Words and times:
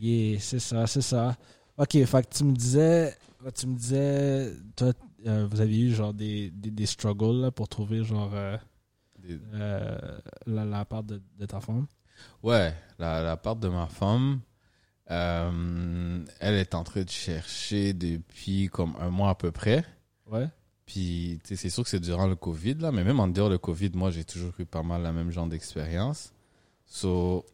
Yeah, 0.00 0.38
c'est 0.40 0.58
ça, 0.60 0.86
c'est 0.86 1.02
ça. 1.02 1.36
Ok, 1.76 1.92
fait 2.04 2.28
que 2.28 2.34
tu 2.36 2.44
me 2.44 2.52
disais, 2.52 3.16
tu 3.54 3.66
me 3.66 3.76
disais, 3.76 4.52
toi, 4.76 4.92
euh, 5.26 5.46
vous 5.50 5.60
avez 5.60 5.78
eu 5.78 5.92
genre 5.94 6.14
des, 6.14 6.50
des, 6.50 6.70
des 6.70 6.86
struggles 6.86 7.40
là, 7.42 7.50
pour 7.50 7.68
trouver 7.68 8.04
genre 8.04 8.30
euh, 8.34 8.56
Des- 9.18 9.38
euh, 9.54 10.18
la, 10.46 10.64
la 10.64 10.84
part 10.84 11.02
de, 11.02 11.20
de 11.38 11.46
ta 11.46 11.60
femme? 11.60 11.86
Ouais, 12.42 12.74
la, 12.98 13.22
la 13.22 13.36
part 13.36 13.56
de 13.56 13.68
ma 13.68 13.86
femme, 13.86 14.40
euh, 15.10 16.24
elle 16.40 16.54
est 16.54 16.74
en 16.74 16.84
train 16.84 17.02
de 17.02 17.10
chercher 17.10 17.92
depuis 17.92 18.68
comme 18.68 18.94
un 19.00 19.10
mois 19.10 19.30
à 19.30 19.34
peu 19.34 19.50
près. 19.52 19.84
Ouais. 20.26 20.48
Puis, 20.86 21.38
c'est 21.44 21.68
sûr 21.70 21.84
que 21.84 21.90
c'est 21.90 22.00
durant 22.00 22.26
le 22.26 22.36
Covid, 22.36 22.74
là, 22.76 22.92
mais 22.92 23.04
même 23.04 23.20
en 23.20 23.28
dehors 23.28 23.50
du 23.50 23.58
Covid, 23.58 23.90
moi, 23.94 24.10
j'ai 24.10 24.24
toujours 24.24 24.52
eu 24.58 24.64
pas 24.66 24.82
mal 24.82 25.02
la 25.02 25.12
même 25.12 25.30
genre 25.30 25.46
d'expérience. 25.46 26.32
So, 26.86 27.44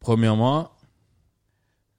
premièrement, 0.00 0.70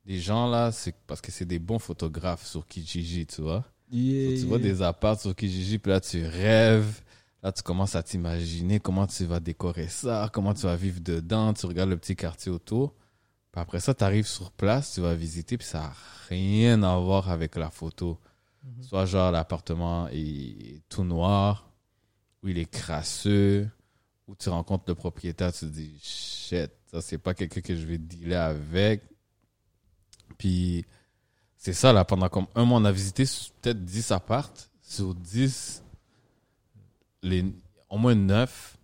les 0.09 0.19
gens 0.19 0.49
là, 0.49 0.71
c'est 0.71 0.95
parce 1.05 1.21
que 1.21 1.31
c'est 1.31 1.45
des 1.45 1.59
bons 1.59 1.77
photographes 1.77 2.43
sur 2.43 2.65
Kijiji, 2.65 3.27
tu 3.27 3.43
vois. 3.43 3.63
So, 3.91 3.95
tu 3.95 4.45
vois 4.47 4.57
yeah. 4.57 4.67
des 4.67 4.81
apparts 4.81 5.21
sur 5.21 5.36
Kijiji, 5.36 5.77
puis 5.77 5.91
là, 5.91 6.01
tu 6.01 6.25
rêves. 6.25 7.01
Là, 7.43 7.51
tu 7.51 7.61
commences 7.61 7.93
à 7.93 8.01
t'imaginer 8.01 8.79
comment 8.79 9.05
tu 9.05 9.25
vas 9.25 9.39
décorer 9.39 9.87
ça, 9.87 10.27
comment 10.33 10.55
tu 10.55 10.64
vas 10.64 10.75
vivre 10.75 11.00
dedans. 11.00 11.53
Tu 11.53 11.67
regardes 11.67 11.91
le 11.91 11.97
petit 11.97 12.15
quartier 12.15 12.51
autour. 12.51 12.95
Puis 13.51 13.61
après 13.61 13.79
ça, 13.79 13.93
tu 13.93 14.03
arrives 14.03 14.25
sur 14.25 14.51
place, 14.51 14.95
tu 14.95 15.01
vas 15.01 15.14
visiter, 15.14 15.59
puis 15.59 15.67
ça 15.67 15.79
n'a 15.79 15.93
rien 16.28 16.81
à 16.81 16.97
voir 16.97 17.29
avec 17.29 17.55
la 17.55 17.69
photo. 17.69 18.17
Mhm. 18.64 18.83
Soit 18.83 19.05
genre 19.05 19.31
l'appartement 19.31 20.07
est 20.11 20.81
tout 20.89 21.03
noir, 21.03 21.71
ou 22.41 22.47
il 22.47 22.57
est 22.57 22.69
crasseux, 22.69 23.69
ou 24.28 24.33
tu 24.36 24.50
rencontres 24.50 24.86
le 24.87 24.95
propriétaire, 24.95 25.53
tu 25.53 25.59
te 25.59 25.65
dis 25.65 26.00
shit, 26.01 26.71
ça 26.91 27.00
c'est 27.00 27.19
pas 27.19 27.36
quelqu'un 27.36 27.61
que 27.61 27.75
je 27.75 27.86
vais 27.86 28.00
dealer 28.00 28.41
avec. 28.41 29.03
Puis 30.39 30.86
c'est 31.56 31.74
ça 31.74 31.93
là, 31.93 32.03
pendant 32.03 32.30
comme 32.30 32.48
un 32.56 32.66
mois, 32.66 32.80
on 32.80 32.86
a 32.86 32.92
visité 32.92 33.26
peut-être 33.62 33.86
10 33.86 34.12
appartes. 34.12 34.72
Sur 34.81 35.14
10, 35.14 35.84
les, 37.22 37.46
au 37.90 38.00
moins 38.00 38.16
9, 38.16 38.78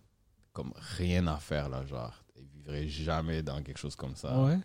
comme 0.52 0.72
rien 0.96 1.26
à 1.26 1.38
faire 1.38 1.68
là, 1.68 1.84
genre. 1.84 2.22
Ils 2.36 2.46
vivraient 2.46 2.86
jamais 2.86 3.42
dans 3.42 3.60
quelque 3.60 3.78
chose 3.78 3.96
comme 3.96 4.14
ça. 4.14 4.38
Ouais. 4.40 4.58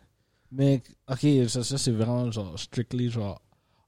Mais, 0.52 0.84
ok, 1.10 1.50
ça, 1.50 1.64
ça 1.64 1.80
c'est 1.80 1.92
vraiment 1.92 2.30
genre 2.30 2.60
strictly 2.60 3.10
genre 3.10 3.42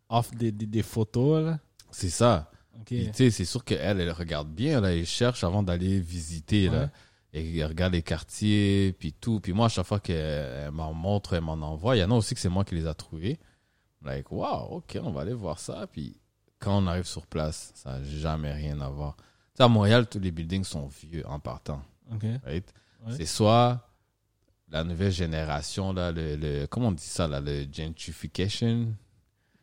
off 0.10 0.32
des, 0.34 0.52
des, 0.52 0.66
des 0.66 0.82
photos 0.82 1.44
là. 1.44 1.60
C'est 1.92 2.10
ça. 2.10 2.50
Ok. 2.76 2.86
Puis, 2.86 3.08
tu 3.08 3.14
sais, 3.14 3.30
c'est 3.30 3.46
sûr 3.46 3.64
qu'elle, 3.64 4.00
elle 4.00 4.12
regarde 4.12 4.50
bien, 4.50 4.82
là, 4.82 4.96
elle 4.96 5.06
cherche 5.06 5.44
avant 5.44 5.62
d'aller 5.62 6.00
visiter, 6.00 6.70
là. 6.70 6.90
Et 7.36 7.58
elle 7.58 7.66
regarde 7.66 7.94
les 7.94 8.04
quartiers, 8.04 8.94
puis 8.94 9.12
tout. 9.14 9.40
Puis 9.40 9.54
moi, 9.54 9.66
à 9.66 9.70
chaque 9.70 9.86
fois 9.88 10.00
qu'elle 10.00 10.70
m'en 10.72 10.94
montre, 10.94 11.34
elle 11.34 11.42
m'en 11.42 11.54
envoie. 11.54 11.96
Il 11.96 12.00
y 12.00 12.04
en 12.04 12.12
a 12.12 12.16
aussi 12.16 12.36
que 12.36 12.40
c'est 12.40 12.50
moi 12.50 12.64
qui 12.64 12.76
les 12.76 12.86
a 12.86 12.94
trouvés. 12.94 13.40
Like, 14.04 14.32
wow, 14.32 14.68
ok, 14.70 15.00
on 15.02 15.12
va 15.12 15.22
aller 15.22 15.34
voir 15.34 15.58
ça. 15.60 15.88
Puis 15.92 16.16
quand 16.60 16.78
on 16.84 16.88
arrive 16.88 17.06
sur 17.06 17.26
place, 17.26 17.72
ça 17.76 17.98
n'a 17.98 18.04
jamais 18.04 18.52
rien 18.54 18.80
à 18.82 18.90
voir. 18.90 19.16
Tu 19.18 19.24
sais, 19.58 19.64
à 19.64 19.68
Montréal, 19.68 20.08
tous 20.08 20.20
les 20.20 20.30
buildings 20.32 20.64
sont 20.64 20.88
vieux 20.88 21.24
en 21.28 21.40
partant. 21.40 21.82
Ok. 22.14 22.24
right? 22.46 22.72
Ouais. 23.06 23.14
C'est 23.18 23.26
soit 23.26 23.82
la 24.70 24.84
nouvelle 24.84 25.12
génération, 25.12 25.92
là, 25.94 26.12
le, 26.12 26.36
le- 26.36 26.68
comment 26.68 26.88
on 26.90 26.92
dit 26.92 27.04
ça, 27.04 27.28
là, 27.28 27.40
le 27.40 27.66
gentrification, 27.72 28.94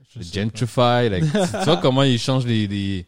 Je 0.09 0.19
le 0.19 0.25
gentrify, 0.25 1.09
like, 1.09 1.25
tu 1.25 1.65
vois 1.65 1.77
comment 1.83 2.03
ils 2.03 2.19
changent 2.19 2.47
les, 2.47 2.67
les- 2.67 3.07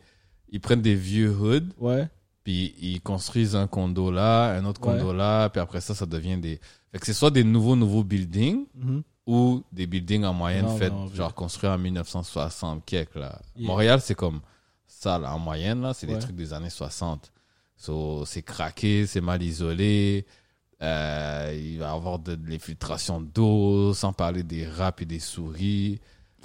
ils 0.50 0.60
prennent 0.60 0.82
des 0.82 0.94
vieux 0.94 1.30
hoods? 1.30 1.68
Ouais. 1.78 2.08
Puis 2.44 2.74
ils 2.80 3.00
construisent 3.00 3.54
un 3.56 3.66
condo 3.66 4.10
là, 4.10 4.50
un 4.56 4.64
autre 4.64 4.80
Ouais. 4.86 4.98
condo 4.98 5.12
là, 5.12 5.48
puis 5.48 5.60
après 5.60 5.80
ça, 5.80 5.94
ça 5.94 6.06
devient 6.06 6.36
des, 6.38 6.60
fait 6.90 6.98
que 6.98 7.06
c'est 7.06 7.12
soit 7.12 7.30
des 7.30 7.44
nouveaux, 7.44 7.76
nouveaux 7.76 8.04
buildings, 8.04 8.66
Mhm. 8.74 9.02
ou 9.26 9.62
des 9.72 9.86
buildings 9.86 10.24
en 10.24 10.32
moyenne 10.34 10.66
Non, 10.66 10.76
faits, 10.76 10.92
non, 10.92 11.08
genre 11.14 11.32
construits 11.34 11.70
en 11.70 11.78
1960 11.78 12.84
quelque, 12.84 13.18
là. 13.18 13.40
Yeah. 13.56 13.66
Montréal, 13.68 14.00
c'est 14.02 14.14
comme 14.16 14.40
ça, 14.86 15.18
là, 15.18 15.34
en 15.34 15.38
moyenne, 15.38 15.80
là, 15.82 15.94
c'est 15.94 16.06
des 16.06 16.18
trucs 16.18 16.34
des 16.36 16.52
années 16.52 16.70
60. 16.70 17.30
So, 17.76 18.24
c'est 18.26 18.42
craqué, 18.42 19.06
c'est 19.06 19.20
mal 19.20 19.42
isolé, 19.42 20.26
euh, 20.82 21.52
il 21.56 21.78
va 21.78 21.86
y 21.86 21.88
avoir 21.88 22.18
de, 22.18 22.34
de 22.34 22.50
l'infiltration 22.50 23.20
d'eau, 23.20 23.94
sans 23.94 24.12
parler 24.12 24.42
des 24.42 24.66
rats 24.66 24.94
et 24.98 25.04
des 25.04 25.18
souris. 25.20 26.00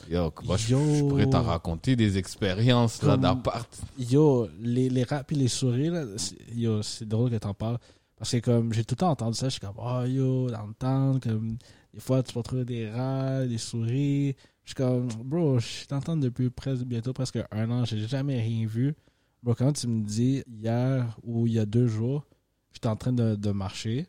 Yo, 0.10 0.32
moi, 0.46 0.58
je, 0.58 0.72
Yo. 0.72 0.80
je 0.96 1.04
pourrais 1.04 1.30
t'en 1.30 1.44
raconter 1.44 1.96
des 1.96 2.18
expériences, 2.18 3.02
là, 3.04 3.18
d'appart. 3.18 3.68
Yo, 3.98 4.48
les, 4.60 4.90
les 4.90 5.04
rats 5.04 5.24
et 5.30 5.36
les 5.36 5.48
souris, 5.48 5.90
là, 5.90 6.06
c'est- 6.18 6.38
yo, 6.56 6.82
c'est 6.82 7.08
drôle 7.08 7.30
que 7.32 7.38
t'en 7.38 7.54
parles. 7.54 7.78
Parce 8.18 8.32
que 8.32 8.38
comme 8.38 8.74
j'ai 8.74 8.84
tout 8.84 8.94
le 8.96 8.98
temps 9.00 9.12
entendu 9.12 9.38
ça, 9.38 9.48
je 9.48 9.52
suis 9.52 9.60
comme, 9.62 9.76
oh 9.78 10.04
yo, 10.06 10.50
dans 10.50 10.66
le 10.68 10.74
temps, 10.74 11.20
comme, 11.22 11.58
des 11.94 12.00
fois 12.00 12.24
tu 12.24 12.34
peux 12.34 12.42
trouver 12.42 12.66
des 12.66 12.90
rats, 12.90 13.46
des 13.46 13.58
souris. 13.60 14.36
Je 14.64 14.70
suis 14.72 14.76
comme, 14.76 15.08
bro, 15.24 15.60
je 15.60 15.86
t'entends 15.86 16.18
depuis 16.18 16.50
presque, 16.50 16.84
bientôt 16.84 17.14
presque 17.14 17.38
un 17.52 17.70
an, 17.72 17.86
j'ai 17.86 18.08
jamais 18.08 18.42
rien 18.42 18.66
vu. 18.66 18.96
Bro, 19.44 19.54
quand 19.56 19.72
tu 19.74 19.88
me 19.88 20.04
dis 20.04 20.44
hier 20.48 21.16
ou 21.24 21.46
il 21.48 21.54
y 21.54 21.60
a 21.60 21.66
deux 21.66 21.88
jours, 21.88 22.26
j'étais 22.74 22.88
en 22.88 22.96
train 22.96 23.14
de, 23.14 23.36
de 23.36 23.52
marcher, 23.52 24.08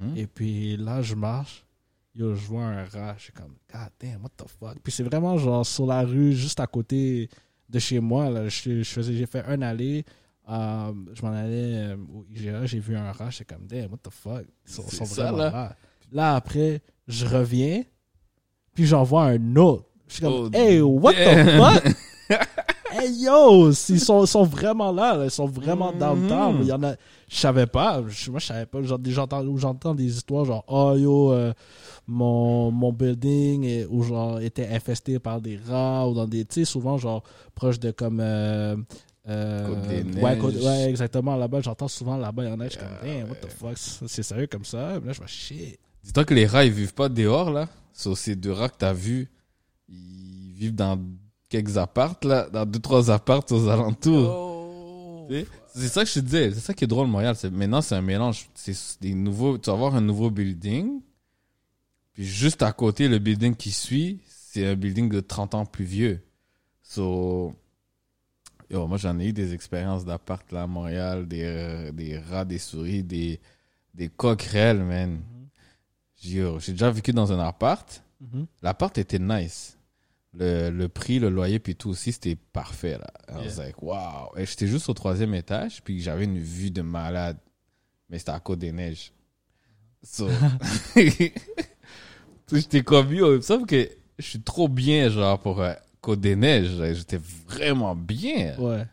Mhm. 0.00 0.16
et 0.16 0.26
puis 0.26 0.76
là, 0.76 1.00
je 1.02 1.14
marche. 1.14 1.64
Yo, 2.16 2.34
je 2.34 2.46
vois 2.46 2.64
un 2.64 2.84
rat. 2.84 3.14
Je 3.18 3.24
suis 3.24 3.32
comme, 3.32 3.54
God 3.72 3.90
damn, 4.00 4.22
what 4.22 4.30
the 4.36 4.48
fuck? 4.48 4.78
Puis 4.82 4.92
c'est 4.92 5.02
vraiment 5.02 5.36
genre 5.36 5.66
sur 5.66 5.86
la 5.86 6.02
rue, 6.02 6.32
juste 6.32 6.58
à 6.60 6.66
côté 6.66 7.28
de 7.68 7.78
chez 7.78 8.00
moi. 8.00 8.30
Là. 8.30 8.48
Je, 8.48 8.82
je 8.82 8.88
faisais, 8.88 9.12
j'ai 9.14 9.26
fait 9.26 9.44
un 9.46 9.60
aller. 9.62 10.04
euh, 10.48 10.92
je 11.12 11.22
m'en 11.22 11.32
allais 11.32 11.90
euh, 11.92 11.96
au 12.14 12.24
IGA. 12.30 12.64
J'ai 12.66 12.78
vu 12.78 12.96
un 12.96 13.12
rat. 13.12 13.28
J'étais 13.30 13.54
comme, 13.54 13.66
damn, 13.66 13.90
what 13.90 13.98
the 14.02 14.10
fuck? 14.10 14.46
Ils 14.66 14.72
sont, 14.72 14.84
C'est 14.88 14.96
sont 14.96 15.04
ça, 15.04 15.22
vraiment 15.32 15.38
là. 15.38 15.50
là. 15.50 15.76
Là, 16.12 16.34
après, 16.36 16.80
je 17.06 17.26
reviens. 17.26 17.82
Puis 18.74 18.86
j'en 18.86 19.02
vois 19.02 19.24
un 19.24 19.56
autre. 19.56 19.84
Je 20.08 20.14
suis 20.14 20.22
comme, 20.22 20.50
Oh, 20.54 20.56
hey, 20.56 20.80
what 20.80 21.12
damn. 21.12 21.46
the 21.46 21.82
fuck? 21.82 21.96
hey 22.98 23.12
yo, 23.24 23.70
ils 23.70 24.00
sont, 24.00 24.42
vraiment 24.44 24.92
là, 24.92 25.16
là. 25.16 25.24
Ils 25.24 25.30
sont 25.30 25.46
vraiment 25.46 25.92
dans 25.92 26.14
le 26.14 26.28
temps. 26.28 26.54
Il 26.60 26.66
y 26.66 26.72
en 26.72 26.82
a, 26.82 26.94
je 27.28 27.36
savais 27.36 27.66
pas. 27.66 28.02
Je- 28.08 28.30
Moi, 28.30 28.40
je 28.40 28.46
savais 28.46 28.66
pas. 28.66 28.78
J'entends, 28.82 29.56
j'entends 29.56 29.94
des 29.94 30.04
histoires 30.16 30.44
genre, 30.44 30.64
oh 30.68 30.94
yo, 30.96 31.32
euh, 31.32 31.52
mon, 32.06 32.70
mon 32.70 32.92
building 32.92 33.64
est, 33.64 33.86
où, 33.90 34.02
genre, 34.02 34.40
était 34.40 34.68
infesté 34.68 35.18
par 35.18 35.40
des 35.40 35.58
rats 35.68 36.08
ou 36.08 36.14
dans 36.14 36.26
des, 36.26 36.44
tu 36.44 36.60
sais, 36.60 36.64
souvent, 36.64 36.98
genre, 36.98 37.22
proche 37.54 37.78
de 37.80 37.90
comme. 37.90 38.20
Euh, 38.20 38.76
euh, 39.28 39.66
Côte 39.66 39.88
des 39.88 40.20
ouais, 40.22 40.38
côte- 40.38 40.54
Neiges. 40.54 40.64
ouais, 40.64 40.88
exactement. 40.88 41.34
Là-bas, 41.34 41.60
j'entends 41.60 41.88
souvent 41.88 42.16
là-bas, 42.16 42.44
il 42.44 42.48
y 42.48 42.52
en 42.52 42.60
a. 42.60 42.64
Je 42.66 42.70
suis 42.70 42.78
comme, 42.78 42.88
damn, 43.02 43.28
what 43.28 43.34
the 43.36 43.48
fuck, 43.50 43.76
c'est 43.76 44.22
sérieux 44.22 44.46
comme 44.46 44.64
ça? 44.64 45.00
Mais 45.00 45.08
là, 45.08 45.12
je 45.12 45.20
me 45.20 45.26
shit. 45.26 45.78
Dis-toi 46.04 46.24
que 46.24 46.32
les 46.34 46.46
rats, 46.46 46.64
ils 46.64 46.70
vivent 46.70 46.94
pas 46.94 47.08
dehors, 47.08 47.50
là. 47.50 47.68
Sur 47.92 48.16
ces 48.16 48.36
deux 48.36 48.52
rats 48.52 48.68
que 48.68 48.76
t'as 48.78 48.92
vus, 48.92 49.28
ils 49.88 50.52
vivent 50.54 50.74
dans 50.76 50.96
quelques 51.48 51.76
appartes, 51.78 52.24
là. 52.24 52.48
Dans 52.50 52.66
deux, 52.66 52.78
trois 52.80 53.10
appartes 53.10 53.52
aux 53.52 53.68
alentours. 53.68 55.26
Sais, 55.30 55.46
C'est 55.74 55.88
ça 55.88 56.04
que 56.04 56.08
je 56.08 56.14
te 56.14 56.20
disais. 56.20 56.50
C'est 56.52 56.60
ça 56.60 56.74
qui 56.74 56.84
est 56.84 56.86
drôle, 56.86 57.06
Montréal. 57.08 57.34
C'est- 57.36 57.50
Maintenant, 57.50 57.82
c'est 57.82 57.94
un 57.94 58.00
mélange. 58.02 58.48
C'est 58.54 58.74
des 59.00 59.14
nouveaux, 59.14 59.58
tu 59.58 59.68
vas 59.70 59.74
avoir 59.74 59.94
un 59.94 60.00
nouveau 60.00 60.30
building. 60.30 61.00
Puis 62.14 62.24
juste 62.24 62.62
à 62.62 62.72
côté, 62.72 63.08
le 63.08 63.18
building 63.18 63.54
qui 63.54 63.70
suit, 63.72 64.20
c'est 64.26 64.66
un 64.66 64.74
building 64.74 65.08
de 65.10 65.20
30 65.20 65.54
ans 65.54 65.66
plus 65.66 65.84
vieux. 65.84 66.22
So, 66.82 67.52
yo, 68.70 68.86
moi, 68.86 68.96
j'en 68.96 69.18
ai 69.18 69.26
eu 69.26 69.32
des 69.32 69.52
expériences 69.52 70.04
d'appart, 70.04 70.50
là, 70.52 70.62
à 70.62 70.66
Montréal. 70.66 71.26
Des, 71.28 71.42
euh, 71.44 71.92
des 71.92 72.18
rats, 72.18 72.44
des 72.44 72.58
souris, 72.58 73.02
des, 73.02 73.38
des 73.92 74.08
coquerelles, 74.08 74.82
man. 74.82 75.20
Yo, 76.22 76.58
J'ai 76.60 76.72
déjà 76.72 76.90
vécu 76.90 77.12
dans 77.12 77.30
un 77.32 77.38
appart. 77.40 78.02
Mhm. 78.20 78.46
L'appart 78.62 78.96
était 78.96 79.18
nice. 79.18 79.75
Le, 80.38 80.68
le 80.70 80.88
prix, 80.88 81.18
le 81.18 81.30
loyer, 81.30 81.58
puis 81.58 81.74
tout 81.76 81.88
aussi, 81.90 82.12
c'était 82.12 82.36
parfait. 82.52 82.98
Là. 82.98 83.06
I 83.30 83.32
was 83.36 83.56
Yeah. 83.56 83.64
like, 83.66 83.82
wow. 83.82 84.36
Et 84.36 84.44
j'étais 84.44 84.66
juste 84.66 84.88
au 84.88 84.94
troisième 84.94 85.34
étage, 85.34 85.82
puis 85.82 86.00
j'avais 86.00 86.24
une 86.24 86.38
vue 86.38 86.70
de 86.70 86.82
malade. 86.82 87.38
Mais 88.10 88.18
c'était 88.18 88.32
à 88.32 88.40
côte 88.40 88.58
des 88.58 88.72
neiges. 88.72 89.12
So, 90.02 90.28
j'étais 92.52 92.82
comme, 92.82 93.12
yo, 93.12 93.40
sauf 93.40 93.66
que 93.66 93.88
je 94.18 94.24
suis 94.24 94.40
trop 94.42 94.68
bien, 94.68 95.08
genre, 95.08 95.38
pour 95.40 95.60
euh, 95.60 95.72
côte 96.00 96.20
des 96.20 96.36
neiges. 96.36 96.76
J'étais 96.94 97.20
vraiment 97.48 97.94
bien. 97.96 98.56
Ouais. 98.58 98.86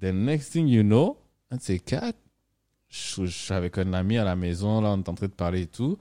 The 0.00 0.12
next 0.12 0.52
thing 0.52 0.68
you 0.68 0.82
know, 0.82 1.18
un 1.50 1.56
de 1.56 1.62
ces 1.62 1.80
quatre, 1.80 2.18
je, 2.88 3.26
je 3.26 3.30
suis 3.30 3.54
avec 3.54 3.78
un 3.78 3.92
ami 3.92 4.16
à 4.18 4.24
la 4.24 4.36
maison, 4.36 4.80
là, 4.80 4.90
on 4.90 4.98
est 4.98 5.08
en 5.08 5.14
train 5.14 5.26
de 5.26 5.32
parler 5.32 5.62
et 5.62 5.66
tout. 5.66 5.98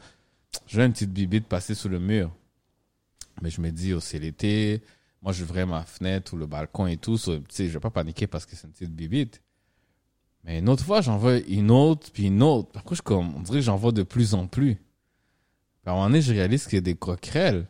Je 0.67 0.75
vois 0.75 0.85
une 0.85 0.93
petite 0.93 1.11
bibite 1.11 1.47
passer 1.47 1.73
sous 1.73 1.89
le 1.89 1.99
mur. 1.99 2.31
Mais 3.41 3.49
je 3.49 3.61
me 3.61 3.71
dis, 3.71 3.93
oh, 3.93 3.99
c'est 3.99 4.19
l'été. 4.19 4.81
Moi, 5.21 5.31
j'ouvrais 5.31 5.65
ma 5.65 5.83
fenêtre 5.83 6.33
ou 6.33 6.37
le 6.37 6.45
balcon 6.45 6.87
et 6.87 6.97
tout. 6.97 7.17
so, 7.17 7.37
tu 7.37 7.43
sais, 7.49 7.67
je 7.67 7.73
vais 7.73 7.79
pas 7.79 7.89
paniquer 7.89 8.27
parce 8.27 8.45
que 8.45 8.55
c'est 8.55 8.67
une 8.67 8.73
petite 8.73 8.95
bibite. 8.95 9.41
Mais 10.43 10.59
une 10.59 10.69
autre 10.69 10.83
fois, 10.83 11.01
j'en 11.01 11.17
vois 11.17 11.39
une 11.39 11.71
autre, 11.71 12.09
puis 12.11 12.27
une 12.27 12.41
autre. 12.41 12.69
Après, 12.75 12.95
je 12.95 13.01
comme, 13.01 13.35
on 13.35 13.41
dirait 13.41 13.59
que 13.59 13.65
j'en 13.65 13.75
vois 13.75 13.91
de 13.91 14.03
plus 14.03 14.33
en 14.33 14.47
plus. 14.47 14.75
Puis 14.75 14.83
à 15.85 15.91
un 15.91 15.95
moment 15.95 16.07
donné, 16.07 16.21
je 16.21 16.33
réalise 16.33 16.65
qu'il 16.65 16.75
y 16.75 16.77
a 16.77 16.81
des 16.81 16.95
coquerelles. 16.95 17.67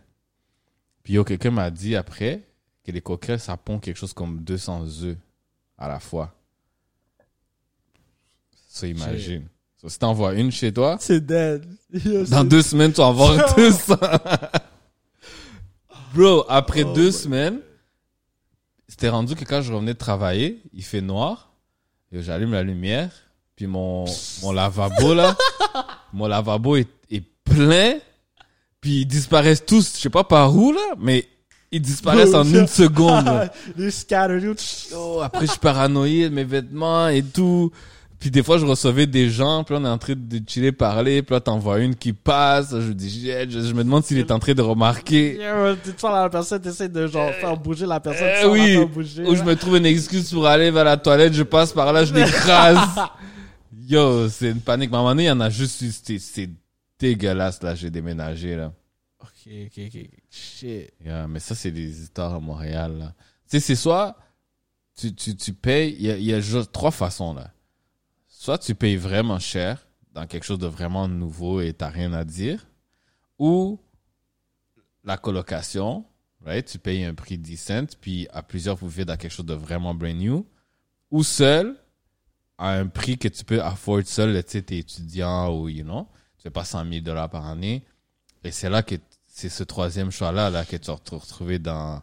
Puis 1.04 1.14
yo, 1.14 1.24
quelqu'un 1.24 1.52
m'a 1.52 1.72
dit 1.72 1.96
après 1.96 2.44
que 2.84 2.92
les 2.92 3.02
coquerelles, 3.02 3.40
ça 3.40 3.58
pond 3.58 3.80
quelque 3.80 3.98
chose 3.98 4.14
comme 4.14 4.44
200 4.44 5.04
œufs 5.04 5.18
à 5.78 5.88
la 5.88 6.00
fois. 6.00 6.36
Ça, 8.68 8.88
imagine. 8.88 9.48
So, 9.82 9.90
si 9.90 10.00
t'en 10.00 10.14
vois 10.14 10.34
une 10.34 10.52
chez 10.52 10.74
toi, 10.74 10.98
C'est 11.00 11.26
dead. 11.26 11.66
Yo, 11.94 12.26
dans 12.26 12.44
deux 12.44 12.62
semaines, 12.62 12.92
tu 12.92 12.98
vas 12.98 13.08
en 13.08 13.14
voir 13.14 13.56
200. 13.56 13.96
Bro, 16.18 16.46
après 16.50 16.82
Oh 16.84 16.94
deux 16.94 17.12
semaines, 17.12 17.60
c'était 18.88 19.10
rendu 19.10 19.36
que 19.36 19.44
quand 19.46 19.62
je 19.62 19.72
revenais 19.72 19.94
de 19.94 20.00
travailler, 20.00 20.64
il 20.74 20.84
fait 20.84 21.02
noir. 21.02 21.52
et 22.12 22.24
J'allume 22.24 22.54
la 22.54 22.64
lumière. 22.64 23.12
Puis 23.56 23.68
mon, 23.68 24.06
mon 24.42 24.52
lavabo, 24.52 25.14
là, 25.14 25.38
mon 26.14 26.26
lavabo 26.26 26.76
est, 26.76 26.88
est 27.12 27.24
plein. 27.44 27.98
Puis 28.82 29.02
ils 29.02 29.06
disparaissent 29.06 29.64
tous. 29.66 29.94
Je 29.96 30.02
sais 30.02 30.10
pas 30.10 30.24
par 30.24 30.56
où, 30.56 30.72
là, 30.72 30.96
mais 30.98 31.28
ils 31.72 31.82
disparaissent 31.82 32.34
en 32.34 32.44
une 32.46 32.68
seconde. 32.68 33.26
là. 33.26 33.54
Oh, 34.96 35.20
après, 35.24 35.46
je 35.46 35.52
suis 35.52 35.60
paranoïde, 35.60 36.32
mes 36.34 36.44
vêtements 36.46 37.10
et 37.10 37.22
tout. 37.22 37.72
Puis 38.20 38.32
des 38.32 38.42
fois, 38.42 38.58
je 38.58 38.66
recevais 38.66 39.06
des 39.06 39.30
gens, 39.30 39.64
puis 39.64 39.76
on 39.78 39.86
est 39.86 39.90
en 39.90 39.98
train 40.00 40.16
de 40.18 40.42
chiller, 40.48 40.72
parler, 40.72 41.22
puis 41.22 41.36
là, 41.36 41.40
t'en 41.40 41.60
vois 41.60 41.80
une 41.80 41.96
qui 41.96 42.14
passe. 42.14 42.72
Je 42.72 42.92
dis, 42.92 43.10
je, 43.10 43.48
je 43.50 43.74
me 43.74 43.84
demande 43.84 44.04
s'il 44.04 44.18
est 44.18 44.32
en 44.32 44.40
train 44.40 44.54
de 44.54 44.62
remarquer. 44.62 45.40
Tu 45.84 45.94
te 45.94 46.08
la 46.08 46.30
personne, 46.30 46.62
t'essaies 46.62 46.90
de 46.90 47.06
genre 47.06 47.32
faire 47.34 47.56
bouger 47.58 47.86
la 47.86 48.00
personne. 48.00 48.28
La 48.28 48.50
oui, 48.50 48.84
bouger, 48.86 49.24
où 49.24 49.36
je 49.36 49.44
me 49.44 49.56
trouve 49.56 49.78
une 49.78 49.86
excuse 49.86 50.32
pour 50.32 50.48
aller 50.48 50.72
vers 50.72 50.84
la 50.84 50.98
toilette, 50.98 51.34
je 51.34 51.44
passe 51.44 51.72
par 51.72 51.94
là, 51.94 52.06
je 52.06 52.14
l'écrase. 52.16 52.80
Yo, 53.88 54.28
c'est 54.30 54.50
une 54.50 54.62
panique. 54.62 54.90
Mais 54.90 54.98
à 54.98 55.00
un 55.00 55.04
moment 55.04 55.12
donné, 55.12 55.24
il 55.24 55.28
y 55.28 55.32
en 55.32 55.40
a 55.40 55.50
juste 55.50 55.82
eu, 55.82 55.92
c'est, 55.92 56.50
dégueulasse, 57.00 57.62
là, 57.62 57.76
j'ai 57.76 57.92
déménagé, 57.92 58.56
là. 58.56 58.74
Ok, 59.22 59.52
ok, 59.68 59.84
ok. 59.88 60.10
Shit. 60.32 60.92
Yeah, 61.06 61.28
mais 61.28 61.40
ça, 61.40 61.54
c'est 61.54 61.72
des 61.72 62.02
histoires 62.02 62.34
à 62.34 62.40
Montréal, 62.40 62.98
là. 62.98 63.14
Tu 63.50 63.52
sais, 63.52 63.60
c'est 63.60 63.76
soit, 63.76 64.18
tu, 64.98 65.14
tu, 65.14 65.36
tu 65.36 65.54
payes, 65.54 65.96
il 66.00 66.06
y 66.06 66.12
a, 66.12 66.18
il 66.18 66.26
y 66.26 66.34
a 66.34 66.40
juste 66.40 66.72
trois 66.72 66.92
façons, 66.92 67.34
là. 67.36 67.52
Soit 68.48 68.60
tu 68.60 68.76
payes 68.76 68.96
vraiment 68.96 69.40
cher 69.40 69.86
dans 70.14 70.26
quelque 70.26 70.46
chose 70.46 70.58
de 70.58 70.68
vraiment 70.68 71.10
nouveau 71.10 71.60
et 71.60 71.74
t'as 71.74 71.90
rien 71.90 72.14
à 72.14 72.24
dire, 72.24 72.66
ou 73.38 73.78
la 75.04 75.18
colocation, 75.18 76.06
right? 76.46 76.66
Tu 76.66 76.80
payes 76.80 77.04
un 77.04 77.14
prix 77.14 77.38
decent, 77.38 77.98
puis 78.00 78.26
à 78.32 78.42
plusieurs, 78.42 78.78
vous 78.78 78.88
vivez 78.88 79.04
dans 79.04 79.18
quelque 79.18 79.34
chose 79.34 79.46
de 79.46 79.54
vraiment 79.54 79.94
brand 79.94 80.16
new, 80.16 80.48
ou 81.12 81.24
seul, 81.26 81.76
à 82.58 82.72
un 82.72 82.88
prix 82.88 83.18
que 83.18 83.28
tu 83.28 83.44
peux 83.44 83.62
afford 83.62 84.04
seul, 84.06 84.42
tu 84.46 84.52
sais, 84.52 84.62
t'es 84.62 84.78
étudiant 84.78 85.54
ou, 85.54 85.68
you 85.68 85.84
know, 85.84 86.08
tu 86.38 86.44
fais 86.44 86.50
pas 86.50 86.64
100 86.64 86.90
000 86.90 87.02
dollars 87.02 87.30
par 87.30 87.46
année. 87.48 87.84
Et 88.46 88.52
c'est 88.52 88.70
là 88.70 88.82
que 88.82 88.96
c'est 89.26 89.50
ce 89.50 89.66
troisième 89.66 90.10
choix-là 90.10 90.50
là, 90.50 90.64
que 90.64 90.78
tu 90.78 90.90
vas 90.90 90.98
te 90.98 91.16
retrouver 91.16 91.60
dans, 91.60 92.02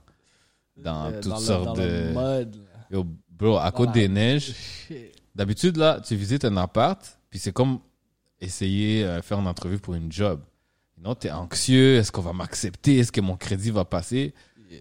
dans 0.77 1.07
Euh, 1.07 1.23
toutes 1.23 1.39
sortes 1.39 1.65
dans 1.65 1.73
de. 1.73 1.81
le 2.09 2.13
mode, 2.13 2.57
là. 2.57 2.87
Yo, 2.91 3.07
bro, 3.31 3.57
à 3.57 3.73
Côte 3.73 3.93
des 3.93 4.09
Neiges, 4.09 4.53
Shit. 4.89 5.24
D'habitude, 5.35 5.77
là, 5.77 6.01
tu 6.05 6.17
visites 6.17 6.45
un 6.45 6.57
appart, 6.57 7.19
puis 7.31 7.39
c'est 7.39 7.53
comme 7.53 7.79
essayer 8.41 9.05
de 9.05 9.21
faire 9.21 9.39
une 9.39 9.47
entrevue 9.47 9.79
pour 9.79 9.95
une 9.95 10.11
job. 10.11 10.41
Non, 11.03 11.15
t'es 11.15 11.31
anxieux, 11.31 11.97
est-ce 11.97 12.13
qu'on 12.13 12.23
va 12.23 12.33
m'accepter, 12.33 12.99
est-ce 12.99 13.13
que 13.13 13.21
mon 13.21 13.37
crédit 13.37 13.71
va 13.71 13.85
passer? 13.85 14.33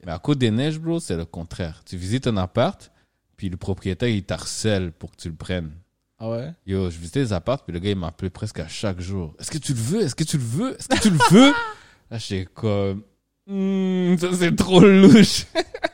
Mais 0.06 0.12
à 0.12 0.20
Côte 0.20 0.38
des 0.40 0.52
Neiges, 0.52 0.80
bro, 0.80 1.00
c'est 1.00 1.16
le 1.18 1.26
contraire. 1.26 1.82
Tu 1.86 1.98
visites 1.98 2.28
un 2.28 2.38
appart, 2.38 2.92
puis 3.38 3.50
le 3.50 3.58
propriétaire, 3.58 4.10
il 4.10 4.24
t'harcèle 4.24 4.92
pour 4.92 5.12
que 5.12 5.18
tu 5.18 5.30
le 5.30 5.36
prennes. 5.36 5.72
Ah 6.20 6.30
ouais? 6.30 6.54
Yo, 6.66 6.90
je 6.90 6.98
visitais 6.98 7.20
les 7.20 7.34
apparts, 7.34 7.64
puis 7.64 7.74
le 7.74 7.80
gars, 7.80 7.90
il 7.90 7.98
m'appelait 7.98 8.30
presque 8.30 8.60
à 8.60 8.68
chaque 8.68 9.02
jour. 9.02 9.36
Est-ce 9.40 9.52
que 9.52 9.58
tu 9.58 9.74
le 9.74 9.80
veux? 9.80 10.02
Est-ce 10.02 10.16
que 10.16 10.24
tu 10.24 10.38
le 10.38 10.44
veux? 10.44 10.76
Est-ce 10.78 10.88
que 10.88 11.00
tu 11.00 11.10
le 11.10 11.20
veux? 11.32 11.52
Là, 12.12 12.18
j'étais 12.18 12.46
comme, 12.54 13.04
Hmm, 13.46 14.16
ça 14.18 14.30
c'est 14.40 14.56
trop 14.56 14.80
louche. 14.80 15.46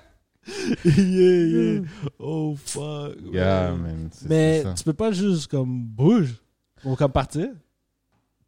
yeah, 0.86 0.96
yeah. 0.96 1.82
Oh 2.20 2.56
fuck. 2.56 3.16
Yeah, 3.32 3.72
man. 3.72 4.10
Mais 4.28 4.64
ça. 4.64 4.74
tu 4.74 4.84
peux 4.84 4.94
pas 4.94 5.12
juste 5.12 5.48
comme 5.48 5.84
bouge 5.84 6.36
ou 6.84 6.96
comme 6.96 7.12
partir. 7.12 7.50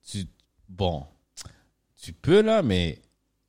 Tu, 0.09 0.25
bon, 0.67 1.05
tu 2.01 2.13
peux 2.13 2.41
là, 2.41 2.61
mais 2.61 2.99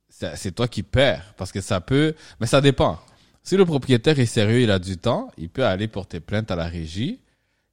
c'est 0.09 0.53
toi 0.53 0.67
qui 0.67 0.83
perds. 0.83 1.33
Parce 1.37 1.51
que 1.51 1.61
ça 1.61 1.81
peut, 1.81 2.15
mais 2.39 2.47
ça 2.47 2.61
dépend. 2.61 2.99
Si 3.41 3.57
le 3.57 3.65
propriétaire 3.65 4.19
est 4.19 4.25
sérieux, 4.25 4.61
il 4.61 4.71
a 4.71 4.79
du 4.79 4.97
temps, 4.97 5.31
il 5.37 5.49
peut 5.49 5.65
aller 5.65 5.87
porter 5.87 6.19
plainte 6.19 6.49
à 6.51 6.55
la 6.55 6.65
régie 6.65 7.19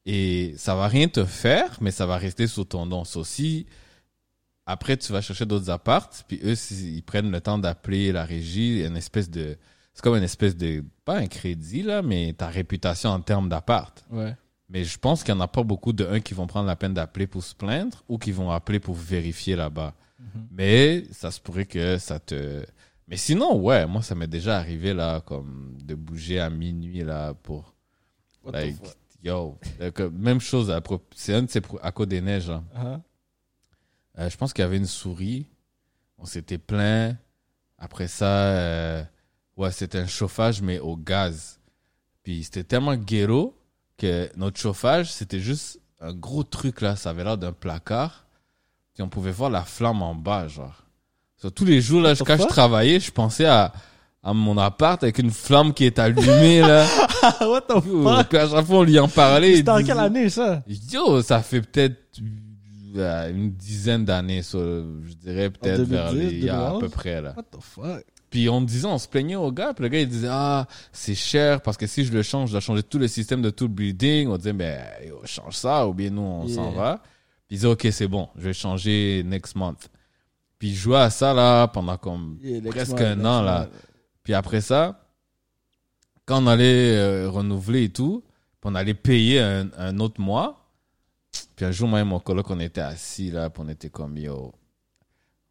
et 0.04 0.54
ça 0.56 0.74
va 0.74 0.88
rien 0.88 1.06
te 1.06 1.24
faire, 1.24 1.76
mais 1.80 1.90
ça 1.90 2.06
va 2.06 2.16
rester 2.16 2.46
sous 2.46 2.64
ton 2.64 2.86
nom. 2.86 3.04
So, 3.04 3.22
si 3.22 3.66
après 4.66 4.96
tu 4.96 5.12
vas 5.12 5.20
chercher 5.20 5.46
d'autres 5.46 5.70
appartes, 5.70 6.24
puis 6.26 6.40
eux, 6.42 6.54
ils 6.72 7.02
prennent 7.02 7.30
le 7.30 7.40
temps 7.40 7.58
d'appeler 7.58 8.10
la 8.10 8.24
régie, 8.24 8.84
une 8.84 8.96
espèce 8.96 9.30
de, 9.30 9.56
c'est 10.00 10.04
comme 10.04 10.16
une 10.16 10.22
espèce 10.22 10.56
de, 10.56 10.82
pas 11.04 11.18
un 11.18 11.26
crédit 11.26 11.82
là, 11.82 12.00
mais 12.00 12.32
ta 12.32 12.46
réputation 12.46 13.10
en 13.10 13.20
termes 13.20 13.50
d'appart. 13.50 14.02
Ouais. 14.10 14.34
Mais 14.70 14.82
je 14.82 14.98
pense 14.98 15.22
qu'il 15.22 15.34
n'y 15.34 15.40
en 15.40 15.44
a 15.44 15.48
pas 15.48 15.62
beaucoup 15.62 15.92
de 15.92 16.06
un 16.06 16.20
qui 16.20 16.32
vont 16.32 16.46
prendre 16.46 16.66
la 16.66 16.74
peine 16.74 16.94
d'appeler 16.94 17.26
pour 17.26 17.42
se 17.44 17.54
plaindre 17.54 18.02
ou 18.08 18.16
qui 18.16 18.32
vont 18.32 18.50
appeler 18.50 18.80
pour 18.80 18.94
vérifier 18.94 19.56
là-bas. 19.56 19.92
Mhm. 20.18 20.46
Mais 20.52 21.04
ça 21.12 21.30
se 21.30 21.38
pourrait 21.38 21.66
que 21.66 21.98
ça 21.98 22.18
te. 22.18 22.64
Mais 23.08 23.18
sinon, 23.18 23.60
ouais, 23.60 23.86
moi, 23.86 24.00
ça 24.00 24.14
m'est 24.14 24.26
déjà 24.26 24.56
arrivé, 24.56 24.94
là, 24.94 25.20
comme 25.20 25.76
de 25.84 25.94
bouger 25.94 26.40
à 26.40 26.48
minuit, 26.48 27.04
là, 27.04 27.34
pour. 27.34 27.74
What 28.42 28.52
the 28.52 28.54
Like, 28.54 28.76
fuck? 28.76 28.96
yo. 29.22 29.58
euh, 29.82 30.10
Même 30.12 30.40
chose, 30.40 30.70
à, 30.70 30.80
c'est 31.14 31.34
un 31.34 31.42
de 31.42 31.50
ces. 31.50 31.60
À 31.82 31.92
Côte 31.92 32.08
des 32.08 32.22
Neiges, 32.22 32.48
là. 32.48 32.62
Uh-huh. 32.74 33.00
Euh, 34.18 34.30
je 34.30 34.36
pense 34.38 34.54
qu'il 34.54 34.62
y 34.62 34.64
avait 34.64 34.78
une 34.78 34.86
souris. 34.86 35.46
On 36.16 36.24
s'était 36.24 36.56
plaint. 36.58 37.18
Après 37.76 38.08
ça, 38.08 38.26
euh, 38.26 39.02
ouais, 39.60 39.70
c'était 39.70 39.98
un 39.98 40.06
chauffage, 40.06 40.62
mais 40.62 40.78
au 40.78 40.96
gaz. 40.96 41.58
Puis 42.22 42.44
c'était 42.44 42.64
tellement 42.64 42.96
ghetto 42.96 43.54
que 43.98 44.30
notre 44.36 44.58
chauffage, 44.58 45.12
c'était 45.12 45.40
juste 45.40 45.80
un 46.00 46.14
gros 46.14 46.42
truc, 46.42 46.80
là. 46.80 46.96
Ça 46.96 47.10
avait 47.10 47.24
l'air 47.24 47.36
d'un 47.36 47.52
placard. 47.52 48.26
Puis 48.94 49.02
on 49.02 49.08
pouvait 49.08 49.30
voir 49.30 49.50
la 49.50 49.62
flamme 49.62 50.02
en 50.02 50.14
bas, 50.14 50.48
genre. 50.48 50.84
So, 51.36 51.50
tous 51.50 51.64
les 51.64 51.80
jours, 51.80 52.00
là, 52.00 52.14
quand 52.16 52.36
je 52.36 52.46
travaillais, 52.46 53.00
je 53.00 53.10
pensais 53.10 53.46
à, 53.46 53.72
à 54.22 54.32
mon 54.34 54.56
appart 54.58 55.02
avec 55.02 55.18
une 55.18 55.30
flamme 55.30 55.72
qui 55.72 55.84
est 55.84 55.98
allumée, 55.98 56.60
là. 56.60 56.86
What 57.40 57.62
the 57.62 57.80
fuck? 57.80 58.34
À 58.34 58.48
chaque 58.48 58.66
fois, 58.66 58.78
on 58.78 58.82
lui 58.82 58.98
en 58.98 59.08
parlait. 59.08 59.56
C'était 59.56 59.70
en 59.70 59.82
quelle 59.82 59.98
année 59.98 60.28
ça? 60.30 60.62
Yo, 60.66 61.22
ça 61.22 61.42
fait 61.42 61.60
peut-être 61.62 62.18
euh, 62.96 63.30
une 63.30 63.52
dizaine 63.52 64.04
d'années, 64.04 64.42
ça. 64.42 64.58
Je 64.58 65.14
dirais 65.14 65.50
peut-être 65.50 65.82
vers 65.82 66.12
2010, 66.12 66.30
les, 66.30 66.36
il 66.38 66.44
y 66.44 66.48
a 66.48 66.54
à 66.54 66.70
2011? 66.72 66.80
peu 66.80 66.88
près, 66.88 67.20
là. 67.20 67.34
What 67.36 67.44
the 67.44 67.62
fuck? 67.62 68.04
Puis 68.30 68.48
on 68.48 68.60
me 68.60 68.66
disait, 68.66 68.86
on 68.86 68.96
se 68.98 69.08
plaignait 69.08 69.34
au 69.36 69.50
gars, 69.50 69.74
puis 69.74 69.82
le 69.82 69.88
gars, 69.88 70.00
il 70.00 70.08
disait, 70.08 70.28
ah, 70.30 70.68
c'est 70.92 71.16
cher, 71.16 71.60
parce 71.62 71.76
que 71.76 71.86
si 71.88 72.04
je 72.04 72.12
le 72.12 72.22
change, 72.22 72.48
je 72.50 72.52
dois 72.52 72.60
changer 72.60 72.82
tout 72.84 72.98
le 72.98 73.08
système 73.08 73.42
de 73.42 73.50
tout 73.50 73.64
le 73.66 73.72
building. 73.74 74.28
On 74.28 74.36
disait, 74.36 74.52
ben, 74.52 74.80
change 75.24 75.56
ça, 75.56 75.86
ou 75.88 75.94
bien 75.94 76.10
nous, 76.10 76.22
on 76.22 76.46
Yeah. 76.46 76.54
s'en 76.54 76.70
va. 76.70 76.96
Puis 77.48 77.56
il 77.56 77.58
disait, 77.58 77.66
ok, 77.68 77.88
c'est 77.90 78.06
bon, 78.06 78.28
je 78.36 78.42
vais 78.42 78.52
changer 78.52 79.22
next 79.26 79.56
month. 79.56 79.88
Puis 80.60 80.74
je 80.74 80.80
jouais 80.80 80.98
à 80.98 81.10
ça, 81.10 81.34
là, 81.34 81.66
pendant 81.66 81.96
comme 81.96 82.38
Yeah, 82.42 82.60
presque 82.70 82.92
month, 82.92 83.00
un 83.00 83.24
an, 83.24 83.42
là. 83.42 83.60
month. 83.62 83.70
puis 84.22 84.34
après 84.34 84.60
ça, 84.60 85.00
quand 86.24 86.44
on 86.44 86.46
allait 86.46 86.96
euh, 86.96 87.28
renouveler 87.30 87.84
et 87.84 87.88
tout, 87.88 88.22
puis 88.60 88.70
on 88.70 88.74
allait 88.76 88.94
payer 88.94 89.40
un, 89.40 89.68
un 89.76 89.98
autre 89.98 90.20
mois. 90.20 90.68
Puis 91.56 91.64
un 91.64 91.72
jour, 91.72 91.88
moi 91.88 92.00
et 92.00 92.04
mon 92.04 92.20
coloc, 92.20 92.48
on 92.50 92.60
était 92.60 92.80
assis 92.80 93.30
là, 93.32 93.50
puis 93.50 93.62
on 93.66 93.68
était 93.68 93.90
comme 93.90 94.16
yo. 94.16 94.52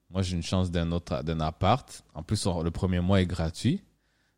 Moi, 0.09 0.21
j'ai 0.23 0.35
une 0.35 0.43
chance 0.43 0.71
d'un 0.71 0.91
autre 0.91 1.23
d'un 1.23 1.39
appart. 1.39 2.03
En 2.13 2.23
plus, 2.23 2.45
on- 2.47 2.63
le 2.63 2.71
premier 2.71 2.99
mois 2.99 3.21
est 3.21 3.25
gratuit. 3.27 3.83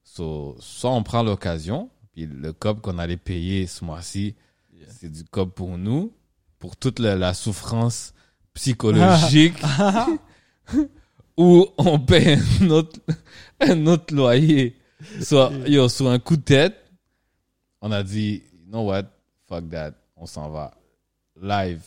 So, 0.04 0.56
soit 0.60 0.92
on 0.92 1.04
prend 1.04 1.24
l'occasion, 1.24 1.90
puis 2.12 2.25
le 2.25 2.51
cob 2.54 2.82
qu'on 2.82 2.98
allait 3.00 3.18
payer 3.18 3.68
ce 3.68 3.86
mois-ci, 3.86 4.36
Yeah. 4.74 4.88
c'est 4.90 5.12
du 5.12 5.24
cob 5.24 5.51
pour 5.51 5.78
nous, 5.78 6.12
pour 6.60 6.75
toute 6.75 7.00
la, 7.00 7.16
la 7.16 7.34
souffrance 7.34 8.13
psychologique, 8.54 9.56
ou 11.38 11.68
on 11.78 12.00
paye 12.00 12.38
un 12.62 12.70
autre, 12.70 13.00
un 13.60 13.86
autre 13.88 14.13
loyer. 14.13 14.75
Soit, 15.22 15.51
yo, 15.68 15.88
sur 15.90 16.10
un 16.10 16.20
coup 16.20 16.36
de 16.38 16.42
tête, 16.42 16.75
on 17.82 17.92
a 17.92 18.04
dit, 18.04 18.44
you 18.54 18.66
know 18.68 18.82
what, 18.88 19.04
fuck 19.48 19.70
that, 19.70 19.94
on 20.16 20.25
s'en 20.25 20.50
va. 20.50 20.74
Live. 21.42 21.82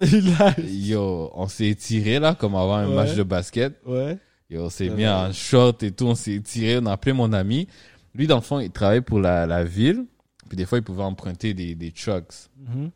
Yo, 0.00 1.30
on 1.34 1.46
s'est 1.48 1.68
étiré 1.68 2.18
là, 2.18 2.34
comme 2.34 2.54
avant 2.54 2.76
un 2.76 2.88
Ouais. 2.88 2.94
match 2.94 3.14
de 3.14 3.22
basket. 3.22 3.80
ouais. 3.86 4.18
Yo, 4.50 4.64
on 4.64 4.70
s'est 4.70 4.90
mis 4.90 5.06
en 5.06 5.32
short 5.32 5.82
et 5.82 5.90
tout, 5.92 6.04
on 6.06 6.14
s'est 6.14 6.34
étiré, 6.34 6.78
on 6.78 6.86
a 6.86 6.92
appelé 6.92 7.12
mon 7.12 7.32
ami. 7.32 7.66
Lui, 8.14 8.26
dans 8.26 8.36
le 8.36 8.42
fond, 8.42 8.60
il 8.60 8.70
travaille 8.70 9.00
pour 9.00 9.18
la, 9.18 9.46
la 9.46 9.64
ville. 9.64 10.04
Puis 10.48 10.56
des 10.56 10.66
fois, 10.66 10.78
il 10.78 10.84
pouvait 10.84 11.02
emprunter 11.02 11.54
des, 11.54 11.74
des 11.74 11.90
trucks. 11.90 12.34
Mhm. 12.58 12.90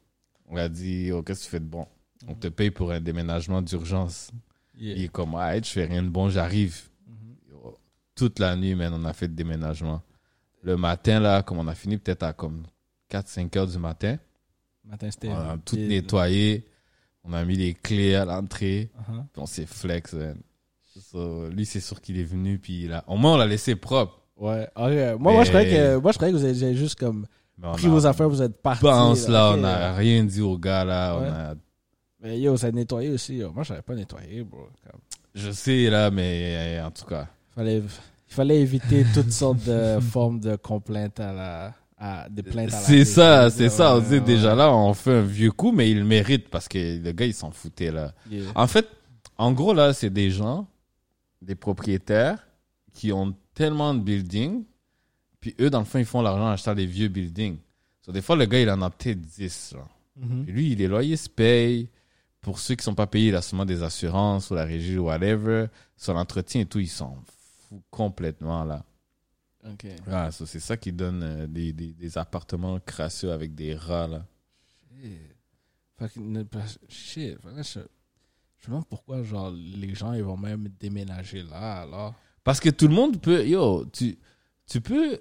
On 0.48 0.56
a 0.56 0.68
dit, 0.68 1.06
yo, 1.06 1.22
qu'est-ce 1.22 1.40
que 1.40 1.44
tu 1.46 1.50
fais 1.50 1.60
de 1.60 1.64
bon? 1.64 1.86
On 2.26 2.34
te 2.34 2.48
paye 2.48 2.70
pour 2.70 2.92
un 2.92 3.00
déménagement 3.00 3.62
d'urgence. 3.62 4.30
Yeah. 4.76 4.94
Il 4.96 5.04
est 5.04 5.08
comme, 5.08 5.34
ah, 5.36 5.56
je 5.56 5.68
fais 5.68 5.86
rien 5.86 6.02
de 6.02 6.08
bon, 6.08 6.28
j'arrive. 6.28 6.78
Mhm. 7.06 7.14
Yo, 7.50 7.78
Toute 8.14 8.38
la 8.38 8.54
nuit, 8.54 8.74
man, 8.74 8.92
on 8.94 9.04
a 9.04 9.12
fait 9.12 9.26
le 9.28 9.34
déménagement. 9.34 10.02
Le 10.62 10.76
matin, 10.76 11.20
là, 11.20 11.42
comme 11.42 11.58
on 11.58 11.66
a 11.68 11.74
fini 11.74 11.96
peut-être 11.96 12.22
à 12.24 12.32
comme 12.32 12.64
4-5 13.10 13.56
heures 13.56 13.66
du 13.66 13.78
matin, 13.78 14.18
Matin, 14.84 15.10
c'était. 15.10 15.28
on 15.28 15.36
a 15.36 15.56
tout 15.64 15.76
nettoyé. 15.76 16.64
On 17.28 17.34
a 17.34 17.44
mis 17.44 17.56
les 17.56 17.74
clés 17.74 18.14
à 18.14 18.24
l'entrée. 18.24 18.90
Puis 19.06 19.16
on 19.36 19.46
s'est 19.46 19.66
flex. 19.66 20.16
So, 21.12 21.48
lui, 21.48 21.64
c'est 21.64 21.80
sûr 21.80 22.00
qu'il 22.00 22.18
est 22.18 22.24
venu, 22.24 22.58
puis 22.58 22.84
il 22.84 22.92
a... 22.92 23.04
au 23.06 23.16
moins, 23.16 23.34
on 23.34 23.36
l'a 23.36 23.46
laissé 23.46 23.76
propre. 23.76 24.20
Ouais. 24.36 24.68
ok. 24.74 25.20
Moi, 25.20 25.32
moi, 25.32 25.44
je 25.44 25.50
croyais 25.50 25.70
que, 25.70 25.96
moi, 25.96 26.12
je 26.12 26.18
croyais 26.18 26.32
que 26.32 26.38
vous 26.38 26.44
avez 26.44 26.74
juste 26.74 26.98
comme 26.98 27.26
pris 27.74 27.86
vos 27.86 28.06
affaires, 28.06 28.28
vous 28.28 28.42
êtes 28.42 28.60
partis. 28.60 28.82
pense, 28.82 29.28
là, 29.28 29.52
on 29.52 29.58
n'a 29.58 29.94
rien 29.94 30.24
dit 30.24 30.40
au 30.40 30.58
gars, 30.58 30.84
là. 30.84 31.18
Ouais. 31.18 31.26
On 31.28 31.32
a... 31.32 31.54
Mais 32.20 32.40
yo, 32.40 32.56
ça 32.56 32.68
a 32.68 32.70
nettoyé 32.72 33.10
aussi. 33.10 33.36
yo. 33.36 33.52
Moi, 33.52 33.62
je 33.62 33.68
savais 33.68 33.82
pas 33.82 33.94
bro. 33.94 34.68
Comme, 34.90 35.00
Je 35.34 35.50
sais, 35.52 35.88
là, 35.88 36.10
mais 36.10 36.80
en 36.84 36.90
tout 36.90 37.04
cas. 37.04 37.28
fallait, 37.54 37.78
Il 37.78 38.34
fallait 38.34 38.60
éviter 38.60 39.04
toutes 39.14 39.32
sortes 39.32 39.64
de 39.64 40.00
formes 40.10 40.40
de 40.40 40.56
complaintes 40.56 41.20
à 41.20 41.32
la. 41.32 41.74
À, 42.00 42.28
des 42.28 42.44
plaintes 42.44 42.72
à 42.72 42.76
la 42.76 42.80
C'est 42.80 43.04
ça, 43.04 43.50
c'est 43.50 43.68
ça. 43.68 43.96
On 43.96 44.00
dit 44.00 44.20
déjà 44.20 44.54
là, 44.54 44.72
on 44.72 44.94
fait 44.94 45.14
un 45.14 45.22
vieux 45.22 45.50
coup, 45.50 45.72
mais 45.72 45.90
il 45.90 46.04
mérite 46.04 46.48
parce 46.48 46.68
que 46.68 47.02
le 47.02 47.12
gars, 47.12 47.26
il 47.26 47.34
s'en 47.34 47.50
foutait 47.50 47.90
là. 47.90 48.14
Yeah. 48.30 48.44
En 48.54 48.68
fait, 48.68 48.86
en 49.36 49.52
gros, 49.52 49.74
là, 49.74 49.92
c'est 49.92 50.10
des 50.10 50.30
gens, 50.30 50.68
des 51.42 51.56
propriétaires 51.56 52.46
qui 52.92 53.12
ont 53.12 53.34
tellement 53.54 53.94
de 53.94 54.00
buildings, 54.00 54.64
puis 55.40 55.54
eux, 55.60 55.70
dans 55.70 55.80
le 55.80 55.84
fond, 55.84 55.98
ils 55.98 56.04
font 56.04 56.22
l'argent 56.22 56.46
en 56.46 56.50
achetant 56.50 56.74
des 56.74 56.86
vieux 56.86 57.08
buildings. 57.08 57.58
So, 58.02 58.12
des 58.12 58.22
fois, 58.22 58.36
le 58.36 58.46
gars, 58.46 58.60
il 58.60 58.70
en 58.70 58.82
a 58.82 58.90
peut-être 58.90 59.20
10. 59.20 59.74
Là. 59.76 59.88
Mhm. 60.16 60.44
Puis 60.44 60.52
lui, 60.52 60.74
les 60.74 60.88
loyers 60.88 61.16
se 61.16 61.28
payent. 61.28 61.88
Pour 62.40 62.58
ceux 62.58 62.74
qui 62.74 62.84
sont 62.84 62.94
pas 62.94 63.06
payés, 63.06 63.28
il 63.28 63.34
a 63.34 63.42
souvent 63.42 63.64
des 63.64 63.82
assurances 63.82 64.50
ou 64.50 64.54
la 64.54 64.64
régie 64.64 64.98
ou 64.98 65.06
whatever. 65.06 65.66
Son 65.96 66.16
entretien 66.16 66.62
et 66.62 66.66
tout, 66.66 66.78
ils 66.78 66.88
s'en 66.88 67.18
foutent 67.68 67.82
complètement 67.90 68.64
là. 68.64 68.84
Ok. 69.64 69.86
Ah, 70.10 70.30
so, 70.30 70.46
c'est 70.46 70.60
ça 70.60 70.76
qui 70.76 70.92
donne 70.92 71.22
euh, 71.22 71.46
des, 71.46 71.72
des, 71.72 71.92
des 71.92 72.18
appartements 72.18 72.78
crasseux 72.80 73.32
avec 73.32 73.54
des 73.54 73.74
rats 73.74 74.06
là. 74.06 74.24
Shit. 75.00 75.12
Fait 75.98 76.12
que, 76.12 76.20
ne- 76.20 76.42
parce- 76.44 76.78
shit. 76.88 77.36
Fait 77.42 77.48
que 77.50 77.56
là, 77.56 77.62
je, 77.62 77.80
je 78.58 78.66
me 78.66 78.72
demande 78.72 78.86
pourquoi, 78.88 79.22
genre, 79.22 79.50
les 79.52 79.94
gens, 79.94 80.12
ils 80.12 80.22
vont 80.22 80.36
même 80.36 80.68
déménager 80.78 81.42
là, 81.42 81.82
alors. 81.82 82.14
Parce 82.44 82.60
que 82.60 82.70
tout 82.70 82.86
le 82.88 82.94
monde 82.94 83.20
peut, 83.20 83.46
yo, 83.46 83.84
tu, 83.92 84.16
tu 84.66 84.80
peux, 84.80 85.18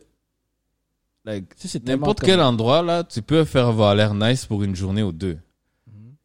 like, 1.26 1.56
Tu 1.56 1.62
sais, 1.64 1.68
c'est 1.68 1.80
tellement 1.82 2.02
n'importe 2.02 2.20
comme- 2.22 2.28
quel 2.28 2.42
endroit 2.42 2.82
là, 2.84 3.04
tu 3.04 3.22
peux 3.22 3.44
faire 3.44 3.68
avoir 3.68 3.96
l'air 3.96 4.14
nice 4.14 4.46
pour 4.46 4.64
une 4.64 4.76
journée 4.76 5.04
ou 5.04 5.12
deux. 5.12 5.40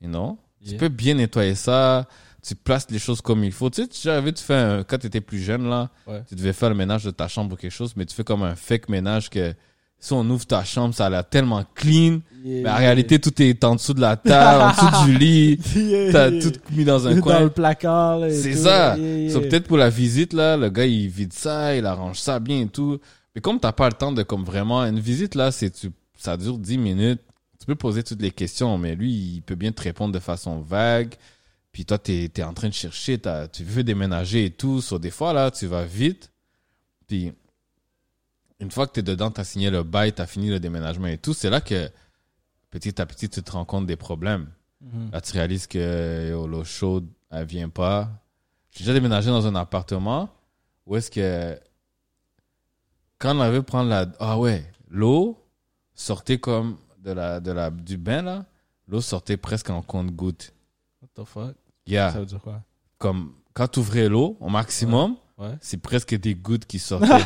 You 0.00 0.08
know? 0.08 0.38
Tu 0.64 0.76
peux 0.76 0.88
bien 0.88 1.14
nettoyer 1.14 1.54
ça, 1.54 2.06
tu 2.46 2.54
places 2.56 2.86
les 2.90 2.98
choses 2.98 3.20
comme 3.20 3.44
il 3.44 3.52
faut. 3.52 3.70
Tu 3.70 3.82
sais, 3.82 3.88
tu 3.88 4.32
tu 4.34 4.42
fais 4.44 4.54
un, 4.54 4.82
quand 4.82 4.98
tu 4.98 5.06
étais 5.06 5.20
plus 5.20 5.38
jeune 5.40 5.68
là, 5.68 5.90
Ouais. 6.06 6.22
tu 6.28 6.34
devais 6.34 6.52
faire 6.52 6.68
le 6.70 6.74
ménage 6.74 7.04
de 7.04 7.10
ta 7.10 7.28
chambre 7.28 7.52
ou 7.54 7.56
quelque 7.56 7.70
chose, 7.72 7.92
mais 7.96 8.04
tu 8.04 8.14
fais 8.14 8.24
comme 8.24 8.42
un 8.42 8.56
fake 8.56 8.88
ménage 8.88 9.30
que 9.30 9.54
si 10.00 10.12
on 10.12 10.28
ouvre 10.30 10.44
ta 10.44 10.64
chambre, 10.64 10.92
ça 10.92 11.06
a 11.06 11.10
l'air 11.10 11.28
tellement 11.28 11.62
clean. 11.76 12.18
Yeah, 12.44 12.62
Mais 12.64 12.70
en 12.70 12.76
réalité, 12.76 13.20
tout 13.20 13.40
est 13.40 13.62
en 13.62 13.76
dessous 13.76 13.94
de 13.94 14.00
la 14.00 14.16
table, 14.16 14.60
en 14.64 14.70
dessous 14.70 15.04
du 15.06 15.16
lit. 15.16 15.58
Yeah, 15.76 16.10
T'as 16.12 16.30
tout 16.32 16.52
mis 16.72 16.84
dans 16.84 17.06
un 17.06 17.14
dans 17.14 17.20
coin. 17.20 17.38
le 17.40 17.50
placard. 17.50 18.18
C'est 18.30 18.54
ça. 18.54 18.96
Yeah, 18.96 19.18
yeah. 19.18 19.30
So, 19.32 19.40
peut-être 19.42 19.68
pour 19.68 19.76
la 19.76 19.90
visite, 19.90 20.32
là, 20.32 20.56
le 20.56 20.68
gars, 20.70 20.86
il 20.86 21.06
vide 21.08 21.32
ça, 21.32 21.76
il 21.76 21.86
arrange 21.86 22.18
ça 22.18 22.40
bien 22.40 22.62
et 22.62 22.66
tout. 22.66 22.98
Mais 23.36 23.40
comme 23.40 23.60
t'as 23.60 23.70
pas 23.70 23.86
le 23.86 23.92
temps 23.94 24.10
de, 24.10 24.24
comme 24.24 24.42
vraiment, 24.44 24.82
une 24.84 24.98
visite, 24.98 25.36
là, 25.36 25.52
c'est, 25.52 25.70
tu, 25.70 25.92
ça 26.18 26.36
dure 26.36 26.58
10 26.58 26.78
minutes. 26.78 27.20
Tu 27.60 27.66
peux 27.66 27.76
poser 27.76 28.02
toutes 28.02 28.20
les 28.22 28.32
questions, 28.32 28.76
mais 28.78 28.96
lui, 28.96 29.12
il 29.36 29.42
peut 29.42 29.54
bien 29.54 29.70
te 29.70 29.80
répondre 29.82 30.12
de 30.12 30.18
façon 30.18 30.60
vague. 30.62 31.14
Puis 31.72 31.86
toi, 31.86 31.98
t'es, 31.98 32.28
t'es 32.28 32.42
en 32.42 32.52
train 32.52 32.68
de 32.68 32.74
chercher, 32.74 33.18
t'as, 33.18 33.48
tu 33.48 33.64
veux 33.64 33.82
déménager 33.82 34.44
et 34.44 34.50
tout. 34.50 34.80
So, 34.82 34.98
des 34.98 35.10
fois, 35.10 35.32
là, 35.32 35.50
tu 35.50 35.66
vas 35.66 35.84
vite. 35.84 36.30
Puis, 37.06 37.32
une 38.60 38.70
fois 38.70 38.86
que 38.86 38.92
t'es 38.92 39.02
dedans, 39.02 39.30
t'as 39.30 39.44
signé 39.44 39.70
le 39.70 39.82
bail, 39.82 40.12
t'as 40.12 40.26
fini 40.26 40.50
le 40.50 40.60
déménagement 40.60 41.08
et 41.08 41.18
tout, 41.18 41.32
c'est 41.32 41.50
là 41.50 41.60
que, 41.60 41.90
petit 42.70 43.00
à 43.00 43.06
petit, 43.06 43.28
tu 43.28 43.42
te 43.42 43.50
rends 43.50 43.64
compte 43.64 43.86
des 43.86 43.96
problèmes. 43.96 44.48
Mhm. 44.82 45.10
Là, 45.12 45.20
tu 45.20 45.32
réalises 45.32 45.66
que 45.66 46.30
l'eau 46.46 46.64
chaude, 46.64 47.08
elle 47.30 47.46
vient 47.46 47.70
pas. 47.70 48.10
J'ai 48.70 48.84
déjà 48.84 48.92
déménagé 48.92 49.30
dans 49.30 49.46
un 49.46 49.54
appartement 49.54 50.30
où 50.86 50.96
est-ce 50.96 51.10
que 51.10 51.58
quand 53.18 53.36
on 53.36 53.40
avait 53.40 53.62
prendre 53.62 53.88
la 53.88 54.06
ah 54.18 54.38
ouais, 54.38 54.70
l'eau 54.90 55.38
sortait 55.94 56.38
comme 56.38 56.76
de 56.98 57.12
la 57.12 57.40
de 57.40 57.52
la 57.52 57.70
du 57.70 57.96
bain 57.96 58.22
là, 58.22 58.46
l'eau 58.88 59.00
sortait 59.00 59.36
presque 59.36 59.70
en 59.70 59.82
compte-gouttes. 59.82 60.52
What 61.00 61.08
the 61.14 61.26
fuck? 61.26 61.56
Yeah, 61.92 62.12
Ça 62.12 62.20
veut 62.20 62.26
dire 62.26 62.40
quoi? 62.40 62.60
comme 62.98 63.32
quand 63.54 63.68
tu 63.68 63.80
ouvrais 63.80 64.08
l'eau 64.08 64.36
au 64.40 64.48
maximum, 64.48 65.16
Ouais. 65.38 65.56
c'est 65.60 65.80
presque 65.80 66.14
des 66.14 66.34
gouttes 66.34 66.66
qui 66.66 66.78
sortaient. 66.78 67.08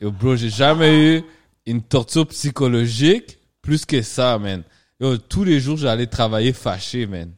Yo, 0.00 0.10
bro, 0.10 0.36
j'ai 0.36 0.50
jamais 0.50 1.16
eu 1.16 1.22
une 1.66 1.82
torture 1.82 2.26
psychologique 2.28 3.38
plus 3.62 3.84
que 3.84 4.02
ça, 4.02 4.38
man. 4.38 4.62
Yo, 5.00 5.16
tous 5.18 5.44
les 5.44 5.60
jours, 5.60 5.76
j'allais 5.76 6.06
travailler 6.06 6.52
fâché, 6.52 7.06
man. 7.06 7.30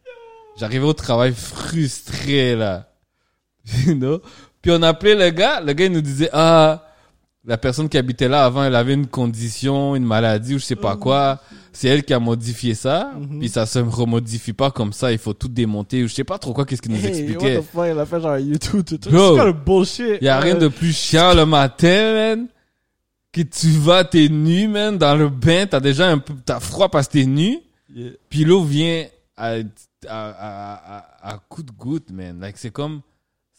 J'arrivais 0.58 0.84
au 0.86 0.92
travail 0.92 1.32
frustré, 1.34 2.56
là. 2.56 2.88
You 3.86 3.94
know? 3.94 4.20
Puis 4.62 4.70
on 4.72 4.82
appelait 4.82 5.14
le 5.14 5.30
gars, 5.30 5.60
le 5.60 5.72
gars, 5.72 5.86
il 5.86 5.92
nous 5.92 6.00
disait, 6.00 6.28
ah, 6.32 6.84
la 7.44 7.56
personne 7.56 7.88
qui 7.88 7.96
habitait 7.98 8.28
là 8.28 8.44
avant, 8.44 8.64
elle 8.64 8.74
avait 8.74 8.94
une 8.94 9.06
condition, 9.06 9.96
une 9.96 10.04
maladie 10.04 10.54
ou 10.54 10.58
je 10.58 10.64
sais 10.64 10.76
pas 10.76 10.96
quoi. 10.96 11.40
C'est 11.72 11.88
elle 11.88 12.02
qui 12.04 12.12
a 12.12 12.18
modifié 12.18 12.74
ça. 12.74 13.12
Puis 13.38 13.48
ça 13.48 13.64
se 13.66 13.78
remodifie 13.78 14.52
pas 14.52 14.70
comme 14.70 14.92
ça. 14.92 15.12
Il 15.12 15.18
faut 15.18 15.34
tout 15.34 15.48
démonter 15.48 16.02
ou 16.02 16.08
je 16.08 16.14
sais 16.14 16.24
pas 16.24 16.38
trop 16.38 16.52
quoi, 16.52 16.64
qu'est-ce 16.66 16.82
qu'il 16.82 16.90
nous 16.92 16.98
Hey, 16.98 17.06
expliquait. 17.08 17.56
what 17.58 17.62
the 17.62 17.66
fuck? 17.72 17.84
Il 17.92 17.98
a 17.98 18.06
fait 18.06 18.20
genre 18.20 18.38
YouTube, 18.38 18.84
tout, 18.84 18.98
tout. 18.98 19.10
Bro. 19.10 19.28
C'est 19.28 19.34
quoi 19.36 19.44
le 19.46 19.52
bullshit? 19.52 20.18
Il 20.20 20.24
y 20.24 20.28
a 20.28 20.40
rien 20.40 20.54
de 20.56 20.68
plus 20.68 20.92
chiant 20.96 21.32
le 21.34 21.46
matin, 21.46 22.12
man. 22.14 22.46
Que 23.32 23.42
tu 23.42 23.68
vas, 23.68 24.02
t'es 24.04 24.28
nu, 24.28 24.66
man, 24.66 24.98
dans 24.98 25.14
le 25.14 25.28
bain, 25.28 25.64
t'as 25.70 25.78
déjà 25.78 26.08
un 26.10 26.18
peu, 26.18 26.34
t'as 26.44 26.58
froid 26.58 26.88
parce 26.88 27.06
que 27.06 27.12
t'es 27.12 27.26
nu. 27.26 27.58
Yeah. 27.94 28.10
Puis 28.28 28.44
l'eau 28.44 28.64
vient 28.64 29.06
à, 29.36 29.54
à, 29.54 29.60
à, 30.08 30.96
à, 31.28 31.34
à 31.34 31.38
coup 31.48 31.62
de 31.62 31.70
goutte, 31.70 32.10
man. 32.10 32.40
Like, 32.40 32.58
c'est 32.58 32.70
comme, 32.72 33.00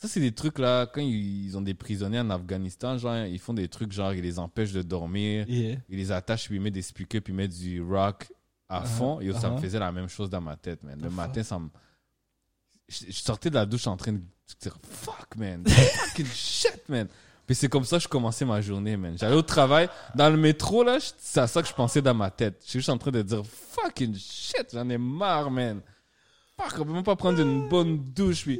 ça, 0.02 0.08
c'est 0.08 0.20
des 0.20 0.32
trucs, 0.32 0.58
là, 0.58 0.88
quand 0.88 1.00
ils 1.00 1.56
ont 1.56 1.62
des 1.62 1.76
prisonniers 1.76 2.22
en 2.22 2.32
Afghanistan, 2.32 2.98
genre, 2.98 3.18
ils 3.18 3.38
font 3.38 3.54
des 3.54 3.68
trucs, 3.68 3.92
genre, 3.92 4.12
ils 4.14 4.24
les 4.24 4.40
empêchent 4.40 4.72
de 4.72 4.82
dormir, 4.82 5.48
Yeah. 5.48 5.78
ils 5.90 5.98
les 5.98 6.12
attachent, 6.12 6.48
puis 6.48 6.56
ils 6.56 6.62
mettent 6.62 6.74
des 6.74 6.82
speakers, 6.82 7.22
puis 7.22 7.32
ils 7.32 7.36
mettent 7.36 7.56
du 7.56 7.84
rock 7.84 8.32
à 8.68 8.82
Uh-huh, 8.82 8.88
fond. 8.88 9.20
Et 9.20 9.32
ça 9.34 9.52
me 9.52 9.58
uh-huh. 9.58 9.62
faisait 9.62 9.78
la 9.78 9.92
même 9.92 10.08
chose 10.08 10.28
dans 10.28 10.42
ma 10.42 10.56
tête, 10.56 10.82
man. 10.82 11.00
Le 11.00 11.12
matin, 11.12 11.44
ça 11.44 11.60
me, 11.60 11.70
je, 12.90 13.06
je 13.10 13.20
sortais 13.20 13.52
de 13.52 13.56
la 13.56 13.68
douche 13.68 13.86
en 13.86 13.96
train 13.96 14.14
de 14.14 14.22
dire, 14.60 14.76
fuck, 14.90 15.36
man. 15.38 15.64
Fucking 15.68 16.26
shit, 16.26 16.82
man. 16.90 17.08
Puis 17.46 17.56
c'est 17.56 17.70
comme 17.70 17.84
ça 17.84 17.98
que 17.98 18.04
je 18.04 18.08
commençais 18.08 18.46
ma 18.46 18.60
journée, 18.60 18.98
man. 18.98 19.16
J'allais 19.20 19.36
au 19.36 19.44
travail, 19.44 19.88
dans 20.16 20.32
le 20.32 20.38
métro, 20.38 20.84
là, 20.84 20.98
c'est 21.00 21.42
à 21.42 21.46
ça 21.46 21.62
que 21.62 21.68
je 21.68 21.74
pensais 21.76 22.02
dans 22.02 22.16
ma 22.16 22.32
tête. 22.32 22.60
Je 22.64 22.70
suis 22.72 22.80
juste 22.80 22.90
en 22.90 22.98
train 22.98 23.12
de 23.12 23.22
dire, 23.22 23.44
fucking 23.46 24.16
shit, 24.16 24.66
j'en 24.74 24.90
ai 24.90 24.98
marre, 24.98 25.52
man. 25.52 25.80
Fuck, 26.58 26.80
on 26.80 26.86
peut 26.86 26.94
même 26.94 27.04
pas 27.04 27.16
prendre 27.16 27.40
une 27.40 27.70
bonne 27.70 28.00
douche, 28.14 28.46
puis... 28.46 28.60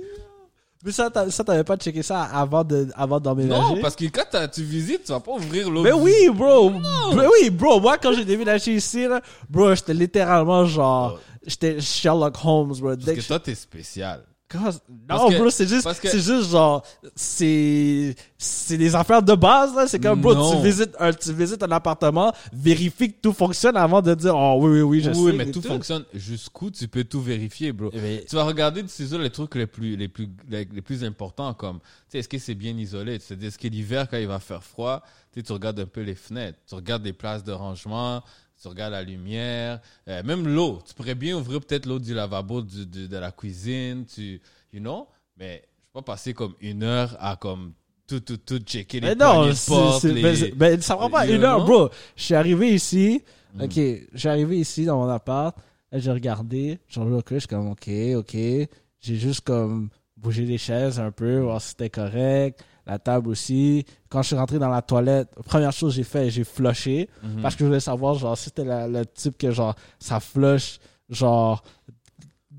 Mais 0.84 0.92
ça, 0.92 1.10
t'avais 1.10 1.64
pas 1.64 1.78
checké 1.78 2.02
ça 2.02 2.24
avant 2.24 2.64
de, 2.64 2.88
avant 2.96 3.20
d'emménager? 3.20 3.76
Non, 3.76 3.82
parce 3.82 3.96
que 3.96 4.06
quand 4.06 4.26
tu 4.52 4.64
visites, 4.64 5.04
tu 5.04 5.12
vas 5.12 5.20
pas 5.20 5.34
ouvrir 5.34 5.70
l'eau. 5.70 5.84
Mais 5.84 5.92
oui, 5.92 6.30
bro! 6.34 6.72
Mais 7.16 7.28
oui, 7.28 7.50
bro! 7.52 7.80
Moi, 7.80 7.98
quand 7.98 8.14
j'ai 8.14 8.26
déménagé 8.26 8.74
ici, 8.74 9.08
là, 9.08 9.22
bro, 9.50 9.76
j'étais 9.76 9.94
littéralement 9.94 10.66
genre, 10.66 11.20
j'étais 11.46 11.80
Sherlock 11.80 12.36
Holmes, 12.44 12.74
bro. 12.80 12.96
Parce 12.96 13.18
que 13.18 13.28
toi, 13.28 13.40
t'es 13.40 13.54
spécial. 13.56 14.24
Non, 15.10 15.30
que- 15.30 15.38
bro, 15.38 15.50
c'est 15.50 15.68
juste, 15.68 15.88
c'est 16.02 16.20
juste 16.20 16.50
genre, 16.52 16.84
c'est, 17.16 18.16
c'est 18.38 18.78
des 18.78 18.96
affaires 18.96 19.24
de 19.24 19.34
base, 19.34 19.76
là. 19.76 19.88
C'est 19.88 20.00
comme, 20.00 20.22
bro, 20.22 20.34
Non. 20.34 20.56
tu 20.58 20.64
visites 20.64 20.96
un, 21.00 21.12
tu 21.14 21.34
visites 21.34 21.62
un 21.64 21.72
appartement, 21.72 22.34
vérifie 22.52 23.12
que 23.14 23.18
tout 23.22 23.34
fonctionne 23.34 23.78
avant 23.78 24.02
de 24.02 24.14
dire, 24.14 24.36
oh 24.36 24.58
oui, 24.62 24.72
oui, 24.72 24.82
oui, 24.82 25.02
je 25.02 25.12
oui, 25.12 25.32
sais. 25.32 25.38
mais 25.38 25.48
et 25.48 25.52
tout 25.52 25.62
fonctionne. 25.62 26.04
Jusqu'où 26.14 26.70
tu 26.72 26.88
peux 26.88 27.04
tout 27.04 27.22
vérifier, 27.22 27.72
bro. 27.72 27.90
Tu 27.92 28.36
vas 28.36 28.44
regarder 28.44 28.84
c'est 28.88 29.08
ça 29.08 29.18
les 29.18 29.30
trucs 29.30 29.56
les 29.56 29.68
plus 29.68 29.96
les 29.96 30.08
plus 30.08 30.28
les, 30.50 30.68
les 30.72 30.82
plus 30.82 31.04
importants 31.04 31.54
comme 31.54 31.80
tu 31.80 31.86
sais 32.10 32.20
est-ce 32.20 32.30
que 32.30 32.38
c'est 32.38 32.56
bien 32.56 32.76
isolé? 32.78 33.20
Tu 33.20 33.36
dis 33.36 33.48
est-ce 33.48 33.58
que 33.58 33.68
l'hiver 33.68 34.08
quand 34.10 34.18
il 34.18 34.28
va 34.28 34.40
faire 34.40 34.64
froid 34.64 35.02
tu 35.34 35.40
sais, 35.40 35.44
tu 35.46 35.54
regardes 35.54 35.80
un 35.80 35.86
peu 35.86 36.02
les 36.02 36.16
fenêtres 36.16 36.58
tu 36.68 36.76
regardes 36.76 37.04
les 37.04 37.14
places 37.14 37.44
de 37.44 37.52
rangement 37.52 38.22
tu 38.62 38.68
regardes 38.68 38.94
la 38.94 39.02
lumière 39.04 39.80
euh, 40.08 40.22
même 40.24 40.48
l'eau. 40.48 40.80
Tu 40.88 40.94
pourrais 40.94 41.16
bien 41.16 41.36
ouvrir 41.38 41.60
peut-être 41.62 41.86
l'eau 41.86 42.00
du 42.00 42.14
lavabo 42.14 42.62
du, 42.62 42.86
du- 42.86 43.08
de 43.08 43.18
la 43.18 43.32
cuisine 43.32 44.06
tu 44.06 44.40
you 44.74 44.80
know? 44.80 45.08
Mais 45.38 45.64
je 45.66 45.88
peux 45.94 46.02
pas 46.04 46.14
passer 46.14 46.34
comme 46.34 46.54
une 46.62 46.84
heure 46.84 47.16
à 47.20 47.36
comme 47.36 47.74
tout 48.08 48.20
tout 48.20 48.38
tout 48.38 48.60
checker 48.60 49.00
les 49.00 49.08
Mais 49.10 49.16
non, 49.16 49.48
de 49.48 49.68
porte, 49.68 50.04
les- 50.04 50.22
mais 50.22 50.54
mais 50.58 50.82
ça 50.82 50.96
prend 50.96 51.10
pas 51.10 51.26
une 51.28 51.44
heure, 51.44 51.66
bro. 51.66 51.90
Je 52.16 52.24
suis 52.24 52.36
arrivé 52.36 52.74
ici, 52.74 53.24
Mm. 53.54 53.64
ok, 53.64 53.80
j'ai 54.14 54.30
arrivé 54.30 54.60
ici 54.60 54.86
dans 54.86 54.98
mon 54.98 55.10
appart, 55.10 55.58
j'ai 55.92 56.12
regardé, 56.12 56.80
j'ai 56.88 57.02
je 57.02 57.40
suis 57.40 57.48
comme, 57.48 57.70
ok, 57.72 57.90
ok, 58.16 58.34
j'ai 58.34 59.16
juste 59.16 59.42
comme 59.42 59.90
bougé 60.16 60.46
les 60.46 60.58
chaises 60.58 61.00
un 61.00 61.12
peu, 61.12 61.40
voir 61.40 61.62
si 61.62 61.70
c'était 61.70 61.90
correct, 61.90 62.64
la 62.86 63.00
table 63.00 63.30
aussi. 63.30 63.86
Quand 64.10 64.22
je 64.22 64.28
suis 64.28 64.36
rentré 64.36 64.60
dans 64.60 64.70
la 64.70 64.82
toilette, 64.82 65.30
première 65.46 65.72
chose 65.72 65.92
que 65.94 65.98
j'ai 65.98 66.04
fait, 66.04 66.30
j'ai 66.30 66.44
flushé, 66.44 67.10
Mhm. 67.24 67.42
parce 67.42 67.56
que 67.56 67.60
je 67.60 67.66
voulais 67.66 67.80
savoir, 67.80 68.16
genre, 68.16 68.38
si 68.38 68.46
c'était 68.46 68.64
le 68.66 69.06
type 69.06 69.38
que, 69.38 69.52
genre, 69.52 69.76
ça 70.00 70.20
flush, 70.20 70.80
genre, 71.10 71.64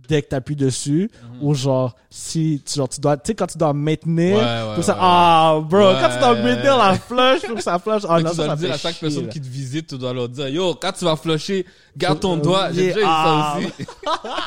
dès 0.09 0.21
que 0.23 0.28
t'appuies 0.28 0.56
dessus, 0.56 1.11
Mhm. 1.23 1.42
ou 1.42 1.54
genre, 1.54 1.94
si, 2.11 2.61
tu, 2.66 2.75
genre, 2.75 2.88
tu 2.88 3.00
dois, 3.00 3.16
tu 3.16 3.23
sais, 3.28 3.35
quand 3.35 3.47
tu 3.47 3.56
dois 3.56 3.73
maintenir, 3.73 4.37
Ouais, 4.37 4.42
ouais, 4.42 4.75
tout 4.76 4.82
ça, 4.82 4.92
ouais, 4.94 4.99
ah, 5.02 5.61
bro, 5.62 5.78
quand 6.00 6.09
tu 6.12 6.18
dois 6.18 6.35
maintenir 6.35 6.76
la 6.76 6.94
flush, 6.94 7.42
pour 7.47 7.56
que 7.56 7.62
ça 7.62 7.78
flush, 7.78 8.02
ah 8.09 8.18
que 8.18 8.23
non, 8.25 8.30
tu 8.30 8.37
dois 8.37 8.47
ça 8.47 8.54
le 8.54 8.61
dire 8.61 8.73
à 8.73 8.76
chaque 8.78 8.94
chier, 8.94 9.09
personne 9.09 9.26
là. 9.26 9.32
qui 9.32 9.40
te 9.40 9.47
visite, 9.47 9.87
tu 9.88 9.99
dois 9.99 10.12
leur 10.12 10.28
dire 10.28 10.49
Yo, 10.49 10.75
quand 10.75 10.92
tu 10.92 11.04
vas 11.04 11.16
flusher, 11.16 11.64
garde 11.97 12.21
ton 12.21 12.37
Euh, 12.38 12.42
doigt. 12.42 12.73
J'ai 12.73 12.87
yeah, 12.87 12.94
déjà 12.94 13.00
eu 13.00 13.09
ah. 13.09 13.59
ça 13.61 13.66
aussi. 13.68 13.87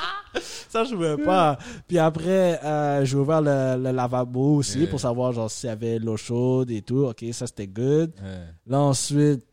Ça, 0.69 0.83
je 0.83 0.93
voulais 0.93 1.15
pas. 1.15 1.57
Puis 1.87 1.97
après, 1.97 2.59
euh, 2.61 3.05
j'ai 3.05 3.15
ouvert 3.15 3.41
le, 3.41 3.81
le 3.81 3.91
lavabo 3.91 4.57
aussi 4.57 4.79
Yeah. 4.79 4.87
pour 4.89 4.99
savoir, 4.99 5.31
genre, 5.31 5.49
s'il 5.49 5.69
y 5.69 5.71
avait 5.71 5.97
l'eau 5.99 6.17
chaude 6.17 6.69
et 6.71 6.81
tout. 6.81 7.05
Ok, 7.05 7.23
ça, 7.31 7.47
c'était 7.47 7.67
good. 7.67 8.11
Ouais. 8.21 8.39
Là, 8.67 8.79
ensuite, 8.81 9.45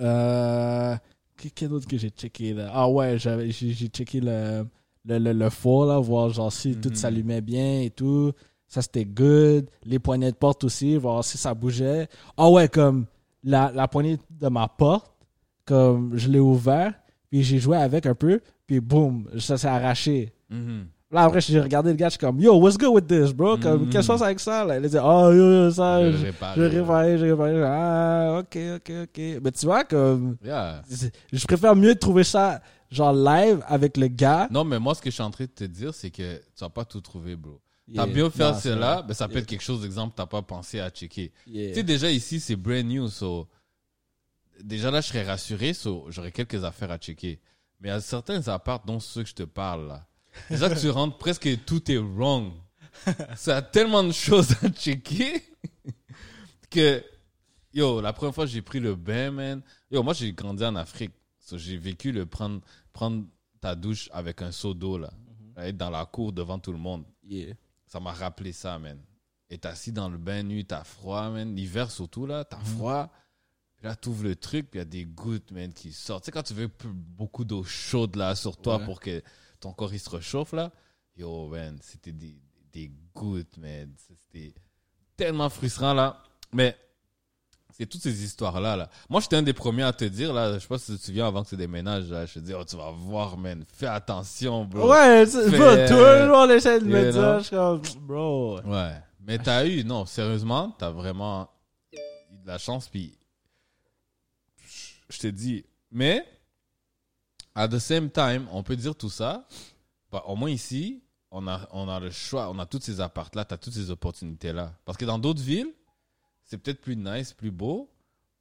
euh, 0.00 0.94
quel 1.54 1.72
autre 1.72 1.88
que 1.88 1.98
j'ai 1.98 2.10
checké, 2.10 2.54
là? 2.54 2.70
Ah 2.72 2.88
ouais, 2.88 3.18
j'ai 3.18 3.88
checké 3.88 4.20
le, 4.20 4.64
le, 5.04 5.18
le, 5.18 5.32
le 5.32 5.50
four, 5.50 5.86
là, 5.86 5.98
voir, 5.98 6.30
genre, 6.30 6.52
si 6.52 6.76
tout 6.76 6.90
Mhm. 6.90 6.94
s'allumait 6.94 7.40
bien 7.40 7.80
et 7.82 7.90
tout. 7.90 8.32
Ça, 8.68 8.80
c'était 8.82 9.04
good. 9.04 9.66
Les 9.84 9.98
poignées 9.98 10.30
de 10.30 10.36
porte 10.36 10.64
aussi, 10.64 10.96
voir 10.96 11.22
si 11.24 11.36
ça 11.36 11.52
bougeait. 11.54 12.08
Ah 12.36 12.48
ouais, 12.48 12.68
comme 12.68 13.04
la, 13.44 13.70
la 13.74 13.86
poignée 13.88 14.18
de 14.30 14.48
ma 14.48 14.66
porte, 14.68 15.12
comme 15.64 16.16
je 16.16 16.28
l'ai 16.28 16.38
ouvert, 16.40 16.94
puis 17.30 17.42
j'ai 17.42 17.58
joué 17.58 17.76
avec 17.76 18.06
un 18.06 18.14
peu, 18.14 18.40
puis 18.66 18.80
boum, 18.80 19.28
ça 19.38 19.56
s'est 19.58 19.68
arraché. 19.68 20.32
Mhm. 20.50 20.86
Là, 21.10 21.24
après, 21.24 21.42
j'ai 21.42 21.60
regardé 21.60 21.90
le 21.90 21.96
gars, 21.96 22.06
je 22.06 22.12
suis 22.12 22.18
comme, 22.18 22.40
yo, 22.40 22.54
what's 22.58 22.78
good 22.78 22.88
with 22.94 23.06
this, 23.06 23.34
bro? 23.34 23.58
Comme, 23.58 23.82
Mm. 23.84 23.90
qu'est-ce 23.90 24.08
que 24.08 24.22
avec 24.24 24.40
ça? 24.40 24.64
Là? 24.64 24.78
Il 24.78 24.84
a 24.86 24.88
dit, 24.88 24.96
oh, 24.96 25.30
yo, 25.30 25.64
yo, 25.64 25.70
ça, 25.70 26.10
Je 26.10 26.16
je- 26.16 26.24
répare. 26.24 26.54
j'ai 26.56 26.66
réparé, 26.68 27.18
j'ai 27.18 27.30
réparé. 27.32 27.62
Ah, 27.62 28.38
ok, 28.40 28.58
ok, 28.76 28.92
ok. 29.02 29.40
Mais 29.44 29.50
tu 29.52 29.66
vois, 29.66 29.84
comme, 29.84 30.36
Yeah. 30.42 30.80
je 31.30 31.44
préfère 31.46 31.76
mieux 31.76 31.94
trouver 31.96 32.24
ça, 32.24 32.62
genre, 32.94 33.12
live 33.12 33.62
avec 33.66 33.96
le 33.96 34.08
gars. 34.08 34.48
Non, 34.50 34.64
mais 34.64 34.78
moi, 34.78 34.94
ce 34.94 35.00
que 35.02 35.10
je 35.10 35.14
suis 35.14 35.22
en 35.22 35.30
train 35.30 35.44
de 35.44 35.50
te 35.50 35.64
dire, 35.64 35.94
c'est 35.94 36.10
que 36.10 36.36
tu 36.38 36.60
vas 36.60 36.70
pas 36.70 36.84
tout 36.84 37.00
trouver, 37.00 37.36
bro. 37.36 37.60
T'as 37.94 38.06
Yeah. 38.06 38.06
bien 38.06 38.30
fait 38.30 38.54
cela, 38.60 39.04
mais 39.06 39.12
ça 39.14 39.26
peut 39.26 39.34
Yeah. 39.34 39.40
être 39.42 39.48
quelque 39.48 39.62
chose, 39.62 39.84
exemple, 39.84 40.14
t'as 40.16 40.26
pas 40.26 40.40
pensé 40.42 40.78
à 40.80 40.88
checker. 40.90 41.32
Yeah. 41.46 41.70
Tu 41.70 41.74
sais, 41.74 41.82
déjà 41.82 42.10
ici, 42.10 42.38
c'est 42.40 42.56
brand 42.56 42.84
new, 42.84 43.08
so... 43.08 43.48
Déjà 44.62 44.90
là, 44.90 45.00
je 45.00 45.08
serais 45.08 45.24
rassuré, 45.24 45.72
so 45.74 46.06
j'aurais 46.08 46.30
quelques 46.30 46.62
affaires 46.64 46.90
à 46.92 46.98
checker. 46.98 47.40
Mais 47.80 47.90
a 47.90 48.00
certains 48.00 48.46
apparts, 48.48 48.84
dont 48.84 49.00
ceux 49.00 49.24
que 49.24 49.28
je 49.28 49.34
te 49.34 49.42
parle, 49.42 49.88
là. 49.88 50.06
Déjà 50.48 50.68
que 50.70 50.78
tu 50.78 50.88
rentres, 50.90 51.18
presque 51.18 51.64
tout 51.64 51.90
est 51.90 51.98
wrong. 51.98 52.52
Ça 53.36 53.56
a 53.56 53.62
tellement 53.62 54.04
de 54.04 54.12
choses 54.12 54.52
à 54.62 54.68
checker 54.70 55.42
que... 56.70 57.02
Yo, 57.74 58.00
la 58.02 58.12
première 58.12 58.34
fois 58.34 58.44
j'ai 58.46 58.60
pris 58.62 58.80
le 58.80 58.94
bain, 58.94 59.30
man... 59.30 59.62
Yo, 59.90 60.02
moi, 60.02 60.12
j'ai 60.14 60.32
grandi 60.32 60.64
en 60.64 60.76
Afrique. 60.76 61.12
So, 61.40 61.58
j'ai 61.58 61.76
vécu 61.76 62.12
le 62.12 62.24
prendre, 62.26 62.60
prendre 62.92 63.24
ta 63.60 63.74
douche 63.74 64.08
avec 64.12 64.42
un 64.42 64.52
seau 64.52 64.74
d'eau, 64.74 64.98
là. 64.98 65.12
Être 65.56 65.76
dans 65.76 65.90
la 65.90 66.06
cour 66.06 66.32
devant 66.32 66.58
tout 66.58 66.72
le 66.72 66.78
monde. 66.78 67.04
Yeah. 67.24 67.54
Ça 67.86 68.00
m'a 68.00 68.12
rappelé 68.12 68.52
ça, 68.52 68.78
man. 68.78 68.98
Être 69.50 69.66
assis 69.66 69.92
dans 69.92 70.08
le 70.08 70.16
bain 70.18 70.42
nu, 70.42 70.64
t'as 70.64 70.82
froid, 70.84 71.28
man. 71.30 71.54
L'hiver 71.54 71.90
surtout, 71.90 72.24
là, 72.26 72.44
t'as 72.44 72.58
froid. 72.60 73.10
Puis 73.76 73.86
là, 73.86 73.94
t'ouvres 73.96 74.24
le 74.24 74.36
truc, 74.36 74.70
puis 74.70 74.78
il 74.78 74.80
y 74.80 74.82
a 74.82 74.86
des 74.86 75.04
gouttes, 75.04 75.50
man, 75.50 75.72
qui 75.72 75.92
sortent. 75.92 76.24
Tu 76.24 76.26
sais, 76.26 76.32
quand 76.32 76.42
tu 76.42 76.54
veux 76.54 76.70
beaucoup 76.84 77.44
d'eau 77.44 77.62
chaude, 77.64 78.16
là, 78.16 78.34
sur 78.34 78.56
toi 78.56 78.78
Ouais. 78.78 78.84
pour 78.84 79.00
que 79.00 79.22
ton 79.60 79.72
corps, 79.72 79.92
il 79.92 80.00
se 80.00 80.08
réchauffe, 80.08 80.52
là. 80.52 80.72
Yo, 81.16 81.48
man, 81.48 81.78
c'était 81.82 82.12
des, 82.12 82.36
des 82.72 82.90
gouttes, 83.14 83.58
man. 83.58 83.92
C'était 83.98 84.54
tellement 85.16 85.50
frustrant, 85.50 85.92
là. 85.92 86.22
Mais 86.52 86.76
c'est 87.72 87.86
toutes 87.86 88.02
ces 88.02 88.22
histoires-là, 88.24 88.76
là. 88.76 88.90
Moi, 89.08 89.20
j'étais 89.20 89.36
un 89.36 89.42
des 89.42 89.52
premiers 89.52 89.82
à 89.82 89.92
te 89.92 90.04
dire, 90.04 90.32
là, 90.32 90.54
je 90.54 90.58
sais 90.60 90.68
pas 90.68 90.78
si 90.78 90.92
tu 90.92 90.98
te 90.98 91.04
souviens 91.06 91.26
avant 91.26 91.42
que 91.42 91.48
tu 91.48 91.56
déménages, 91.56 92.08
là, 92.10 92.26
je 92.26 92.34
te 92.34 92.38
dis, 92.40 92.52
oh, 92.54 92.64
tu 92.64 92.76
vas 92.76 92.90
voir, 92.90 93.36
man, 93.36 93.64
fais 93.72 93.86
attention, 93.86 94.64
bro. 94.64 94.90
Ouais, 94.90 95.26
Fais- 95.26 95.48
bro, 95.50 95.86
tout 95.88 95.94
le 95.94 96.28
monde 96.28 96.50
essaie 96.50 96.80
de 96.80 96.84
me 96.84 97.10
dire, 97.10 97.38
je 97.38 97.44
suis 97.44 97.56
comme, 97.56 97.82
bro. 98.06 98.60
Ouais. 98.62 98.92
Mais 99.24 99.38
t'as 99.38 99.64
eu, 99.66 99.84
non, 99.84 100.04
sérieusement, 100.04 100.74
t'as 100.78 100.90
vraiment 100.90 101.48
eu 101.92 101.96
de 102.42 102.46
la 102.46 102.58
chance, 102.58 102.88
puis 102.88 103.16
je 105.08 105.18
te 105.18 105.26
dis, 105.28 105.64
mais, 105.90 106.24
at 107.54 107.68
the 107.68 107.78
same 107.78 108.10
time, 108.10 108.46
on 108.50 108.62
peut 108.62 108.76
dire 108.76 108.94
tout 108.94 109.10
ça, 109.10 109.46
bah, 110.10 110.24
au 110.26 110.36
moins 110.36 110.50
ici, 110.50 111.02
on 111.30 111.46
a, 111.48 111.66
on 111.72 111.88
a 111.88 111.98
le 112.00 112.10
choix, 112.10 112.50
on 112.50 112.58
a 112.58 112.66
toutes 112.66 112.82
ces 112.82 113.00
apparts-là, 113.00 113.44
t'as 113.44 113.56
toutes 113.56 113.72
ces 113.72 113.90
opportunités-là. 113.90 114.74
Parce 114.84 114.98
que 114.98 115.04
dans 115.04 115.18
d'autres 115.18 115.42
villes, 115.42 115.72
c'est 116.44 116.58
peut-être 116.58 116.80
plus 116.80 116.96
nice, 116.96 117.32
plus 117.32 117.50
beau, 117.50 117.90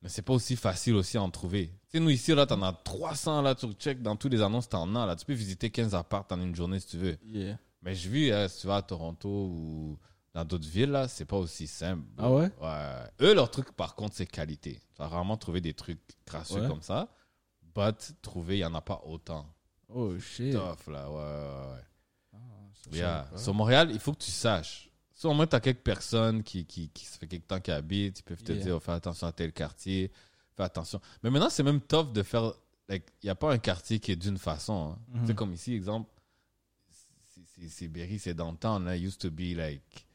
mais 0.01 0.09
c'est 0.09 0.21
pas 0.21 0.33
aussi 0.33 0.55
facile 0.55 0.95
aussi 0.95 1.17
à 1.17 1.21
en 1.21 1.29
trouver. 1.29 1.67
Tu 1.89 1.97
sais, 1.97 1.99
nous 1.99 2.09
ici, 2.09 2.33
là, 2.33 2.45
t'en 2.45 2.61
as 2.63 2.73
300, 2.73 3.41
là, 3.41 3.55
tu 3.55 3.67
check 3.73 4.01
dans 4.01 4.15
tous 4.15 4.29
les 4.29 4.41
annonces, 4.41 4.69
t'en 4.69 4.95
as, 4.95 5.05
là. 5.05 5.15
Tu 5.15 5.25
peux 5.25 5.33
visiter 5.33 5.69
15 5.69 5.93
apparts 5.95 6.25
en 6.31 6.41
une 6.41 6.55
journée 6.55 6.79
si 6.79 6.87
tu 6.87 6.97
veux. 6.97 7.17
Yeah. 7.23 7.57
Mais 7.81 7.95
je 7.95 8.09
vis, 8.09 8.31
hein, 8.31 8.47
si 8.47 8.61
tu 8.61 8.67
vas 8.67 8.77
à 8.77 8.81
Toronto 8.81 9.27
ou 9.29 9.97
dans 10.33 10.45
d'autres 10.45 10.67
villes, 10.67 10.91
là, 10.91 11.07
c'est 11.07 11.25
pas 11.25 11.37
aussi 11.37 11.67
simple. 11.67 12.03
Ah 12.17 12.31
ouais? 12.31 12.49
Ouais. 12.61 13.27
Eux, 13.27 13.33
leur 13.33 13.51
truc, 13.51 13.71
par 13.73 13.95
contre, 13.95 14.15
c'est 14.15 14.25
qualité. 14.25 14.75
Tu 14.93 14.97
vas 14.99 15.07
rarement 15.07 15.37
trouver 15.37 15.61
des 15.61 15.73
trucs 15.73 15.99
crasseux 16.25 16.61
Ouais. 16.61 16.67
comme 16.67 16.81
ça. 16.81 17.09
But, 17.75 18.13
trouver, 18.21 18.55
il 18.55 18.59
n'y 18.59 18.65
en 18.65 18.73
a 18.75 18.81
pas 18.81 19.01
autant. 19.05 19.45
Oh, 19.89 20.17
shit. 20.19 20.53
Tough, 20.53 20.87
là, 20.91 21.09
ouais, 21.09 21.15
ouais, 21.17 21.73
ouais. 21.73 21.83
Ah, 22.33 22.37
Yeah. 22.91 23.27
Sur 23.35 23.53
Montréal, 23.53 23.89
il 23.91 23.99
faut 23.99 24.13
que 24.13 24.19
tu 24.23 24.31
saches. 24.31 24.89
Si 25.21 25.27
au 25.27 25.33
moins 25.35 25.45
tu 25.45 25.55
as 25.55 25.59
quelques 25.59 25.83
personnes 25.83 26.41
qui, 26.41 26.65
qui, 26.65 26.89
qui 26.89 27.05
se 27.05 27.15
fait 27.19 27.27
quelque 27.27 27.45
temps 27.45 27.59
qui 27.59 27.69
habitent, 27.69 28.19
ils 28.21 28.23
peuvent 28.23 28.41
te 28.41 28.53
Yeah. 28.53 28.63
dire, 28.63 28.75
oh, 28.77 28.79
fais 28.79 28.91
attention 28.93 29.27
à 29.27 29.31
tel 29.31 29.53
quartier, 29.53 30.11
fais 30.57 30.63
attention. 30.63 30.99
Mais 31.21 31.29
maintenant, 31.29 31.51
c'est 31.51 31.61
même 31.61 31.79
tough 31.79 32.11
de 32.11 32.23
faire. 32.23 32.53
like, 32.89 33.03
Il 33.21 33.27
n'y 33.27 33.29
a 33.29 33.35
pas 33.35 33.53
un 33.53 33.59
quartier 33.59 33.99
qui 33.99 34.11
est 34.11 34.15
d'une 34.15 34.39
façon. 34.39 34.95
hein. 34.95 34.99
Mhm. 35.09 35.21
Tu 35.21 35.27
sais, 35.27 35.35
comme 35.35 35.53
ici, 35.53 35.75
exemple, 35.75 36.09
c'est- 37.67 37.87
Berry, 37.87 38.17
c'est 38.17 38.33
downtown. 38.33 38.83
Là, 38.83 38.97
used 38.97 39.19
to 39.19 39.29
be 39.29 39.53
like 39.55 40.07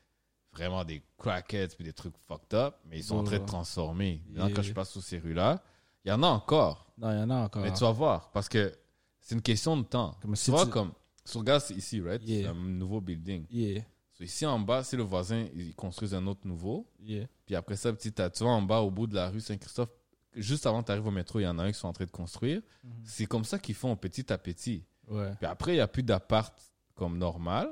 vraiment 0.52 0.84
des 0.84 1.00
crackheads 1.18 1.76
puis 1.76 1.84
des 1.84 1.92
trucs 1.92 2.16
fucked 2.26 2.52
up, 2.54 2.74
mais 2.86 2.98
ils 2.98 3.04
sont 3.04 3.18
en 3.18 3.22
train 3.24 3.38
de 3.38 3.46
transformer. 3.46 4.20
Maintenant, 4.28 4.52
quand 4.56 4.62
je 4.62 4.72
passe 4.72 4.90
sur 4.90 5.02
ces 5.04 5.18
rues-là, 5.20 5.62
il 6.04 6.08
y 6.08 6.12
en 6.12 6.22
a 6.24 6.26
encore. 6.26 6.90
Non, 6.98 7.12
il 7.12 7.18
y 7.18 7.22
en 7.22 7.30
a 7.30 7.36
encore. 7.44 7.62
Mais 7.62 7.72
tu 7.72 7.80
vas 7.84 7.92
voir, 7.92 8.32
parce 8.32 8.48
que 8.48 8.76
c'est 9.20 9.36
une 9.36 9.42
question 9.42 9.76
de 9.76 9.84
temps. 9.84 10.16
Comme 10.20 10.32
tu 10.34 10.40
si 10.40 10.50
vois, 10.50 10.64
tu- 10.64 10.70
comme 10.72 10.90
sur 11.24 11.44
gaz, 11.44 11.66
c'est 11.66 11.74
ici, 11.74 12.00
right? 12.00 12.20
Yeah. 12.24 12.42
C'est 12.42 12.48
un 12.48 12.54
nouveau 12.54 13.00
building. 13.00 13.46
Yeah. 13.50 13.84
So, 14.16 14.24
ici 14.24 14.46
en 14.46 14.58
bas, 14.58 14.82
c'est 14.82 14.96
le 14.96 15.02
voisin, 15.02 15.46
ils 15.54 15.74
construisent 15.74 16.14
un 16.14 16.26
autre 16.26 16.46
nouveau. 16.46 16.86
Yeah. 17.00 17.26
Puis 17.44 17.54
après 17.54 17.76
ça, 17.76 17.92
petit, 17.92 18.12
t'as- 18.12 18.30
tu 18.30 18.42
vois, 18.44 18.52
en 18.52 18.62
bas, 18.62 18.80
au 18.80 18.90
bout 18.90 19.06
de 19.06 19.14
la 19.14 19.28
rue 19.28 19.40
Saint-Christophe, 19.40 19.90
juste 20.34 20.66
avant 20.66 20.80
que 20.80 20.86
tu 20.86 20.92
arrives 20.92 21.06
au 21.06 21.10
métro, 21.10 21.38
il 21.38 21.42
y 21.42 21.46
en 21.46 21.58
a 21.58 21.64
un 21.64 21.72
qui 21.72 21.78
sont 21.78 21.88
en 21.88 21.92
train 21.92 22.06
de 22.06 22.10
construire. 22.10 22.62
Mhm. 22.84 22.90
C'est 23.04 23.26
comme 23.26 23.44
ça 23.44 23.58
qu'ils 23.58 23.74
font 23.74 23.94
petit 23.96 24.32
à 24.32 24.38
petit. 24.38 24.84
Ouais. 25.08 25.32
Puis 25.36 25.46
après, 25.46 25.72
il 25.72 25.76
n'y 25.76 25.80
a 25.80 25.88
plus 25.88 26.02
d'appart 26.02 26.54
comme 26.94 27.18
normal. 27.18 27.68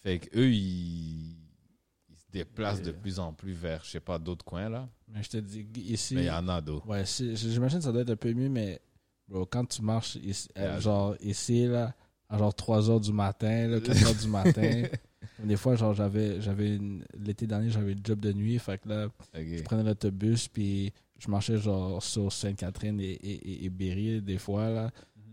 Fait 0.00 0.18
qu'eux, 0.18 0.50
ils, 0.50 1.36
ils 2.08 2.16
se 2.16 2.24
déplacent 2.32 2.82
de 2.82 2.90
plus 2.90 3.18
en 3.20 3.32
plus 3.32 3.52
vers, 3.52 3.84
je 3.84 3.90
sais 3.90 4.00
pas, 4.00 4.18
d'autres 4.18 4.44
coins, 4.44 4.68
là. 4.68 4.88
Mais 5.08 5.22
je 5.22 5.30
te 5.30 5.36
dis, 5.36 5.68
ici. 5.76 6.14
Mais 6.16 6.22
il 6.22 6.26
y 6.26 6.30
en 6.30 6.48
a 6.48 6.60
d'autres. 6.60 6.86
Ouais, 6.88 7.04
j'imagine 7.06 7.78
que 7.78 7.84
ça 7.84 7.92
doit 7.92 8.02
être 8.02 8.10
un 8.10 8.16
peu 8.16 8.32
mieux, 8.32 8.48
mais 8.48 8.80
bro, 9.28 9.46
quand 9.46 9.64
tu 9.66 9.82
marches 9.82 10.16
ici, 10.16 10.48
euh, 10.58 10.62
Yeah. 10.62 10.80
genre 10.80 11.16
ici, 11.20 11.66
là, 11.66 11.94
à 12.28 12.38
genre 12.38 12.54
3 12.54 12.90
heures 12.90 13.00
du 13.00 13.12
matin, 13.12 13.68
là, 13.68 13.80
4 13.80 14.04
heures 14.06 14.14
du 14.14 14.28
matin, 14.28 14.82
des 15.44 15.56
fois, 15.56 15.74
genre, 15.76 15.94
j'avais, 15.94 16.40
j'avais 16.40 16.76
une- 16.76 17.04
l'été 17.18 17.46
dernier, 17.46 17.70
j'avais 17.70 17.92
une 17.92 18.00
job 18.04 18.20
de 18.20 18.32
nuit, 18.32 18.58
fait 18.58 18.78
que 18.78 18.88
là, 18.88 19.08
je 19.34 19.62
prenais 19.62 19.82
l'autobus, 19.82 20.48
puis 20.48 20.92
je 21.18 21.30
marchais 21.30 21.58
genre 21.58 22.02
sur 22.02 22.32
Sainte-Catherine 22.32 22.98
et, 23.00 23.10
et, 23.12 23.32
et- 23.52 23.64
et 23.66 23.68
Berry, 23.70 24.20
des 24.22 24.38
fois, 24.38 24.70
là, 24.70 24.90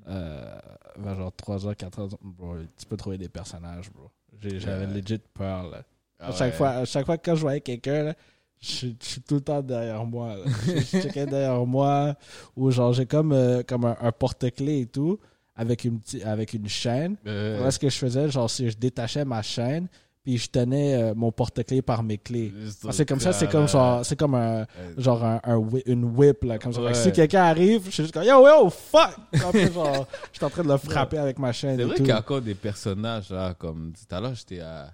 euh, 0.07 0.59
vers 0.97 1.15
genre 1.15 1.33
3 1.35 1.65
heures, 1.67 1.75
4 1.75 1.99
heures, 1.99 2.09
bro, 2.21 2.55
tu 2.77 2.85
peux 2.85 2.97
trouver 2.97 3.17
des 3.17 3.29
personnages, 3.29 3.89
bro. 3.91 4.09
J'avais 4.41 4.85
Ouais. 4.85 4.93
legit 5.01 5.19
peur, 5.33 5.69
là. 5.69 5.83
Ah 6.19 6.27
À 6.27 6.31
chaque, 6.31 6.51
ouais. 6.51 6.57
fois, 6.57 6.69
à 6.69 6.85
chaque 6.85 7.05
fois 7.05 7.17
que 7.17 7.35
je 7.35 7.41
voyais 7.41 7.61
quelqu'un, 7.61 8.03
là, 8.03 8.15
je, 8.59 8.87
je 8.87 9.05
suis 9.05 9.21
tout 9.21 9.35
le 9.35 9.41
temps 9.41 9.61
derrière 9.61 10.03
moi. 10.05 10.35
là. 10.35 10.43
Je, 10.65 10.71
je 10.79 11.01
checkais 11.01 11.25
derrière 11.27 11.63
moi. 11.65 12.15
Ou 12.55 12.71
genre, 12.71 12.91
j'ai 12.93 13.05
comme, 13.05 13.31
euh, 13.31 13.61
comme 13.63 13.85
un, 13.85 13.95
un 14.01 14.11
porte-clés 14.11 14.81
et 14.81 14.85
tout, 14.87 15.19
avec 15.57 15.83
une, 15.83 15.99
avec 16.23 16.53
une 16.53 16.67
chaîne. 16.69 17.17
Euh, 17.25 17.61
Là, 17.63 17.71
ce 17.71 17.79
que 17.79 17.89
je 17.89 17.97
faisais, 17.97 18.29
genre, 18.29 18.49
c'est 18.49 18.69
je 18.69 18.77
détachais 18.77 19.25
ma 19.25 19.41
chaîne, 19.41 19.87
puis 20.23 20.37
je 20.37 20.49
tenais 20.49 20.95
euh, 20.95 21.13
mon 21.15 21.31
porte-clés 21.31 21.81
par 21.81 22.03
mes 22.03 22.17
clés. 22.17 22.53
juste 22.59 22.85
Ah, 22.87 22.91
c'est 22.91 23.05
comme 23.07 23.19
ça, 23.19 23.33
c'est 23.33 23.49
comme, 23.49 23.67
genre, 23.67 24.05
c'est 24.05 24.15
comme 24.17 24.35
un, 24.35 24.59
là. 24.59 24.67
genre 24.97 25.23
un, 25.23 25.69
une 25.85 26.03
whip, 26.05 26.43
là, 26.43 26.59
comme 26.59 26.73
ça. 26.73 26.81
Ouais. 26.81 26.93
si 26.93 27.11
quelqu'un 27.11 27.43
arrive, 27.43 27.85
je 27.85 27.89
suis 27.91 28.03
juste 28.03 28.13
comme, 28.13 28.23
yo, 28.23 28.45
yo, 28.47 28.69
fuck! 28.69 29.15
Après, 29.33 29.71
genre, 29.73 30.07
je 30.31 30.37
suis 30.37 30.45
en 30.45 30.49
train 30.49 30.63
de 30.63 30.67
le 30.69 30.77
frapper 30.77 31.17
avec 31.17 31.39
ma 31.39 31.51
chaîne 31.51 31.77
C'est 31.77 31.83
vrai 31.85 31.95
qu'il 31.95 32.07
y 32.07 32.11
a 32.11 32.19
encore 32.19 32.41
des 32.41 32.55
personnages, 32.55 33.29
là, 33.31 33.53
comme 33.55 33.93
tout 33.93 34.15
à 34.15 34.21
l'heure, 34.21 34.35
j'étais 34.35 34.59
à, 34.59 34.93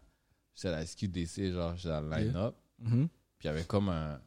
j'étais 0.55 0.69
à 0.69 0.71
la 0.71 0.85
SQDC, 0.85 1.51
genre, 1.51 1.73
j'étais 1.75 1.93
à 1.93 2.01
la 2.01 2.19
line-up. 2.19 2.55
Mhm. 2.79 3.07
Puis 3.37 3.47
il 3.47 3.47
y 3.47 3.49
avait 3.49 3.63
comme 3.63 3.89
un, 3.89 4.19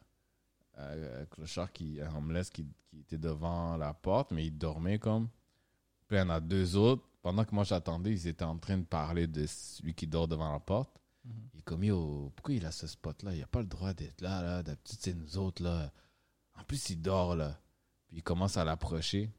un 0.76 1.24
clochard, 1.30 1.72
qui, 1.72 1.98
un 2.00 2.14
homeless 2.16 2.50
qui, 2.50 2.66
qui 2.90 2.98
était 3.00 3.16
devant 3.18 3.76
la 3.76 3.94
porte, 3.94 4.32
mais 4.32 4.44
il 4.44 4.58
dormait 4.58 4.98
comme. 4.98 5.28
Puis 6.08 6.16
il 6.16 6.20
y 6.20 6.22
en 6.22 6.30
a 6.30 6.40
deux 6.40 6.76
autres. 6.76 7.02
Pendant 7.22 7.44
que 7.44 7.54
moi 7.54 7.64
j'attendais, 7.64 8.12
ils 8.12 8.28
étaient 8.28 8.44
en 8.44 8.56
train 8.56 8.78
de 8.78 8.84
parler 8.84 9.26
de 9.26 9.46
celui 9.46 9.94
qui 9.94 10.06
dort 10.06 10.28
devant 10.28 10.52
la 10.52 10.60
porte. 10.60 10.90
Mhm. 11.24 11.32
Il 11.54 11.58
est 11.58 11.62
comme, 11.62 11.82
yo, 11.82 12.32
pourquoi 12.36 12.54
il 12.54 12.64
a 12.64 12.70
ce 12.70 12.86
spot-là? 12.86 13.34
Il 13.34 13.42
a 13.42 13.46
pas 13.46 13.60
le 13.60 13.66
droit 13.66 13.92
d'être 13.92 14.20
là, 14.20 14.42
là. 14.42 14.62
D'habitude, 14.62 14.98
c'est 15.00 15.14
nous 15.14 15.36
autres, 15.38 15.62
là. 15.62 15.90
En 16.58 16.62
plus, 16.62 16.90
il 16.90 17.02
dort, 17.02 17.34
là. 17.34 17.58
Puis 18.06 18.18
il 18.18 18.22
commence 18.22 18.56
à 18.56 18.64
l'approcher. 18.64 19.30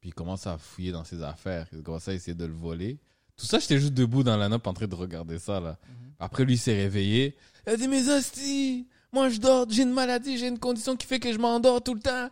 Puis 0.00 0.10
il 0.10 0.14
commence 0.14 0.46
à 0.46 0.56
fouiller 0.56 0.92
dans 0.92 1.04
ses 1.04 1.22
affaires. 1.22 1.68
Il 1.72 1.82
commence 1.82 2.08
à 2.08 2.14
essayer 2.14 2.34
de 2.34 2.46
le 2.46 2.54
voler. 2.54 2.98
Tout 3.36 3.46
ça, 3.46 3.58
j'étais 3.58 3.78
juste 3.78 3.94
debout 3.94 4.22
dans 4.22 4.36
la 4.36 4.48
nappe 4.48 4.66
en 4.66 4.72
train 4.72 4.86
de 4.86 4.94
regarder 4.94 5.38
ça, 5.38 5.60
là. 5.60 5.78
Après, 6.18 6.44
lui, 6.44 6.56
s'est 6.56 6.74
réveillé. 6.74 7.36
Il 7.66 7.72
a 7.72 7.76
dit, 7.76 7.88
mes 7.88 8.08
hosties, 8.08 8.88
moi, 9.12 9.28
je 9.28 9.38
dors, 9.38 9.68
j'ai 9.68 9.82
une 9.82 9.92
maladie, 9.92 10.38
j'ai 10.38 10.48
une 10.48 10.58
condition 10.58 10.96
qui 10.96 11.06
fait 11.06 11.20
que 11.20 11.32
je 11.32 11.38
m'endors 11.38 11.82
tout 11.82 11.94
le 11.94 12.00
temps. 12.00 12.30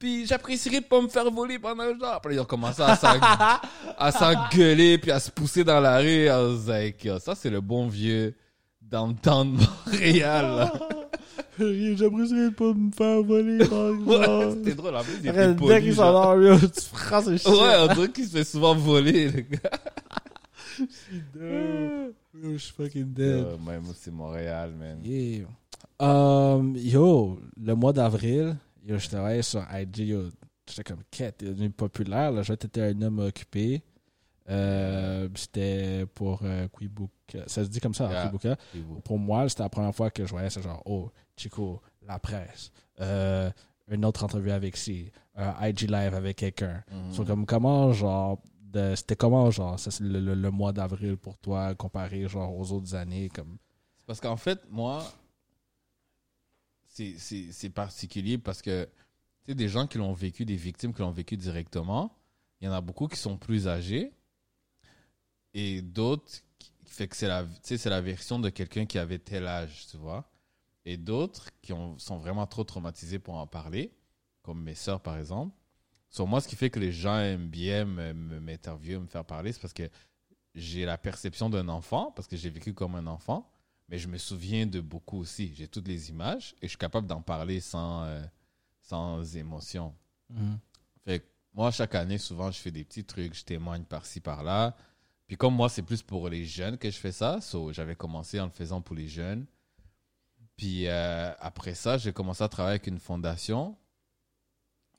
Puis 0.00 0.26
j'apprécierais 0.26 0.80
de 0.80 0.86
pas 0.86 1.00
me 1.00 1.08
faire 1.08 1.30
voler 1.30 1.58
pendant 1.60 1.84
je 1.92 1.98
dors. 1.98 2.14
Après, 2.14 2.34
il 2.34 2.38
a 2.40 2.44
commencé 2.44 2.80
à 2.82 2.96
s'en- 2.96 3.20
à 3.98 4.10
s'engueuler, 4.10 4.96
puis 4.98 5.10
à 5.12 5.20
se 5.20 5.30
pousser 5.30 5.62
dans 5.62 5.78
la 5.78 5.98
rue. 5.98 6.24
I 6.24 6.30
was 6.30 6.66
like, 6.66 7.04
yo, 7.04 7.18
ça, 7.18 7.34
c'est 7.36 7.50
le 7.50 7.60
bon 7.60 7.86
vieux 7.86 8.34
de 8.80 8.96
Montréal, 8.96 10.46
là. 10.56 10.72
J'apprécierais 11.58 12.48
de 12.48 12.54
pas 12.54 12.72
me 12.72 12.90
faire 12.90 13.22
voler, 13.22 13.58
par 13.58 13.90
Ouais, 14.06 14.50
c'était 14.54 14.74
drôle. 14.74 14.96
En 14.96 15.02
plus, 15.04 15.18
il 15.22 15.28
était 15.28 15.48
dès 15.48 15.54
poli, 15.54 15.80
qu'il 15.82 15.92
genre. 15.92 16.34
yo, 16.40 16.58
tu 16.74 16.80
frappes 16.94 17.24
ce 17.26 17.36
shit. 17.36 17.46
Ouais, 17.48 17.76
on 17.90 17.94
dirait 17.94 18.08
qu'il 18.10 18.24
se 18.26 18.30
fait 18.38 18.44
souvent 18.44 18.74
voler, 18.74 19.28
le 19.30 19.40
gars. 19.42 19.70
Yo, 21.36 22.52
je 22.52 22.56
suis 22.56 22.72
fucking 22.72 23.12
dead. 23.12 23.44
Moi, 23.60 23.74
moi, 23.80 23.92
c'est 23.94 24.10
Montréal, 24.10 24.72
man. 24.78 24.98
Yeah. 25.04 25.44
Um, 25.98 26.74
yo, 26.76 27.38
le 27.62 27.74
mois 27.74 27.92
d'avril, 27.92 28.56
yo, 28.90 28.98
je 28.98 29.08
travaillais 29.08 29.42
sur 29.42 29.62
IG, 29.72 29.98
yo, 29.98 30.28
j'étais 30.68 30.84
comme 30.84 31.02
quête, 31.10 31.38
t'es 31.38 31.46
devenu 31.46 31.70
populaire, 31.70 32.32
là, 32.32 32.42
j'étais 32.42 32.80
un 32.82 33.02
homme 33.02 33.20
occupé. 33.20 33.82
Euh, 34.48 35.28
c'était 35.36 36.06
pour 36.14 36.40
euh, 36.42 36.66
Quibook. 36.76 37.10
Ça 37.46 37.62
se 37.64 37.68
dit 37.68 37.78
comme 37.80 37.94
ça, 37.94 38.08
hein, 38.08 38.32
Yeah. 38.42 38.56
Et 38.74 38.80
vous? 38.80 39.00
Pour 39.00 39.18
moi, 39.18 39.48
c'était 39.48 39.62
la 39.62 39.68
première 39.68 39.94
fois 39.94 40.10
que 40.10 40.24
je 40.26 40.30
voyais 40.30 40.50
ça, 40.50 40.60
genre, 40.60 40.82
oh, 40.86 41.10
Chico, 41.36 41.80
la 42.06 42.18
presse, 42.18 42.72
euh, 43.00 43.50
une 43.88 44.04
autre 44.04 44.24
entrevue 44.24 44.50
avec 44.50 44.76
C, 44.76 45.12
un 45.36 45.54
IG 45.68 45.82
live 45.88 46.14
avec 46.14 46.36
quelqu'un. 46.38 46.82
Mhm. 46.90 47.12
So, 47.12 47.24
comme 47.24 47.46
comment, 47.46 47.92
genre, 47.92 48.40
c'était 48.96 49.16
comment, 49.16 49.50
genre, 49.52 49.78
ça, 49.78 49.90
c'est 49.92 50.02
le, 50.04 50.18
le- 50.20 50.34
le 50.34 50.50
mois 50.50 50.72
d'avril 50.72 51.16
pour 51.16 51.36
toi, 51.38 51.74
comparé, 51.76 52.26
genre, 52.28 52.56
aux 52.56 52.72
autres 52.72 52.94
années, 52.94 53.28
comme? 53.28 53.56
C'est 53.98 54.06
Parce 54.06 54.20
qu'en 54.20 54.36
fait, 54.36 54.58
moi, 54.68 55.04
c'est 56.90 57.70
particulier 57.70 58.38
parce 58.38 58.62
que, 58.62 58.88
tu 59.46 59.54
des 59.54 59.68
gens 59.68 59.86
qui 59.86 59.98
l'ont 59.98 60.12
vécu, 60.12 60.44
des 60.44 60.56
victimes 60.56 60.92
qui 60.92 61.00
l'ont 61.00 61.10
vécu 61.10 61.36
directement, 61.36 62.16
il 62.60 62.66
y 62.66 62.68
en 62.68 62.72
a 62.72 62.80
beaucoup 62.80 63.08
qui 63.08 63.16
sont 63.16 63.38
plus 63.38 63.68
âgés 63.68 64.12
et 65.54 65.82
d'autres 65.82 66.30
qui 66.58 66.72
fait 66.84 67.08
que 67.08 67.16
c'est 67.16 67.28
la, 67.28 67.46
la 67.86 68.00
version 68.00 68.38
de 68.38 68.50
quelqu'un 68.50 68.86
qui 68.86 68.98
avait 68.98 69.18
tel 69.18 69.46
âge, 69.46 69.86
tu 69.90 69.96
vois. 69.96 70.30
Et 70.84 70.96
d'autres 70.96 71.48
qui 71.62 71.72
ont, 71.72 71.98
sont 71.98 72.18
vraiment 72.18 72.46
trop 72.46 72.64
traumatisés 72.64 73.18
pour 73.18 73.34
en 73.34 73.46
parler, 73.46 73.92
comme 74.42 74.62
mes 74.62 74.74
sœurs 74.74 75.00
par 75.00 75.18
exemple. 75.18 75.54
Sur 76.10 76.26
moi, 76.26 76.40
ce 76.40 76.48
qui 76.48 76.56
fait 76.56 76.70
que 76.70 76.80
les 76.80 76.92
gens 76.92 77.18
aiment 77.18 77.48
bien 77.48 77.84
me- 77.84 78.12
me- 78.12 78.40
m'interviewer, 78.40 78.98
me 78.98 79.06
faire 79.06 79.24
parler, 79.24 79.52
c'est 79.52 79.60
parce 79.60 79.72
que 79.72 79.88
j'ai 80.54 80.84
la 80.84 80.98
perception 80.98 81.48
d'un 81.48 81.68
enfant, 81.68 82.10
parce 82.12 82.26
que 82.26 82.36
j'ai 82.36 82.50
vécu 82.50 82.74
comme 82.74 82.96
un 82.96 83.06
enfant, 83.06 83.48
mais 83.90 83.98
je 83.98 84.06
me 84.06 84.18
souviens 84.18 84.66
de 84.66 84.80
beaucoup 84.80 85.18
aussi. 85.18 85.52
J'ai 85.56 85.66
toutes 85.66 85.88
les 85.88 86.10
images 86.10 86.54
et 86.62 86.66
je 86.66 86.68
suis 86.68 86.78
capable 86.78 87.08
d'en 87.08 87.20
parler 87.20 87.60
sans, 87.60 88.04
euh, 88.04 88.22
sans 88.80 89.36
émotion. 89.36 89.92
Fait 91.04 91.18
que 91.18 91.26
moi, 91.52 91.72
chaque 91.72 91.96
année, 91.96 92.18
souvent, 92.18 92.52
je 92.52 92.58
fais 92.58 92.70
des 92.70 92.84
petits 92.84 93.04
trucs, 93.04 93.34
je 93.34 93.44
témoigne 93.44 93.82
par-ci, 93.82 94.20
par-là. 94.20 94.76
Puis 95.26 95.36
comme 95.36 95.56
moi, 95.56 95.68
c'est 95.68 95.82
plus 95.82 96.02
pour 96.02 96.28
les 96.28 96.44
jeunes 96.44 96.78
que 96.78 96.88
je 96.88 96.96
fais 96.96 97.10
ça, 97.10 97.40
so, 97.40 97.72
j'avais 97.72 97.96
commencé 97.96 98.38
en 98.38 98.44
le 98.44 98.52
faisant 98.52 98.80
pour 98.80 98.94
les 98.94 99.08
jeunes. 99.08 99.44
Puis 100.56 100.86
euh, 100.86 101.32
après 101.40 101.74
ça, 101.74 101.98
j'ai 101.98 102.12
commencé 102.12 102.44
à 102.44 102.48
travailler 102.48 102.74
avec 102.74 102.86
une 102.86 103.00
fondation 103.00 103.76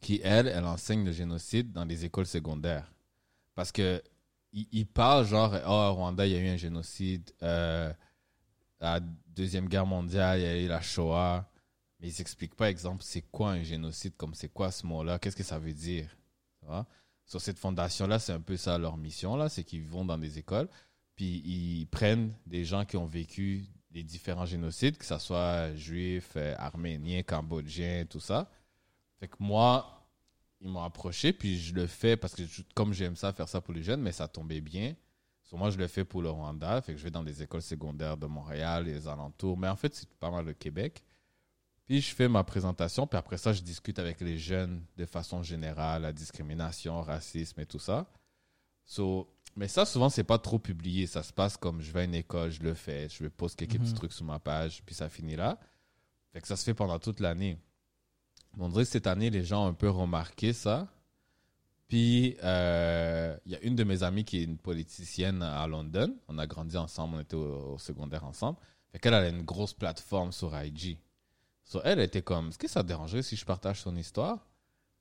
qui, 0.02 0.20
elle, 0.24 0.48
elle 0.48 0.66
enseigne 0.66 1.06
le 1.06 1.14
génocide 1.14 1.72
dans 1.72 1.86
les 1.86 2.04
écoles 2.04 2.26
secondaires. 2.26 2.92
Parce 3.56 3.72
que 3.72 4.04
ils 4.52 4.68
ils 4.74 4.88
parlent 4.88 5.26
genre, 5.26 5.56
oh, 5.66 5.70
au 5.70 5.94
Rwanda, 5.96 6.26
il 6.26 6.34
y 6.34 6.36
a 6.36 6.40
eu 6.40 6.50
un 6.50 6.58
génocide. 6.58 7.32
Euh, 7.42 7.94
la 8.82 9.00
Deuxième 9.28 9.70
Guerre 9.70 9.86
mondiale, 9.86 10.40
il 10.40 10.44
y 10.44 10.46
a 10.46 10.62
eu 10.62 10.68
la 10.68 10.82
Shoah. 10.82 11.48
Mais 12.00 12.10
ils 12.10 12.18
n'expliquent 12.18 12.56
pas, 12.56 12.70
exemple, 12.70 13.04
c'est 13.04 13.22
quoi 13.22 13.52
un 13.52 13.64
génocide, 13.64 14.18
comme 14.18 14.34
c'est 14.34 14.50
quoi 14.50 14.72
ce 14.72 14.86
mot-là, 14.88 15.20
qu'est-ce 15.20 15.36
que 15.36 15.44
ça 15.44 15.60
veut 15.60 15.74
dire. 15.74 16.10
Sur 17.26 17.40
cette 17.40 17.60
fondation-là, 17.60 18.18
c'est 18.18 18.34
un 18.34 18.42
peu 18.42 18.58
ça 18.58 18.78
leur 18.78 18.98
mission, 18.98 19.36
là, 19.36 19.50
c'est 19.50 19.64
qu'ils 19.64 19.84
vont 19.84 20.04
dans 20.04 20.18
des 20.18 20.40
écoles, 20.40 20.68
puis 21.16 21.42
ils 21.46 21.86
prennent 21.86 22.34
des 22.48 22.66
gens 22.66 22.86
qui 22.86 22.98
ont 22.98 23.06
vécu 23.06 23.66
des 23.92 24.04
différents 24.04 24.46
génocides, 24.48 24.98
que 24.98 25.06
ce 25.06 25.18
soit 25.20 25.76
juifs, 25.76 26.34
euh, 26.38 26.56
arméniens, 26.58 27.24
cambodgiens, 27.24 28.06
tout 28.06 28.20
ça. 28.20 28.50
Fait 29.20 29.28
que 29.28 29.36
moi, 29.40 30.08
ils 30.62 30.70
m'ont 30.70 30.84
approché, 30.84 31.34
puis 31.34 31.60
je 31.60 31.74
le 31.76 31.88
fais 31.88 32.16
parce 32.18 32.34
que 32.34 32.44
comme 32.74 32.94
j'aime 32.94 33.16
ça, 33.16 33.34
faire 33.34 33.50
ça 33.50 33.62
pour 33.62 33.74
les 33.74 33.84
jeunes, 33.84 34.02
mais 34.02 34.12
ça 34.12 34.28
tombait 34.28 34.62
bien. 34.62 34.96
So, 35.52 35.58
moi, 35.58 35.70
je 35.70 35.78
le 35.78 35.88
fais 35.88 36.06
pour 36.06 36.22
le 36.22 36.30
Rwanda, 36.30 36.82
fait 36.82 36.94
que 36.94 36.98
je 36.98 37.04
vais 37.04 37.12
dans 37.12 37.26
des 37.26 37.44
écoles 37.44 37.62
secondaires 37.62 38.16
de 38.16 38.26
Montréal, 38.26 38.86
les 38.86 39.06
alentours, 39.06 39.58
mais 39.58 39.68
en 39.68 39.76
fait, 39.76 39.94
c'est 39.94 40.08
pas 40.14 40.32
mal 40.32 40.46
le 40.46 40.54
Québec. 40.54 41.04
Puis 41.86 42.00
je 42.00 42.16
fais 42.16 42.30
ma 42.30 42.42
présentation, 42.46 43.06
puis 43.06 43.18
après 43.18 43.36
ça, 43.38 43.52
je 43.52 43.62
discute 43.62 44.00
avec 44.00 44.22
les 44.22 44.38
jeunes 44.38 44.82
de 44.96 45.06
façon 45.06 45.44
générale, 45.44 46.04
la 46.04 46.14
discrimination, 46.14 47.02
racisme 47.02 47.60
et 47.60 47.66
tout 47.66 47.80
ça. 47.80 48.06
So, 48.86 49.28
mais 49.58 49.68
ça, 49.68 49.86
souvent, 49.86 50.08
c'est 50.08 50.24
pas 50.24 50.40
trop 50.40 50.58
publié. 50.58 51.06
Ça 51.06 51.22
se 51.22 51.34
passe 51.34 51.58
comme 51.58 51.82
je 51.82 51.92
vais 51.92 52.00
à 52.00 52.04
une 52.06 52.16
école, 52.16 52.50
je 52.50 52.64
le 52.64 52.74
fais, 52.74 53.10
je 53.10 53.28
pose 53.28 53.54
quelques 53.54 53.74
Mhm. 53.74 53.82
petits 53.82 53.94
trucs 53.94 54.14
sur 54.14 54.24
ma 54.24 54.40
page, 54.40 54.82
puis 54.86 54.96
ça 54.96 55.10
finit 55.10 55.36
là. 55.36 55.60
Fait 56.32 56.40
que 56.40 56.48
ça 56.48 56.56
se 56.56 56.64
fait 56.64 56.74
pendant 56.74 56.98
toute 56.98 57.20
l'année. 57.20 57.58
On 58.58 58.70
dirait 58.70 58.86
que 58.86 58.90
cette 58.90 59.08
année, 59.08 59.30
les 59.30 59.44
gens 59.44 59.66
ont 59.66 59.70
un 59.70 59.74
peu 59.74 59.90
remarqué 59.90 60.54
ça. 60.54 60.88
Puis, 61.92 62.38
euh, 62.42 63.38
il 63.46 63.52
y 63.52 63.56
a 63.56 63.60
une 63.64 63.76
de 63.76 63.84
mes 63.84 64.02
amies 64.02 64.24
qui 64.24 64.38
est 64.38 64.44
une 64.46 64.58
politicienne 64.58 65.42
à 65.42 65.68
London. 65.68 66.16
On 66.30 66.38
a 66.38 66.48
grandi 66.48 66.78
ensemble, 66.78 67.18
on 67.18 67.20
était 67.20 67.36
au, 67.36 67.78
secondaire 67.80 68.24
ensemble. 68.24 68.58
Fait 68.94 69.00
qu'elle 69.00 69.14
elle 69.14 69.26
a 69.26 69.28
une 69.28 69.44
grosse 69.44 69.74
plateforme 69.74 70.32
sur 70.32 70.58
IG. 70.58 71.00
So, 71.66 71.82
elle 71.84 72.00
était 72.00 72.22
comme, 72.22 72.48
est-ce 72.48 72.58
que 72.58 72.70
ça 72.70 72.82
te 72.82 72.88
dérangerait 72.88 73.24
si 73.24 73.36
je 73.36 73.44
partage 73.44 73.82
son 73.82 73.94
histoire? 73.98 74.48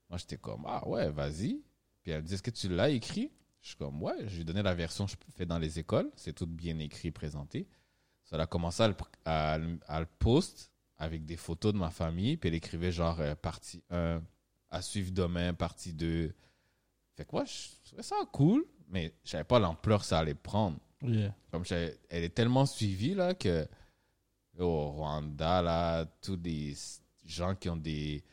Moi, 0.09 0.18
j'étais 0.18 0.37
comme, 0.37 0.64
ah 0.66 0.85
ouais, 0.88 1.12
vas-y. 1.12 1.62
Puis 2.03 2.11
elle 2.11 2.22
me 2.22 2.26
dit, 2.26 2.35
est-ce 2.35 2.42
que 2.42 2.50
tu 2.50 2.68
l'as 2.68 2.88
écrit? 2.90 3.31
Je 3.61 3.68
suis 3.68 3.76
comme, 3.76 4.03
ouais, 4.03 4.26
je 4.26 4.35
lui 4.35 4.40
ai 4.40 4.44
donné 4.44 4.61
la 4.61 4.74
version 4.74 5.07
que 5.07 5.12
je 5.12 5.16
fais 5.33 5.46
dans 5.46 5.61
les 5.61 5.79
écoles. 5.79 6.11
C'est 6.16 6.33
tout 6.33 6.48
bien 6.48 6.76
écrit, 6.81 7.12
présenté. 7.12 7.68
So, 8.24 8.35
elle 8.35 8.40
a 8.40 8.48
commencé 8.48 8.83
à 9.24 9.59
le, 9.59 9.79
à, 9.87 10.05
post 10.18 10.72
avec 10.98 11.24
des 11.24 11.37
photos 11.37 11.72
de 11.72 11.79
ma 11.79 11.90
famille. 11.90 12.37
Puis 12.37 12.48
elle 12.48 12.57
écrivait 12.57 12.90
genre, 12.90 13.20
euh, 13.20 13.37
partie 13.37 13.81
1, 13.90 14.20
à 14.70 14.83
suivre 14.83 15.12
demain, 15.12 15.55
partie 15.55 15.92
2. 15.92 16.35
Fait 17.20 17.26
que 17.26 17.33
moi, 17.37 17.44
je 17.44 17.68
trouvais 17.85 18.02
ça 18.02 18.16
cool, 18.33 18.64
mais 18.88 19.12
je 19.24 19.33
savais 19.33 19.44
pas 19.44 19.59
l'ampleur 19.59 20.00
que 20.00 20.06
ça 20.06 20.20
allait 20.20 20.33
prendre. 20.33 20.78
Yeah. 21.02 21.35
Comme 21.50 21.64
elle 21.70 22.24
est 22.24 22.35
tellement 22.35 22.64
suivie 22.64 23.12
là 23.12 23.35
que 23.35 23.68
au 24.59 24.92
Rwanda 24.92 25.61
là, 25.61 26.06
tous 26.22 26.38
les 26.42 26.74
gens 27.26 27.54
qui 27.54 27.68
ont 27.68 27.76
des 27.76 28.24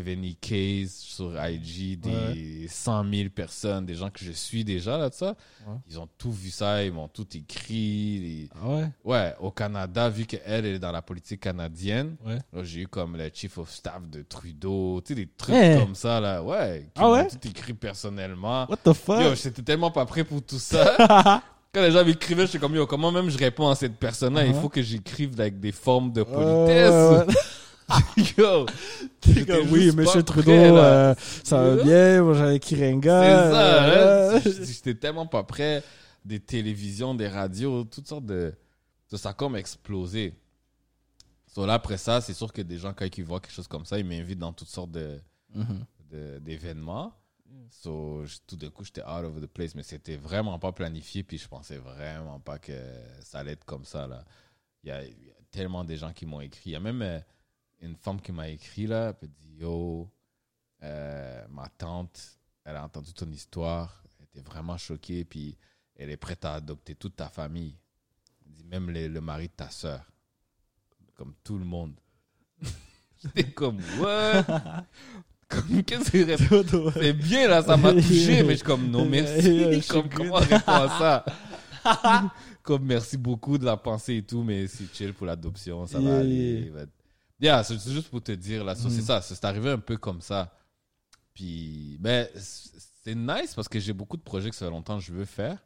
70K 0.00 0.88
sur 0.88 1.32
IG, 1.44 2.00
des 2.00 2.66
100 2.68 3.04
000 3.12 3.28
personnes, 3.34 3.84
des 3.86 3.94
gens 3.94 4.10
que 4.10 4.24
je 4.24 4.32
suis 4.32 4.64
déjà 4.64 4.96
là, 4.96 5.08
de 5.10 5.14
ça, 5.14 5.34
Ouais. 5.66 5.74
ils 5.88 5.98
ont 5.98 6.08
tout 6.18 6.32
vu 6.32 6.50
ça, 6.50 6.82
ils 6.84 6.92
m'ont 6.92 7.08
tout 7.08 7.26
écrit. 7.36 8.48
Ah 8.62 8.68
ouais? 8.68 8.88
Ouais, 9.04 9.34
au 9.40 9.50
Canada, 9.50 10.08
vu 10.08 10.24
qu'elle 10.26 10.40
elle 10.46 10.66
est 10.66 10.78
dans 10.78 10.92
la 10.92 11.02
politique 11.02 11.40
canadienne, 11.40 12.16
Ouais. 12.24 12.38
j'ai 12.64 12.80
eu 12.82 12.86
comme 12.88 13.16
le 13.16 13.30
chief 13.32 13.58
of 13.58 13.70
staff 13.70 14.08
de 14.08 14.22
Trudeau, 14.22 15.00
tu 15.04 15.08
sais, 15.08 15.14
des 15.14 15.26
trucs 15.36 15.54
Hey. 15.54 15.78
comme 15.78 15.94
ça 15.94 16.20
là, 16.20 16.42
ouais, 16.42 16.90
qui 16.94 17.00
Ah 17.02 17.08
m'ont 17.08 17.24
tout 17.28 17.46
écrit 17.48 17.74
personnellement. 17.74 18.66
What 18.68 18.78
the 18.84 18.92
fuck? 18.92 19.20
Yo, 19.22 19.34
j'étais 19.34 19.62
tellement 19.62 19.90
pas 19.90 20.06
prêt 20.06 20.24
pour 20.24 20.42
tout 20.42 20.58
ça. 20.58 21.42
Quand 21.74 21.80
les 21.80 21.90
gens 21.90 22.04
m'écrivaient, 22.04 22.44
j'étais 22.46 22.58
comme, 22.58 22.74
yo, 22.74 22.86
comment 22.86 23.10
même 23.10 23.30
je 23.30 23.38
réponds 23.38 23.68
à 23.68 23.74
cette 23.74 23.96
personne-là? 23.96 24.44
Il 24.44 24.52
Uh-huh. 24.52 24.60
faut 24.60 24.68
que 24.68 24.82
j'écrive 24.82 25.40
avec 25.40 25.58
des 25.58 25.72
formes 25.72 26.12
de 26.12 26.20
Ouais, 26.20 26.26
politesse. 26.26 27.36
yo, 28.38 28.66
T'es 29.20 29.44
comme, 29.46 29.70
oui, 29.70 29.90
monsieur 29.94 30.22
Trudeau, 30.22 30.42
prêt, 30.50 30.70
euh, 30.70 31.14
ça 31.44 31.62
va 31.62 31.82
bien, 31.82 32.22
moi 32.22 32.34
j'avais 32.34 32.58
Kirenga. 32.58 33.20
C'est 33.22 33.52
ça, 33.52 33.84
euh, 33.84 34.36
hein. 34.36 34.40
J'étais 34.64 34.94
tellement 34.94 35.26
pas 35.26 35.42
prêt. 35.44 35.82
Des 36.24 36.38
télévisions, 36.40 37.14
des 37.14 37.26
radios, 37.28 37.84
toutes 37.84 38.06
sortes 38.06 38.26
de. 38.26 38.54
Ça, 39.12 39.30
a 39.30 39.32
comme 39.34 39.56
explosé. 39.56 40.34
So, 41.46 41.66
là, 41.66 41.74
après 41.74 41.98
ça, 41.98 42.20
c'est 42.20 42.32
sûr 42.32 42.50
que 42.52 42.62
des 42.62 42.78
gens, 42.78 42.94
quand 42.94 43.06
ils 43.18 43.24
voient 43.24 43.40
quelque 43.40 43.52
chose 43.52 43.68
comme 43.68 43.84
ça, 43.84 43.98
ils 43.98 44.04
m'invitent 44.06 44.38
dans 44.38 44.52
toutes 44.54 44.68
sortes 44.70 44.90
de, 44.92 45.20
Mhm. 45.54 45.84
de- 46.10 46.38
d'événements. 46.38 47.12
So, 47.68 48.24
j- 48.24 48.38
tout 48.46 48.56
d'un 48.56 48.70
coup, 48.70 48.84
j'étais 48.84 49.02
out 49.02 49.24
of 49.24 49.38
the 49.40 49.46
place, 49.46 49.74
mais 49.74 49.82
c'était 49.82 50.16
vraiment 50.16 50.58
pas 50.58 50.72
planifié, 50.72 51.22
puis 51.22 51.36
je 51.36 51.46
pensais 51.46 51.76
vraiment 51.76 52.40
pas 52.40 52.58
que 52.58 52.72
ça 53.22 53.40
allait 53.40 53.52
être 53.52 53.64
comme 53.66 53.84
ça. 53.84 54.06
Là. 54.06 54.24
Il, 54.82 54.88
y 54.88 54.92
a, 54.92 55.04
il 55.04 55.10
y 55.26 55.30
a 55.30 55.34
tellement 55.50 55.84
de 55.84 55.94
gens 55.94 56.12
qui 56.12 56.24
m'ont 56.24 56.40
écrit. 56.40 56.70
Il 56.70 56.72
y 56.72 56.76
a 56.76 56.80
même 56.80 57.02
euh, 57.02 57.18
une 57.82 57.96
femme 57.96 58.20
qui 58.20 58.32
m'a 58.32 58.48
écrit, 58.48 58.86
là, 58.86 59.14
elle 59.20 59.28
dit 59.28 59.56
Yo, 59.58 60.08
euh, 60.82 61.44
ma 61.50 61.68
tante, 61.68 62.38
elle 62.64 62.76
a 62.76 62.84
entendu 62.84 63.12
ton 63.12 63.30
histoire, 63.30 64.02
elle 64.18 64.26
était 64.26 64.48
vraiment 64.48 64.78
choquée, 64.78 65.24
puis 65.24 65.56
elle 65.96 66.10
est 66.10 66.16
prête 66.16 66.44
à 66.44 66.54
adopter 66.54 66.94
toute 66.94 67.16
ta 67.16 67.28
famille. 67.28 67.76
Elle 68.46 68.52
dit 68.52 68.64
Même 68.64 68.90
le, 68.90 69.08
le 69.08 69.20
mari 69.20 69.48
de 69.48 69.52
ta 69.52 69.70
soeur. 69.70 70.10
Comme 71.14 71.34
tout 71.44 71.58
le 71.58 71.64
monde. 71.64 71.94
J'étais 73.22 73.50
comme 73.50 73.80
What? 73.98 74.44
Qu'est-ce 75.86 76.10
que 76.10 76.92
c'est 76.98 77.12
bien 77.12 77.46
là, 77.46 77.62
ça 77.62 77.76
m'a 77.76 77.92
touché, 77.92 78.42
mais 78.42 78.52
je 78.52 78.56
suis 78.56 78.64
comme 78.64 78.88
non 78.88 79.04
merci. 79.08 79.82
Comme 79.86 80.08
comment 80.08 80.36
répondre 80.36 80.62
à 80.66 80.98
ça? 80.98 81.24
Comme 82.62 82.84
merci 82.84 83.18
beaucoup 83.18 83.58
de 83.58 83.66
la 83.66 83.76
pensée 83.76 84.16
et 84.16 84.22
tout, 84.22 84.42
mais 84.42 84.66
c'est 84.66 84.90
chill 84.94 85.12
pour 85.12 85.26
l'adoption, 85.26 85.86
ça 85.86 86.00
va 86.00 86.20
aller. 86.20 86.72
Yeah. 87.42 87.62
c'est 87.64 87.78
juste 87.78 88.08
pour 88.08 88.22
te 88.22 88.32
dire 88.32 88.64
là, 88.64 88.74
so, 88.74 88.88
c'est 88.88 89.02
Mm. 89.02 89.04
ça, 89.04 89.20
c'est 89.22 89.44
arrivé 89.44 89.70
un 89.70 89.78
peu 89.78 89.96
comme 89.98 90.20
ça. 90.22 90.56
Puis 91.34 91.96
ben 92.00 92.28
c'est 92.34 93.14
nice 93.14 93.54
parce 93.54 93.68
que 93.68 93.80
j'ai 93.80 93.92
beaucoup 93.92 94.16
de 94.16 94.22
projets 94.22 94.50
que 94.50 94.56
ça 94.56 94.66
fait 94.66 94.70
longtemps 94.70 94.98
que 94.98 95.04
je 95.04 95.12
veux 95.12 95.24
faire. 95.24 95.58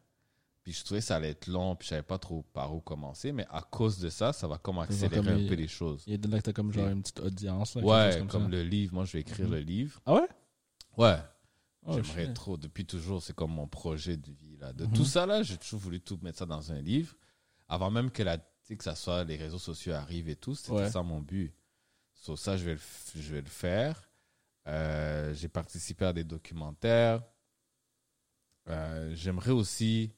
Puis 0.62 0.72
je 0.72 0.84
trouvais 0.84 0.98
que 1.00 1.06
ça 1.06 1.16
allait 1.16 1.30
être 1.30 1.46
long, 1.46 1.76
puis 1.76 1.86
je 1.86 1.90
savais 1.90 2.02
pas 2.02 2.18
trop 2.18 2.42
par 2.52 2.74
où 2.74 2.80
commencer, 2.80 3.30
mais 3.30 3.46
à 3.50 3.62
cause 3.62 3.98
de 4.00 4.08
ça, 4.08 4.32
ça 4.32 4.48
va 4.48 4.58
comme 4.58 4.80
accélérer 4.80 5.16
comme 5.16 5.28
un 5.28 5.36
il- 5.36 5.48
peu 5.48 5.54
les 5.54 5.68
choses. 5.68 6.02
Il 6.08 6.12
y 6.12 6.14
a 6.14 6.18
de 6.18 6.28
là 6.28 6.40
comme 6.52 6.72
genre 6.72 6.88
une 6.88 7.02
petite 7.02 7.20
audience. 7.20 7.76
là, 7.76 7.82
Ouais, 7.82 8.26
comme, 8.28 8.48
le 8.50 8.62
livre, 8.64 8.94
moi 8.94 9.04
je 9.04 9.12
vais 9.12 9.20
écrire 9.20 9.46
Mhm. 9.46 9.52
le 9.54 9.60
livre. 9.60 10.00
Ah 10.06 10.14
ouais? 10.14 10.28
Ouais. 10.96 11.18
Oh, 11.88 11.92
J'aimerais 11.94 12.32
trop, 12.32 12.56
depuis 12.56 12.84
toujours, 12.84 13.22
c'est 13.22 13.32
comme 13.34 13.52
mon 13.52 13.68
projet 13.68 14.16
de 14.16 14.32
vie. 14.32 14.56
Là. 14.56 14.72
De 14.72 14.86
Mhm. 14.86 14.92
tout 14.92 15.04
ça, 15.04 15.24
là, 15.24 15.44
j'ai 15.44 15.56
toujours 15.56 15.78
voulu 15.78 16.00
tout 16.00 16.18
mettre 16.22 16.38
ça 16.38 16.46
dans 16.46 16.72
un 16.72 16.80
livre. 16.80 17.14
Avant 17.68 17.90
même 17.92 18.10
que, 18.10 18.24
la, 18.24 18.38
que 18.38 18.82
ça 18.82 18.96
soit 18.96 19.22
les 19.22 19.36
réseaux 19.36 19.60
sociaux 19.60 19.92
arrivent 19.94 20.28
et 20.28 20.34
tout, 20.34 20.56
c'était 20.56 20.72
Ouais. 20.72 20.90
ça 20.90 21.00
mon 21.04 21.20
but. 21.20 21.52
Ça, 22.34 22.56
je 22.56 22.64
vais 22.64 22.74
le, 22.74 22.80
je 23.14 23.34
vais 23.34 23.42
le 23.42 23.48
faire. 23.48 24.10
Euh, 24.66 25.32
j'ai 25.34 25.48
participé 25.48 26.06
à 26.06 26.12
des 26.12 26.24
documentaires. 26.24 27.22
Euh, 28.68 29.14
J'aimerais 29.14 29.52
aussi 29.52 30.10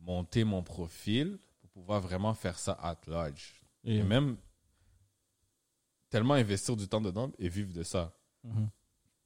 monter 0.00 0.42
mon 0.42 0.62
profil 0.64 1.38
pour 1.60 1.70
pouvoir 1.70 2.00
vraiment 2.00 2.34
faire 2.34 2.58
ça 2.58 2.72
at 2.82 2.98
large. 3.06 3.62
Et- 3.84 3.96
Et 3.98 4.02
même 4.02 4.36
tellement 6.10 6.34
investir 6.34 6.76
du 6.76 6.88
temps 6.88 7.00
dedans 7.00 7.30
et 7.38 7.48
vivre 7.48 7.72
de 7.72 7.82
ça. 7.82 8.12
Mhm. 8.42 8.68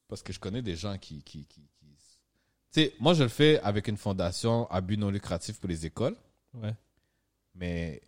Parce 0.09 0.23
que 0.23 0.33
je 0.33 0.41
connais 0.41 0.63
des 0.63 0.77
gens 0.77 0.99
qui. 0.99 1.23
qui, 1.23 1.47
qui, 1.47 1.63
qui- 1.79 1.87
Tu 2.73 2.83
sais, 2.83 2.95
moi, 3.01 3.15
je 3.15 3.23
le 3.23 3.29
fais 3.29 3.59
avec 3.61 3.89
une 3.89 3.97
fondation 3.97 4.67
à 4.71 4.81
but 4.81 4.97
non 4.97 5.11
lucratif 5.11 5.59
pour 5.59 5.69
les 5.69 5.87
écoles, 5.87 6.17
Ouais. 6.55 6.75
mais 7.55 8.01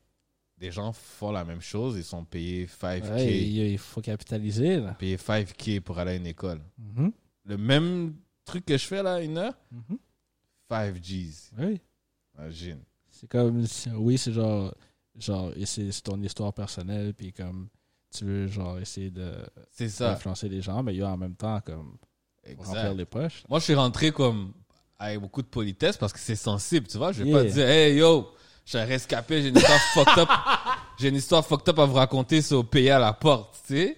des 0.59 0.71
gens 0.71 0.93
font 0.93 1.33
la 1.33 1.45
même 1.45 1.61
chose. 1.61 1.97
Ils 1.97 2.05
sont 2.05 2.25
payés 2.25 2.67
5K, 2.67 3.11
Ouais, 3.11 3.39
il, 3.73 3.79
faut 3.79 4.01
capitaliser, 4.01 4.77
là. 4.81 4.95
payés 4.95 5.17
5K 5.17 5.81
pour 5.81 5.99
aller 5.99 6.13
à 6.13 6.15
une 6.15 6.27
école. 6.27 6.61
Mhm. 6.79 7.13
Le 7.45 7.57
même 7.59 8.15
truc 8.45 8.65
que 8.67 8.77
je 8.79 8.87
fais 8.87 9.03
là, 9.03 9.21
une 9.21 9.39
heure, 9.39 9.55
Mhm. 9.71 9.99
5 10.71 10.95
Gs. 11.01 11.51
Oui. 11.59 11.81
Imagine. 12.39 12.79
C'est 13.11 13.29
comme, 13.29 13.65
oui, 13.97 14.17
c'est 14.19 14.33
genre, 14.33 14.75
genre, 15.17 15.53
c'est 15.65 16.03
ton 16.03 16.21
histoire 16.23 16.53
personnelle, 16.53 17.13
puis 17.15 17.33
comme, 17.33 17.69
tu 18.15 18.25
veux, 18.25 18.47
genre, 18.47 18.79
essayer 18.79 19.11
de 19.11 19.33
d'influencer 19.99 20.49
les 20.49 20.63
gens, 20.63 20.83
mais 20.83 20.95
il 20.95 20.99
y 20.99 21.03
a 21.03 21.09
en 21.11 21.17
même 21.17 21.35
temps, 21.35 21.61
comme, 21.61 21.97
remplir 22.45 22.61
Exact. 22.77 22.95
les 22.95 23.05
poches. 23.05 23.45
Moi, 23.49 23.59
je 23.59 23.65
suis 23.65 23.75
rentré 23.75 24.11
comme 24.13 24.53
avec 24.99 25.21
beaucoup 25.21 25.43
de 25.43 25.47
politesse 25.49 25.97
parce 25.97 26.13
que 26.13 26.19
c'est 26.19 26.37
sensible, 26.37 26.87
tu 26.87 26.97
vois. 26.97 27.13
Je 27.13 27.23
vais 27.23 27.29
Yeah. 27.31 27.39
pas 27.43 27.49
te 27.49 27.53
dire, 27.55 27.69
hey 27.69 27.97
yo, 27.99 28.29
je 28.65 28.71
suis 28.71 28.79
un 28.79 28.85
rescapé, 28.85 29.43
j'ai 29.43 29.49
une 29.49 29.57
histoire 29.57 29.81
fucked 29.95 30.19
up. 30.19 30.29
J'ai 30.99 31.09
une 31.09 31.17
histoire 31.17 31.45
fucked 31.47 31.69
up 31.69 31.79
à 31.79 31.85
vous 31.85 31.95
raconter 31.95 32.43
sur 32.43 32.65
payer 32.67 32.93
à 32.93 32.99
la 32.99 33.13
porte, 33.13 33.57
tu 33.67 33.77
sais. 33.77 33.97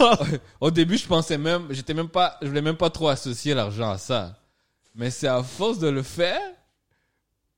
Au 0.60 0.70
début, 0.70 0.96
je 0.98 1.06
pensais 1.06 1.38
même, 1.38 1.66
j'étais 1.70 1.94
même 1.94 2.08
pas, 2.08 2.36
je 2.42 2.48
voulais 2.48 2.62
même 2.62 2.76
pas 2.76 2.90
trop 2.90 3.08
associer 3.08 3.54
l'argent 3.54 3.90
à 3.90 3.98
ça. 3.98 4.36
Mais 4.94 5.10
c'est 5.10 5.28
à 5.28 5.42
force 5.42 5.78
de 5.78 5.88
le 5.88 6.02
faire, 6.02 6.40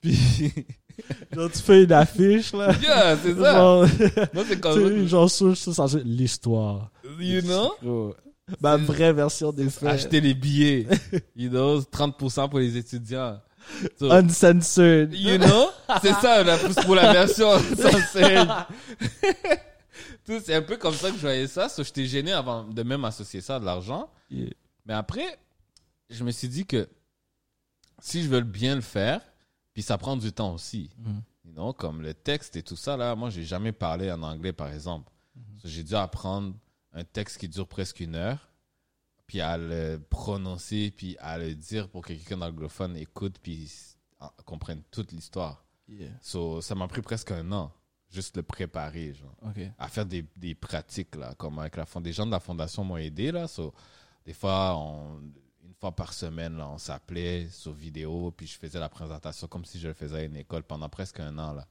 puis, 0.01 0.17
Genre, 1.33 1.51
tu 1.51 1.59
fais 1.59 1.83
une 1.85 1.93
affiche, 1.93 2.53
là. 2.53 2.73
yeah, 2.81 3.17
c'est 3.17 3.35
ça. 3.35 3.53
Genre, 3.55 3.87
Moi, 4.33 4.45
c'est 4.49 4.55
tu 4.55 4.61
comme, 4.61 4.89
sais, 4.89 5.07
genre, 5.09 5.31
sur, 5.31 5.57
sur, 5.57 5.75
sur 5.75 5.99
l'histoire. 6.05 6.91
you 7.19 7.41
know? 7.43 8.15
Ma 8.61 8.77
vraie 8.77 9.13
version 9.13 9.51
des 9.53 9.71
faits. 9.71 9.89
acheter 9.89 10.21
les 10.21 10.35
billets, 10.35 10.87
you 11.35 11.49
know, 11.49 11.81
30% 11.81 12.49
pour 12.51 12.59
les 12.59 12.77
étudiants. 12.77 13.41
So, 13.99 14.11
Uncensored. 14.11 15.13
You 15.15 15.39
know? 15.39 15.71
C'est 16.03 16.13
ça, 16.15 16.43
la, 16.43 16.59
pour 16.59 16.95
la 16.95 17.13
version. 17.13 17.51
Tout, 20.25 20.41
C'est 20.45 20.55
un 20.55 20.63
peu 20.63 20.77
comme 20.77 20.95
ça 20.95 21.11
que 21.11 21.17
je 21.17 21.21
voyais 21.21 21.47
ça. 21.47 21.69
So, 21.69 21.83
j'étais 21.83 22.07
gêné 22.07 22.33
avant 22.33 22.65
de 22.65 22.83
même 22.83 23.05
associer 23.05 23.41
ça 23.41 23.57
à 23.57 23.61
de 23.61 23.65
l'argent. 23.65 24.11
Yeah. 24.31 24.51
Mais 24.87 24.95
après, 24.95 25.39
je 26.11 26.25
me 26.25 26.31
suis 26.31 26.49
dit 26.49 26.67
que 26.67 26.89
si 28.01 28.23
je 28.23 28.29
veux 28.29 28.41
bien 28.41 28.75
le 28.75 28.81
faire, 28.81 29.21
puis 29.73 29.83
ça 29.83 29.99
prend 29.99 30.17
du 30.17 30.33
temps 30.33 30.55
aussi. 30.55 30.91
You 31.45 31.53
know, 31.53 31.73
comme 31.73 32.01
le 32.01 32.15
texte 32.15 32.57
et 32.57 32.63
tout 32.63 32.77
ça, 32.77 32.97
là, 32.97 33.15
moi, 33.15 33.31
j'ai 33.31 33.45
jamais 33.45 33.73
parlé 33.73 34.11
en 34.11 34.23
anglais, 34.23 34.53
par 34.53 34.73
exemple. 34.73 35.11
So, 35.63 35.69
j'ai 35.69 35.83
dû 35.83 35.95
apprendre 35.95 36.55
un 36.93 37.05
texte 37.05 37.39
qui 37.39 37.49
dure 37.49 37.67
presque 37.67 38.01
une 38.01 38.15
heure, 38.15 38.49
puis 39.27 39.41
à 39.41 39.57
le 39.57 39.99
prononcer, 40.11 40.91
puis 40.91 41.17
à 41.21 41.39
le 41.39 41.55
dire 41.55 41.89
pour 41.89 42.03
que 42.03 42.09
quelqu'un 42.09 42.39
d'anglophone 42.39 42.97
écoute, 42.97 43.37
puis 43.43 43.71
en- 44.21 44.31
comprenne 44.45 44.83
toute 44.91 45.13
l'histoire. 45.13 45.65
Yeah. 45.89 46.11
So, 46.21 46.61
ça 46.61 46.75
m'a 46.75 46.89
pris 46.89 47.03
presque 47.03 47.31
un 47.31 47.51
an, 47.53 47.73
juste 48.11 48.37
le 48.37 48.43
préparer, 48.43 49.13
genre, 49.15 49.37
à 49.79 49.89
faire 49.89 50.07
des, 50.07 50.25
des 50.37 50.55
pratiques, 50.55 51.15
là, 51.17 51.35
comme 51.35 51.59
avec 51.59 51.77
la 51.77 51.85
fond- 51.87 52.01
des 52.01 52.13
gens 52.13 52.27
de 52.27 52.31
la 52.31 52.41
fondation 52.41 52.85
m'ont 52.85 52.97
aidé, 52.97 53.33
là. 53.33 53.47
So, 53.49 53.73
des 54.25 54.33
fois, 54.35 54.77
on- 54.77 55.21
une 55.63 55.75
fois 55.81 55.93
par 55.95 56.13
semaine, 56.15 56.57
là, 56.57 56.69
on 56.69 56.79
s'appelait 56.79 57.49
sur 57.51 57.73
vidéo, 57.73 58.33
puis 58.37 58.47
je 58.47 58.57
faisais 58.59 58.79
la 58.79 58.89
présentation 58.89 59.47
comme 59.47 59.65
si 59.65 59.79
je 59.79 59.89
le 59.89 59.95
faisais 59.95 60.19
à 60.19 60.23
une 60.23 60.37
école 60.37 60.63
pendant 60.63 60.89
presque 60.89 61.21
un 61.21 61.37
an, 61.39 61.53
là. 61.53 61.67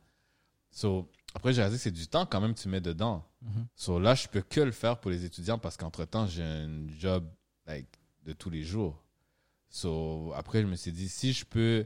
So, 0.72 1.10
après, 1.36 1.54
j'ai 1.54 1.62
réalisé 1.62 1.78
que 1.78 1.84
c'est 1.84 1.92
du 1.92 2.08
temps 2.08 2.26
quand 2.26 2.42
même 2.42 2.54
que 2.54 2.60
tu 2.60 2.68
mets 2.68 2.82
dedans. 2.82 3.24
Mhm. 3.42 3.68
So, 3.76 4.00
là, 4.00 4.14
je 4.16 4.28
peux 4.28 4.42
que 4.42 4.60
le 4.62 4.72
faire 4.72 5.00
pour 5.00 5.12
les 5.12 5.24
étudiants 5.26 5.58
parce 5.60 5.78
qu'entre-temps, 5.78 6.26
j'ai 6.28 6.44
un 6.44 6.88
job 7.00 7.28
like, 7.66 7.88
de 8.24 8.34
tous 8.34 8.50
les 8.50 8.64
jours. 8.64 9.04
So, 9.70 10.32
après, 10.36 10.62
je 10.62 10.68
me 10.68 10.76
suis 10.76 10.92
dit, 10.92 11.10
si 11.10 11.34
je 11.34 11.46
peux 11.46 11.86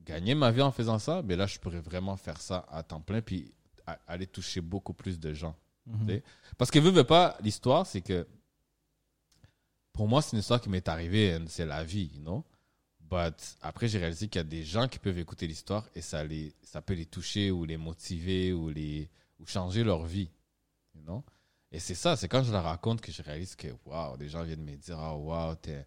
gagner 0.00 0.34
ma 0.34 0.50
vie 0.50 0.62
en 0.62 0.72
faisant 0.72 0.98
ça, 0.98 1.22
ben 1.22 1.38
là, 1.38 1.46
je 1.46 1.58
pourrais 1.58 1.80
vraiment 1.80 2.16
faire 2.16 2.40
ça 2.40 2.66
à 2.70 2.82
temps 2.82 3.00
plein 3.00 3.22
puis 3.22 3.52
a- 3.86 4.00
aller 4.06 4.26
toucher 4.26 4.60
beaucoup 4.60 4.92
plus 4.94 5.18
de 5.20 5.32
gens. 5.32 5.56
Mhm. 5.86 6.08
Sais? 6.08 6.22
Parce 6.58 6.70
que, 6.70 6.78
veux, 6.78 6.90
veux 6.90 7.04
pas, 7.04 7.36
l'histoire, 7.40 7.86
c'est 7.86 8.00
que 8.02 8.26
pour 9.92 10.08
moi, 10.08 10.22
c'est 10.22 10.32
une 10.32 10.40
histoire 10.40 10.60
qui 10.60 10.68
m'est 10.70 10.88
arrivée, 10.88 11.36
and 11.36 11.44
c'est 11.48 11.66
la 11.66 11.84
vie, 11.84 12.10
you 12.14 12.20
know? 12.20 12.44
But 13.00 13.58
après, 13.60 13.88
j'ai 13.88 13.98
réalisé 13.98 14.26
qu'il 14.28 14.38
y 14.38 14.40
a 14.40 14.44
des 14.44 14.64
gens 14.64 14.88
qui 14.88 14.98
peuvent 14.98 15.18
écouter 15.18 15.46
l'histoire 15.46 15.86
et 15.94 16.00
ça, 16.00 16.24
les, 16.24 16.54
ça 16.62 16.80
peut 16.80 16.94
les 16.94 17.04
toucher 17.04 17.50
ou 17.50 17.64
les 17.64 17.76
motiver 17.76 18.54
ou, 18.54 18.70
les, 18.70 19.10
ou 19.38 19.46
changer 19.46 19.84
leur 19.84 20.06
vie, 20.06 20.30
you 20.94 21.02
know? 21.02 21.22
Et 21.72 21.78
c'est 21.78 21.94
ça, 21.94 22.16
c'est 22.16 22.28
quand 22.28 22.42
je 22.42 22.52
la 22.52 22.60
raconte 22.60 23.00
que 23.00 23.10
je 23.10 23.22
réalise 23.22 23.56
que, 23.56 23.68
waouh, 23.86 24.18
des 24.18 24.28
gens 24.28 24.44
viennent 24.44 24.62
me 24.62 24.76
dire, 24.76 24.98
oh, 25.00 25.16
waouh, 25.24 25.54
t'es 25.54 25.86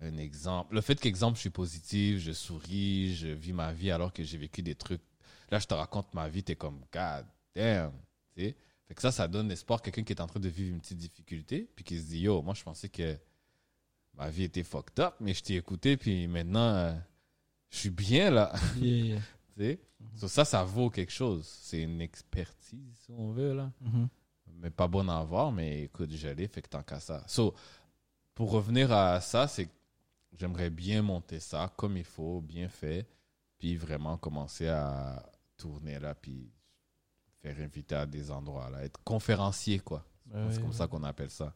un 0.00 0.16
exemple. 0.16 0.74
Le 0.74 0.80
fait 0.80 0.98
qu'exemple, 0.98 1.36
je 1.36 1.42
suis 1.42 1.50
positif, 1.50 2.20
je 2.20 2.32
souris, 2.32 3.14
je 3.14 3.28
vis 3.28 3.52
ma 3.52 3.70
vie 3.70 3.90
alors 3.90 4.14
que 4.14 4.24
j'ai 4.24 4.38
vécu 4.38 4.62
des 4.62 4.74
trucs. 4.74 5.02
Là, 5.50 5.58
je 5.58 5.66
te 5.66 5.74
raconte 5.74 6.12
ma 6.14 6.26
vie, 6.26 6.42
t'es 6.42 6.56
comme, 6.56 6.80
God 6.90 7.26
damn, 7.54 7.92
tu 8.34 8.44
sais? 8.44 8.56
Fait 8.88 8.94
que 8.94 9.02
ça, 9.02 9.12
ça 9.12 9.28
donne 9.28 9.50
espoir. 9.50 9.82
Quelqu'un 9.82 10.04
qui 10.04 10.12
est 10.12 10.20
en 10.20 10.26
train 10.26 10.40
de 10.40 10.48
vivre 10.48 10.70
une 10.70 10.80
petite 10.80 10.98
difficulté, 10.98 11.68
puis 11.76 11.84
qui 11.84 11.98
se 11.98 12.06
dit, 12.06 12.20
yo, 12.20 12.40
moi, 12.40 12.54
je 12.54 12.62
pensais 12.62 12.88
que 12.88 13.18
ma 14.14 14.30
vie 14.30 14.44
était 14.44 14.62
fucked 14.62 14.98
up, 15.00 15.14
mais 15.20 15.34
je 15.34 15.42
t'ai 15.42 15.56
écouté, 15.56 15.98
puis 15.98 16.26
maintenant, 16.28 16.74
euh, 16.74 16.94
je 17.68 17.76
suis 17.78 17.90
bien 17.90 18.30
là. 18.30 18.54
Yeah. 18.78 19.20
sais? 19.58 19.80
So, 20.14 20.28
ça, 20.28 20.44
ça 20.46 20.64
vaut 20.64 20.88
quelque 20.88 21.12
chose. 21.12 21.46
C'est 21.46 21.82
une 21.82 22.00
expertise, 22.00 22.96
si 23.04 23.12
on 23.12 23.32
veut, 23.32 23.52
là. 23.52 23.70
Mhm. 23.82 24.08
Mais 24.54 24.70
pas 24.70 24.88
bonne 24.88 25.10
à 25.10 25.18
avoir, 25.18 25.52
mais 25.52 25.82
écoute, 25.84 26.10
je 26.10 26.28
l'ai, 26.28 26.48
fait 26.48 26.62
que 26.62 26.68
tant 26.68 26.82
qu'à 26.82 27.00
ça. 27.00 27.22
So, 27.26 27.54
pour 28.34 28.50
revenir 28.50 28.92
à 28.92 29.20
ça, 29.20 29.46
c'est 29.48 29.66
que 29.66 29.72
j'aimerais 30.38 30.70
bien 30.70 31.02
monter 31.02 31.40
ça 31.40 31.72
comme 31.76 31.96
il 31.96 32.04
faut, 32.04 32.40
bien 32.40 32.68
fait, 32.68 33.06
puis 33.58 33.76
vraiment 33.76 34.16
commencer 34.16 34.68
à 34.68 35.22
tourner 35.56 35.98
là, 35.98 36.14
puis 36.14 36.50
faire 37.42 37.58
inviter 37.60 37.94
à 37.94 38.06
des 38.06 38.30
endroits, 38.30 38.70
là, 38.70 38.84
être 38.84 39.00
conférencier, 39.04 39.80
quoi. 39.80 40.04
C'est 40.50 40.60
comme 40.60 40.72
ça 40.72 40.86
qu'on 40.86 41.04
appelle 41.04 41.30
ça. 41.30 41.54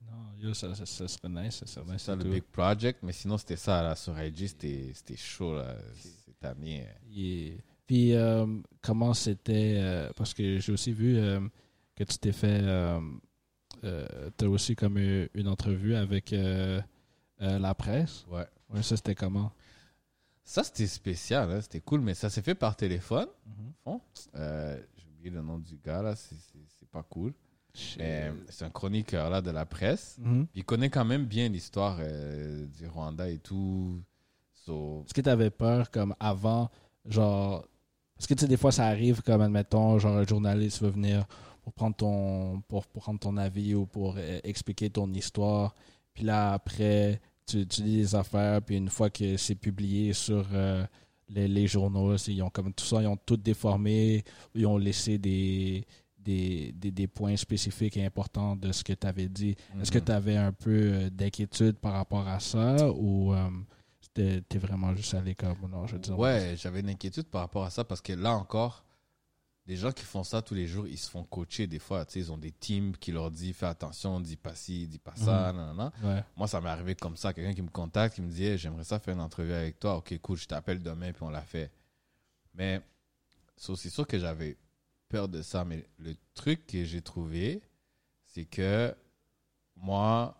Non, 0.00 0.34
yo, 0.36 0.52
ça, 0.52 0.74
ça, 0.74 0.84
ça 0.84 1.08
serait 1.08 1.28
nice, 1.28 1.56
ça 1.56 1.66
serait 1.66 1.84
nice. 1.84 2.02
C'est 2.02 2.06
ça 2.06 2.16
le 2.16 2.24
tout. 2.24 2.30
big 2.30 2.42
project, 2.42 2.98
mais 3.02 3.12
sinon 3.12 3.38
c'était 3.38 3.56
ça 3.56 3.82
là 3.82 3.94
sur 3.94 4.20
IG, 4.20 4.48
c'était 4.48 5.16
chaud 5.16 5.54
là, 5.54 5.76
cette 5.94 6.44
année. 6.44 6.86
Yeah. 7.08 7.54
Puis, 7.86 8.14
euh, 8.14 8.46
comment 8.80 9.14
c'était. 9.14 9.76
euh, 9.78 10.10
parce 10.16 10.34
que 10.34 10.58
j'ai 10.58 10.72
aussi 10.72 10.92
vu 10.92 11.18
euh, 11.18 11.40
que 11.94 12.04
tu 12.04 12.18
t'es 12.18 12.32
fait. 12.32 12.60
Euh, 12.62 13.00
tu 14.38 14.44
as 14.44 14.48
aussi 14.48 14.76
comme 14.76 14.98
une 14.98 15.48
entrevue 15.48 15.94
avec 15.94 16.32
euh, 16.32 16.80
euh, 17.40 17.58
la 17.58 17.74
presse. 17.74 18.24
Ouais. 18.30 18.46
Ouais, 18.70 18.82
ça, 18.82 18.96
c'était 18.96 19.14
comment? 19.14 19.52
Ça 20.44 20.64
c'était 20.64 20.86
spécial, 20.88 21.50
hein, 21.50 21.60
c'était 21.60 21.80
cool, 21.80 22.00
mais 22.00 22.14
ça 22.14 22.28
s'est 22.28 22.42
fait 22.42 22.54
par 22.56 22.74
téléphone. 22.76 23.28
Euh, 24.34 24.80
J'ai 24.96 25.06
oublié 25.08 25.30
le 25.30 25.42
nom 25.42 25.58
du 25.58 25.76
gars 25.78 26.02
là, 26.02 26.16
c'est- 26.16 26.36
pas 26.90 27.02
cool. 27.04 27.32
C'est 27.74 28.64
un 28.64 28.68
chroniqueur 28.70 29.30
là 29.30 29.40
de 29.40 29.50
la 29.50 29.64
presse. 29.64 30.18
Puis 30.22 30.60
il 30.60 30.64
connaît 30.64 30.90
quand 30.90 31.06
même 31.06 31.24
bien 31.24 31.48
l'histoire 31.48 31.96
euh, 32.00 32.66
du 32.66 32.86
Rwanda 32.86 33.30
et 33.30 33.38
tout. 33.38 34.02
So, 34.52 35.04
Est-ce 35.06 35.14
que 35.14 35.22
tu 35.22 35.30
avais 35.30 35.48
peur, 35.48 35.90
comme 35.90 36.14
avant, 36.20 36.70
genre. 37.06 37.66
Parce 38.16 38.26
que 38.26 38.34
tu 38.34 38.40
sais, 38.42 38.46
des 38.48 38.58
fois, 38.58 38.72
ça 38.72 38.86
arrive, 38.86 39.22
comme, 39.22 39.40
admettons, 39.40 39.98
genre, 39.98 40.18
un 40.18 40.26
journaliste 40.26 40.82
veut 40.82 40.90
venir 40.90 41.24
pour 41.62 41.72
prendre 41.72 41.96
ton, 41.96 42.60
pour, 42.68 42.86
pour 42.86 43.02
prendre 43.02 43.20
ton 43.20 43.36
avis 43.36 43.74
ou 43.74 43.86
pour 43.86 44.16
euh, 44.18 44.40
expliquer 44.44 44.90
ton 44.90 45.10
histoire. 45.12 45.74
Puis 46.12 46.24
là, 46.24 46.52
après, 46.52 47.20
tu, 47.46 47.66
tu 47.66 47.82
lis 47.82 47.96
les 47.98 48.14
affaires, 48.14 48.60
puis 48.62 48.76
une 48.76 48.90
fois 48.90 49.10
que 49.10 49.36
c'est 49.36 49.54
publié 49.54 50.12
sur 50.12 50.46
euh, 50.52 50.84
les, 51.28 51.48
les 51.48 51.66
journaux, 51.66 52.16
ils 52.16 52.42
ont 52.42 52.50
comme 52.50 52.72
tout 52.72 52.84
ça, 52.84 53.00
ils 53.00 53.06
ont 53.06 53.16
tout 53.16 53.36
déformé, 53.36 54.24
ils 54.54 54.66
ont 54.66 54.76
laissé 54.76 55.18
des, 55.18 55.86
des, 56.18 56.72
des, 56.76 56.90
des 56.90 57.06
points 57.06 57.36
spécifiques 57.36 57.96
et 57.96 58.04
importants 58.04 58.56
de 58.56 58.72
ce 58.72 58.82
que 58.84 58.92
tu 58.92 59.06
avais 59.06 59.28
dit. 59.28 59.56
Est-ce 59.80 59.92
que 59.92 59.98
mhm. 59.98 60.04
tu 60.04 60.12
avais 60.12 60.36
un 60.36 60.52
peu 60.52 60.70
euh, 60.70 61.10
d'inquiétude 61.10 61.76
par 61.78 61.92
rapport 61.92 62.26
à 62.26 62.40
ça 62.40 62.90
ou 62.90 63.32
t'es 64.14 64.58
vraiment 64.58 64.94
juste 64.94 65.14
allé 65.14 65.34
comme 65.34 65.56
non, 65.70 65.86
je 65.86 65.94
veux 65.94 65.98
dire. 66.00 66.18
Ouais, 66.18 66.54
j'avais 66.58 66.80
une 66.80 66.90
inquiétude 66.90 67.28
par 67.28 67.42
rapport 67.42 67.64
à 67.64 67.70
ça 67.70 67.84
parce 67.84 68.00
que 68.00 68.12
là 68.12 68.34
encore, 68.34 68.84
les 69.66 69.76
gens 69.76 69.92
qui 69.92 70.04
font 70.04 70.24
ça 70.24 70.42
tous 70.42 70.54
les 70.54 70.66
jours, 70.66 70.86
ils 70.88 70.98
se 70.98 71.08
font 71.08 71.22
coacher 71.22 71.66
des 71.66 71.78
fois. 71.78 72.04
Tu 72.04 72.14
sais, 72.14 72.18
ils 72.20 72.32
ont 72.32 72.38
des 72.38 72.50
teams 72.50 72.96
qui 72.96 73.12
leur 73.12 73.30
disent 73.30 73.54
fais 73.54 73.66
attention, 73.66 74.20
dis 74.20 74.36
pas 74.36 74.54
ci, 74.54 74.88
dis 74.88 74.98
pas 74.98 75.14
ça, 75.14 75.52
nanana. 75.52 75.92
Ouais. 76.02 76.24
Moi, 76.36 76.48
ça 76.48 76.60
m'est 76.60 76.68
arrivé 76.68 76.96
comme 76.96 77.16
ça. 77.16 77.32
Quelqu'un 77.32 77.54
qui 77.54 77.62
me 77.62 77.68
contacte, 77.68 78.16
qui 78.16 78.22
me 78.22 78.30
dit 78.30 78.44
Hey, 78.44 78.58
J'aimerais 78.58 78.84
ça 78.84 78.98
faire 78.98 79.14
une 79.14 79.20
entrevue 79.20 79.52
avec 79.52 79.78
toi. 79.78 79.96
Ok, 79.96 80.18
cool, 80.20 80.36
je 80.36 80.46
t'appelle 80.46 80.82
demain, 80.82 81.12
puis 81.12 81.22
on 81.22 81.30
l'a 81.30 81.42
fait. 81.42 81.70
Mais 82.54 82.82
c'est 83.56 83.90
sûr 83.90 84.06
que 84.06 84.18
j'avais 84.18 84.56
peur 85.08 85.28
de 85.28 85.42
ça. 85.42 85.64
Mais 85.64 85.86
le 85.98 86.16
truc 86.34 86.66
que 86.66 86.84
j'ai 86.84 87.02
trouvé, 87.02 87.62
c'est 88.26 88.44
que 88.44 88.92
moi, 89.76 90.36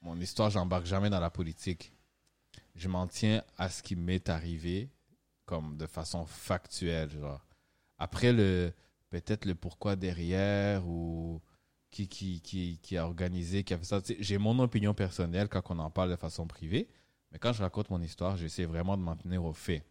mon 0.00 0.20
histoire, 0.20 0.50
j'embarque 0.50 0.86
jamais 0.86 1.08
dans 1.08 1.20
la 1.20 1.30
politique. 1.30 1.92
Je 2.74 2.88
m'en 2.88 3.06
tiens 3.06 3.44
à 3.56 3.68
ce 3.68 3.80
qui 3.80 3.94
m'est 3.94 4.28
arrivé, 4.28 4.90
comme 5.46 5.76
de 5.76 5.86
façon 5.86 6.26
factuelle. 6.26 7.10
Genre. 7.10 7.40
Après, 8.04 8.34
le 8.34 8.70
peut-être 9.08 9.46
le 9.46 9.54
pourquoi 9.54 9.96
derrière 9.96 10.86
ou 10.86 11.40
qui, 11.90 12.06
qui, 12.06 12.42
qui, 12.42 12.78
qui 12.82 12.98
a 12.98 13.06
organisé, 13.06 13.64
qui 13.64 13.72
a 13.72 13.78
fait 13.78 13.84
ça. 13.84 14.02
J'ai 14.18 14.36
mon 14.36 14.58
opinion 14.58 14.92
personnelle 14.92 15.48
quand 15.48 15.62
on 15.70 15.78
en 15.78 15.90
parle 15.90 16.10
de 16.10 16.16
façon 16.16 16.46
privée, 16.46 16.86
mais 17.32 17.38
quand 17.38 17.54
je 17.54 17.62
raconte 17.62 17.88
mon 17.88 18.02
histoire, 18.02 18.36
j'essaie 18.36 18.66
vraiment 18.66 18.98
de 18.98 19.02
m'en 19.02 19.16
tenir 19.16 19.42
aux 19.42 19.54
faits. 19.54 19.82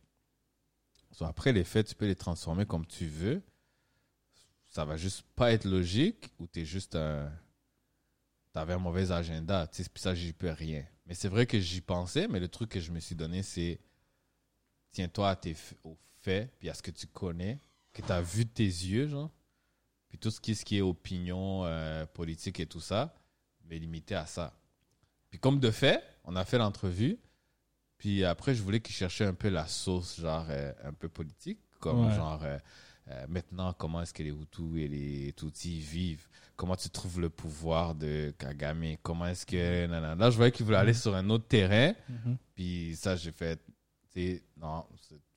So, 1.12 1.26
après, 1.26 1.54
les 1.54 1.64
faits, 1.64 1.88
tu 1.88 1.96
peux 1.96 2.06
les 2.06 2.16
transformer 2.16 2.68
comme 2.68 2.86
tu 2.86 3.08
veux. 3.08 3.42
Ça 4.68 4.86
va 4.86 4.96
juste 4.96 5.24
pas 5.36 5.52
être 5.52 5.66
logique 5.66 6.32
ou 6.38 6.46
tu 6.46 6.62
es 6.62 6.66
juste 6.66 6.96
un. 6.96 7.32
T'avais 8.52 8.74
un 8.74 8.78
mauvais 8.78 9.12
agenda, 9.12 9.66
tu 9.66 9.82
sais, 9.82 9.90
puis 9.92 10.04
ça, 10.04 10.14
j'y 10.14 10.34
peux 10.34 10.52
rien. 10.52 10.86
Mais 11.08 11.16
c'est 11.16 11.30
vrai 11.30 11.48
que 11.48 11.60
j'y 11.60 11.82
pensais, 11.82 12.28
mais 12.28 12.40
le 12.40 12.48
truc 12.48 12.70
que 12.70 12.80
je 12.80 12.92
me 12.92 13.00
suis 13.00 13.16
donné, 13.16 13.42
c'est 13.42 13.80
tiens-toi 14.92 15.32
à 15.32 15.36
tes, 15.36 15.56
aux 15.84 15.98
faits, 16.22 16.54
puis 16.60 16.70
à 16.70 16.76
ce 16.76 16.84
que 16.84 16.92
tu 16.92 17.08
connais, 17.08 17.60
que 17.94 18.02
tu 18.02 18.12
as 18.12 18.22
vu 18.22 18.46
de 18.46 18.50
tes 18.50 18.64
yeux, 18.66 19.08
genre. 19.08 19.30
Puis 20.10 20.18
tout 20.20 20.32
ce 20.32 20.40
qui, 20.42 20.56
ce 20.56 20.64
qui 20.66 20.78
est 20.78 20.82
opinion 20.82 21.66
euh, 21.66 22.06
politique 22.06 22.60
et 22.60 22.66
tout 22.66 22.80
ça, 22.80 23.16
mais 23.66 23.80
limité 23.80 24.16
à 24.16 24.26
ça. 24.26 24.54
Puis 25.30 25.40
comme 25.40 25.60
de 25.60 25.72
fait, 25.72 26.04
on 26.24 26.36
a 26.36 26.46
fait 26.46 26.58
l'entrevue. 26.58 27.18
Puis 27.98 28.24
après, 28.24 28.54
je 28.54 28.62
voulais 28.62 28.80
qu'il 28.80 28.94
cherchait 28.96 29.26
un 29.26 29.34
peu 29.34 29.50
la 29.50 29.66
sauce, 29.68 30.20
genre 30.20 30.46
euh, 30.50 30.74
un 30.84 30.94
peu 30.94 31.08
politique, 31.10 31.60
comme 31.80 32.08
Ouais. 32.08 32.16
genre 32.16 32.42
euh, 32.44 32.58
maintenant, 33.28 33.74
comment 33.74 34.02
est-ce 34.02 34.14
que 34.14 34.24
les 34.24 34.30
Hutus 34.32 34.78
et 34.78 34.88
les 34.88 35.34
Tutsis 35.34 35.80
vivent? 35.80 36.28
Comment 36.56 36.76
tu 36.76 36.90
trouves 36.90 37.20
le 37.20 37.30
pouvoir 37.30 37.96
de 37.96 38.34
Kagame? 38.38 38.98
Comment 39.02 39.26
est-ce 39.28 39.46
que. 39.46 39.88
nanana. 39.88 40.16
Là, 40.16 40.30
je 40.30 40.38
voyais 40.38 40.52
qu'il 40.52 40.66
voulait 40.66 40.78
aller 40.78 40.94
sur 40.94 41.16
un 41.16 41.28
autre 41.30 41.48
terrain. 41.48 41.94
Mhm. 42.08 42.38
Puis 42.56 42.96
ça, 42.96 43.16
j'ai 43.16 43.32
fait, 43.32 43.60
non, 44.58 44.86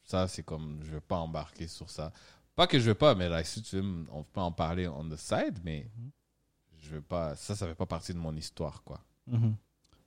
ça, 0.05 0.29
c'est 0.29 0.43
comme, 0.45 0.81
je 0.85 0.93
veux 0.93 1.01
pas 1.01 1.17
embarquer 1.17 1.67
sur 1.67 1.89
ça. 1.91 2.13
Pas 2.57 2.67
que 2.67 2.79
je 2.79 2.85
veux 2.89 2.95
pas, 2.95 3.15
mais 3.15 3.29
là, 3.29 3.45
si 3.45 3.63
tu 3.63 3.77
veux, 3.77 4.07
on 4.11 4.23
peut 4.25 4.41
en 4.41 4.51
parler 4.51 4.89
on 4.89 5.09
the 5.09 5.17
side, 5.17 5.59
mais 5.63 5.89
je 6.79 6.91
veux 6.91 7.03
pas, 7.03 7.37
ça, 7.37 7.55
ça 7.55 7.67
fait 7.67 7.75
pas 7.75 7.87
partie 7.87 8.13
de 8.15 8.19
mon 8.19 8.35
histoire, 8.35 8.83
quoi. 8.83 9.01
Mhm. 9.27 9.55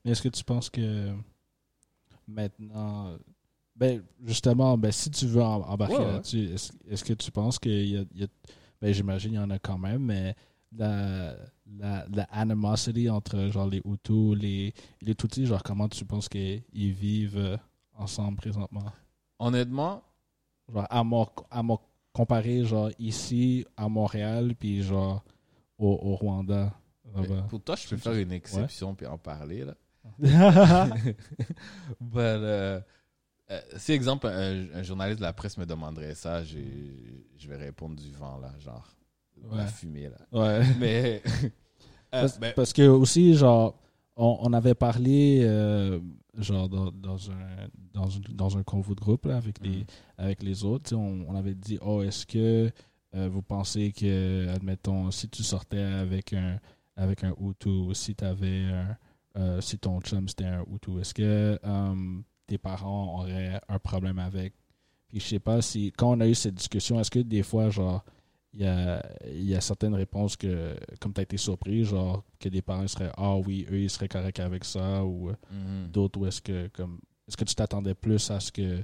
Mais 0.03 0.11
est-ce 0.11 0.21
que 0.23 0.29
tu 0.29 0.43
penses 0.43 0.69
que 0.69 1.13
maintenant, 2.27 3.17
ben 3.75 4.03
justement, 4.25 4.77
ben 4.77 4.91
si 4.91 5.09
tu 5.11 5.25
veux 5.27 5.41
em- 5.41 5.63
embarquer 5.63 5.95
Ouais, 5.97 6.05
ouais. 6.05 6.11
là-dessus, 6.13 6.49
est-ce 6.87 7.03
que 7.03 7.13
tu 7.13 7.31
penses 7.31 7.59
qu'il 7.59 7.87
y 7.89 7.97
a, 7.97 8.03
y 8.13 8.23
a- 8.23 8.27
ben 8.81 8.93
j'imagine 8.93 9.33
il 9.33 9.35
y 9.35 9.39
en 9.39 9.49
a 9.49 9.59
quand 9.59 9.77
même, 9.77 10.03
mais 10.05 10.35
la, 10.71 11.35
la, 11.77 12.05
la 12.09 12.23
animosity 12.31 13.09
entre 13.09 13.47
genre 13.49 13.67
les 13.67 13.81
Hutus, 13.85 14.35
les, 14.37 14.73
les 15.01 15.15
Tutsis, 15.15 15.45
genre 15.45 15.63
comment 15.63 15.87
tu 15.89 16.05
penses 16.05 16.29
qu'ils 16.29 16.63
vivent 16.93 17.37
euh, 17.37 17.57
ensemble 17.93 18.37
présentement? 18.37 18.91
Honnêtement, 19.39 20.03
Genre 20.71 20.85
à 20.89 21.03
mon, 21.03 21.27
à 21.49 21.63
mon 21.63 21.79
comparé 22.19 22.65
genre 22.65 22.89
ici 22.99 23.65
à 23.77 23.87
Montréal 23.87 24.53
puis 24.59 24.83
genre 24.83 25.23
au, 25.77 25.87
au 26.01 26.15
Rwanda. 26.15 26.73
là-bas. 27.15 27.45
pour 27.49 27.61
toi, 27.61 27.75
je 27.77 27.87
peux 27.87 27.95
faire 27.97 28.13
une 28.15 28.33
exception 28.33 28.93
puis 28.93 29.05
en 29.07 29.17
parler, 29.17 29.63
là. 29.65 29.75
But, 32.01 32.19
euh, 32.19 32.79
euh, 33.51 33.61
si, 33.77 33.93
exemple, 33.93 34.27
un, 34.27 34.67
un 34.73 34.83
journaliste 34.83 35.19
de 35.19 35.23
la 35.25 35.33
presse 35.33 35.57
me 35.57 35.65
demanderait 35.65 36.15
ça, 36.15 36.43
j'ai- 36.43 37.25
je 37.37 37.47
vais 37.47 37.55
répondre 37.57 37.95
du 37.95 38.11
vent, 38.11 38.37
là, 38.39 38.51
genre, 38.59 38.87
la 39.51 39.67
fumée, 39.67 40.09
là. 40.09 40.17
ouais. 40.59 40.65
Mais, 40.79 41.21
euh, 41.25 41.49
Parce, 42.11 42.39
ben, 42.39 42.53
parce 42.55 42.73
que 42.73 42.87
aussi, 42.87 43.35
genre, 43.35 43.79
on, 44.15 44.39
on 44.41 44.53
avait 44.53 44.75
parlé, 44.75 45.41
genre, 46.41 46.69
dans, 46.69 46.91
dans 46.91 47.31
un, 47.31 47.67
dans, 47.93 48.17
un, 48.17 48.21
dans 48.33 48.57
un 48.57 48.63
convo 48.63 48.95
de 48.95 48.99
groupe, 49.01 49.25
là, 49.25 49.37
avec, 49.37 49.59
les, 49.61 49.79
Mhm. 49.79 49.85
avec 50.17 50.43
les 50.43 50.63
autres, 50.63 50.95
on, 50.95 51.25
on 51.27 51.35
avait 51.35 51.55
dit, 51.55 51.77
oh, 51.81 52.01
est-ce 52.01 52.25
que 52.25 52.71
euh, 53.15 53.29
vous 53.29 53.41
pensez 53.41 53.91
que, 53.91 54.47
admettons, 54.49 55.11
si 55.11 55.27
tu 55.29 55.43
sortais 55.43 55.81
avec 55.81 56.33
un, 56.33 56.59
avec 56.95 57.23
un 57.23 57.33
Hutu, 57.39 57.93
si 57.93 58.15
t'avais 58.15 58.65
un, 58.65 58.97
euh, 59.37 59.61
si 59.61 59.77
ton 59.79 59.99
chum 60.01 60.27
c'était 60.27 60.45
un 60.45 60.63
Hutu, 60.63 60.99
est-ce 60.99 61.13
que 61.13 61.59
euh, 61.63 62.19
tes 62.47 62.57
parents 62.57 63.19
auraient 63.19 63.59
un 63.67 63.79
problème 63.79 64.19
avec? 64.19 64.53
Puis 65.07 65.19
je 65.19 65.25
sais 65.25 65.39
pas 65.39 65.61
si, 65.61 65.91
quand 65.97 66.11
on 66.11 66.19
a 66.19 66.27
eu 66.27 66.35
cette 66.35 66.53
discussion, 66.55 66.99
est-ce 66.99 67.09
que 67.11 67.19
des 67.19 67.41
fois, 67.43 67.69
genre, 67.69 68.03
il 68.53 68.61
y 68.61 68.65
a, 68.65 69.03
y 69.27 69.53
a 69.55 69.61
certaines 69.61 69.93
réponses 69.93 70.35
que, 70.35 70.75
comme 70.99 71.13
tu 71.13 71.19
as 71.19 71.23
été 71.23 71.37
surpris, 71.37 71.83
genre 71.83 72.23
que 72.39 72.49
des 72.49 72.61
parents 72.61 72.87
seraient 72.87 73.11
Ah 73.15 73.35
oui, 73.35 73.65
eux, 73.69 73.81
ils 73.81 73.89
seraient 73.89 74.07
corrects 74.07 74.39
avec 74.39 74.65
ça, 74.65 75.03
ou 75.05 75.29
euh, 75.29 75.35
mhm. 75.51 75.91
d'autres 75.91 76.19
où 76.19 76.25
est-ce 76.25 76.41
que, 76.41 76.67
comme, 76.69 76.99
est-ce 77.27 77.37
que 77.37 77.45
tu 77.45 77.55
t'attendais 77.55 77.93
plus 77.93 78.31
à 78.31 78.39
ce 78.39 78.51
que 78.51 78.83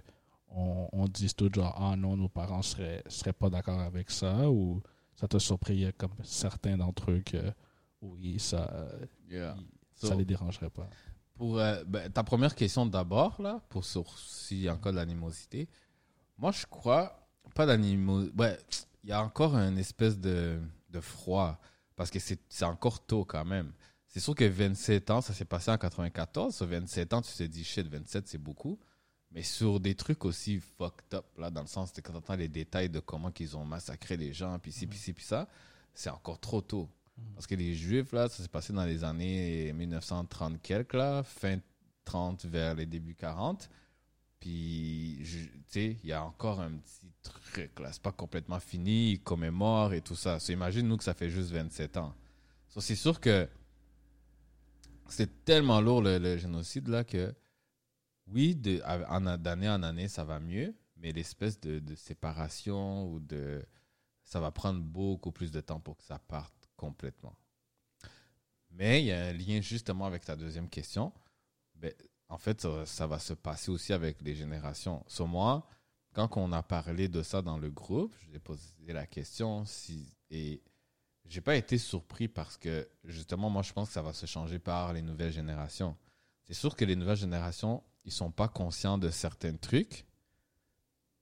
on, 0.50 0.88
on 0.94 1.08
dise 1.08 1.36
tout 1.36 1.50
genre 1.54 1.76
Ah 1.78 1.96
non, 1.96 2.16
nos 2.16 2.30
parents 2.30 2.62
seraient, 2.62 3.04
seraient 3.08 3.34
pas 3.34 3.50
d'accord 3.50 3.80
avec 3.80 4.12
ça, 4.12 4.50
ou 4.50 4.82
ça 5.16 5.28
t'a 5.28 5.40
surpris, 5.40 5.74
il 5.74 5.80
y 5.82 5.86
a 5.86 5.92
comme 5.92 6.14
certains 6.24 6.78
d'entre 6.78 7.12
eux 7.12 7.22
que 7.26 7.52
oui, 8.02 8.38
ça, 8.40 8.88
Yeah. 9.30 9.56
So, 9.96 10.14
les 10.16 10.26
dérangerait 10.26 10.70
pas. 10.70 10.88
Pour 11.36 11.58
euh, 11.60 11.84
ben, 11.86 12.12
ta 12.12 12.24
première 12.24 12.56
question 12.56 12.86
d'abord, 12.86 13.42
là, 13.42 13.62
pour 13.70 13.86
sur 13.86 14.18
s'il 14.20 14.62
y 14.62 14.70
a 14.70 14.74
encore 14.74 14.92
de 14.92 14.98
l'animosité, 14.98 15.68
moi 16.38 16.52
je 16.52 16.66
crois 16.66 17.28
pas 17.54 17.66
d'animosité. 17.66 18.34
Ouais, 18.38 18.58
y 19.10 19.12
a 19.12 19.24
encore 19.24 19.56
une 19.56 19.78
espèce 19.78 20.20
de, 20.20 20.60
de 20.90 21.00
froid 21.00 21.60
parce 21.96 22.10
que 22.10 22.20
c'est 22.20 22.40
c'est 22.50 22.66
encore 22.66 23.06
tôt 23.06 23.26
quand 23.26 23.46
même. 23.46 23.72
C'est 24.08 24.20
sûr 24.20 24.36
que 24.36 24.46
27 24.46 25.12
ans, 25.12 25.22
ça 25.22 25.34
s'est 25.34 25.46
passé 25.46 25.72
en 25.72 25.78
94. 25.78 26.56
Sur 26.56 26.68
27 26.68 27.14
ans, 27.14 27.22
tu 27.22 27.34
te 27.34 27.44
dis 27.44 27.64
shit, 27.64 27.88
27 27.88 28.28
c'est 28.28 28.38
beaucoup. 28.38 28.80
Mais 29.32 29.44
sur 29.44 29.80
des 29.82 29.96
trucs 29.96 30.24
aussi 30.24 30.60
fucked 30.60 31.14
up, 31.14 31.26
là, 31.38 31.52
dans 31.52 31.62
le 31.62 31.68
sens 31.68 31.92
de 31.92 32.00
quand 32.00 32.14
tu 32.14 32.18
entends 32.18 32.36
les 32.36 32.48
détails 32.48 32.90
de 32.90 33.02
comment 33.02 33.32
qu'ils 33.32 33.58
ont 33.58 33.66
massacré 33.66 34.16
les 34.16 34.32
gens, 34.32 34.58
puis 34.60 34.72
ci, 34.72 34.88
puis 34.88 34.98
ci, 34.98 35.12
puis 35.12 35.26
ça, 35.26 35.50
c'est 35.94 36.10
encore 36.10 36.40
trop 36.40 36.62
tôt. 36.62 36.90
Parce 37.34 37.48
que 37.48 37.56
les 37.56 37.76
Juifs, 37.76 38.12
là, 38.14 38.30
ça 38.30 38.44
s'est 38.44 38.50
passé 38.50 38.72
dans 38.72 38.86
les 38.86 39.04
années 39.04 39.72
1930 39.74 40.62
quelques, 40.62 40.94
là, 40.94 41.24
fin 41.24 41.60
30 42.06 42.46
vers 42.46 42.76
les 42.76 42.86
débuts 42.86 43.16
40. 43.16 43.70
Puis, 44.40 45.22
tu 45.24 45.50
sais, 45.68 45.98
il 46.04 46.10
y 46.10 46.14
a 46.14 46.24
encore 46.24 46.60
un 46.60 46.72
petit 46.72 47.12
truc, 47.24 47.80
là. 47.80 47.92
C'est 47.92 48.02
pas 48.02 48.12
complètement 48.12 48.60
fini, 48.60 49.14
ils 49.14 49.22
commémorent 49.22 49.94
et 49.94 50.02
tout 50.02 50.16
ça. 50.16 50.40
So, 50.40 50.54
imagine, 50.54 50.88
nous, 50.88 50.98
que 50.98 51.04
ça 51.04 51.14
fait 51.14 51.30
juste 51.30 51.52
27 51.52 51.98
ans. 51.98 52.14
So, 52.70 52.82
c'est 52.82 52.96
sûr 52.96 53.20
que 53.20 53.48
c'est 55.08 55.46
tellement 55.46 55.82
lourd, 55.82 56.02
le, 56.02 56.38
génocide, 56.38 56.88
là, 56.88 57.04
que 57.04 57.34
oui, 58.28 58.56
d'année 58.56 59.70
en 59.70 59.84
année, 59.84 60.08
ça 60.08 60.24
va 60.24 60.40
mieux, 60.40 60.76
mais 60.98 61.12
l'espèce 61.12 61.60
de, 61.60 61.80
de 61.80 61.96
séparation 61.96 63.08
ou 63.08 63.20
de... 63.20 63.64
Ça 64.24 64.40
va 64.40 64.50
prendre 64.50 64.82
beaucoup 64.82 65.32
plus 65.32 65.52
de 65.52 65.62
temps 65.62 65.80
pour 65.80 65.98
que 65.98 66.04
ça 66.04 66.18
parte 66.18 66.68
complètement. 66.76 67.36
Mais 68.72 69.02
il 69.02 69.06
y 69.06 69.12
a 69.12 69.26
un 69.26 69.34
lien 69.34 69.62
justement 69.62 70.06
avec 70.06 70.26
ta 70.26 70.36
deuxième 70.36 70.70
question. 70.70 71.14
Ben, 71.76 71.94
en 72.36 72.38
fait, 72.38 72.68
ça, 72.84 73.08
va 73.08 73.18
se 73.18 73.34
passer 73.34 73.72
aussi 73.72 73.94
avec 73.94 74.22
les 74.22 74.36
générations. 74.36 75.06
Sur 75.08 75.26
moi, 75.26 75.66
quand 76.12 76.36
on 76.36 76.52
a 76.52 76.62
parlé 76.62 77.08
de 77.08 77.24
ça 77.24 77.42
dans 77.42 77.58
le 77.58 77.72
groupe, 77.72 78.14
je 78.20 78.36
ai 78.36 78.40
posé 78.40 78.74
la 78.88 79.08
question 79.08 79.64
si 79.64 80.14
et 80.30 80.62
j'ai 81.26 81.40
pas 81.40 81.56
été 81.56 81.78
surpris 81.78 82.28
parce 82.28 82.58
que 82.58 82.90
justement 83.06 83.50
moi 83.50 83.62
je 83.62 83.72
pense 83.72 83.88
que 83.88 83.94
ça 83.94 84.02
va 84.02 84.12
se 84.12 84.26
changer 84.26 84.60
par 84.60 84.92
les 84.92 85.02
nouvelles 85.02 85.32
générations. 85.32 85.96
C'est 86.44 86.54
sûr 86.54 86.76
que 86.76 86.84
les 86.84 86.98
nouvelles 86.98 87.16
générations, 87.16 87.82
ils 88.04 88.12
sont 88.12 88.32
pas 88.32 88.50
conscients 88.50 88.98
de 88.98 89.10
certains 89.12 89.56
trucs 89.56 90.06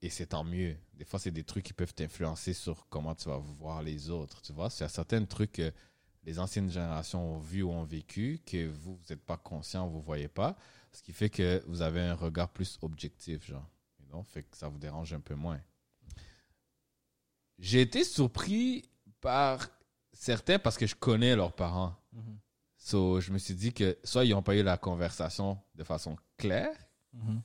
et 0.02 0.10
c'est 0.10 0.26
tant 0.26 0.44
mieux. 0.44 0.76
Des 0.96 1.06
fois, 1.06 1.20
c'est 1.20 1.32
des 1.32 1.44
trucs 1.44 1.66
qui 1.66 1.74
peuvent 1.74 1.94
t'influencer 1.94 2.54
sur 2.54 2.88
comment 2.90 3.14
tu 3.14 3.30
vas 3.30 3.38
voir 3.38 3.84
les 3.84 4.10
autres. 4.10 4.42
Tu 4.42 4.52
vois, 4.52 4.70
il 4.76 4.82
y 4.82 4.84
a 4.84 4.90
certains 4.90 5.24
trucs 5.26 5.62
les 6.24 6.40
anciennes 6.40 6.70
générations 6.70 7.36
ont 7.36 7.40
vu 7.40 7.64
ou 7.64 7.72
ont 7.72 7.84
vécu 7.84 8.40
que 8.46 8.68
vous, 8.68 8.96
vous 8.96 9.04
n'êtes 9.10 9.24
pas 9.24 9.38
conscient, 9.38 9.88
vous 9.88 9.98
ne 10.00 10.04
voyez 10.04 10.28
pas. 10.28 10.56
Ce 10.92 11.02
qui 11.02 11.12
fait 11.14 11.30
que 11.30 11.64
vous 11.68 11.82
avez 11.82 12.02
un 12.02 12.14
regard 12.16 12.50
plus 12.50 12.78
objectif, 12.82 13.46
genre. 13.48 13.68
You 14.00 14.06
know? 14.08 14.24
Fait 14.24 14.44
que 14.44 14.56
ça 14.56 14.68
vous 14.68 14.78
dérange 14.78 15.12
un 15.14 15.20
peu 15.20 15.36
moins. 15.36 15.60
J'ai 17.60 17.82
été 17.82 18.04
surpris 18.04 18.84
par 19.22 19.68
certains 20.12 20.60
parce 20.60 20.78
que 20.78 20.86
je 20.88 20.96
connais 20.96 21.36
leurs 21.36 21.54
parents. 21.54 21.96
So, 22.78 23.22
je 23.22 23.32
me 23.32 23.38
suis 23.38 23.54
dit 23.56 23.72
que 23.74 23.98
soit 24.04 24.26
ils 24.26 24.32
n'ont 24.32 24.44
pas 24.44 24.56
eu 24.56 24.64
la 24.64 24.78
conversation 24.78 25.58
de 25.76 25.84
façon 25.84 26.18
claire, 26.38 26.76
Mhm. 27.14 27.42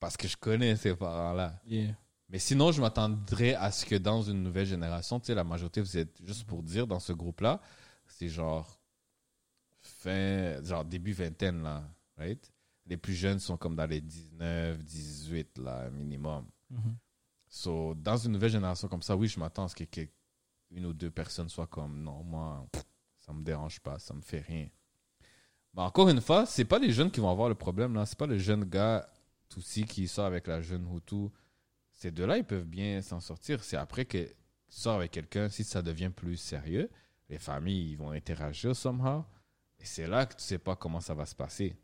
parce 0.00 0.16
que 0.16 0.26
je 0.26 0.36
connais 0.36 0.74
ces 0.76 0.96
parents-là. 0.96 1.60
Yeah. 1.66 1.94
Mais 2.28 2.38
sinon, 2.38 2.72
je 2.72 2.80
m'attendrais 2.80 3.54
à 3.54 3.70
ce 3.70 3.84
que 3.86 3.94
dans 3.96 4.22
une 4.22 4.42
nouvelle 4.42 4.66
génération, 4.66 5.20
tu 5.20 5.26
sais, 5.26 5.34
la 5.34 5.44
majorité, 5.44 5.80
vous 5.80 5.96
êtes, 5.96 6.24
juste 6.24 6.44
pour 6.44 6.62
dire, 6.62 6.86
dans 6.86 6.98
ce 7.00 7.12
groupe-là, 7.12 7.60
c'est 8.10 8.28
genre 8.28 8.80
fin, 9.82 10.62
genre 10.62 10.84
début 10.84 11.12
vingtaine, 11.12 11.62
là, 11.62 11.88
right? 12.16 12.52
Les 12.86 12.96
plus 12.96 13.14
jeunes 13.14 13.38
sont 13.38 13.56
comme 13.56 13.76
dans 13.76 13.86
les 13.86 14.00
19, 14.00 14.82
18, 14.82 15.58
là, 15.58 15.90
minimum. 15.90 16.46
Mhm. 16.70 16.96
So, 17.48 17.94
dans 17.94 18.16
une 18.16 18.32
nouvelle 18.32 18.50
génération 18.50 18.88
comme 18.88 19.02
ça, 19.02 19.16
oui, 19.16 19.28
je 19.28 19.38
m'attends 19.38 19.64
à 19.64 19.68
ce 19.68 19.74
que 19.74 19.84
que 19.84 20.08
une 20.70 20.86
ou 20.86 20.92
deux 20.92 21.10
personnes 21.10 21.48
soient 21.48 21.66
comme 21.66 22.02
non, 22.02 22.22
moi, 22.22 22.66
ça 23.18 23.32
me 23.32 23.42
dérange 23.42 23.80
pas, 23.80 23.98
ça 23.98 24.14
me 24.14 24.20
fait 24.20 24.40
rien. 24.40 24.68
Mais 25.74 25.82
encore 25.82 26.08
une 26.08 26.20
fois, 26.20 26.46
c'est 26.46 26.64
pas 26.64 26.78
les 26.78 26.92
jeunes 26.92 27.10
qui 27.10 27.20
vont 27.20 27.30
avoir 27.30 27.48
le 27.48 27.54
problème 27.54 27.94
là, 27.94 28.06
c'est 28.06 28.18
pas 28.18 28.26
le 28.26 28.38
jeune 28.38 28.64
gars 28.64 29.08
Tutsi 29.48 29.84
qui 29.84 30.06
sort 30.06 30.26
avec 30.26 30.46
la 30.46 30.62
jeune 30.62 30.86
Hutu. 30.94 31.28
Ces 31.92 32.10
deux-là, 32.10 32.38
ils 32.38 32.44
peuvent 32.44 32.64
bien 32.64 33.02
s'en 33.02 33.20
sortir. 33.20 33.62
C'est 33.64 33.76
après 33.76 34.04
que 34.04 34.24
tu 34.24 34.34
sors 34.68 34.96
avec 34.96 35.10
quelqu'un, 35.10 35.48
si 35.48 35.64
ça 35.64 35.82
devient 35.82 36.10
plus 36.14 36.36
sérieux, 36.36 36.88
les 37.30 37.38
familles 37.38 37.92
ils 37.92 37.96
vont 37.96 38.10
interagir 38.10 38.76
somehow. 38.76 39.24
Et 39.78 39.84
c'est 39.86 40.06
là 40.06 40.26
que 40.26 40.34
tu 40.34 40.42
sais 40.42 40.58
pas 40.58 40.76
comment 40.76 41.00
ça 41.00 41.14
va 41.14 41.24
se 41.24 41.34
passer. 41.34 41.74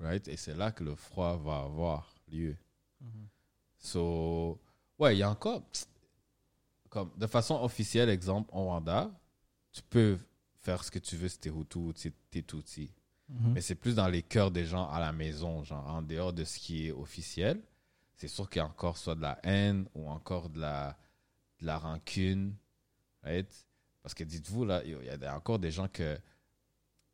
Right? 0.00 0.28
Et 0.28 0.36
c'est 0.36 0.54
là 0.54 0.70
que 0.70 0.84
le 0.84 0.94
froid 0.94 1.36
va 1.38 1.60
avoir 1.60 2.14
lieu. 2.30 2.56
Mhm. 3.00 3.28
So, 3.78 4.60
ouais, 4.98 5.16
il 5.16 5.20
y 5.20 5.22
a 5.22 5.30
encore, 5.30 5.62
comme 6.90 7.10
de 7.16 7.26
façon 7.26 7.54
officielle, 7.62 8.10
exemple, 8.10 8.50
au 8.52 8.64
Rwanda, 8.64 9.10
tu 9.72 9.82
peux 9.82 10.18
faire 10.60 10.82
ce 10.84 10.90
que 10.90 10.98
tu 10.98 11.16
veux 11.16 11.28
si 11.28 11.38
t'es 11.38 11.50
Hutu 11.50 11.78
ou 11.78 11.92
si 11.94 12.12
t'es 12.30 12.42
Tutsi. 12.42 12.92
Mhm. 13.28 13.52
Mais 13.54 13.60
c'est 13.60 13.74
plus 13.76 13.94
dans 13.94 14.08
les 14.08 14.22
cœurs 14.22 14.50
des 14.50 14.64
gens 14.66 14.88
à 14.90 15.00
la 15.00 15.12
maison, 15.12 15.62
genre 15.64 15.86
en 15.86 16.02
dehors 16.02 16.32
de 16.32 16.44
ce 16.44 16.58
qui 16.58 16.88
est 16.88 16.92
officiel. 16.92 17.62
C'est 18.16 18.28
sûr 18.28 18.50
qu'il 18.50 18.58
y 18.60 18.62
a 18.62 18.66
encore 18.66 18.98
soit 18.98 19.14
de 19.14 19.22
la 19.22 19.38
haine 19.44 19.86
ou 19.94 20.08
encore 20.10 20.48
de 20.50 20.60
la, 20.60 20.96
de 21.60 21.66
la 21.66 21.78
rancune. 21.78 22.54
right? 23.22 23.67
Parce 24.02 24.14
que 24.14 24.24
dites-vous, 24.24 24.64
là, 24.64 24.82
il 24.84 24.92
y 25.04 25.10
a 25.10 25.36
encore 25.36 25.58
des 25.58 25.70
gens 25.70 25.88
que, 25.88 26.18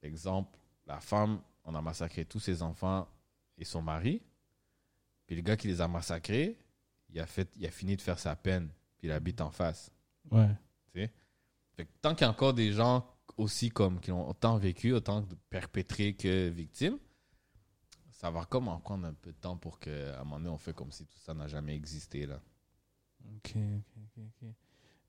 exemple, 0.03 0.59
la 0.87 1.01
femme, 1.01 1.41
on 1.65 1.75
a 1.75 1.83
massacré 1.83 2.25
tous 2.25 2.41
ses 2.41 2.63
enfants 2.63 3.09
et 3.57 3.65
son 3.65 3.83
mari. 3.83 4.23
Puis 5.27 5.37
le 5.37 5.43
gars 5.43 5.57
qui 5.57 5.67
les 5.67 5.81
a 5.81 5.89
massacrés, 5.89 6.59
il 7.09 7.21
a, 7.21 7.27
fait, 7.27 7.51
il 7.57 7.67
a 7.67 7.71
fini 7.71 7.97
de 7.97 8.03
faire 8.03 8.19
sa 8.19 8.37
peine. 8.37 8.69
Puis 8.99 9.09
il 9.09 9.13
habite 9.13 9.41
en 9.41 9.51
face. 9.51 9.91
Ouais. 10.31 10.51
Fait 10.93 11.87
que 11.87 11.91
tant 12.01 12.15
qu'il 12.15 12.25
y 12.25 12.29
a 12.29 12.31
encore 12.31 12.55
des 12.55 12.73
gens 12.73 13.05
aussi 13.37 13.69
comme 13.69 14.01
qui 14.01 14.13
ont 14.13 14.29
autant 14.29 14.59
vécu, 14.59 14.93
autant 14.93 15.23
de 15.23 15.35
perpétrés 15.51 16.15
que 16.15 16.49
victimes, 16.49 16.99
ça 18.11 18.31
va 18.31 18.45
comme 18.45 18.69
en 18.69 18.79
prendre 18.79 19.07
un 19.07 19.13
peu 19.13 19.33
de 19.33 19.37
temps 19.37 19.57
pour 19.57 19.81
qu'à 19.81 20.21
un 20.21 20.25
moment 20.25 20.39
donné, 20.39 20.51
on 20.51 20.59
fait 20.59 20.73
comme 20.73 20.93
si 20.93 21.05
tout 21.05 21.19
ça 21.19 21.35
n'a 21.35 21.49
jamais 21.49 21.75
existé. 21.75 22.27
Là. 22.27 22.41
Ok, 23.37 23.57
ok, 23.57 23.97
ok, 23.97 24.25
ok. 24.43 24.49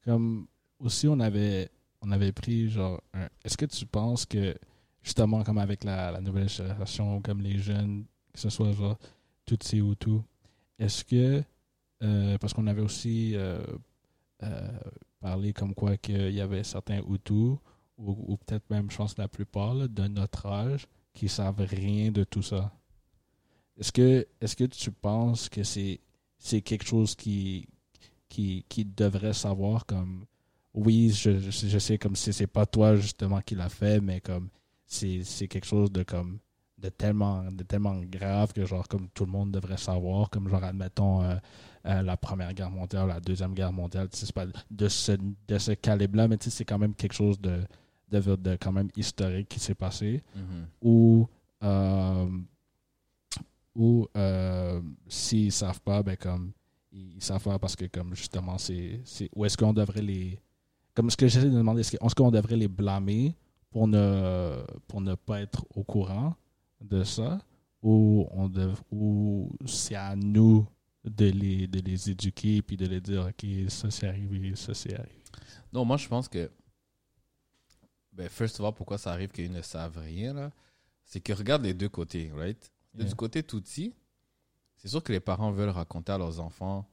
Comme 0.03 0.47
aussi, 0.79 1.07
on 1.07 1.19
avait, 1.19 1.69
on 2.01 2.11
avait 2.11 2.31
pris 2.31 2.69
genre. 2.69 3.01
un- 3.13 3.29
Est-ce 3.43 3.57
que 3.57 3.65
tu 3.65 3.85
penses 3.85 4.25
que 4.25 4.55
justement, 5.03 5.43
comme 5.43 5.57
avec 5.57 5.83
la, 5.83 6.19
nouvelle 6.21 6.49
génération, 6.49 7.21
comme 7.21 7.41
les 7.41 7.57
jeunes, 7.57 8.05
que 8.33 8.39
ce 8.39 8.49
soit 8.49 8.71
genre 8.73 8.97
Tutsi 9.45 9.81
ou 9.81 9.95
tout, 9.95 10.23
est-ce 10.79 11.03
que. 11.05 11.43
euh, 12.03 12.37
parce 12.39 12.53
qu'on 12.53 12.67
avait 12.67 12.81
aussi 12.81 13.33
euh, 13.35 13.63
euh, 14.43 14.79
parlé 15.19 15.53
comme 15.53 15.73
quoi 15.73 15.97
qu'il 15.97 16.31
y 16.31 16.41
avait 16.41 16.63
certains 16.63 16.99
Hutus, 17.07 17.57
ou, 17.97 18.11
ou 18.27 18.37
peut-être 18.37 18.69
même, 18.69 18.91
je 18.91 18.97
pense, 18.97 19.17
la 19.17 19.27
plupart 19.27 19.75
de 19.89 20.07
notre 20.07 20.45
âge, 20.47 20.87
qui 21.13 21.29
savent 21.29 21.61
rien 21.69 22.11
de 22.11 22.23
tout 22.25 22.41
ça. 22.41 22.71
Est-ce 23.77 23.91
que, 23.91 24.27
est-ce 24.41 24.55
que 24.55 24.65
tu 24.65 24.91
penses 24.91 25.49
que 25.49 25.63
c'est, 25.63 25.99
c'est 26.37 26.61
quelque 26.61 26.85
chose 26.85 27.15
qui, 27.15 27.67
qui, 28.29 28.65
qui 28.69 28.85
devrait 28.85 29.33
savoir 29.33 29.85
comme 29.85 30.25
oui 30.75 31.09
je, 31.11 31.39
je, 31.39 31.51
sais- 31.51 31.69
je 31.69 31.79
sais 31.79 31.97
comme 31.97 32.15
si 32.15 32.31
c'est 32.33 32.47
pas 32.47 32.65
toi 32.67 32.95
justement 32.95 33.41
qui 33.41 33.55
l'a 33.55 33.69
fait 33.69 33.99
mais 34.01 34.19
comme 34.21 34.49
c'est 34.85 35.47
quelque 35.47 35.65
chose 35.65 35.91
de 35.91 36.03
comme 36.03 36.37
de 36.77 36.89
tellement 36.89 37.49
de 37.51 37.63
tellement 37.63 37.99
grave 38.03 38.51
que 38.53 38.65
genre 38.65 38.87
comme 38.87 39.07
tout 39.13 39.25
le 39.25 39.31
monde 39.31 39.51
devrait 39.51 39.77
savoir 39.77 40.29
comme 40.29 40.47
genre 40.49 40.63
admettons 40.63 41.23
euh, 41.23 41.35
euh, 41.85 42.01
la 42.01 42.17
première 42.17 42.53
guerre 42.53 42.69
mondiale 42.69 43.07
la 43.07 43.19
deuxième 43.19 43.53
guerre 43.53 43.71
mondiale 43.73 44.07
c'est 44.11 44.31
pas 44.33 44.45
de 44.69 44.87
ce 44.89 45.13
de 45.47 45.57
ce 45.57 45.71
calibre 45.71 46.17
là 46.17 46.27
mais 46.27 46.37
c'est 46.39 46.65
quand 46.65 46.77
même 46.77 46.93
quelque 46.93 47.13
chose 47.15 47.39
de 47.39 47.61
de, 48.11 48.19
de 48.35 48.55
quand 48.61 48.71
même 48.71 48.89
historique 48.95 49.49
qui 49.49 49.59
s'est 49.59 49.73
passé. 49.73 50.21
Ou 50.83 51.27
euh, 51.63 52.29
ou 53.75 54.07
euh, 54.15 54.81
s'ils 55.07 55.51
savent 55.51 55.81
pas 55.81 56.01
ben 56.03 56.15
comme 56.15 56.51
ils, 56.91 57.15
ils 57.17 57.23
savent 57.23 57.43
pas 57.43 57.59
parce 57.59 57.75
que 57.75 57.85
comme 57.85 58.15
justement 58.15 58.57
c'est 58.57 59.01
c'est 59.03 59.29
où 59.35 59.43
est-ce 59.45 59.57
qu'on 59.57 59.73
devrait 59.73 60.01
les 60.01 60.39
comme 60.95 61.11
ce 61.11 61.17
que 61.17 61.27
j'essaie 61.27 61.45
de 61.49 61.55
demander 61.55 61.81
est-ce 61.81 62.15
qu'on 62.15 62.31
devrait 62.31 62.55
les 62.55 62.67
blâmer 62.67 63.35
pour 63.69 63.87
ne 63.87 64.63
pour 64.87 65.01
ne 65.01 65.13
pas 65.13 65.41
être 65.41 65.63
au 65.75 65.83
courant 65.83 66.33
de 66.81 67.03
ça? 67.03 67.39
Ou 67.83 68.27
on 68.31 68.49
dev- 68.49 68.81
ou 68.91 69.51
c'est 69.67 69.93
à 69.95 70.15
nous 70.15 70.65
de 71.03 71.25
les 71.25 71.67
de 71.67 71.79
les 71.81 72.09
éduquer 72.09 72.63
puis 72.63 72.77
de 72.77 72.87
les 72.87 72.99
dire 73.01 73.27
ok 73.29 73.45
ça 73.69 73.91
c'est 73.91 74.07
arrivé 74.07 74.55
ça 74.55 74.73
c'est 74.73 74.95
arrivé? 74.97 75.21
Non, 75.71 75.85
moi, 75.85 75.97
je 75.97 76.07
pense 76.07 76.27
que. 76.29 76.49
Ben, 78.13 78.29
first 78.29 78.59
of 78.59 78.65
all, 78.65 78.73
pourquoi 78.73 78.97
ça 78.97 79.11
arrive 79.11 79.29
qu'ils 79.29 79.51
ne 79.51 79.61
savent 79.61 79.97
rien, 79.97 80.33
là 80.33 80.51
C'est 81.03 81.19
que 81.19 81.33
regarde 81.33 81.63
les 81.63 81.73
deux 81.73 81.89
côtés, 81.89 82.31
right? 82.33 82.71
Yeah. 82.97 83.07
Du 83.09 83.13
côté 83.15 83.43
Tutsi, 83.43 83.93
c'est 84.77 84.87
sûr 84.87 85.03
que 85.03 85.11
les 85.11 85.19
parents 85.19 85.51
veulent 85.51 85.69
raconter 85.69 86.13
à 86.13 86.17
leurs 86.17 86.39
enfants 86.39 86.87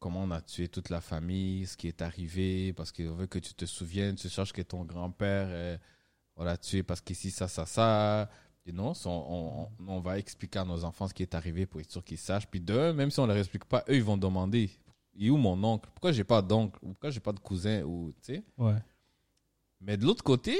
comment 0.00 0.22
on 0.22 0.30
a 0.32 0.40
tué 0.40 0.66
toute 0.66 0.88
la 0.88 1.00
famille, 1.00 1.66
ce 1.66 1.76
qui 1.76 1.86
est 1.86 2.02
arrivé, 2.02 2.72
parce 2.72 2.90
qu'ils 2.90 3.08
veulent 3.08 3.28
que 3.28 3.38
tu 3.38 3.54
te 3.54 3.66
souviennes, 3.66 4.16
tu 4.16 4.28
cherches 4.28 4.52
que 4.52 4.62
ton 4.62 4.84
grand-père, 4.84 5.46
euh, 5.50 5.78
on 6.36 6.42
l'a 6.42 6.56
tué 6.56 6.82
parce 6.82 7.00
qu'ici, 7.00 7.30
ça, 7.30 7.46
ça, 7.46 7.66
ça. 7.66 8.28
Et 8.66 8.72
non, 8.72 8.92
on, 9.04 9.68
on, 9.78 9.86
on 9.86 10.00
va 10.00 10.18
expliquer 10.18 10.58
à 10.58 10.64
nos 10.64 10.84
enfants 10.84 11.06
ce 11.06 11.14
qui 11.14 11.22
est 11.22 11.34
arrivé 11.34 11.66
pour 11.66 11.80
être 11.80 11.90
sûr 11.92 12.02
qu'ils 12.02 12.18
sachent. 12.18 12.48
Puis 12.48 12.60
d'eux, 12.60 12.92
même 12.92 13.10
si 13.10 13.20
on 13.20 13.24
ne 13.24 13.28
leur 13.28 13.36
explique 13.36 13.64
pas, 13.66 13.84
eux, 13.88 13.96
ils 13.96 14.02
vont 14.02 14.16
demander 14.16 14.70
il 15.14 15.26
est 15.26 15.30
où 15.30 15.36
mon 15.36 15.62
oncle? 15.64 15.88
Pourquoi 15.92 16.12
j'ai 16.12 16.24
pas 16.24 16.40
d'oncle? 16.40 16.78
Ou 16.82 16.88
pourquoi 16.88 17.10
j'ai 17.10 17.20
pas 17.20 17.32
de 17.32 17.40
cousin? 17.40 17.82
Ou, 17.82 18.12
tu 18.22 18.34
sais. 18.34 18.44
Ouais. 18.56 18.78
Mais 19.80 19.96
de 19.96 20.04
l'autre 20.04 20.22
côté, 20.22 20.58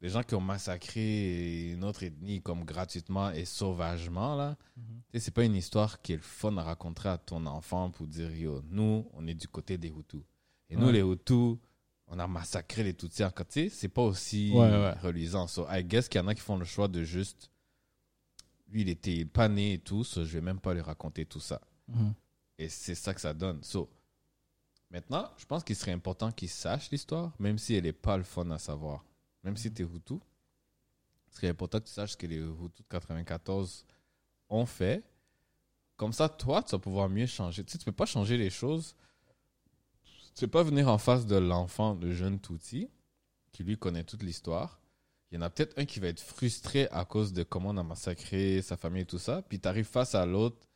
les 0.00 0.08
gens 0.10 0.22
qui 0.22 0.34
ont 0.34 0.40
massacré 0.40 1.72
une 1.72 1.82
autre 1.84 2.02
ethnie 2.02 2.42
comme 2.42 2.64
gratuitement 2.64 3.30
et 3.30 3.44
sauvagement, 3.44 4.36
là, 4.36 4.56
sais, 5.12 5.20
c'est 5.20 5.30
pas 5.30 5.44
une 5.44 5.54
histoire 5.56 6.02
qui 6.02 6.12
est 6.12 6.16
le 6.16 6.22
fun 6.22 6.56
à 6.58 6.62
raconter 6.62 7.08
à 7.08 7.18
ton 7.18 7.46
enfant 7.46 7.90
pour 7.90 8.06
dire 8.06 8.30
yo, 8.30 8.62
nous, 8.68 9.08
on 9.14 9.26
est 9.26 9.34
du 9.34 9.48
côté 9.48 9.78
des 9.78 9.88
Hutus. 9.88 10.22
Et 10.68 10.76
nous, 10.76 10.90
les 10.90 11.00
Hutus, 11.00 11.56
on 12.08 12.18
a 12.18 12.26
massacré 12.26 12.82
les 12.84 12.94
Tutsis 12.94 13.24
en 13.24 13.30
côté, 13.30 13.68
c'est 13.68 13.88
pas 13.88 14.02
aussi 14.02 14.52
Ouais, 14.52 14.70
ouais. 14.70 14.92
reluisant. 15.00 15.46
So, 15.46 15.66
I 15.70 15.82
guess 15.82 16.08
qu'il 16.08 16.20
y 16.20 16.24
en 16.24 16.28
a 16.28 16.34
qui 16.34 16.40
font 16.40 16.56
le 16.58 16.64
choix 16.64 16.88
de 16.88 17.02
juste. 17.02 17.50
Lui, 18.68 18.82
il 18.82 18.88
était 18.88 19.24
pas 19.24 19.48
né 19.48 19.74
et 19.74 19.78
tout, 19.78 20.04
so 20.04 20.24
je 20.24 20.32
vais 20.32 20.40
même 20.40 20.60
pas 20.60 20.74
lui 20.74 20.80
raconter 20.82 21.24
tout 21.24 21.40
ça. 21.40 21.60
Mhm. 21.88 22.12
Et 22.58 22.68
c'est 22.68 22.94
ça 22.94 23.14
que 23.14 23.20
ça 23.20 23.32
donne. 23.32 23.62
So, 23.62 23.88
maintenant, 24.90 25.30
je 25.36 25.46
pense 25.46 25.64
qu'il 25.64 25.76
serait 25.76 25.92
important 25.92 26.30
qu'ils 26.32 26.48
sachent 26.48 26.90
l'histoire, 26.90 27.32
même 27.38 27.58
si 27.58 27.74
elle 27.74 27.84
n'est 27.84 27.92
pas 27.92 28.16
le 28.16 28.24
fun 28.24 28.50
à 28.50 28.58
savoir. 28.58 29.04
Même 29.46 29.56
si 29.56 29.72
tu 29.72 29.82
es 29.82 29.84
Hutu, 29.84 30.14
il 30.14 31.34
serait 31.34 31.48
important 31.48 31.78
que 31.78 31.84
tu 31.84 31.92
saches 31.92 32.10
ce 32.12 32.16
que 32.16 32.26
les 32.26 32.38
Hutus 32.38 32.82
de 32.82 32.88
94 32.90 33.86
ont 34.48 34.66
fait. 34.66 35.04
Comme 35.96 36.12
ça, 36.12 36.28
toi, 36.28 36.64
tu 36.64 36.72
vas 36.72 36.80
pouvoir 36.80 37.08
mieux 37.08 37.26
changer. 37.26 37.62
Tu 37.62 37.78
sais, 37.78 37.84
peux 37.84 37.92
pas 37.92 38.06
changer 38.06 38.36
les 38.36 38.50
choses. 38.50 38.96
Tu 40.34 40.46
peux 40.46 40.50
pas 40.50 40.64
venir 40.64 40.88
en 40.88 40.98
face 40.98 41.26
de 41.26 41.36
l'enfant, 41.36 41.94
le 41.94 42.12
jeune 42.12 42.40
Tutsi, 42.40 42.90
qui 43.52 43.62
lui 43.62 43.78
connaît 43.78 44.02
toute 44.02 44.24
l'histoire. 44.24 44.80
Il 45.30 45.36
y 45.36 45.38
en 45.38 45.42
a 45.42 45.48
peut-être 45.48 45.78
un 45.78 45.84
qui 45.84 46.00
va 46.00 46.08
être 46.08 46.20
frustré 46.20 46.88
à 46.90 47.04
cause 47.04 47.32
de 47.32 47.44
comment 47.44 47.70
on 47.70 47.76
a 47.76 47.84
massacré 47.84 48.60
sa 48.62 48.76
famille 48.76 49.02
et 49.02 49.06
tout 49.06 49.20
ça. 49.20 49.42
Puis 49.42 49.60
tu 49.60 49.68
arrives 49.68 49.86
face 49.86 50.16
à 50.16 50.26
l'autre 50.26 50.66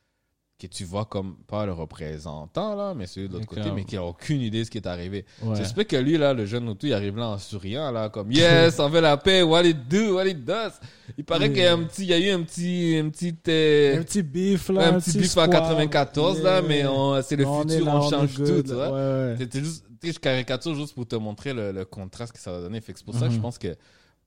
que 0.67 0.67
tu 0.67 0.83
vois 0.85 1.05
comme 1.05 1.35
pas 1.47 1.65
le 1.65 1.73
représentant, 1.73 2.75
là, 2.75 2.93
mais 2.93 3.07
celui 3.07 3.27
de 3.27 3.33
l'autre 3.33 3.47
côté, 3.47 3.71
mais 3.71 3.83
qui 3.83 3.97
a 3.97 4.03
aucune 4.03 4.41
idée 4.41 4.59
de 4.59 4.63
ce 4.65 4.69
qui 4.71 4.77
est 4.77 4.87
arrivé. 4.87 5.25
ouais 5.41 5.55
J'espère 5.55 5.87
que 5.87 5.95
lui, 5.95 6.17
là, 6.17 6.33
le 6.33 6.45
jeune 6.45 6.69
Hutu, 6.69 6.87
il 6.87 6.93
arrive 6.93 7.17
là 7.17 7.29
en 7.29 7.37
souriant, 7.37 7.91
là, 7.91 8.09
comme 8.09 8.31
Yes, 8.31 8.79
on 8.79 8.89
veut 8.89 9.01
la 9.01 9.17
paix, 9.17 9.41
what 9.41 9.63
it 9.65 9.87
do, 9.87 10.15
what 10.15 10.25
it 10.27 10.43
does. 10.45 10.73
Il 11.17 11.23
paraît 11.25 11.47
Oui. 11.47 11.53
qu'il 11.53 11.63
y 11.63 11.67
a 11.67 11.73
un 11.73 11.83
petit, 11.83 12.03
il 12.03 12.07
y 12.09 12.13
a 12.13 12.19
eu 12.19 12.29
un 12.29 12.43
petit, 12.43 12.97
un 13.03 13.09
petit, 13.09 13.35
euh, 13.47 13.99
un 13.99 14.03
petit 14.03 14.21
bif 14.23 14.69
là 14.69 14.87
un 14.89 14.99
petit 14.99 15.17
bif 15.17 15.27
en 15.37 15.43
squab. 15.45 15.51
94, 15.51 16.41
là, 16.41 16.61
mais 16.61 16.83
c'est 17.23 17.35
le 17.35 17.45
On 17.45 17.61
futur, 17.61 17.85
là, 17.85 17.95
on 17.97 18.09
change 18.09 18.35
tout, 18.35 18.61
tu 18.63 18.73
vois. 18.73 18.91
Ouais, 18.91 19.35
juste, 19.53 19.85
je 20.03 20.19
caricature 20.19 20.73
juste 20.75 20.93
pour 20.95 21.07
te 21.07 21.15
montrer 21.15 21.53
le, 21.53 21.71
le 21.71 21.85
contraste 21.85 22.33
que 22.33 22.39
ça 22.39 22.51
va 22.51 22.61
donner. 22.61 22.81
Fait 22.81 22.93
c'est 22.95 23.05
pour 23.05 23.13
ça 23.15 23.25
que 23.27 23.31
je 23.31 23.37
Mhm. 23.37 23.41
pense 23.41 23.57
que 23.57 23.75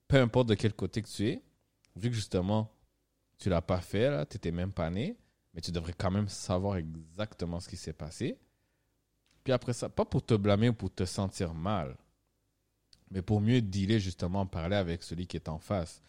peu 0.09 0.19
importe 0.21 0.49
de 0.49 0.55
quel 0.55 0.73
côté 0.75 1.01
que 1.03 1.09
tu 1.09 1.29
es, 1.29 1.43
vu 1.97 2.11
que 2.11 2.15
justement, 2.17 2.71
tu 3.39 3.49
l'as 3.49 3.63
pas 3.63 3.81
fait, 3.81 4.11
là, 4.11 4.25
t'étais 4.27 4.51
même 4.53 4.71
pas 4.73 4.91
né, 4.91 5.17
mais 5.55 5.61
tu 5.61 5.71
devrais 5.73 5.93
quand 5.93 6.11
même 6.11 6.29
savoir 6.29 6.77
exactement 6.77 7.61
ce 7.61 7.69
qui 7.69 7.77
s'est 7.77 7.93
passé. 7.93 8.39
Puis 9.45 9.53
après 9.53 9.73
ça, 9.73 9.89
pas 9.89 10.05
pour 10.05 10.25
te 10.25 10.35
blâmer 10.35 10.71
ou 10.71 10.75
pour 10.75 10.93
te 10.93 11.05
sentir 11.05 11.55
mal, 11.55 11.97
mais 13.11 13.23
pour 13.23 13.41
mieux 13.41 13.61
dealer, 13.61 13.99
justement, 14.01 14.47
parler 14.47 14.77
avec 14.77 15.03
celui 15.03 15.27
qui 15.27 15.37
est 15.37 15.49
en 15.49 15.59
face. 15.59 16.03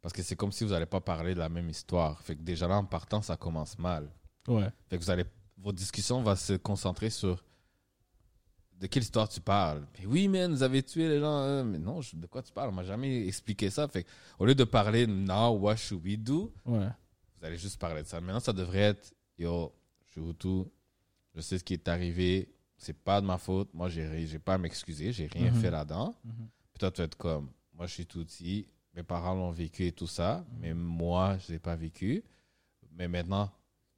Parce 0.00 0.12
que 0.12 0.22
c'est 0.22 0.36
comme 0.36 0.52
si 0.52 0.64
vous 0.64 0.70
n'allez 0.70 0.86
pas 0.86 1.00
parler 1.00 1.32
de 1.34 1.38
la 1.38 1.48
même 1.48 1.68
histoire. 1.70 2.20
Fait 2.22 2.36
que 2.36 2.42
déjà 2.42 2.66
là, 2.68 2.76
en 2.76 2.84
partant, 2.84 3.22
ça 3.22 3.36
commence 3.36 3.78
mal. 3.78 4.10
ouais 4.48 4.68
Fait 4.88 4.98
que 4.98 5.02
vous 5.04 5.10
allez 5.10 5.24
votre 5.58 5.78
discussion 5.78 6.22
va 6.22 6.34
se 6.34 6.54
concentrer 6.54 7.08
sur 7.08 7.42
de 8.80 8.86
quelle 8.88 9.04
histoire 9.04 9.28
tu 9.28 9.40
parles. 9.40 9.86
Mais 9.98 10.06
oui, 10.06 10.26
man, 10.26 10.50
vous 10.52 10.62
avez 10.64 10.82
tué 10.82 11.08
les 11.08 11.20
gens. 11.20 11.36
hein. 11.36 11.62
Mais 11.62 11.78
non, 11.78 12.00
je- 12.00 12.16
de 12.16 12.26
quoi 12.26 12.42
tu 12.42 12.52
parles? 12.52 12.70
On 12.70 12.72
m'a 12.72 12.82
jamais 12.82 13.28
expliqué 13.28 13.70
ça. 13.70 13.86
Fait 13.86 14.02
que, 14.02 14.08
au 14.40 14.44
lieu 14.44 14.56
de 14.56 14.64
parler 14.64 15.06
now, 15.06 15.50
what 15.56 15.76
should 15.76 16.04
we 16.04 16.18
do? 16.18 16.52
Ouais. 16.66 16.88
Vous 17.42 17.46
allez 17.48 17.58
juste 17.58 17.80
parler 17.80 18.04
de 18.04 18.06
ça. 18.06 18.20
Maintenant, 18.20 18.38
ça 18.38 18.52
devrait 18.52 18.78
être 18.78 19.12
yo, 19.36 19.74
je 20.06 20.20
suis 20.20 20.34
tout. 20.36 20.70
Je 21.34 21.40
sais 21.40 21.58
ce 21.58 21.64
qui 21.64 21.72
est 21.72 21.88
arrivé. 21.88 22.54
C'est 22.76 22.92
pas 22.96 23.20
de 23.20 23.26
ma 23.26 23.36
faute. 23.36 23.74
Moi, 23.74 23.88
j'ai 23.88 24.28
j'ai 24.28 24.38
pas 24.38 24.54
à 24.54 24.58
m'excuser. 24.58 25.10
J'ai 25.12 25.26
rien 25.26 25.50
Mhm. 25.50 25.60
fait 25.60 25.70
là-dedans. 25.72 26.14
Mhm. 26.24 26.32
Puis 26.72 26.78
toi, 26.78 26.92
tu 26.92 26.98
vas 27.00 27.04
être 27.06 27.16
comme, 27.16 27.50
moi, 27.74 27.86
je 27.88 27.94
suis 27.94 28.06
tout 28.06 28.24
petit. 28.24 28.68
Mes 28.94 29.02
parents 29.02 29.34
l'ont 29.34 29.50
vécu 29.50 29.86
et 29.86 29.90
tout 29.92 30.06
ça. 30.06 30.46
Mais 30.60 30.72
moi, 30.72 31.36
je 31.38 31.50
l'ai 31.50 31.58
pas 31.58 31.74
vécu. 31.74 32.22
Mais 32.92 33.08
maintenant 33.08 33.50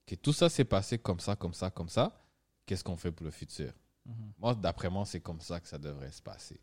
que 0.07 0.15
tout 0.15 0.33
ça 0.33 0.49
s'est 0.49 0.65
passé 0.65 0.97
comme 0.97 1.21
ça, 1.21 1.37
comme 1.37 1.53
ça, 1.53 1.69
comme 1.71 1.91
ça, 1.91 2.19
qu'est-ce 2.65 2.83
qu'on 2.83 2.97
fait 2.97 3.13
pour 3.13 3.27
le 3.27 3.31
futur? 3.31 3.73
Mhm. 4.07 4.33
Moi, 4.39 4.55
d'après 4.55 4.89
moi, 4.89 5.05
c'est 5.05 5.21
comme 5.21 5.43
ça 5.43 5.61
que 5.61 5.69
ça 5.69 5.77
devrait 5.77 6.13
se 6.13 6.23
passer. 6.23 6.59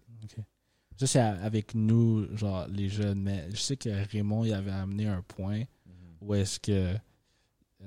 Ça, 0.97 1.05
c'est 1.07 1.19
avec 1.19 1.75
nous, 1.75 2.35
genre, 2.35 2.67
les 2.67 2.89
jeunes. 2.89 3.21
Mais 3.21 3.51
je 3.51 3.57
sais 3.57 3.77
que 3.77 3.89
Raymond, 4.11 4.45
il 4.45 4.53
avait 4.53 4.71
amené 4.71 5.07
un 5.07 5.21
point 5.21 5.63
où 6.21 6.33
est-ce 6.35 6.59
que. 6.59 6.95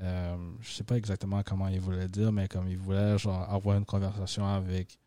euh, 0.02 0.36
je 0.60 0.70
sais 0.72 0.84
pas 0.84 0.96
exactement 0.96 1.42
comment 1.42 1.68
il 1.68 1.80
voulait 1.80 2.08
dire, 2.08 2.32
mais 2.32 2.48
comme 2.48 2.68
il 2.68 2.76
voulait, 2.78 3.16
genre, 3.18 3.42
avoir 3.50 3.76
une 3.78 3.84
conversation 3.84 4.46
avec, 4.46 4.98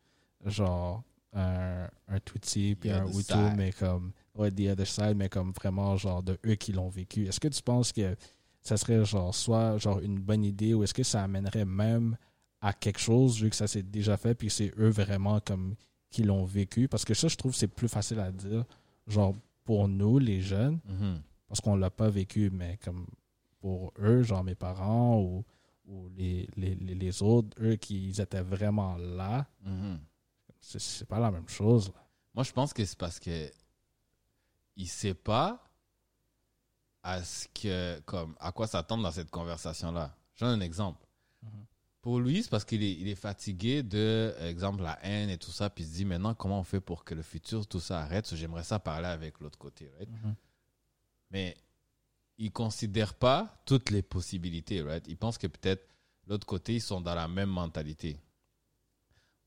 genre, 0.46 1.02
un, 1.34 1.86
un 2.08 2.20
Tutsi 2.20 2.74
puis 2.74 2.90
un 2.90 3.06
Hutu, 3.06 3.22
side. 3.22 3.54
mais 3.56 3.72
comme. 3.72 4.12
Ouais, 4.34 4.50
the 4.52 4.68
other 4.70 4.86
side, 4.86 5.14
mais 5.16 5.28
comme 5.28 5.50
vraiment, 5.52 5.96
genre, 5.96 6.22
de 6.22 6.38
eux 6.46 6.54
qui 6.54 6.72
l'ont 6.72 6.88
vécu. 6.88 7.26
Est-ce 7.26 7.40
que 7.40 7.48
tu 7.48 7.60
penses 7.62 7.92
que 7.92 8.16
ça 8.62 8.76
serait, 8.76 9.04
genre, 9.04 9.34
soit, 9.34 9.78
genre, 9.78 9.98
une 10.00 10.18
bonne 10.20 10.44
idée 10.44 10.74
ou 10.74 10.84
est-ce 10.84 10.94
que 10.94 11.02
ça 11.02 11.24
amènerait 11.24 11.64
même 11.64 12.16
à 12.60 12.72
quelque 12.72 13.00
chose, 13.00 13.40
vu 13.42 13.50
que 13.50 13.56
ça 13.56 13.66
s'est 13.66 13.82
déjà 13.82 14.16
fait, 14.16 14.34
puis 14.34 14.48
c'est 14.48 14.72
eux 14.78 14.88
vraiment 14.90 15.40
comme 15.40 15.74
qui 16.10 16.22
l'ont 16.22 16.44
vécu? 16.44 16.86
Parce 16.88 17.04
que 17.04 17.14
ça, 17.14 17.26
je 17.28 17.36
trouve 17.36 17.54
c'est 17.54 17.68
plus 17.68 17.88
facile 17.88 18.20
à 18.20 18.30
dire, 18.30 18.64
genre 19.08 19.34
pour 19.64 19.86
nous, 19.88 20.18
les 20.18 20.40
jeunes, 20.40 20.78
Mhm. 20.88 21.20
parce 21.48 21.60
qu'on 21.60 21.76
l'a 21.76 21.90
pas 21.90 22.08
vécu, 22.08 22.48
mais 22.52 22.78
comme 22.84 23.06
pour 23.60 23.92
eux, 23.98 24.22
genre 24.22 24.44
mes 24.44 24.54
parents 24.54 25.20
ou, 25.20 25.44
ou 25.86 26.08
les, 26.10 26.48
les, 26.56 26.74
les, 26.74 27.22
autres, 27.22 27.56
eux 27.62 27.76
qui 27.76 28.08
ils 28.08 28.20
étaient 28.20 28.42
vraiment 28.42 28.96
là, 28.96 29.46
Mhm. 29.62 29.98
c'est- 30.60 30.78
c'est 30.78 31.06
pas 31.08 31.18
la 31.18 31.30
même 31.30 31.48
chose. 31.48 31.88
là. 31.88 32.06
Moi, 32.34 32.44
je 32.44 32.52
pense 32.52 32.72
que 32.72 32.84
c'est 32.84 32.98
parce 32.98 33.18
que 33.18 33.50
il 34.76 34.86
sait 34.88 35.14
pas 35.14 35.64
à 37.02 37.22
ce 37.24 37.48
que, 37.48 38.00
comme, 38.00 38.36
à 38.38 38.52
quoi 38.52 38.66
s'attendre 38.66 39.02
dans 39.02 39.10
cette 39.12 39.30
conversation-là. 39.30 40.14
Je 40.34 40.44
donne 40.44 40.60
un 40.60 40.64
exemple. 40.64 41.04
Mhm. 41.42 41.50
Pour 42.00 42.20
lui, 42.20 42.42
c'est 42.42 42.50
parce 42.50 42.64
qu'il 42.64 42.82
est, 42.82 42.92
il 42.92 43.08
est 43.08 43.14
fatigué 43.16 43.82
de, 43.82 44.34
exemple, 44.40 44.82
la 44.82 44.98
haine 45.04 45.30
et 45.30 45.38
tout 45.38 45.50
ça, 45.50 45.68
puis 45.68 45.84
il 45.84 45.88
se 45.88 45.94
dit 45.94 46.04
maintenant 46.04 46.34
comment 46.34 46.60
on 46.60 46.64
fait 46.64 46.80
pour 46.80 47.04
que 47.04 47.14
le 47.14 47.22
futur, 47.22 47.66
tout 47.66 47.80
ça 47.80 48.00
arrête? 48.02 48.32
J'aimerais 48.34 48.62
ça 48.62 48.78
parler 48.78 49.08
avec 49.08 49.40
l'autre 49.40 49.58
côté, 49.58 49.90
right? 49.98 50.08
Mais 51.30 51.56
il 52.38 52.52
considère 52.52 53.14
pas 53.14 53.60
toutes 53.66 53.90
les 53.90 54.02
possibilités, 54.02 54.82
right? 54.82 55.04
Il 55.08 55.16
pense 55.16 55.38
que 55.38 55.46
peut-être 55.46 55.86
l'autre 56.26 56.46
côté, 56.46 56.74
ils 56.76 56.80
sont 56.80 57.00
dans 57.00 57.14
la 57.14 57.28
même 57.28 57.50
mentalité. 57.50 58.20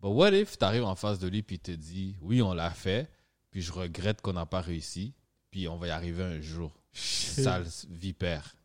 But 0.02 0.10
what 0.10 0.34
if 0.34 0.58
tu 0.58 0.66
arrives 0.66 0.84
en 0.84 0.96
face 0.96 1.20
de 1.20 1.28
lui 1.28 1.44
puis 1.44 1.56
il 1.56 1.60
te 1.60 1.72
dit 1.72 2.16
oui, 2.22 2.42
on 2.42 2.54
l'a 2.54 2.72
fait, 2.72 3.10
puis 3.52 3.62
je 3.62 3.72
regrette 3.72 4.22
qu'on 4.22 4.34
n'a 4.34 4.46
pas 4.46 4.62
réussi, 4.62 5.14
puis 5.52 5.68
on 5.68 5.78
va 5.78 5.88
y 5.88 5.92
arriver 5.92 6.24
un 6.24 6.42
jour. 6.42 6.72
Sale 6.92 7.66
vipère. 7.89 8.56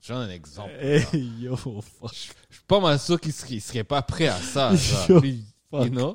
Je 0.00 0.12
donne 0.12 0.28
un 0.28 0.32
exemple. 0.32 0.72
Hey, 0.80 1.06
yo, 1.40 1.56
fuck. 1.56 2.12
Je 2.12 2.54
suis 2.56 2.64
pas 2.66 2.80
mal 2.80 2.98
sûr 2.98 3.20
qu'il 3.20 3.32
serait, 3.32 3.60
serait 3.60 3.84
pas 3.84 4.02
prêt 4.02 4.28
à 4.28 4.40
ça. 4.40 4.74
genre. 4.76 5.10
Yo, 5.10 5.20
Puis, 5.20 5.44
you 5.72 5.88
know? 5.90 6.14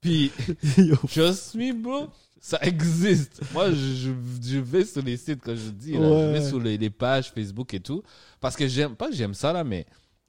Puis, 0.00 0.32
Yo, 0.78 0.96
Just 1.08 1.54
me, 1.54 1.72
bro. 1.72 2.10
Ça 2.46 2.58
existe. 2.60 3.40
Moi, 3.50 3.70
je, 3.72 4.12
je- 4.42 4.58
vais 4.58 4.84
sur 4.84 5.00
les 5.00 5.16
sites, 5.16 5.40
quand 5.42 5.56
je 5.56 5.70
dis, 5.70 5.96
là, 5.96 6.14
je 6.14 6.28
vais 6.28 6.42
sur 6.42 6.60
les, 6.60 6.76
les 6.76 6.90
pages 6.90 7.30
Facebook 7.32 7.72
et 7.72 7.80
tout. 7.80 8.02
Parce 8.38 8.54
que 8.54 8.68
j'aime, 8.68 8.94
pas 8.96 9.08
que 9.08 9.14
j'aime 9.14 9.32
ça, 9.32 9.50
là, 9.50 9.64
mais 9.64 9.86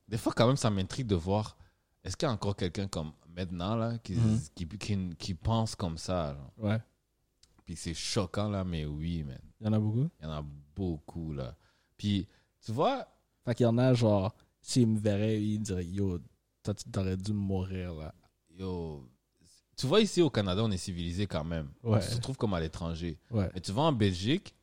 des 0.07 0.17
fois, 0.17 0.31
quand 0.33 0.47
même, 0.47 0.55
ça 0.55 0.69
m'intrigue 0.69 1.07
de 1.07 1.15
voir, 1.15 1.57
est-ce 2.05 2.15
qu'il 2.15 2.25
y 2.25 2.29
a 2.29 2.33
encore 2.33 2.55
quelqu'un 2.55 2.87
comme 2.87 3.11
maintenant, 3.35 3.75
là, 3.75 3.97
qui, 3.97 4.13
Mhm. 4.13 4.39
qui, 4.55 4.65
qui, 4.65 5.09
qui 5.17 5.33
pense 5.33 5.75
comme 5.75 5.97
ça, 5.97 6.35
genre? 6.35 6.53
ouais, 6.69 6.79
Puis 7.65 7.75
c'est 7.75 7.93
choquant, 7.93 8.47
là, 8.49 8.63
mais 8.63 8.85
oui, 8.85 9.23
man. 9.23 9.37
il 9.59 9.65
y 9.65 9.69
en 9.69 9.73
a 9.73 9.79
beaucoup? 9.79 10.09
Il 10.21 10.23
y 10.23 10.25
en 10.25 10.31
a 10.31 10.45
beaucoup, 10.73 11.33
là. 11.33 11.57
Puis, 11.97 12.27
tu 12.65 12.71
vois, 12.71 13.05
Fait 13.43 13.55
qu'il 13.55 13.65
y 13.65 13.67
en 13.67 13.77
a, 13.77 13.93
genre, 13.93 14.33
s'ils 14.61 14.87
me 14.87 14.97
verraient, 14.97 15.43
ils 15.43 15.59
diraient, 15.59 15.85
yo, 15.85 16.19
toi, 16.63 16.73
tu 16.73 16.89
t'aurais 16.89 17.17
dû 17.17 17.33
mourir, 17.33 17.93
là. 17.93 18.15
yo, 18.57 19.05
tu 19.75 19.87
vois, 19.87 20.01
ici 20.01 20.21
au 20.21 20.29
Canada, 20.29 20.61
on 20.63 20.71
est 20.71 20.77
civilisé 20.77 21.27
quand 21.27 21.43
même. 21.43 21.67
Ouais. 21.83 21.97
On 21.97 22.01
se 22.01 22.17
trouve 22.19 22.37
comme 22.37 22.53
à 22.53 22.59
l'étranger. 22.59 23.17
Ouais. 23.31 23.49
Mais 23.53 23.61
tu 23.61 23.71
vas 23.71 23.83
en 23.83 23.91
Belgique, 23.91 24.55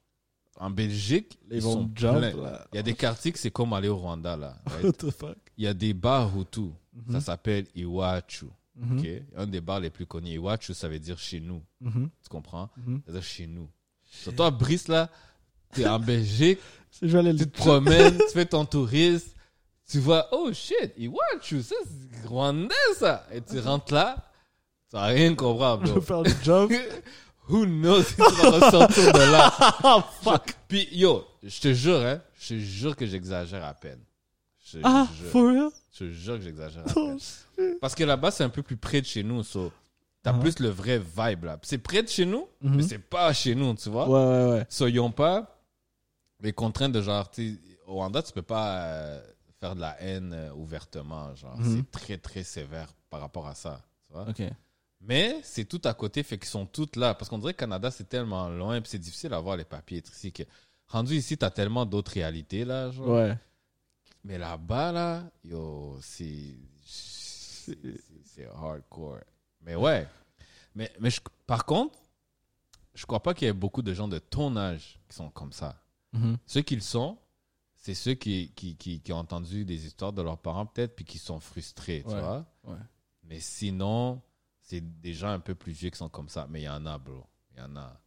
en 0.58 0.70
Belgique, 0.70 1.38
Ils, 1.50 1.56
ils 1.56 1.62
sont 1.62 1.90
jump, 1.94 2.18
pleins. 2.18 2.58
Il 2.72 2.76
y 2.76 2.78
a 2.78 2.82
des 2.82 2.94
quartiers 2.94 3.32
que 3.32 3.38
c'est 3.38 3.50
comme 3.50 3.72
aller 3.72 3.88
au 3.88 3.96
Rwanda, 3.96 4.36
là. 4.36 4.56
right? 4.66 4.84
What 4.84 4.92
the 4.92 5.10
fuck? 5.10 5.36
Il 5.56 5.64
y 5.64 5.66
a 5.66 5.74
des 5.74 5.94
bars 5.94 6.30
Hutu. 6.36 6.70
Mhm. 6.92 7.12
Ça 7.14 7.20
s'appelle 7.20 7.66
Iwachu. 7.74 8.46
Mhm. 8.76 8.98
ok? 8.98 9.06
Un 9.36 9.46
des 9.46 9.60
bars 9.60 9.80
les 9.80 9.90
plus 9.90 10.06
connus. 10.06 10.30
Iwachu, 10.32 10.74
ça 10.74 10.88
veut 10.88 10.98
dire 10.98 11.18
chez 11.18 11.40
nous. 11.40 11.62
Mhm. 11.80 12.08
Tu 12.22 12.28
comprends? 12.28 12.70
Mhm. 12.76 13.02
Ça 13.06 13.12
veut 13.12 13.18
dire 13.18 13.28
chez 13.28 13.46
nous. 13.46 13.68
Sur 14.04 14.34
toi, 14.34 14.50
Brice, 14.50 14.88
là, 14.88 15.10
t'es 15.72 15.86
en 15.86 15.98
Belgique, 15.98 16.58
tu 16.92 17.08
te 17.08 17.44
promènes, 17.46 18.16
tu 18.18 18.24
fais 18.34 18.44
ton 18.46 18.64
tourisme, 18.66 19.30
tu 19.88 19.98
vois, 19.98 20.28
oh 20.32 20.50
shit, 20.52 20.92
Iwachu, 20.98 21.62
ça, 21.62 21.74
c'est 21.86 22.26
rwandais, 22.26 22.74
ça. 22.96 23.26
Et 23.32 23.40
tu 23.40 23.58
rentres 23.58 23.92
là, 23.94 24.30
tu 24.92 24.96
vas 24.98 25.06
rien 25.06 25.30
Je 25.30 25.34
bro. 25.34 26.00
faire 26.02 26.22
le 26.22 26.30
jump? 26.42 26.72
Who 27.48 27.64
knows 27.66 28.02
si 28.04 28.14
tu 28.16 28.22
vas 28.22 28.50
ressortir 28.50 29.12
de 29.12 29.18
là? 29.32 29.52
Ah, 29.82 30.06
fuck! 30.22 30.54
Puis, 30.68 30.86
yo, 30.92 31.24
je 31.42 31.60
te 31.60 31.72
jure, 31.72 32.00
hein, 32.00 32.20
je 32.38 32.48
te 32.54 32.58
jure 32.58 32.94
que 32.94 33.06
j'exagère 33.06 33.64
à 33.64 33.74
peine. 33.74 33.98
Je 34.64 34.78
te 34.78 34.82
Ah, 34.84 35.08
jure. 35.16 35.30
for 35.30 35.48
real? 35.48 35.70
Je 35.92 35.98
te 35.98 36.10
jure 36.10 36.36
que 36.38 36.44
j'exagère 36.44 36.82
à 36.86 36.92
Oh, 36.96 37.16
peine. 37.56 37.78
Parce 37.80 37.94
que 37.94 38.04
là-bas, 38.04 38.30
c'est 38.30 38.44
un 38.44 38.48
peu 38.48 38.62
plus 38.62 38.76
près 38.76 39.00
de 39.00 39.06
chez 39.06 39.22
nous. 39.22 39.42
So, 39.42 39.72
t'as 40.22 40.32
Uh-huh. 40.32 40.40
plus 40.40 40.58
le 40.60 40.68
vrai 40.68 40.98
vibe 40.98 41.44
là. 41.44 41.58
C'est 41.62 41.78
près 41.78 42.02
de 42.02 42.08
chez 42.08 42.24
nous, 42.26 42.46
Mhm. 42.60 42.76
mais 42.76 42.82
c'est 42.82 42.98
pas 42.98 43.32
chez 43.32 43.54
nous, 43.54 43.74
tu 43.74 43.88
vois. 43.90 44.08
Ouais, 44.08 44.44
ouais, 44.44 44.50
ouais. 44.58 44.66
So, 44.68 44.86
ils 44.86 45.00
ont 45.00 45.10
pas 45.10 45.58
les 46.40 46.52
contraintes 46.52 46.92
de 46.92 47.02
genre, 47.02 47.28
tu 47.30 47.54
sais, 47.54 47.60
au 47.86 47.94
Rwanda, 47.94 48.22
tu 48.22 48.32
peux 48.32 48.42
pas 48.42 48.84
euh, 48.84 49.22
faire 49.58 49.74
de 49.74 49.80
la 49.80 50.00
haine 50.00 50.32
euh, 50.32 50.52
ouvertement. 50.54 51.34
Genre, 51.34 51.56
Mhm. 51.58 51.76
c'est 51.76 51.90
très, 51.90 52.18
très 52.18 52.44
sévère 52.44 52.88
par 53.10 53.20
rapport 53.20 53.46
à 53.48 53.54
ça. 53.56 53.80
Tu 54.06 54.12
vois? 54.12 54.26
Ok. 54.28 54.42
Mais 55.04 55.40
c'est 55.42 55.64
tout 55.64 55.80
à 55.84 55.94
côté, 55.94 56.22
fait 56.22 56.38
qu'ils 56.38 56.48
sont 56.48 56.64
toutes 56.66 56.96
là. 56.96 57.14
Parce 57.14 57.28
qu'on 57.28 57.38
dirait 57.38 57.54
que 57.54 57.58
Canada, 57.58 57.90
c'est 57.90 58.08
tellement 58.08 58.48
loin, 58.48 58.80
puis 58.80 58.88
c'est 58.90 58.98
difficile 58.98 59.30
d'avoir 59.30 59.56
les 59.56 59.64
papiers 59.64 60.02
ici. 60.12 60.32
Que, 60.32 60.44
rendu 60.88 61.14
ici, 61.16 61.36
t'as 61.36 61.50
tellement 61.50 61.84
d'autres 61.84 62.12
réalités, 62.12 62.64
là. 62.64 62.90
Genre. 62.90 63.08
Ouais. 63.08 63.36
Mais 64.24 64.38
là-bas, 64.38 64.92
là, 64.92 65.24
yo, 65.44 65.98
c'est. 66.00 66.54
Hardcore. 68.54 69.20
Mais 69.60 69.74
ouais. 69.76 70.06
Mais, 70.74 70.90
mais 71.00 71.10
je- 71.10 71.20
par 71.46 71.64
contre, 71.66 71.98
je 72.94 73.04
crois 73.06 73.22
pas 73.22 73.34
qu'il 73.34 73.46
y 73.46 73.50
ait 73.50 73.54
beaucoup 73.54 73.82
de 73.82 73.92
gens 73.94 74.08
de 74.08 74.18
ton 74.18 74.56
âge 74.56 74.98
qui 75.08 75.16
sont 75.16 75.30
comme 75.30 75.52
ça. 75.52 75.80
Mhm. 76.12 76.38
Ceux 76.46 76.62
qui 76.62 76.74
le 76.74 76.80
sont, 76.80 77.18
c'est 77.76 77.94
ceux 77.94 78.14
qui, 78.14 78.52
qui, 78.54 78.76
qui, 78.76 79.00
qui 79.00 79.12
ont 79.12 79.18
entendu 79.18 79.64
des 79.64 79.86
histoires 79.86 80.12
de 80.12 80.22
leurs 80.22 80.38
parents, 80.38 80.66
peut-être, 80.66 80.94
puis 80.94 81.04
qui 81.04 81.18
sont 81.18 81.40
frustrés, 81.40 82.02
tu 82.06 82.14
Ouais. 82.14 82.20
vois. 82.20 82.46
Ouais. 82.64 82.78
Mais 83.24 83.40
sinon, 83.40 84.20
c'est 84.72 85.00
des 85.00 85.12
gens 85.12 85.28
un 85.28 85.40
peu 85.40 85.54
plus 85.54 85.72
vieux 85.72 85.90
qui 85.90 85.98
sont 85.98 86.08
comme 86.08 86.28
ça. 86.28 86.46
Mais 86.48 86.62
il 86.62 86.64
y 86.64 86.68
en 86.68 86.86
a, 86.86 86.96
bro. 86.98 87.26
Il 87.54 87.58
y 87.58 87.62
en 87.62 87.76
a. 87.76 88.00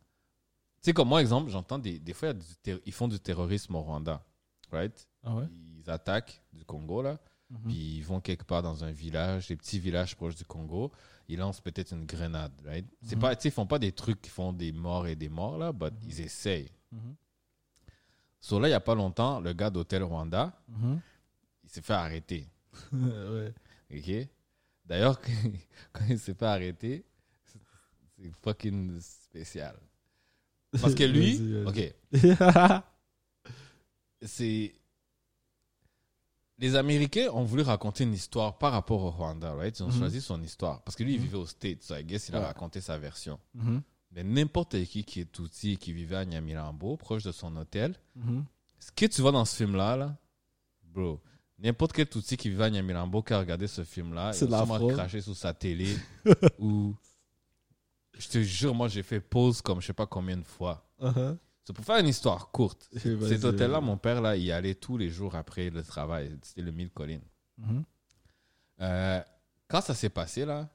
Tu 0.81 0.89
sais, 0.89 0.93
comme 0.93 1.09
moi, 1.09 1.21
exemple, 1.21 1.49
j'entends 1.51 1.77
des, 1.79 1.99
des 1.99 2.13
fois, 2.13 2.33
ils 2.85 2.91
font 2.93 3.07
du 3.07 3.19
terrorisme 3.19 3.75
au 3.75 3.81
Rwanda. 3.81 4.23
Right? 4.71 5.07
Ah 5.23 5.35
ouais? 5.35 5.45
Ils 5.51 5.89
attaquent 5.89 6.41
du 6.53 6.65
Congo, 6.65 7.01
là. 7.03 7.19
Mhm. 7.51 7.59
Puis 7.67 7.97
ils 7.97 8.01
vont 8.03 8.19
quelque 8.19 8.43
part 8.43 8.63
dans 8.63 8.83
un 8.83 8.91
village, 8.91 9.47
des 9.49 9.55
petits 9.55 9.79
villages 9.79 10.15
proches 10.15 10.35
du 10.35 10.43
Congo. 10.45 10.91
Ils 11.27 11.37
lancent 11.37 11.61
peut-être 11.61 11.91
une 11.91 12.05
grenade, 12.07 12.51
right? 12.65 12.85
C'est 13.03 13.15
Mhm. 13.15 13.21
pas, 13.21 13.33
ils 13.43 13.51
font 13.51 13.67
pas 13.67 13.77
des 13.79 13.91
trucs 13.91 14.21
qui 14.21 14.29
font 14.31 14.51
des 14.53 14.71
morts 14.71 15.05
et 15.07 15.15
des 15.15 15.29
morts, 15.29 15.57
là, 15.59 15.71
but 15.71 15.93
ils 16.03 16.21
essayent. 16.21 16.71
Mhm. 16.91 17.15
So 18.39 18.59
là, 18.59 18.67
il 18.67 18.71
y 18.71 18.75
a 18.75 18.79
pas 18.79 18.95
longtemps, 18.95 19.39
le 19.39 19.53
gars 19.53 19.69
d'Hôtel 19.69 20.03
Rwanda, 20.03 20.59
Mhm. 20.67 20.99
il 21.63 21.69
s'est 21.69 21.81
fait 21.81 21.93
arrêter. 21.93 22.49
ouais. 22.93 23.53
OK? 23.91 24.29
D'ailleurs, 24.85 25.19
quand 25.93 26.05
il 26.09 26.19
s'est 26.19 26.33
fait 26.33 26.45
arrêter, 26.45 27.05
c'est 28.17 28.31
fucking 28.43 28.99
spécial. 28.99 29.75
Parce 30.79 30.95
que 30.95 31.03
lui, 31.03 31.39
OK, 31.65 31.93
c'est. 34.21 34.73
Les 36.57 36.75
Américains 36.77 37.29
ont 37.33 37.43
voulu 37.43 37.63
raconter 37.63 38.05
une 38.05 38.13
histoire 38.13 38.57
par 38.57 38.71
rapport 38.71 39.01
au 39.01 39.11
Rwanda, 39.11 39.53
right? 39.55 39.77
Ils 39.77 39.83
ont 39.83 39.87
Mhm. 39.89 39.97
choisi 39.99 40.21
son 40.21 40.41
histoire. 40.41 40.81
Parce 40.83 40.95
que 40.95 41.03
lui, 41.03 41.15
il 41.15 41.17
Mhm. 41.19 41.23
vivait 41.25 41.37
aux 41.37 41.45
States, 41.45 41.83
so 41.83 41.95
I 41.97 42.03
guess 42.05 42.29
il 42.29 42.35
a 42.35 42.39
Ouais. 42.39 42.45
raconté 42.45 42.79
sa 42.79 42.97
version. 42.97 43.37
Mhm. 43.55 43.81
Mais 44.11 44.23
n'importe 44.23 44.81
qui 44.85 45.03
qui 45.03 45.19
est 45.19 45.39
outil, 45.39 45.77
qui 45.77 45.91
vivait 45.91 46.15
à 46.15 46.23
Nyamirambo, 46.23 46.95
proche 46.95 47.23
de 47.23 47.33
son 47.33 47.53
hôtel, 47.57 47.99
ce 48.79 48.89
que 48.93 49.05
tu 49.05 49.21
vois 49.21 49.33
dans 49.33 49.43
ce 49.43 49.57
film-là, 49.57 49.97
là, 49.97 50.17
bro, 50.83 51.21
N'importe 51.57 51.93
quel 51.93 52.07
Tutsi 52.09 52.35
qui 52.35 52.49
vivait 52.49 52.65
à 52.65 52.69
Nyamirambo 52.69 53.21
qui 53.23 53.33
a 53.33 53.39
regardé 53.39 53.67
ce 53.67 53.83
film-là, 53.83 54.31
il 54.41 54.47
la 54.49 54.57
sûrement 54.57 54.77
craché 54.93 55.21
sous 55.21 55.35
sa 55.35 55.53
télé. 55.53 55.95
ou. 56.59 56.93
Je 58.17 58.27
te 58.29 58.41
jure, 58.41 58.73
moi, 58.73 58.87
j'ai 58.87 59.03
fait 59.03 59.19
pause 59.19 59.61
comme 59.61 59.81
je 59.81 59.87
sais 59.87 59.93
pas 59.93 60.05
combien 60.07 60.37
de 60.37 60.43
fois. 60.45 60.87
Uh-huh. 61.01 61.37
C'est 61.63 61.73
pour 61.73 61.83
faire 61.83 61.97
une 61.97 62.07
histoire 62.07 62.49
courte. 62.51 62.89
Cet 63.27 63.43
hôtel-là, 63.43 63.81
mon 63.81 63.97
père, 63.97 64.21
là, 64.21 64.35
il 64.37 64.43
y 64.43 64.51
allait 64.51 64.75
tous 64.75 64.97
les 64.97 65.09
jours 65.09 65.35
après 65.35 65.69
le 65.69 65.83
travail. 65.83 66.37
C'était 66.43 66.61
le 66.61 66.71
Mille 66.71 66.91
Collines. 66.91 67.23
Mhm. 67.57 67.83
Euh, 68.81 69.21
quand 69.67 69.81
ça 69.81 69.93
s'est 69.93 70.09
passé, 70.09 70.45
là, 70.45 70.69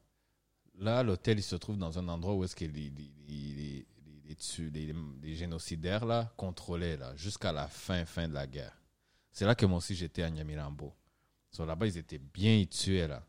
là, 0.79 1.03
l'hôtel, 1.03 1.39
il 1.39 1.43
se 1.43 1.57
trouve 1.57 1.79
dans 1.79 1.99
un 1.99 2.09
endroit 2.09 2.35
où 2.35 2.45
est-ce 2.45 2.57
que 2.57 2.65
les, 2.65 2.91
les, 2.91 3.13
les- 3.29 3.87
les 5.23 5.35
génocidaires, 5.35 6.05
là, 6.05 6.33
contrôlaient, 6.37 6.97
là, 6.97 7.15
jusqu'à 7.17 7.53
la 7.53 7.69
fin, 7.69 8.05
fin 8.05 8.29
de 8.29 8.35
la 8.35 8.47
guerre. 8.47 8.80
C'est 9.33 9.45
là 9.47 9.55
que 9.55 9.67
moi 9.67 9.79
aussi, 9.79 9.95
j'étais 9.95 10.23
à 10.23 10.31
Nyamirambo. 10.31 10.93
So, 11.51 11.65
là-bas, 11.65 11.87
ils 11.87 11.97
étaient 11.99 12.19
bien 12.19 12.65
tuaient, 12.67 13.09
là. 13.09 13.25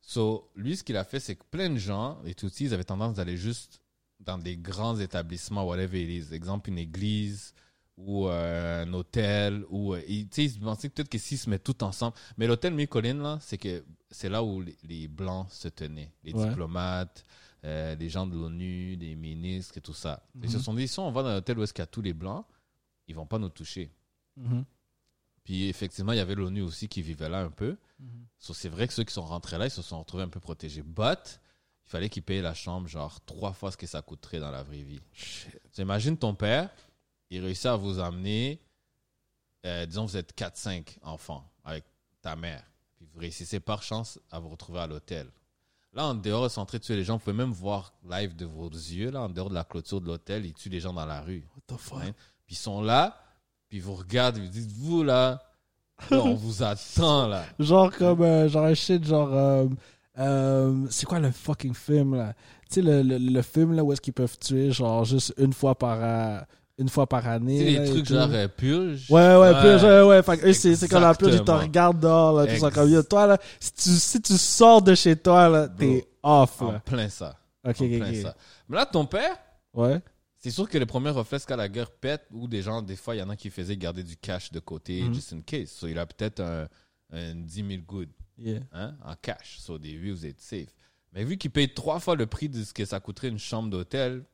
So, 0.00 0.50
lui, 0.54 0.76
ce 0.76 0.82
qu'il 0.84 0.96
a 0.96 1.04
fait, 1.04 1.20
c'est 1.20 1.36
que 1.36 1.44
plein 1.50 1.68
de 1.70 1.76
gens, 1.76 2.18
les 2.24 2.34
Tutsis, 2.34 2.64
ils 2.64 2.74
avaient 2.74 2.84
tendance 2.84 3.14
d'aller 3.16 3.36
juste 3.36 3.80
dans 4.20 4.38
des 4.38 4.56
grands 4.56 4.98
établissements, 4.98 5.64
whatever 5.64 6.02
it 6.02 6.26
is. 6.30 6.34
Exemple, 6.34 6.70
une 6.70 6.78
église 6.78 7.52
ou 7.96 8.28
euh, 8.28 8.84
un 8.84 8.92
hôtel. 8.94 9.64
ou 9.68 9.94
euh, 9.94 10.02
ils, 10.08 10.28
ils 10.36 10.60
pensaient 10.60 10.88
que 10.88 10.94
peut-être 10.94 11.08
que 11.10 11.18
s'ils 11.18 11.38
se 11.38 11.50
mettent 11.50 11.64
tout 11.64 11.82
ensemble. 11.84 12.14
Mais 12.38 12.46
l'hôtel 12.46 12.72
Mille-Collines, 12.74 13.20
là, 13.20 13.38
c'est 13.42 13.58
que 13.58 13.84
c'est 14.10 14.28
là 14.30 14.42
où 14.42 14.60
les, 14.62 14.76
les 14.84 15.08
Blancs 15.08 15.46
se 15.50 15.68
tenaient. 15.68 16.12
Les 16.24 16.32
Ouais. 16.32 16.48
diplomates, 16.48 17.24
euh, 17.64 17.94
les 17.96 18.08
gens 18.08 18.26
de 18.26 18.34
l'ONU, 18.34 18.96
les 18.96 19.14
ministres 19.14 19.76
et 19.76 19.80
tout 19.82 19.92
ça. 19.94 20.26
Ils 20.42 20.50
se 20.50 20.56
Mhm. 20.56 20.62
sont 20.62 20.74
dit, 20.74 20.88
si 20.88 20.98
on 21.00 21.10
va 21.10 21.22
dans 21.22 21.28
un 21.30 21.36
hôtel 21.38 21.58
où 21.58 21.62
est-ce 21.62 21.72
qu'il 21.74 21.82
y 21.82 21.84
a 21.84 21.86
tous 21.86 22.02
les 22.02 22.14
Blancs, 22.14 22.46
ils 23.08 23.14
vont 23.14 23.26
pas 23.26 23.38
nous 23.38 23.48
toucher. 23.50 23.90
Mhm. 24.36 24.64
Puis 25.48 25.66
effectivement, 25.66 26.12
il 26.12 26.18
y 26.18 26.20
avait 26.20 26.34
l'ONU 26.34 26.60
aussi 26.60 26.88
qui 26.88 27.00
vivait 27.00 27.30
là 27.30 27.40
un 27.40 27.50
peu. 27.50 27.78
Mhm. 28.00 28.26
So, 28.38 28.52
c'est 28.52 28.68
vrai 28.68 28.86
que 28.86 28.92
ceux 28.92 29.04
qui 29.04 29.14
sont 29.14 29.24
rentrés 29.24 29.56
là, 29.56 29.64
ils 29.64 29.70
se 29.70 29.80
sont 29.80 29.98
retrouvés 29.98 30.22
un 30.22 30.28
peu 30.28 30.40
protégés. 30.40 30.82
But, 30.82 31.40
il 31.86 31.90
fallait 31.90 32.10
qu'ils 32.10 32.22
payent 32.22 32.42
la 32.42 32.52
chambre 32.52 32.86
genre 32.86 33.18
trois 33.24 33.54
fois 33.54 33.72
ce 33.72 33.78
que 33.78 33.86
ça 33.86 34.02
coûterait 34.02 34.40
dans 34.40 34.50
la 34.50 34.62
vraie 34.62 34.82
vie. 34.82 35.00
So, 35.72 35.80
imagine 35.80 36.18
ton 36.18 36.34
père, 36.34 36.68
il 37.30 37.42
réussit 37.42 37.64
à 37.64 37.76
vous 37.76 37.98
emmener, 37.98 38.60
euh, 39.64 39.86
disons, 39.86 40.04
vous 40.04 40.18
êtes 40.18 40.36
4-5 40.36 40.98
enfants 41.00 41.50
avec 41.64 41.86
ta 42.20 42.36
mère. 42.36 42.62
Puis 42.96 43.06
vous 43.10 43.18
réussissez 43.18 43.58
par 43.58 43.82
chance 43.82 44.20
à 44.30 44.40
vous 44.40 44.50
retrouver 44.50 44.80
à 44.80 44.86
l'hôtel. 44.86 45.30
Là, 45.94 46.08
en 46.08 46.14
dehors 46.14 46.42
de 46.42 46.50
centrer 46.50 46.78
tuer 46.78 46.94
les 46.94 47.04
gens, 47.04 47.14
vous 47.14 47.24
pouvez 47.24 47.34
même 47.34 47.52
voir 47.52 47.94
live 48.06 48.36
de 48.36 48.44
vos 48.44 48.68
yeux, 48.68 49.10
là, 49.10 49.22
en 49.22 49.30
dehors 49.30 49.48
de 49.48 49.54
la 49.54 49.64
clôture 49.64 50.02
de 50.02 50.08
l'hôtel, 50.08 50.44
ils 50.44 50.52
tuent 50.52 50.68
les 50.68 50.80
gens 50.80 50.92
dans 50.92 51.06
la 51.06 51.22
rue. 51.22 51.48
What 51.54 51.74
the 51.74 51.80
fuck? 51.80 52.02
Puis 52.44 52.54
ils 52.54 52.58
sont 52.58 52.82
là, 52.82 53.18
puis 53.68 53.78
ils 53.78 53.82
vous 53.82 53.94
regardent, 53.94 54.36
ils 54.38 54.44
vous 54.44 54.48
disent, 54.48 54.68
vous 54.78 55.02
là, 55.02 55.40
là, 56.10 56.18
on 56.22 56.34
vous 56.34 56.62
attend 56.62 57.26
là. 57.28 57.44
Genre 57.58 57.90
comme, 57.96 58.22
euh, 58.22 58.48
genre 58.48 58.64
un 58.64 58.74
shit, 58.74 59.04
genre, 59.04 59.30
euh, 59.32 59.66
euh, 60.18 60.86
c'est 60.90 61.06
quoi 61.06 61.18
le 61.20 61.30
fucking 61.30 61.74
film 61.74 62.14
là? 62.16 62.34
Tu 62.70 62.74
sais, 62.74 62.82
le, 62.82 63.02
le, 63.02 63.18
le 63.18 63.42
film 63.42 63.74
là 63.74 63.82
où 63.84 63.92
est-ce 63.92 64.00
qu'ils 64.00 64.12
peuvent 64.12 64.36
tuer, 64.38 64.70
genre 64.72 65.04
juste 65.04 65.32
une 65.38 65.52
fois 65.52 65.74
par, 65.74 65.98
euh, 66.00 66.40
une 66.78 66.88
fois 66.88 67.06
par 67.06 67.26
année. 67.26 67.58
Tu 67.58 67.64
sais, 67.64 67.80
les 67.80 67.88
et 67.88 67.92
trucs 67.92 68.06
genre 68.06 68.28
euh, 68.30 68.48
purge. 68.48 69.06
Ouais, 69.10 69.36
ouais, 69.36 69.52
purge, 69.60 69.82
ouais, 69.84 70.02
ouais. 70.02 70.22
Fait 70.22 70.38
que 70.38 70.46
eux, 70.46 70.52
c'est, 70.52 70.76
c'est 70.76 70.86
quand 70.88 71.00
la 71.00 71.14
purge, 71.14 71.34
ils 71.34 71.44
te 71.44 71.50
regardent 71.50 72.00
dehors, 72.00 72.32
là, 72.34 72.46
tout 72.46 72.58
ça 72.60 72.70
comme, 72.70 72.90
yo, 72.90 73.02
toi, 73.02 73.26
là, 73.26 73.38
si 73.58 73.72
tu, 73.72 73.90
si 73.90 74.20
tu 74.20 74.36
sors 74.38 74.82
de 74.82 74.94
chez 74.94 75.16
toi, 75.16 75.48
là, 75.48 75.68
t'es 75.68 76.06
off, 76.22 76.62
En 76.62 76.72
là. 76.72 76.80
plein 76.80 77.08
ça. 77.08 77.36
Ok, 77.66 77.80
en 77.80 77.84
ok, 77.84 77.98
plein 77.98 78.22
ça. 78.22 78.34
Mais 78.68 78.76
là, 78.76 78.86
ton 78.86 79.04
père, 79.06 79.36
Ouais. 79.74 80.00
C'est 80.38 80.50
sûr 80.50 80.68
que 80.68 80.78
les 80.78 80.86
premiers 80.86 81.10
reflets, 81.10 81.38
c'est 81.38 81.46
quand 81.48 81.56
la 81.56 81.68
guerre 81.68 81.90
pète, 81.90 82.26
ou 82.30 82.46
des 82.48 82.62
gens, 82.62 82.80
des 82.82 82.96
fois, 82.96 83.14
il 83.16 83.18
y 83.18 83.22
en 83.22 83.28
a 83.30 83.36
qui 83.36 83.50
faisaient 83.50 83.76
garder 83.76 84.02
du 84.04 84.16
cash 84.16 84.50
de 84.52 84.60
côté, 84.60 85.02
Mhm. 85.02 85.14
just 85.14 85.32
in 85.32 85.40
case. 85.40 85.70
So, 85.70 85.86
il 85.88 85.98
a 85.98 86.06
peut-être 86.06 86.40
un, 86.40 86.68
un 87.12 87.34
10 87.34 87.64
000 87.68 87.82
good 87.86 88.08
Yeah. 88.38 88.60
hein, 88.72 88.96
en 89.04 89.14
cash. 89.20 89.58
So, 89.58 89.78
des 89.78 89.96
vues, 89.96 90.12
vous 90.12 90.26
êtes 90.26 90.40
safe. 90.40 90.68
Mais 91.12 91.24
vu 91.24 91.36
qu'il 91.38 91.50
paye 91.50 91.72
trois 91.72 91.98
fois 92.00 92.14
le 92.14 92.26
prix 92.26 92.48
de 92.48 92.62
ce 92.62 92.72
que 92.72 92.84
ça 92.84 93.00
coûterait 93.00 93.28
une 93.28 93.38
chambre 93.38 93.68
d'hôtel, 93.70 94.24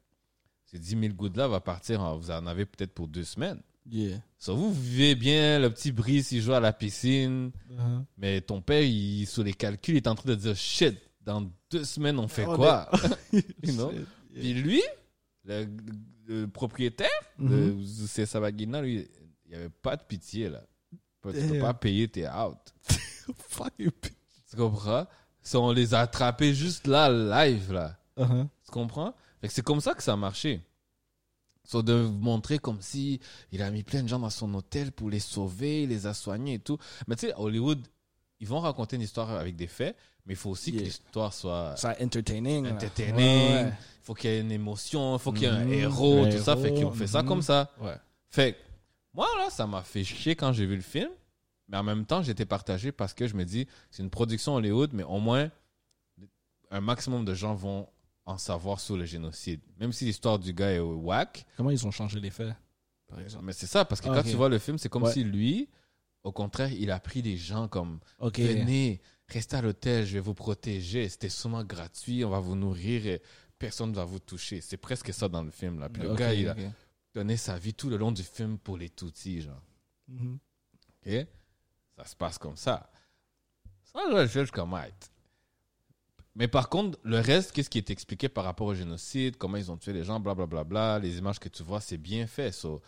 ces 0.66 0.78
10 0.78 0.90
000 1.00 1.14
good 1.14 1.36
là 1.36 1.48
va 1.48 1.61
partir, 1.61 2.00
en- 2.02 2.16
vous 2.18 2.30
en 2.30 2.46
avez 2.46 2.66
peut-être 2.66 2.92
pour 2.92 3.09
deux 3.09 3.24
semaines. 3.24 3.61
Yeah. 3.90 4.18
So, 4.38 4.57
vous 4.57 4.72
vivez 4.74 5.14
bien, 5.14 5.59
le 5.59 5.70
petit 5.70 5.92
brise, 5.92 6.32
il 6.32 6.40
joue 6.42 6.52
à 6.55 6.61
la 6.61 6.72
piscine, 6.72 7.50
Uh-huh. 7.70 8.05
mais 8.18 8.40
ton 8.40 8.61
père, 8.61 8.82
il, 8.82 9.26
sur 9.26 9.42
les 9.44 9.52
calculs, 9.55 9.94
il 9.94 9.98
est 9.98 10.07
en 10.09 10.14
train 10.14 10.28
de 10.30 10.34
dire 10.34 10.57
shit, 10.57 10.98
dans 11.22 11.50
deux 11.70 11.84
semaines, 11.84 12.18
on 12.18 12.28
fait 12.28 12.44
quoi? 12.44 12.90
You 13.62 13.72
know? 13.72 13.90
Shit. 13.90 13.98
Yeah. 14.00 14.40
Puis 14.40 14.55
lui, 14.55 14.82
le, 15.45 15.66
le 16.26 16.47
propriétaire 16.49 17.09
de 17.38 17.72
Mhm. 17.72 17.86
ces 18.07 18.26
Sabagina, 18.26 18.80
lui, 18.82 19.09
il 19.47 19.51
n'y 19.51 19.55
avait 19.57 19.68
pas 19.70 19.97
de 19.97 20.03
pitié, 20.03 20.49
là. 20.49 20.62
Tu 20.90 20.99
peux 21.32 21.59
pas 21.59 21.74
payer, 21.74 22.09
t'es 22.09 22.28
out. 22.28 22.59
Fucking 23.49 23.90
Tu 24.51 24.57
comprends? 24.57 25.07
Si 25.42 25.57
on 25.57 25.70
les 25.72 25.95
a 25.95 26.01
attrapés 26.01 26.55
juste 26.55 26.86
là, 26.86 27.11
live, 27.11 27.72
là. 27.72 27.99
Uh-huh. 28.16 28.47
Tu 28.64 28.70
comprends? 28.70 29.14
C'est 29.49 29.62
comme 29.64 29.80
ça 29.80 29.95
que 29.95 30.03
ça 30.03 30.12
a 30.14 30.16
marché. 30.16 30.62
So, 31.66 31.82
de 31.82 31.95
montrer 31.95 32.59
comme 32.59 32.80
si 32.82 33.20
il 33.53 33.62
a 33.62 33.70
mis 33.70 33.82
plein 33.82 34.03
de 34.03 34.09
gens 34.09 34.18
dans 34.18 34.28
son 34.30 34.53
hôtel 34.55 34.92
pour 34.92 35.09
les 35.09 35.20
sauver, 35.20 35.84
il 35.84 35.88
les 35.88 36.07
a 36.07 36.12
soignés 36.14 36.55
et 36.55 36.59
tout. 36.59 36.78
Mais 37.07 37.16
tu 37.16 37.26
sais, 37.26 37.34
Hollywood, 37.36 37.86
ils 38.40 38.47
vont 38.47 38.61
raconter 38.61 38.97
une 38.97 39.03
histoire 39.03 39.30
avec 39.30 39.57
des 39.57 39.66
faits, 39.66 39.97
mais 40.27 40.35
il 40.35 40.37
faut 40.37 40.51
aussi 40.51 40.70
Yeah. 40.70 40.81
que 40.81 40.85
l'histoire 40.87 41.33
soit 41.33 41.77
Ça 41.77 41.95
entertaining. 42.01 42.66
entertaining. 42.68 43.16
Ouais, 43.66 43.72
faut 44.03 44.14
qu'il 44.14 44.31
y 44.31 44.35
ait 44.35 44.41
une 44.41 44.53
émotion, 44.53 45.16
il 45.16 45.18
faut 45.20 45.33
qu'il 45.33 45.43
y 45.43 45.47
ait 45.47 45.49
un 45.49 45.64
Mhm. 45.64 45.72
héros, 45.72 46.25
Un 46.25 46.31
tout 46.31 46.39
ça. 46.39 46.57
Fait 46.57 46.85
ont 46.85 46.93
fait 46.93 47.07
ça 47.07 47.22
mhm. 47.22 47.29
comme 47.29 47.43
ça. 47.43 47.70
Ouais. 47.81 47.97
Fait 48.31 48.57
moi, 49.12 49.29
là, 49.39 49.49
ça 49.51 49.66
m'a 49.66 49.83
fait 49.83 50.03
chier 50.05 50.35
quand 50.35 50.53
j'ai 50.53 50.66
vu 50.66 50.75
le 50.77 50.83
film. 50.83 51.11
Mais 51.68 51.77
en 51.79 51.83
même 51.83 52.05
temps, 52.05 52.20
j'étais 52.22 52.45
partagé 52.45 52.93
parce 52.93 53.14
que 53.14 53.27
je 53.27 53.35
me 53.35 53.45
dis, 53.45 53.66
c'est 53.91 54.03
une 54.03 54.11
production 54.11 54.55
Hollywood, 54.57 54.91
mais 54.93 55.03
au 55.05 55.18
moins, 55.18 55.51
un 56.70 56.81
maximum 56.81 57.25
de 57.25 57.33
gens 57.35 57.55
vont 57.55 57.89
en 58.27 58.37
savoir 58.39 58.81
sur 58.81 58.97
le 58.97 59.05
génocide. 59.05 59.61
Même 59.79 59.93
si 59.93 60.05
l'histoire 60.05 60.39
du 60.39 60.53
gars 60.53 60.72
est 60.72 60.79
whack. 60.81 61.47
Comment 61.57 61.70
ils 61.70 61.87
ont 61.87 61.91
changé 61.91 62.20
les 62.20 62.31
faits, 62.31 62.55
par 63.09 63.20
exemple? 63.20 63.45
Mais 63.45 63.53
c'est 63.53 63.66
ça, 63.66 63.85
parce 63.85 64.01
que 64.01 64.09
Ah, 64.11 64.16
quand 64.16 64.22
tu 64.29 64.37
vois 64.37 64.49
le 64.49 64.59
film, 64.59 64.79
c'est 64.79 64.89
comme 64.89 65.05
Ouais. 65.05 65.12
si 65.12 65.25
lui, 65.25 65.68
au 66.25 66.33
contraire, 66.33 66.72
il 66.72 66.91
a 66.91 66.99
pris 66.99 67.22
des 67.22 67.37
gens 67.37 67.68
comme. 67.68 68.01
Venez, 68.18 69.01
restez 69.29 69.57
à 69.57 69.62
l'hôtel, 69.62 70.07
je 70.07 70.14
vais 70.14 70.20
vous 70.20 70.35
protéger. 70.35 71.09
C'était 71.09 71.29
sûrement 71.29 71.62
gratuit, 71.62 72.25
on 72.25 72.31
va 72.31 72.41
vous 72.41 72.57
nourrir 72.57 73.07
et 73.07 73.22
personne 73.59 73.91
ne 73.91 73.95
va 73.95 74.05
vous 74.05 74.18
toucher. 74.18 74.61
C'est 74.62 74.79
presque 74.79 75.12
ça 75.12 75.29
dans 75.29 75.43
le 75.43 75.51
film. 75.51 75.79
Là. 75.79 75.89
Puis 75.89 76.03
le 76.03 76.14
gars, 76.14 76.33
il 76.33 76.49
a 76.49 76.57
donné 77.14 77.37
sa 77.37 77.59
vie 77.59 77.75
tout 77.75 77.91
le 77.91 77.99
long 77.99 78.11
du 78.11 78.22
film 78.22 78.59
pour 78.59 78.79
les 78.79 78.89
Tutsis, 78.89 79.43
genre. 79.43 79.62
Mhm. 80.09 80.39
OK? 81.07 81.27
Ça 81.99 82.05
se 82.07 82.16
passe 82.16 82.39
comme 82.39 82.57
ça. 82.57 82.91
Ça, 83.85 84.01
je 84.11 84.16
le 84.16 84.27
juge 84.27 84.51
comme 84.51 84.75
être. 84.75 85.11
Mais 86.35 86.49
par 86.49 86.68
contre, 86.68 86.99
le 87.05 87.20
reste, 87.20 87.53
qu'est-ce 87.53 87.70
qui 87.70 87.79
est 87.79 87.91
expliqué 87.91 88.29
par 88.29 88.45
rapport 88.45 88.66
au 88.66 88.75
génocide, 88.75 89.37
comment 89.37 89.57
ils 89.57 89.70
ont 89.70 89.77
tué 89.77 89.93
les 89.93 90.03
gens, 90.03 90.18
blablabla, 90.18 90.64
bla, 90.64 90.64
bla, 90.64 90.99
bla, 90.99 91.07
les 91.07 91.18
images 91.18 91.39
que 91.39 91.49
tu 91.49 91.62
vois, 91.62 91.81
c'est 91.81 91.99
bien 91.99 92.27
fait. 92.27 92.51
So, 92.51 92.83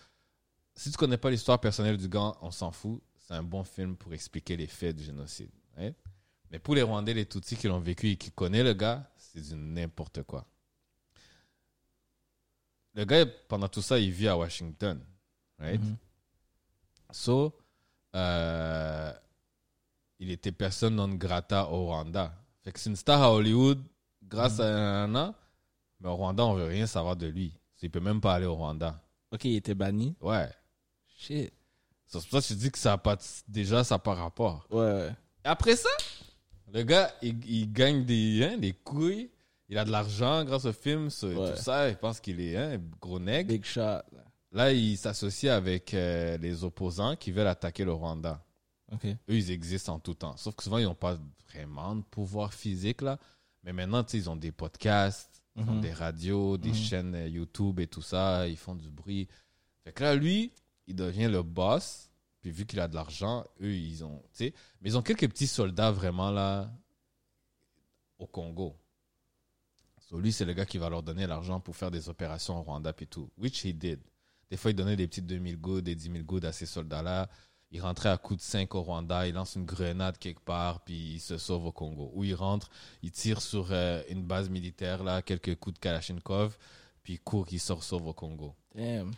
si 0.74 0.90
tu 0.90 0.96
connais 0.96 1.16
pas 1.16 1.30
l'histoire 1.30 1.60
personnelle 1.60 1.96
du 1.96 2.08
gars, 2.08 2.34
on 2.40 2.50
s'en 2.50 2.72
fout. 2.72 3.00
C'est 3.26 3.34
un 3.34 3.42
bon 3.42 3.64
film 3.64 3.96
pour 3.96 4.14
expliquer 4.14 4.56
les 4.56 4.68
faits 4.68 4.94
du 4.94 5.02
génocide. 5.02 5.50
right? 5.76 5.96
Mais 6.50 6.60
pour 6.60 6.76
les 6.76 6.82
Rwandais, 6.82 7.12
les 7.12 7.26
Tutsis 7.26 7.56
qui 7.56 7.66
l'ont 7.66 7.80
vécu 7.80 8.10
et 8.10 8.16
qui 8.16 8.30
connaissent 8.30 8.62
le 8.64 8.72
gars, 8.72 9.10
c'est 9.16 9.40
du 9.40 9.56
n'importe 9.56 10.22
quoi. 10.22 10.46
Le 12.94 13.04
gars, 13.04 13.26
pendant 13.48 13.68
tout 13.68 13.82
ça, 13.82 13.98
il 13.98 14.12
vit 14.12 14.28
à 14.28 14.38
Washington. 14.38 15.04
Right? 15.58 15.82
Mhm. 15.82 15.96
So, 17.10 17.58
euh, 18.14 19.12
il 20.20 20.30
était 20.30 20.52
personne 20.52 20.94
non 20.94 21.08
grata 21.14 21.68
au 21.68 21.86
Rwanda. 21.86 22.32
Fait 22.62 22.70
que 22.70 22.78
c'est 22.78 22.90
une 22.90 22.96
star 22.96 23.20
à 23.22 23.32
Hollywood 23.32 23.82
grâce 24.22 24.60
à 24.60 24.66
un 25.02 25.14
an, 25.16 25.34
mais 25.98 26.08
au 26.08 26.14
Rwanda, 26.14 26.44
on 26.44 26.54
veut 26.54 26.66
rien 26.66 26.86
savoir 26.86 27.16
de 27.16 27.26
lui. 27.26 27.58
Il 27.82 27.90
peut 27.90 28.00
même 28.00 28.20
pas 28.20 28.34
aller 28.34 28.46
au 28.46 28.54
Rwanda. 28.54 29.02
Ok, 29.32 29.44
il 29.44 29.56
était 29.56 29.74
banni. 29.74 30.14
Ouais. 30.20 30.48
Shit. 31.18 31.52
C'est 32.06 32.18
pour 32.28 32.40
ça 32.42 32.48
que 32.48 32.54
je 32.54 32.58
dis 32.58 32.70
que 32.70 32.78
ça 32.78 32.92
a 32.92 32.98
pas, 32.98 33.16
déjà, 33.48 33.82
ça 33.84 33.96
n'a 33.96 33.98
pas 33.98 34.14
rapport. 34.14 34.66
Ouais, 34.70 34.78
ouais. 34.92 35.12
Après 35.44 35.76
ça, 35.76 35.88
le 36.72 36.82
gars, 36.82 37.12
il, 37.22 37.44
il 37.48 37.72
gagne 37.72 38.04
des, 38.04 38.44
hein, 38.44 38.58
des 38.58 38.72
couilles. 38.72 39.30
Il 39.68 39.76
a 39.78 39.84
de 39.84 39.90
l'argent 39.90 40.44
grâce 40.44 40.64
au 40.64 40.72
film, 40.72 41.10
ce- 41.10 41.26
Ouais. 41.26 41.52
tout 41.52 41.60
ça. 41.60 41.88
Il 41.88 41.96
pense 41.96 42.20
qu'il 42.20 42.40
est 42.40 42.56
un 42.56 42.78
gros 43.00 43.18
nègre. 43.18 43.48
Big 43.52 43.64
shot. 43.64 44.02
là. 44.52 44.72
Il 44.72 44.96
s'associe 44.96 45.52
avec 45.52 45.92
euh, 45.94 46.36
les 46.38 46.62
opposants 46.62 47.16
qui 47.16 47.32
veulent 47.32 47.48
attaquer 47.48 47.84
le 47.84 47.92
Rwanda. 47.92 48.40
Ok. 48.92 49.04
eux, 49.06 49.16
ils 49.28 49.50
existent 49.50 49.94
en 49.94 49.98
tout 49.98 50.14
temps. 50.14 50.36
Sauf 50.36 50.54
que 50.54 50.62
souvent, 50.62 50.78
ils 50.78 50.84
n'ont 50.84 50.94
pas 50.94 51.18
vraiment 51.52 51.96
de 51.96 52.02
pouvoir 52.02 52.54
physique, 52.54 53.02
là. 53.02 53.18
Mais 53.64 53.72
maintenant, 53.72 54.04
ils 54.12 54.30
ont 54.30 54.36
des 54.36 54.52
podcasts, 54.52 55.42
ils 55.56 55.68
ont 55.68 55.72
Mhm. 55.74 55.80
des 55.80 55.92
radios, 55.92 56.56
des 56.56 56.68
Mhm. 56.68 56.74
chaînes 56.76 57.14
euh, 57.16 57.26
YouTube 57.28 57.80
et 57.80 57.88
tout 57.88 58.02
ça. 58.02 58.46
Ils 58.46 58.56
font 58.56 58.76
du 58.76 58.88
bruit. 58.88 59.26
Fait 59.82 59.90
que 59.92 60.04
là, 60.04 60.14
lui, 60.14 60.52
il 60.86 60.94
devient 60.94 61.28
le 61.28 61.42
boss. 61.42 62.10
Puis 62.40 62.50
vu 62.50 62.64
qu'il 62.64 62.78
a 62.80 62.86
de 62.86 62.94
l'argent, 62.94 63.44
eux, 63.60 63.74
ils 63.74 64.04
ont. 64.04 64.22
Mais 64.40 64.52
ils 64.82 64.96
ont 64.96 65.02
quelques 65.02 65.28
petits 65.28 65.48
soldats 65.48 65.90
vraiment, 65.90 66.30
là, 66.30 66.70
au 68.18 68.26
Congo. 68.26 68.76
So, 70.08 70.20
lui, 70.20 70.32
c'est 70.32 70.44
le 70.44 70.52
gars 70.52 70.66
qui 70.66 70.78
va 70.78 70.88
leur 70.88 71.02
donner 71.02 71.26
l'argent 71.26 71.58
pour 71.58 71.74
faire 71.74 71.90
des 71.90 72.08
opérations 72.08 72.58
au 72.58 72.62
Rwanda 72.62 72.92
puis 72.92 73.08
tout. 73.08 73.30
Which 73.36 73.64
he 73.64 73.74
did. 73.74 74.00
Des 74.50 74.56
fois, 74.56 74.70
il 74.70 74.74
donnait 74.74 74.94
des 74.96 75.08
petites 75.08 75.26
2000 75.26 75.56
gouttes, 75.60 75.84
des 75.84 75.96
10 75.96 76.12
000 76.12 76.24
gouttes 76.24 76.44
à 76.44 76.52
ces 76.52 76.66
soldats-là. 76.66 77.28
il 77.72 77.80
rentrait 77.80 78.10
à 78.10 78.16
coup 78.16 78.36
de 78.36 78.40
5 78.40 78.72
au 78.76 78.82
Rwanda, 78.82 79.26
il 79.26 79.34
lance 79.34 79.56
une 79.56 79.64
grenade 79.64 80.18
quelque 80.18 80.40
part, 80.40 80.84
puis 80.84 81.14
il 81.14 81.20
se 81.20 81.36
sauve 81.36 81.66
au 81.66 81.72
Congo. 81.72 82.12
Ou 82.14 82.22
il 82.22 82.34
rentre, 82.34 82.70
il 83.02 83.10
tire 83.10 83.42
sur 83.42 83.72
euh, 83.72 84.02
une 84.08 84.22
base 84.24 84.48
militaire, 84.48 85.02
là, 85.02 85.20
quelques 85.22 85.56
coups 85.56 85.74
de 85.74 85.80
Kalachnikov, 85.80 86.56
puis 87.02 87.14
il 87.14 87.20
court, 87.20 87.46
il 87.50 87.58
sort 87.58 87.82
sauve 87.82 88.06
au 88.06 88.14
Congo. 88.14 88.54
Damn. 88.72 89.12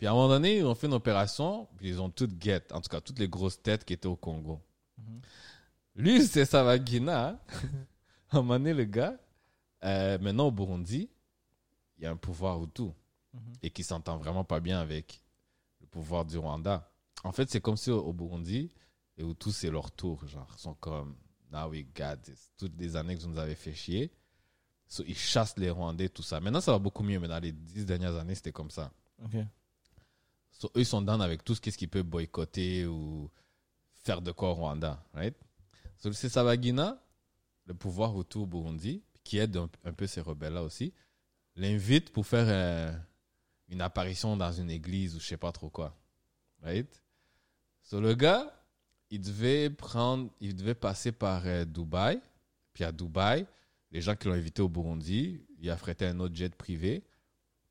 Puis 0.00 0.06
à 0.06 0.12
un 0.12 0.14
moment 0.14 0.28
donné, 0.28 0.56
ils 0.56 0.64
ont 0.64 0.74
fait 0.74 0.86
une 0.86 0.94
opération, 0.94 1.68
puis 1.76 1.90
ils 1.90 2.00
ont 2.00 2.08
toutes 2.08 2.32
guettes, 2.38 2.72
en 2.72 2.80
tout 2.80 2.88
cas 2.88 3.02
toutes 3.02 3.18
les 3.18 3.28
grosses 3.28 3.60
têtes 3.60 3.84
qui 3.84 3.92
étaient 3.92 4.06
au 4.08 4.16
Congo. 4.16 4.58
Mhm. 4.96 5.20
Lui, 5.96 6.26
c'est 6.26 6.46
Savagina. 6.46 7.28
hein. 7.28 7.38
à 8.30 8.38
un 8.38 8.40
moment 8.40 8.54
donné, 8.54 8.72
le 8.72 8.84
gars, 8.84 9.18
euh, 9.84 10.16
maintenant 10.18 10.46
au 10.46 10.50
Burundi, 10.52 11.10
il 11.98 12.04
y 12.04 12.06
a 12.06 12.10
un 12.10 12.16
pouvoir 12.16 12.62
Hutu 12.64 12.84
Mhm. 13.34 13.52
et 13.62 13.68
qui 13.70 13.84
s'entend 13.84 14.16
vraiment 14.16 14.42
pas 14.42 14.58
bien 14.58 14.80
avec 14.80 15.22
le 15.82 15.86
pouvoir 15.86 16.24
du 16.24 16.38
Rwanda. 16.38 16.90
En 17.22 17.32
fait, 17.32 17.50
c'est 17.50 17.60
comme 17.60 17.76
si 17.76 17.90
au, 17.90 18.00
au 18.02 18.14
Burundi, 18.14 18.72
les 19.18 19.24
Hutus, 19.24 19.54
c'est 19.54 19.70
leur 19.70 19.90
tour. 19.92 20.26
Genre, 20.26 20.50
ils 20.56 20.60
sont 20.60 20.74
comme, 20.76 21.14
now 21.52 21.68
we 21.68 21.84
got 21.94 22.16
this. 22.24 22.50
Toutes 22.56 22.76
les 22.78 22.96
années 22.96 23.16
que 23.16 23.20
vous 23.20 23.28
nous 23.28 23.38
avez 23.38 23.54
fait 23.54 23.74
chier. 23.74 24.10
So, 24.88 25.04
ils 25.06 25.14
chassent 25.14 25.58
les 25.58 25.68
Rwandais, 25.68 26.08
tout 26.08 26.22
ça. 26.22 26.40
Maintenant, 26.40 26.62
ça 26.62 26.72
va 26.72 26.78
beaucoup 26.78 27.02
mieux, 27.02 27.20
mais 27.20 27.28
dans 27.28 27.38
les 27.38 27.52
dix 27.52 27.84
dernières 27.84 28.16
années, 28.16 28.34
c'était 28.34 28.50
comme 28.50 28.70
ça. 28.70 28.90
Ok. 29.22 29.36
So, 30.60 30.70
eux, 30.76 30.84
sont 30.84 31.00
down 31.00 31.22
avec 31.22 31.42
tout 31.42 31.54
ce 31.54 31.60
qu'est-ce 31.60 31.78
qu'ils 31.78 31.88
peuvent 31.88 32.02
boycotter 32.02 32.84
ou 32.84 33.30
faire 33.94 34.20
de 34.20 34.30
quoi 34.30 34.50
au 34.50 34.54
Rwanda, 34.54 35.02
right? 35.14 35.34
So, 35.96 36.12
c'est 36.12 36.28
Sabagina, 36.28 37.02
le 37.64 37.72
pouvoir 37.72 38.14
autour 38.14 38.42
au 38.42 38.46
Burundi, 38.46 39.02
qui 39.24 39.38
aide 39.38 39.56
un, 39.56 39.92
peu 39.94 40.06
ces 40.06 40.20
rebelles-là 40.20 40.62
aussi, 40.62 40.92
l'invite 41.56 42.12
pour 42.12 42.26
faire 42.26 42.44
euh, 42.46 42.94
une 43.68 43.80
apparition 43.80 44.36
dans 44.36 44.52
une 44.52 44.70
église 44.70 45.16
ou 45.16 45.20
je 45.20 45.28
sais 45.28 45.38
pas 45.38 45.50
trop 45.50 45.70
quoi, 45.70 45.96
right? 46.62 47.02
So, 47.80 47.98
le 47.98 48.14
gars, 48.14 48.54
il 49.08 49.22
devait 49.22 49.70
prendre, 49.70 50.30
il 50.42 50.54
devait 50.54 50.74
passer 50.74 51.10
par 51.10 51.40
euh, 51.46 51.64
Dubaï, 51.64 52.20
puis 52.74 52.84
à 52.84 52.92
Dubaï, 52.92 53.46
les 53.92 54.02
gens 54.02 54.14
qui 54.14 54.28
l'ont 54.28 54.34
invité 54.34 54.60
au 54.60 54.68
Burundi, 54.68 55.40
il 55.58 55.70
affrêtait 55.70 56.04
un 56.04 56.20
autre 56.20 56.36
jet 56.36 56.54
privé, 56.54 57.02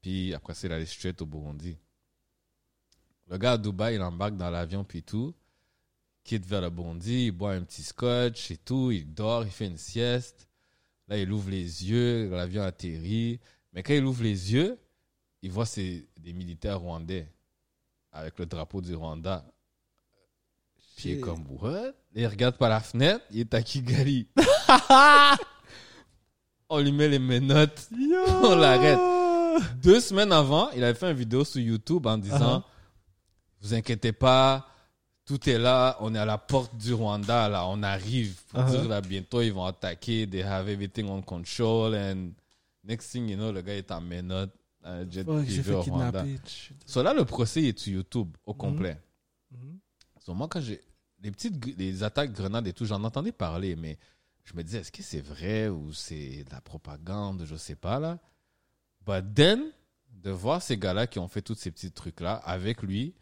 puis 0.01 0.33
après 0.33 0.53
il 0.63 0.71
allait 0.71 0.87
straight 0.87 1.21
au 1.21 1.27
Burundi. 1.27 1.77
Le 3.29 3.37
gars 3.37 3.53
à 3.53 3.57
Dubaï, 3.57 3.95
il 3.95 4.01
embarque 4.01 4.35
dans 4.35 4.49
l'avion 4.49 4.83
puis 4.83 5.03
tout, 5.03 5.33
quitte 6.23 6.45
vers 6.45 6.61
le 6.61 6.71
Burundi, 6.71 7.27
il 7.27 7.31
boit 7.31 7.53
un 7.53 7.61
petit 7.61 7.83
scotch 7.83 8.49
et 8.49 8.57
tout, 8.57 8.91
il 8.91 9.13
dort, 9.13 9.43
il 9.43 9.51
fait 9.51 9.67
une 9.67 9.77
sieste. 9.77 10.47
Là, 11.07 11.17
il 11.17 11.31
ouvre 11.31 11.49
les 11.49 11.89
yeux, 11.89 12.29
l'avion 12.29 12.63
atterrit. 12.63 13.39
Mais 13.73 13.83
quand 13.83 13.93
il 13.93 14.03
ouvre 14.03 14.23
les 14.23 14.53
yeux, 14.53 14.79
il 15.41 15.51
voit 15.51 15.65
c'est 15.65 16.07
des 16.19 16.33
militaires 16.33 16.79
rwandais 16.79 17.31
avec 18.11 18.39
le 18.39 18.47
drapeau 18.47 18.81
du 18.81 18.95
Rwanda. 18.95 19.45
Puis 20.95 21.09
il 21.09 21.17
est 21.17 21.19
comme, 21.19 21.45
what? 21.49 21.93
Il 22.15 22.27
regarde 22.27 22.57
par 22.57 22.69
la 22.69 22.79
fenêtre, 22.79 23.23
il 23.31 23.41
est 23.41 23.53
à 23.53 23.61
Kigali. 23.61 24.27
On 26.69 26.79
lui 26.79 26.91
met 26.91 27.07
les 27.07 27.19
menottes. 27.19 27.89
On 28.43 28.55
l'arrête. 28.55 28.99
Deux 29.81 29.99
semaines 29.99 30.31
avant, 30.31 30.71
il 30.71 30.83
avait 30.83 30.97
fait 30.97 31.09
une 31.09 31.17
vidéo 31.17 31.45
sur 31.45 31.61
YouTube 31.61 32.05
en 32.07 32.17
disant 32.17 32.59
Uh-huh. 32.59 32.63
Vous 33.61 33.73
inquiétez 33.73 34.11
pas, 34.13 34.67
tout 35.25 35.49
est 35.49 35.57
là, 35.57 35.97
on 35.99 36.15
est 36.15 36.19
à 36.19 36.25
la 36.25 36.37
porte 36.37 36.75
du 36.77 36.93
Rwanda, 36.93 37.49
là, 37.49 37.67
on 37.67 37.83
arrive. 37.83 38.41
Pour 38.47 38.59
Uh-huh. 38.61 38.71
dire 38.71 38.87
là, 38.87 39.01
bientôt, 39.01 39.41
ils 39.41 39.53
vont 39.53 39.65
attaquer, 39.65 40.27
they 40.27 40.41
have 40.41 40.67
everything 40.69 41.07
on 41.09 41.21
control. 41.21 41.93
And 41.95 42.31
next 42.83 43.11
thing 43.11 43.27
you 43.29 43.35
know, 43.37 43.51
le 43.51 43.61
gars 43.61 43.75
est 43.75 43.91
en 43.91 44.01
menottes, 44.01 44.53
un 44.83 45.01
jet 45.09 45.25
j'ai 45.45 45.61
privé 45.61 45.73
au 45.73 45.81
Rwanda. 45.81 46.25
So 46.85 47.03
là, 47.03 47.13
le 47.13 47.25
procès 47.25 47.63
est 47.63 47.77
sur 47.77 47.93
YouTube 47.93 48.35
au 48.45 48.53
complet. 48.53 48.97
Mhm. 49.51 49.79
So, 50.25 50.33
moi, 50.33 50.47
quand 50.47 50.61
j'ai. 50.61 50.81
Les 51.21 51.31
petites 51.31 51.77
les 51.77 52.01
attaques 52.01 52.31
grenades 52.31 52.65
et 52.67 52.71
tout, 52.71 52.85
j'en 52.85 53.03
entendais 53.03 53.33
parler, 53.33 53.75
mais 53.75 53.97
je 54.45 54.53
me 54.53 54.63
disais, 54.63 54.79
est-ce 54.79 54.91
que 54.91 55.03
c'est 55.03 55.19
vrai 55.19 55.67
ou 55.67 55.91
c'est 55.91 56.45
de 56.45 56.49
la 56.51 56.61
propagande, 56.61 57.43
je 57.45 57.55
sais 57.57 57.75
pas, 57.75 57.99
là? 57.99 58.19
But 59.05 59.25
then, 59.35 59.61
de 60.13 60.31
voir 60.31 60.61
ces 60.61 60.77
gars-là 60.77 61.07
qui 61.07 61.19
ont 61.19 61.27
fait 61.27 61.41
tous 61.41 61.55
ces 61.55 61.71
petits 61.71 61.91
trucs-là 61.91 62.35
avec 62.35 62.81
lui, 62.83 63.13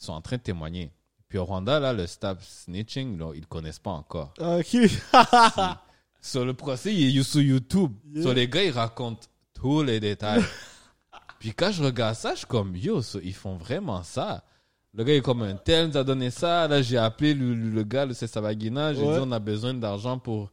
ils 0.00 0.04
sont 0.04 0.12
en 0.12 0.20
train 0.20 0.36
de 0.36 0.42
témoigner. 0.42 0.92
Puis 1.28 1.38
au 1.38 1.44
Rwanda, 1.44 1.78
là, 1.78 1.92
le 1.92 2.06
stop 2.06 2.38
snitching, 2.42 3.18
là, 3.18 3.32
ils 3.34 3.40
le 3.42 3.46
connaissent 3.46 3.78
pas 3.78 3.90
encore. 3.92 4.32
Ok. 4.40 4.76
Sur 6.22 6.44
le 6.44 6.52
procès, 6.54 6.94
il 6.94 7.16
est 7.18 7.22
sur 7.22 7.40
YouTube. 7.40 7.92
Yeah. 8.12 8.22
Sur 8.22 8.34
les 8.34 8.46
gars, 8.48 8.62
ils 8.64 8.72
racontent 8.72 9.26
tous 9.54 9.82
les 9.82 10.00
détails. 10.00 10.42
Puis 11.38 11.54
quand 11.54 11.70
je 11.72 11.82
regarde 11.82 12.14
ça, 12.14 12.32
je 12.34 12.38
suis 12.38 12.46
comme, 12.46 12.76
yo, 12.76 13.00
so, 13.00 13.18
ils 13.22 13.32
font 13.34 13.56
vraiment 13.56 14.02
ça. 14.02 14.44
Le 14.92 15.04
gars 15.04 15.14
est 15.14 15.22
comme 15.22 15.42
un 15.42 15.54
tel, 15.54 15.88
nous 15.88 15.96
a 15.96 16.04
donné 16.04 16.30
ça. 16.30 16.68
Là, 16.68 16.82
j'ai 16.82 16.98
appelé 16.98 17.32
le, 17.32 17.54
le- 17.54 17.70
le 17.70 17.82
gars, 17.84 18.04
le 18.04 18.12
Savagina. 18.12 18.92
J'ai 18.92 19.02
Ouais. 19.02 19.14
dit, 19.14 19.20
on 19.22 19.32
a 19.32 19.38
besoin 19.38 19.72
d'argent 19.72 20.18
pour 20.18 20.50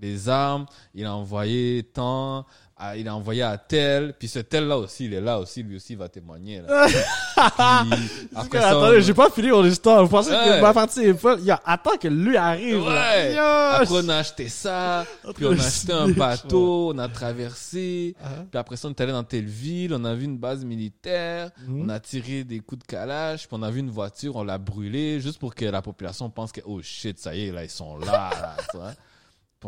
les 0.00 0.28
armes. 0.28 0.64
Il 0.94 1.04
a 1.04 1.14
envoyé 1.14 1.82
tant. 1.82 2.46
À- 2.76 2.96
il 2.96 3.06
a 3.08 3.14
envoyé 3.14 3.42
à 3.42 3.56
tel. 3.58 4.14
Puis 4.18 4.28
ce 4.28 4.38
tel-là 4.40 4.78
aussi, 4.78 5.06
il 5.06 5.14
est 5.14 5.20
là 5.20 5.38
aussi. 5.38 5.62
Lui 5.62 5.76
aussi, 5.76 5.92
il 5.94 5.98
va 5.98 6.08
témoigner. 6.08 6.60
Là. 6.60 6.86
Puis, 6.88 8.28
après 8.34 8.60
ça, 8.60 8.68
Attendez, 8.70 8.98
on- 8.98 9.00
j'ai 9.00 9.14
pas 9.14 9.30
fini 9.30 9.48
mon 9.50 9.64
histoire. 9.64 10.02
Vous 10.02 10.08
pensez 10.10 10.30
Ouais. 10.30 10.56
que 10.56 10.60
ma 10.60 10.72
partie 10.72 11.00
est 11.00 11.14
folle? 11.14 11.40
Yo, 11.42 11.54
attends 11.64 11.96
que 11.96 12.08
lui 12.08 12.36
arrive. 12.36 12.82
Ouais. 12.84 13.34
Yo, 13.34 13.40
Après, 13.40 13.86
on 14.04 14.08
a 14.08 14.16
acheté 14.16 14.48
ça. 14.48 15.04
Puis 15.34 15.46
on 15.46 15.52
a 15.52 15.54
acheté 15.64 15.92
un 15.92 16.08
bateau. 16.08 16.92
On 16.94 16.98
a 16.98 17.08
traversé. 17.08 18.14
Uh-huh. 18.22 18.44
Puis 18.50 18.58
après 18.58 18.76
ça, 18.76 18.88
on 18.88 18.90
est 18.90 19.00
allé 19.00 19.12
dans 19.12 19.24
telle 19.24 19.44
ville, 19.46 19.94
on 19.94 20.04
a 20.04 20.14
vu 20.14 20.24
une 20.24 20.38
base 20.38 20.64
militaire, 20.64 21.50
Mhm. 21.66 21.84
on 21.84 21.88
a 21.88 22.00
tiré 22.00 22.44
des 22.44 22.60
coups 22.60 22.82
de 22.82 22.86
calage, 22.86 23.46
puis 23.48 23.56
on 23.58 23.62
a 23.62 23.70
vu 23.70 23.80
une 23.80 23.90
voiture, 23.90 24.36
on 24.36 24.44
l'a 24.44 24.58
brûlée, 24.58 25.20
juste 25.20 25.38
pour 25.38 25.54
que 25.54 25.64
la 25.64 25.82
population 25.82 26.30
pense 26.30 26.52
que, 26.52 26.60
oh 26.64 26.80
shit, 26.82 27.18
ça 27.18 27.34
y 27.34 27.46
est, 27.48 27.52
là, 27.52 27.64
ils 27.64 27.70
sont 27.70 27.96
là, 27.98 28.30
là, 28.30 28.56
tu 28.70 28.76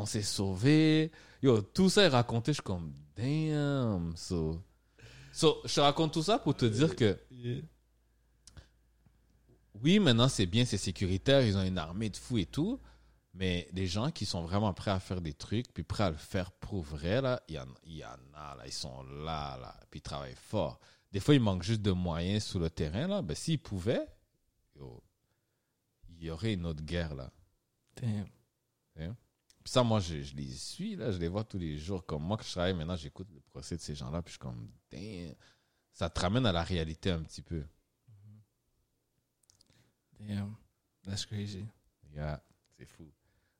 s'est 0.04 0.22
sauvés. 0.22 1.10
Yo, 1.42 1.62
tout 1.62 1.88
ça 1.88 2.02
est 2.02 2.08
raconté, 2.08 2.52
je 2.52 2.56
suis 2.56 2.62
comme, 2.62 2.92
damn. 3.14 4.14
So, 4.16 4.60
so, 5.32 5.62
je 5.64 5.74
te 5.74 5.80
raconte 5.80 6.12
tout 6.12 6.22
ça 6.22 6.38
pour 6.38 6.54
te 6.54 6.66
dire 6.66 6.94
que, 6.96 7.18
oui, 9.82 9.98
maintenant 9.98 10.28
c'est 10.28 10.46
bien, 10.46 10.64
c'est 10.64 10.76
sécuritaire, 10.76 11.42
ils 11.42 11.56
ont 11.56 11.62
une 11.62 11.78
armée 11.78 12.10
de 12.10 12.16
fous 12.16 12.38
et 12.38 12.46
tout, 12.46 12.80
mais 13.34 13.68
des 13.72 13.86
gens 13.86 14.10
qui 14.10 14.26
sont 14.26 14.42
vraiment 14.42 14.72
prêts 14.72 14.90
à 14.90 15.00
faire 15.00 15.20
des 15.20 15.34
trucs, 15.34 15.72
puis 15.72 15.82
prêts 15.82 16.04
à 16.04 16.10
le 16.10 16.16
faire 16.16 16.52
pour 16.52 16.82
vrai, 16.82 17.20
là, 17.20 17.42
il 17.48 17.54
y 17.54 17.58
en, 17.58 17.66
il 17.84 17.96
y 17.96 18.04
en 18.04 18.18
a, 18.34 18.56
là, 18.56 18.66
ils 18.66 18.72
sont 18.72 19.02
là, 19.02 19.56
là, 19.58 19.78
puis 19.90 19.98
ils 19.98 20.02
travaillent 20.02 20.34
fort. 20.34 20.80
Des 21.12 21.20
fois, 21.20 21.34
il 21.34 21.40
manque 21.40 21.62
juste 21.62 21.82
de 21.82 21.92
moyens 21.92 22.44
sur 22.44 22.58
le 22.58 22.70
terrain, 22.70 23.06
là, 23.06 23.22
ben 23.22 23.34
s'ils 23.34 23.60
pouvaient, 23.60 24.06
il 24.74 26.24
y 26.24 26.30
aurait 26.30 26.54
une 26.54 26.66
autre 26.66 26.82
guerre, 26.82 27.14
là. 27.14 27.30
Damn. 28.00 28.26
Puis 29.66 29.72
ça, 29.72 29.82
moi, 29.82 29.98
je, 29.98 30.22
je 30.22 30.36
les 30.36 30.48
suis, 30.52 30.94
là, 30.94 31.10
je 31.10 31.18
les 31.18 31.26
vois 31.26 31.42
tous 31.42 31.58
les 31.58 31.76
jours. 31.76 32.06
Comme 32.06 32.22
moi, 32.22 32.36
que 32.36 32.44
je 32.44 32.52
travaille 32.52 32.72
maintenant, 32.72 32.94
j'écoute 32.94 33.26
le 33.34 33.40
procès 33.40 33.74
de 33.76 33.80
ces 33.80 33.96
gens-là, 33.96 34.22
puis 34.22 34.30
je 34.30 34.34
suis 34.34 34.38
comme, 34.38 34.70
damn, 34.92 35.34
ça 35.92 36.08
te 36.08 36.20
ramène 36.20 36.46
à 36.46 36.52
la 36.52 36.62
réalité 36.62 37.10
un 37.10 37.20
petit 37.24 37.42
peu. 37.42 37.64
Damn. 40.20 40.54
That's 41.04 41.26
crazy. 41.26 41.64
Yeah, 42.14 42.40
c'est 42.78 42.86
fou. 42.86 43.10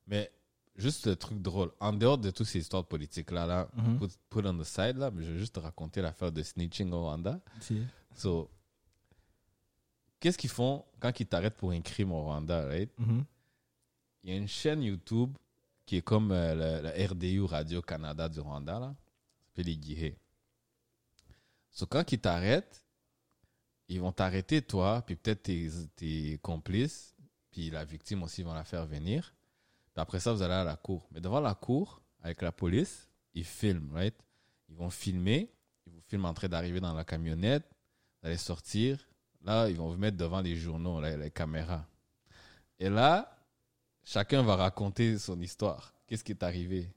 Mais 0.07 0.31
juste 0.77 1.07
le 1.07 1.17
truc 1.17 1.41
drôle, 1.41 1.73
en 1.81 1.91
dehors 1.91 2.17
de 2.17 2.31
toutes 2.31 2.47
ces 2.47 2.59
histoires 2.59 2.85
politiques 2.85 3.31
là, 3.31 3.45
là 3.45 3.69
Mhm. 3.75 3.99
put, 3.99 4.07
put 4.29 4.47
on 4.47 4.57
the 4.57 4.63
side 4.63 4.95
là, 4.95 5.11
mais 5.11 5.23
je 5.25 5.33
vais 5.33 5.39
juste 5.39 5.55
te 5.55 5.59
raconter 5.59 6.01
l'affaire 6.01 6.31
de 6.31 6.41
snitching 6.41 6.89
au 6.93 7.01
Rwanda. 7.01 7.41
Si. 7.59 7.81
So, 8.15 8.49
qu'est-ce 10.21 10.37
qu'ils 10.37 10.49
font 10.49 10.85
quand 11.01 11.19
ils 11.19 11.27
t'arrêtent 11.27 11.57
pour 11.57 11.71
un 11.71 11.81
crime 11.81 12.13
au 12.13 12.21
Rwanda, 12.23 12.65
right? 12.65 12.97
Mhm. 12.97 13.25
Il 14.23 14.29
y 14.29 14.33
a 14.33 14.37
une 14.37 14.47
chaîne 14.47 14.81
YouTube 14.83 15.35
qui 15.87 15.95
est 15.95 16.01
comme 16.01 16.31
euh, 16.31 16.81
le 16.81 17.07
RDU 17.07 17.45
Radio 17.45 17.81
Canada 17.81 18.29
du 18.29 18.41
Rwanda 18.41 18.77
là, 18.77 18.87
ça 18.87 19.45
s'appelle 19.45 19.65
les 19.65 19.77
Guihé. 19.77 20.19
So, 21.71 21.85
quand 21.87 22.11
ils 22.11 22.19
t'arrêtent, 22.19 22.85
ils 23.87 24.01
vont 24.01 24.11
t'arrêter 24.11 24.61
toi, 24.61 25.01
puis 25.05 25.15
peut-être 25.15 25.43
tes, 25.95 26.39
complices, 26.41 27.15
puis 27.49 27.69
la 27.69 27.85
victime 27.85 28.21
aussi 28.23 28.43
vont 28.43 28.53
la 28.53 28.65
faire 28.65 28.85
venir. 28.85 29.33
Après 29.95 30.19
ça, 30.19 30.33
vous 30.33 30.41
allez 30.43 30.53
à 30.53 30.63
la 30.63 30.75
cour. 30.75 31.07
Mais 31.11 31.21
devant 31.21 31.39
la 31.39 31.55
cour, 31.55 32.03
avec 32.21 32.41
la 32.41 32.51
police, 32.51 33.07
ils 33.33 33.45
filment, 33.45 33.93
right? 33.93 34.15
Ils 34.69 34.75
vont 34.75 34.89
filmer, 34.89 35.49
ils 35.85 35.93
vous 35.93 36.01
filment 36.01 36.25
en 36.25 36.33
train 36.33 36.49
d'arriver 36.49 36.81
dans 36.81 36.93
la 36.93 37.05
camionnette, 37.05 37.65
vous 38.21 38.27
allez 38.27 38.37
sortir. 38.37 38.99
Là, 39.41 39.69
ils 39.69 39.77
vont 39.77 39.89
vous 39.89 39.97
mettre 39.97 40.17
devant 40.17 40.41
les 40.41 40.55
journaux, 40.55 40.99
les 40.99 41.31
caméras. 41.31 41.87
Et 42.77 42.89
là, 42.89 43.36
chacun 44.07 44.41
va 44.43 44.55
raconter 44.55 45.17
son 45.17 45.39
histoire. 45.41 45.93
Qu'est-ce 46.07 46.23
qui 46.23 46.31
est 46.31 46.43
arrivé? 46.43 46.89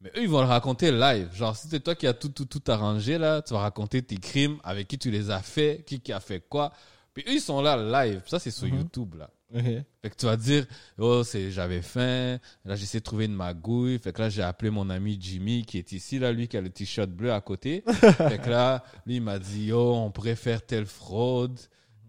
Mais 0.00 0.10
eux, 0.16 0.22
ils 0.22 0.28
vont 0.28 0.40
le 0.40 0.46
raconter 0.46 0.90
live. 0.90 1.28
Genre, 1.34 1.54
si 1.54 1.68
c'est 1.68 1.80
toi 1.80 1.94
qui 1.94 2.06
as 2.06 2.14
tout, 2.14 2.30
tout, 2.30 2.46
tout 2.46 2.62
arrangé, 2.68 3.18
là, 3.18 3.42
tu 3.42 3.52
vas 3.52 3.60
raconter 3.60 4.00
tes 4.02 4.16
crimes, 4.16 4.58
avec 4.64 4.88
qui 4.88 4.96
tu 4.98 5.10
les 5.10 5.30
as 5.30 5.42
fait, 5.42 5.84
qui, 5.86 6.00
qui 6.00 6.12
a 6.12 6.20
fait 6.20 6.40
quoi. 6.40 6.72
Puis 7.12 7.22
eux, 7.28 7.34
ils 7.34 7.40
sont 7.40 7.60
là 7.60 7.76
live. 8.06 8.22
Ça, 8.26 8.38
c'est 8.38 8.50
sur 8.50 8.66
Mhm. 8.66 8.78
YouTube, 8.78 9.14
là. 9.16 9.30
Ok. 9.52 9.62
Fait 10.00 10.10
que 10.10 10.14
tu 10.16 10.24
vas 10.26 10.36
dire, 10.36 10.64
oh, 10.96 11.22
c'est, 11.24 11.50
j'avais 11.50 11.82
faim. 11.82 12.38
Là, 12.64 12.76
j'ai 12.76 12.84
essayé 12.84 13.00
de 13.00 13.04
trouver 13.04 13.24
une 13.26 13.34
magouille. 13.34 13.98
Fait 13.98 14.12
que 14.12 14.22
là, 14.22 14.28
j'ai 14.30 14.42
appelé 14.42 14.70
mon 14.70 14.88
ami 14.88 15.18
Jimmy 15.20 15.66
qui 15.66 15.76
est 15.76 15.92
ici, 15.92 16.18
là, 16.18 16.32
lui 16.32 16.48
qui 16.48 16.56
a 16.56 16.60
le 16.62 16.70
t-shirt 16.70 17.10
bleu 17.10 17.32
à 17.32 17.40
côté. 17.42 17.82
fait 18.16 18.40
que 18.40 18.48
là, 18.48 18.82
lui, 19.04 19.16
il 19.16 19.22
m'a 19.22 19.38
dit, 19.38 19.72
oh, 19.72 19.94
on 19.96 20.10
pourrait 20.12 20.36
faire 20.36 20.64
telle 20.64 20.86
fraude. 20.86 21.58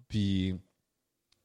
Puis 0.07 0.55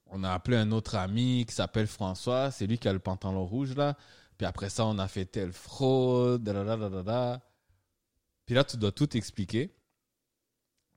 on 0.07 0.23
a 0.25 0.33
appelé 0.33 0.57
un 0.57 0.71
autre 0.73 0.95
ami 0.97 1.45
qui 1.47 1.55
s'appelle 1.55 1.87
François, 1.87 2.51
c'est 2.51 2.67
lui 2.67 2.79
qui 2.79 2.89
a 2.89 2.93
le 2.93 2.99
pantalon 2.99 3.45
rouge 3.47 3.75
là. 3.75 3.97
Puis 4.39 4.47
après 4.47 4.69
ça, 4.69 4.85
on 4.85 4.99
a 4.99 5.09
fait 5.09 5.25
telle 5.25 5.53
fraude. 5.53 6.45
Puis 8.45 8.55
là, 8.55 8.65
tu 8.65 8.77
dois 8.77 8.93
tout 8.93 9.17
expliquer. 9.17 9.75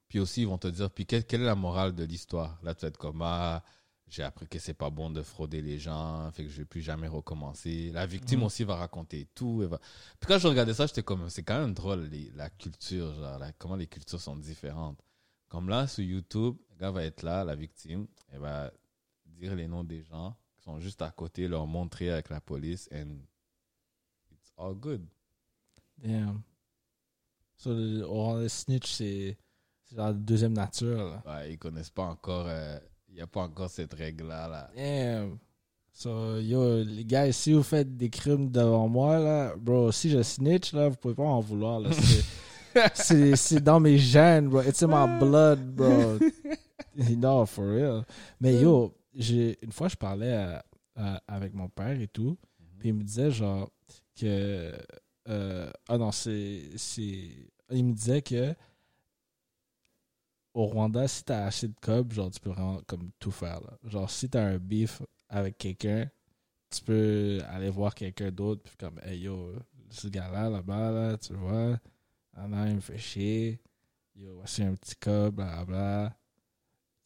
Puis 0.07 0.19
aussi, 0.19 0.41
ils 0.41 0.47
vont 0.47 0.57
te 0.57 0.67
dire, 0.67 0.89
puis 0.89 1.05
quelle, 1.05 1.23
quelle 1.25 1.41
est 1.41 1.45
la 1.45 1.55
morale 1.55 1.93
de 1.93 2.03
l'histoire? 2.03 2.59
Là, 2.63 2.73
tu 2.73 2.81
vas 2.81 2.87
être 2.89 2.97
comme, 2.97 3.21
ah, 3.21 3.63
j'ai 4.07 4.23
appris 4.23 4.47
que 4.47 4.57
c'est 4.57 4.73
pas 4.73 4.89
bon 4.89 5.11
de 5.11 5.21
frauder 5.21 5.61
les 5.61 5.77
gens, 5.77 6.31
fait 6.31 6.43
que 6.45 6.49
je 6.49 6.57
vais 6.57 6.65
plus 6.65 6.81
jamais 6.81 7.07
recommencer. 7.07 7.91
La 7.93 8.07
victime 8.07 8.39
Mhm. 8.39 8.45
aussi 8.45 8.63
va 8.63 8.75
raconter 8.75 9.27
tout. 9.35 9.59
elle 9.61 9.69
va- 9.69 9.77
Puis 10.19 10.27
quand 10.27 10.39
je 10.39 10.47
regardais 10.47 10.73
ça, 10.73 10.87
j'étais 10.87 11.03
comme, 11.03 11.29
c'est 11.29 11.43
quand 11.43 11.59
même 11.59 11.73
drôle, 11.75 12.05
les- 12.05 12.31
la 12.35 12.49
culture, 12.49 13.13
genre, 13.13 13.37
la- 13.37 13.51
comment 13.53 13.75
les 13.75 13.85
cultures 13.87 14.19
sont 14.19 14.35
différentes. 14.35 14.99
Comme 15.47 15.69
là, 15.69 15.85
sur 15.87 16.03
YouTube, 16.03 16.57
le 16.71 16.75
gars 16.77 16.91
va 16.91 17.03
être 17.03 17.21
là, 17.21 17.43
la 17.43 17.55
victime, 17.55 18.07
elle 18.29 18.39
va 18.39 18.71
dire 19.39 19.55
les 19.55 19.67
noms 19.67 19.83
des 19.83 20.03
gens 20.03 20.35
qui 20.57 20.63
sont 20.63 20.79
juste 20.79 21.01
à 21.01 21.09
côté, 21.11 21.47
leur 21.47 21.65
montrer 21.65 22.09
avec 22.11 22.29
la 22.29 22.41
police, 22.41 22.89
and 22.93 23.17
it's 24.31 24.51
all 24.57 24.73
good. 24.75 25.05
Damn. 25.97 26.41
So, 27.57 27.73
le, 27.73 28.05
on- 28.07 28.35
le 28.39 28.47
snitch, 28.49 28.91
c'est 28.91 29.37
genre 29.93 30.13
deuxième 30.13 30.53
nature. 30.53 30.97
Là. 30.97 31.23
Ouais, 31.25 31.53
ils 31.53 31.57
connaissent 31.57 31.89
pas 31.89 32.03
encore, 32.05 32.45
euh, 32.47 32.77
il 33.09 33.15
n'y 33.15 33.21
a 33.21 33.27
pas 33.27 33.41
encore 33.41 33.69
cette 33.69 33.93
règle-là. 33.93 34.47
Là. 34.47 34.71
Damn. 34.75 35.37
So, 35.91 36.37
yo, 36.39 36.83
les 36.83 37.03
gars, 37.03 37.31
si 37.33 37.51
vous 37.51 37.63
faites 37.63 37.97
des 37.97 38.09
crimes 38.09 38.49
devant 38.49 38.87
moi, 38.87 39.19
là, 39.19 39.55
bro, 39.57 39.91
si 39.91 40.09
je 40.09 40.21
snitch, 40.23 40.71
là, 40.73 40.87
vous 40.89 40.95
pouvez 40.95 41.15
pas 41.15 41.23
en 41.23 41.41
vouloir. 41.41 41.79
là. 41.81 41.89
C'est- 42.93 43.59
dans 43.63 43.79
mes 43.79 43.97
gènes, 43.97 44.47
bro. 44.47 44.61
It's 44.61 44.81
in 44.83 44.87
my 44.87 45.19
blood, 45.19 45.59
bro. 45.75 46.17
no, 47.17 47.45
for 47.45 47.65
real. 47.65 48.05
Mais 48.39 48.61
yo, 48.61 48.93
une 49.13 49.71
fois, 49.71 49.87
je 49.89 49.95
parlais 49.95 50.33
à- 50.33 50.65
à- 50.95 51.21
avec 51.27 51.53
mon 51.53 51.69
père 51.69 51.99
et 51.99 52.07
tout, 52.07 52.37
puis 52.79 52.89
il 52.89 52.95
me 52.95 53.03
disait, 53.03 53.31
genre, 53.31 53.71
que. 54.15 54.73
euh, 55.27 55.71
ah 55.87 55.97
non, 55.97 56.11
c'est. 56.11 56.63
c'est- 56.77 57.51
Il 57.71 57.85
me 57.85 57.93
disait 57.93 58.21
que. 58.21 58.55
Au 60.53 60.65
Rwanda, 60.65 61.07
si 61.07 61.23
t'as 61.23 61.45
assez 61.45 61.67
de 61.67 61.75
cob, 61.81 62.11
genre, 62.11 62.31
tu 62.31 62.39
peux 62.39 62.49
vraiment 62.49 62.81
comme 62.87 63.11
tout 63.19 63.31
faire. 63.31 63.61
Là. 63.61 63.77
Genre, 63.83 64.09
si 64.09 64.29
t'as 64.29 64.43
un 64.43 64.57
beef 64.57 65.01
avec 65.29 65.57
quelqu'un, 65.57 66.09
tu 66.71 66.81
peux 66.83 67.39
aller 67.49 67.69
voir 67.69 67.95
quelqu'un 67.95 68.31
d'autre, 68.31 68.63
puis 68.63 68.75
comme, 68.77 68.99
hey 69.03 69.21
yo, 69.21 69.53
ce 69.89 70.07
gars-là, 70.09 70.49
là-bas, 70.49 70.91
là, 70.91 71.17
tu 71.17 71.33
vois, 71.33 71.79
ah 72.35 72.47
non, 72.47 72.65
il 72.67 72.75
me 72.75 72.81
fait 72.81 72.97
chier. 72.97 73.61
Yo, 74.15 74.35
voici 74.37 74.63
un 74.63 74.75
petit 74.75 74.95
cob, 74.97 75.35
blablabla. 75.35 76.07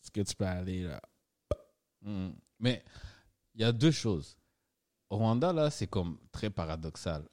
Est-ce 0.04 0.12
que 0.12 0.22
tu 0.22 0.36
peux 0.36 0.46
aller 0.46 0.84
là? 0.84 1.02
Mm. 2.04 2.30
Mais 2.60 2.84
il 3.56 3.62
y 3.62 3.64
a 3.64 3.72
deux 3.72 3.92
choses. 3.92 4.38
Au 5.10 5.18
Rwanda, 5.18 5.54
là, 5.54 5.70
c'est 5.70 5.88
comme 5.88 6.18
très 6.32 6.50
paradoxal. 6.50 7.28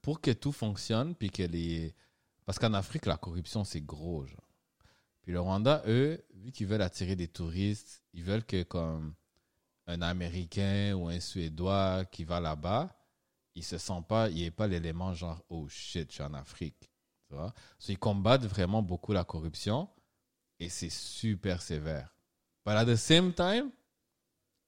Pour 0.00 0.20
que 0.20 0.30
tout 0.32 0.52
fonctionne, 0.52 1.14
puis 1.14 1.30
que 1.30 1.42
les. 1.42 1.94
Parce 2.44 2.58
qu'en 2.58 2.74
Afrique, 2.74 3.06
la 3.06 3.16
corruption, 3.16 3.64
c'est 3.64 3.80
gros. 3.80 4.26
Puis 5.22 5.32
le 5.32 5.40
Rwanda, 5.40 5.82
eux, 5.86 6.24
vu 6.34 6.50
qu'ils 6.50 6.66
veulent 6.66 6.82
attirer 6.82 7.14
des 7.14 7.28
touristes, 7.28 8.02
ils 8.12 8.24
veulent 8.24 8.44
que, 8.44 8.64
comme 8.64 9.14
un 9.86 10.02
Américain 10.02 10.94
ou 10.94 11.08
un 11.08 11.20
Suédois 11.20 12.04
qui 12.06 12.24
va 12.24 12.40
là-bas, 12.40 12.96
il 13.54 13.64
se 13.64 13.78
sent 13.78 14.02
pas, 14.08 14.28
il 14.30 14.36
n'y 14.36 14.50
pas 14.50 14.66
l'élément 14.66 15.14
genre, 15.14 15.44
oh 15.48 15.68
shit, 15.68 16.08
je 16.08 16.14
suis 16.14 16.22
en 16.22 16.34
Afrique. 16.34 16.90
Tu 17.28 17.34
vois? 17.34 17.52
So, 17.78 17.92
ils 17.92 17.98
combattent 17.98 18.44
vraiment 18.44 18.82
beaucoup 18.82 19.12
la 19.12 19.24
corruption 19.24 19.88
et 20.58 20.68
c'est 20.68 20.90
super 20.90 21.62
sévère. 21.62 22.14
But 22.64 22.72
at 22.74 22.86
the 22.86 22.96
same 22.96 23.32
time, 23.32 23.70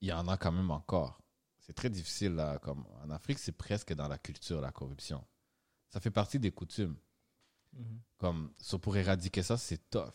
il 0.00 0.08
y 0.08 0.12
en 0.12 0.26
a 0.28 0.36
quand 0.36 0.52
même 0.52 0.70
encore. 0.70 1.20
C'est 1.60 1.72
très 1.74 1.88
difficile, 1.90 2.34
là. 2.34 2.58
Comme 2.58 2.84
en 3.04 3.10
Afrique, 3.10 3.38
c'est 3.38 3.52
presque 3.52 3.92
dans 3.94 4.08
la 4.08 4.18
culture, 4.18 4.60
la 4.60 4.72
corruption. 4.72 5.24
Ça 5.88 6.00
fait 6.00 6.10
partie 6.10 6.38
des 6.38 6.50
coutumes. 6.50 6.96
Comme, 8.18 8.52
so, 8.60 8.78
pour 8.78 8.96
éradiquer 8.96 9.42
ça, 9.42 9.56
c'est 9.56 9.90
tough. 9.90 10.12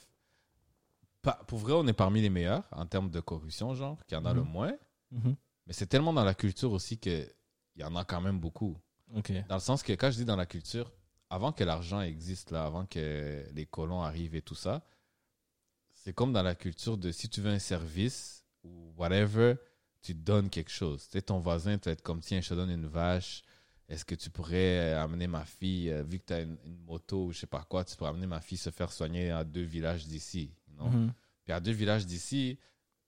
Pas- 1.21 1.41
pour 1.47 1.59
vrai, 1.59 1.73
on 1.73 1.85
est 1.87 1.93
parmi 1.93 2.21
les 2.21 2.29
meilleurs 2.29 2.67
en 2.71 2.85
termes 2.85 3.09
de 3.09 3.19
corruption, 3.19 3.73
genre, 3.75 3.97
qu'il 4.05 4.17
y 4.17 4.21
en 4.21 4.25
a 4.25 4.33
le 4.33 4.41
Mhm. 4.43 4.49
moins. 4.49 4.73
Mhm. 5.11 5.35
Mais 5.67 5.73
c'est 5.73 5.87
tellement 5.87 6.13
dans 6.13 6.23
la 6.23 6.33
culture 6.33 6.71
aussi 6.71 6.97
qu'il 6.97 7.29
y 7.75 7.83
en 7.83 7.95
a 7.95 8.05
quand 8.05 8.21
même 8.21 8.39
beaucoup. 8.39 8.77
Dans 9.49 9.55
le 9.55 9.59
sens 9.61 9.83
que 9.83 9.91
quand 9.93 10.11
je 10.11 10.17
dis 10.17 10.25
dans 10.25 10.35
la 10.37 10.45
culture, 10.45 10.91
avant 11.29 11.51
que 11.51 11.63
l'argent 11.63 11.99
existe, 12.01 12.51
là, 12.51 12.65
avant 12.65 12.85
que 12.85 13.45
les 13.51 13.65
colons 13.65 14.01
arrivent 14.01 14.35
et 14.35 14.41
tout 14.41 14.55
ça, 14.55 14.83
c'est 16.03 16.13
comme 16.13 16.33
dans 16.33 16.43
la 16.43 16.55
culture 16.55 16.97
de 16.97 17.11
si 17.11 17.29
tu 17.29 17.41
veux 17.41 17.49
un 17.51 17.59
service 17.59 18.45
ou 18.63 18.93
whatever, 18.97 19.55
tu 20.01 20.13
donnes 20.13 20.49
quelque 20.49 20.71
chose. 20.71 21.03
Tu 21.05 21.11
sais, 21.11 21.21
ton 21.21 21.39
voisin 21.39 21.77
peut 21.77 21.89
être 21.89 22.01
comme 22.01 22.21
tiens, 22.21 22.41
je 22.41 22.49
te 22.49 22.53
donne 22.53 22.69
une 22.71 22.87
vache. 22.87 23.41
Est-ce 23.89 24.05
que 24.05 24.15
tu 24.15 24.29
pourrais 24.29 24.93
euh, 24.93 25.01
amener 25.03 25.27
ma 25.27 25.43
fille, 25.45 25.89
euh, 25.89 26.03
vu 26.03 26.19
que 26.19 26.25
tu 26.25 26.33
as 26.33 26.41
une, 26.41 26.57
une 26.63 26.77
moto 26.85 27.25
ou 27.25 27.31
je 27.33 27.39
sais 27.39 27.47
pas 27.47 27.63
quoi, 27.67 27.83
tu 27.83 27.95
pourrais 27.95 28.11
amener 28.11 28.27
ma 28.27 28.39
fille 28.39 28.57
se 28.57 28.69
faire 28.69 28.91
soigner 28.91 29.31
à 29.31 29.43
deux 29.43 29.63
villages 29.63 30.05
d'ici. 30.05 30.51
non 30.77 30.89
Mhm. 30.89 31.13
puis 31.43 31.53
à 31.53 31.59
deux 31.59 31.71
villages 31.71 32.05
d'ici, 32.05 32.57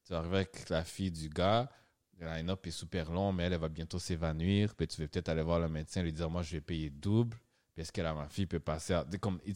tu 0.05 0.13
arrives 0.13 0.33
avec 0.33 0.67
la 0.69 0.83
fille 0.83 1.11
du 1.11 1.29
gars, 1.29 1.69
le 2.19 2.25
line-up 2.27 2.65
est 2.67 2.71
super 2.71 3.11
long, 3.11 3.31
mais 3.31 3.43
elle, 3.43 3.53
elle 3.53 3.59
va 3.59 3.69
bientôt 3.69 3.99
s'évanouir. 3.99 4.75
Puis 4.75 4.87
tu 4.87 5.01
veux 5.01 5.07
peut-être 5.07 5.29
aller 5.29 5.41
voir 5.43 5.59
le 5.59 5.69
médecin, 5.69 6.03
lui 6.03 6.11
dire 6.13 6.29
Moi, 6.29 6.41
je 6.43 6.51
vais 6.51 6.61
payer 6.61 6.89
double. 6.89 7.37
Puis 7.73 7.83
est-ce 7.83 7.91
que 7.91 8.01
là, 8.01 8.13
ma 8.13 8.27
fille 8.27 8.45
peut 8.47 8.59
passer 8.59 8.93
à. 8.93 9.05
C'est 9.09 9.17
comme, 9.19 9.39
Eh, 9.45 9.53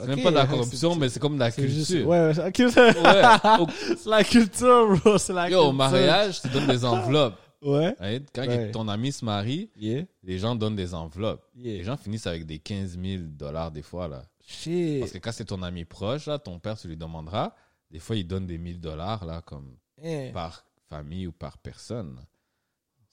c'est 0.00 0.06
même 0.08 0.22
pas 0.22 0.30
de 0.30 0.34
la 0.36 0.46
corruption, 0.48 0.96
mais 0.96 1.08
c'est 1.08 1.20
comme 1.20 1.34
de 1.34 1.40
la 1.40 1.50
juste- 1.50 1.86
culture. 1.88 2.08
Ouais, 2.08 2.18
ouais, 2.26 2.34
c'est 2.34 2.42
la 2.42 2.52
culture. 2.52 2.82
Ouais. 2.82 3.66
C'est 3.98 4.08
la 4.10 4.24
culture, 4.24 4.96
bro. 4.98 5.18
C'est 5.18 5.32
la 5.32 5.44
Yo, 5.48 5.56
culture. 5.58 5.68
au 5.68 5.72
mariage, 5.72 6.42
tu 6.42 6.48
donnes 6.48 6.66
des 6.66 6.84
enveloppes. 6.84 7.38
Ouais. 7.62 7.96
right? 7.98 8.28
Quand 8.34 8.46
Ouais. 8.46 8.70
ton 8.70 8.86
ami 8.86 9.10
se 9.12 9.24
marie, 9.24 9.70
Yeah. 9.76 10.02
les 10.22 10.38
gens 10.38 10.54
donnent 10.54 10.76
des 10.76 10.92
enveloppes. 10.94 11.42
Yeah. 11.56 11.78
Les 11.78 11.84
gens 11.84 11.96
finissent 11.96 12.26
avec 12.26 12.44
des 12.46 12.58
15 12.58 12.98
000 13.02 13.22
dollars 13.28 13.70
des 13.72 13.80
fois. 13.82 14.06
là. 14.08 14.22
Shit. 14.46 15.00
Parce 15.00 15.10
que 15.12 15.18
quand 15.18 15.32
c'est 15.32 15.46
ton 15.46 15.62
ami 15.62 15.84
proche, 15.84 16.26
là, 16.26 16.38
ton 16.38 16.58
père, 16.60 16.76
tu 16.78 16.86
lui 16.86 16.96
demanderas. 16.98 17.54
Des 17.90 17.98
fois, 17.98 18.14
il 18.14 18.26
donne 18.26 18.46
des 18.46 18.58
1000 18.58 18.78
dollars 18.80 19.24
là, 19.24 19.40
comme 19.40 19.74
par 20.34 20.64
famille 20.90 21.26
ou 21.26 21.32
par 21.32 21.56
personne. 21.58 22.18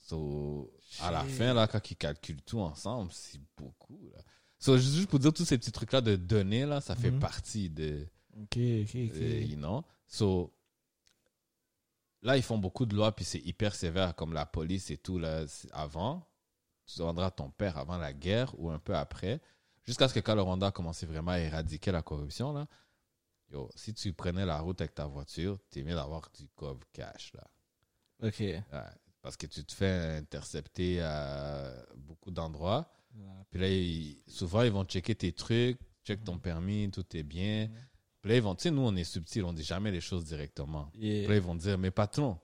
So, 0.06 0.70
à 1.00 1.12
la 1.12 1.24
fin, 1.24 1.54
là, 1.54 1.66
quand 1.68 1.90
ils 1.90 1.96
calculent 1.96 2.42
tout 2.42 2.60
ensemble, 2.60 3.12
c'est 3.14 3.40
beaucoup. 3.58 4.10
Là. 4.14 4.20
So, 4.60 4.78
juste 4.78 5.10
pour 5.10 5.20
dire 5.20 5.34
tous 5.34 5.46
ces 5.46 5.58
petits 5.58 5.72
trucs-là 5.72 6.02
de 6.02 6.16
donner, 6.18 6.66
là, 6.66 6.82
ça 6.82 6.96
fait 6.96 7.12
Mhm. 7.12 7.20
partie 7.20 7.70
de. 7.70 8.06
Ok, 8.36 8.58
ok, 8.58 8.58
ok. 8.58 8.96
euh, 9.16 9.40
you 9.42 9.56
know? 9.56 9.84
So, 10.08 10.54
là, 12.22 12.36
ils 12.38 12.44
font 12.44 12.58
beaucoup 12.58 12.86
de 12.86 12.96
lois, 12.96 13.16
puis 13.16 13.26
c'est 13.26 13.40
hyper 13.40 13.76
sévère, 13.76 14.16
comme 14.16 14.34
la 14.34 14.46
police 14.46 14.90
et 14.92 14.98
tout. 14.98 15.18
Là, 15.20 15.46
avant, 15.72 16.28
tu 16.86 17.00
demanderas 17.00 17.28
à 17.28 17.32
ton 17.32 17.50
père 17.50 17.78
avant 17.78 17.98
la 17.98 18.12
guerre 18.14 18.58
ou 18.60 18.70
un 18.70 18.80
peu 18.80 18.96
après, 18.96 19.42
jusqu'à 19.86 20.08
ce 20.10 20.14
que 20.14 20.20
quand 20.20 20.36
le 20.36 20.42
Rwanda 20.42 20.68
a 20.68 20.72
commencé 20.72 21.06
vraiment 21.06 21.32
à 21.32 21.40
éradiquer 21.40 21.92
la 21.92 22.02
corruption, 22.02 22.52
là, 22.54 22.68
yo, 23.50 23.70
si 23.76 23.94
tu 23.94 24.12
prenais 24.14 24.46
la 24.46 24.60
route 24.60 24.82
avec 24.82 24.96
ta 24.96 25.06
voiture, 25.06 25.60
t'es 25.70 25.84
mieux 25.84 25.96
d'avoir 25.96 26.30
du 26.38 26.48
cob 26.56 26.84
cash, 26.92 27.32
là. 27.34 27.48
Ok. 28.22 28.40
Ouais, 28.40 28.64
parce 29.24 29.36
que 29.38 29.48
tu 29.48 29.64
te 29.64 29.74
fais 29.74 30.18
intercepter 30.20 31.02
à 31.02 31.72
beaucoup 31.96 32.30
d'endroits. 32.30 32.88
Puis 33.50 33.60
là, 33.62 33.68
ils- 33.68 34.18
souvent, 34.28 34.62
ils 34.64 34.72
vont 34.72 34.84
checker 34.84 35.16
tes 35.16 35.32
trucs, 35.32 35.78
check 36.06 36.24
ton 36.24 36.38
permis, 36.38 36.90
tout 36.92 37.06
est 37.16 37.24
bien. 37.24 37.66
Mhm. 37.68 37.72
Puis 38.22 38.30
là, 38.32 38.36
ils 38.38 38.42
vont, 38.42 38.56
tu 38.56 38.64
sais, 38.64 38.72
nous, 38.72 38.82
on 38.82 38.96
est 38.96 39.04
subtil, 39.04 39.44
on 39.44 39.54
dit 39.54 39.64
jamais 39.64 39.92
les 39.92 40.02
choses 40.02 40.26
directement. 40.26 40.90
Puis 40.94 41.28
là, 41.28 41.36
ils 41.36 41.42
vont 41.42 41.56
dire, 41.56 41.78
mais 41.78 41.92
patron, 41.92 42.38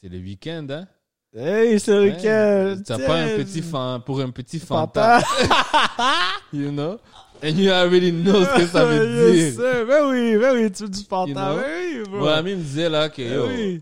c'est 0.00 0.08
le 0.08 0.18
week-end, 0.18 0.66
hein? 0.70 0.86
Hey, 1.32 1.78
c'est 1.78 1.92
le 1.94 2.02
week-end. 2.10 2.82
T'as 2.84 2.98
pas 3.06 3.22
un 3.22 3.36
petit 3.36 3.62
fan, 3.62 4.02
pour 4.02 4.20
un 4.20 4.30
petit 4.30 4.58
fanta, 4.58 5.20
you 6.52 6.70
know? 6.72 6.98
And 7.42 7.56
you 7.56 7.70
already 7.70 8.10
know 8.12 8.44
ce 8.44 8.56
que 8.56 8.66
ça 8.66 8.84
veut 8.84 9.32
dire. 9.32 9.56
Ben 9.86 10.08
oui, 10.10 10.36
ben 10.36 10.54
oui, 10.54 10.70
tu 10.72 10.82
veux 10.82 10.88
du 10.90 11.02
Fanta. 11.04 11.28
You 11.30 11.34
know? 11.34 11.56
Ben 11.62 12.02
oui, 12.02 12.02
bro. 12.10 12.18
Mon 12.18 12.26
ami 12.26 12.50
me 12.56 12.62
disait 12.62 12.88
là 12.88 13.08
que, 13.08 13.22
Ben 13.22 13.32
yo, 13.34 13.46
oui. 13.48 13.80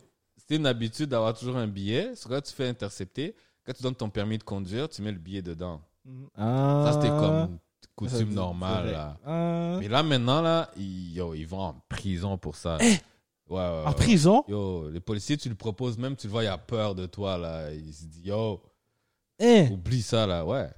C'était 0.48 0.56
une 0.60 0.66
habitude 0.66 1.10
d'avoir 1.10 1.34
toujours 1.34 1.58
un 1.58 1.66
billet. 1.66 2.12
C'est 2.14 2.26
quand 2.26 2.40
tu 2.40 2.54
fais 2.54 2.68
intercepter, 2.68 3.36
quand 3.66 3.72
tu 3.74 3.82
donnes 3.82 3.94
ton 3.94 4.08
permis 4.08 4.38
de 4.38 4.42
conduire, 4.44 4.88
tu 4.88 5.02
mets 5.02 5.12
le 5.12 5.18
billet 5.18 5.42
dedans. 5.42 5.82
Ah. 6.34 6.84
Ça, 6.86 6.92
c'était 6.94 7.08
comme 7.08 7.58
coutume 7.94 8.32
normale, 8.32 8.92
là. 8.92 9.16
Ah. 9.26 9.76
Mais 9.78 9.88
là, 9.88 10.02
maintenant, 10.02 10.40
là, 10.40 10.70
ils, 10.74 11.12
yo, 11.12 11.34
ils 11.34 11.46
vont 11.46 11.60
en 11.60 11.74
prison 11.86 12.38
pour 12.38 12.56
ça. 12.56 12.78
Eh! 12.80 12.92
Ouais, 13.50 13.56
ouais, 13.56 13.58
En 13.84 13.88
ouais. 13.88 13.94
prison? 13.94 14.42
Yo, 14.48 14.88
les 14.88 15.00
policiers, 15.00 15.36
tu 15.36 15.50
le 15.50 15.54
proposes, 15.54 15.98
même 15.98 16.16
tu 16.16 16.26
le 16.28 16.30
vois, 16.32 16.44
il 16.44 16.48
a 16.48 16.56
peur 16.56 16.94
de 16.94 17.04
toi, 17.04 17.36
là. 17.36 17.70
Il 17.70 17.92
se 17.92 18.04
dit, 18.06 18.22
yo, 18.22 18.62
Hein? 19.40 19.68
oublie 19.70 20.00
ça, 20.02 20.26
là, 20.26 20.46
ouais. 20.46 20.68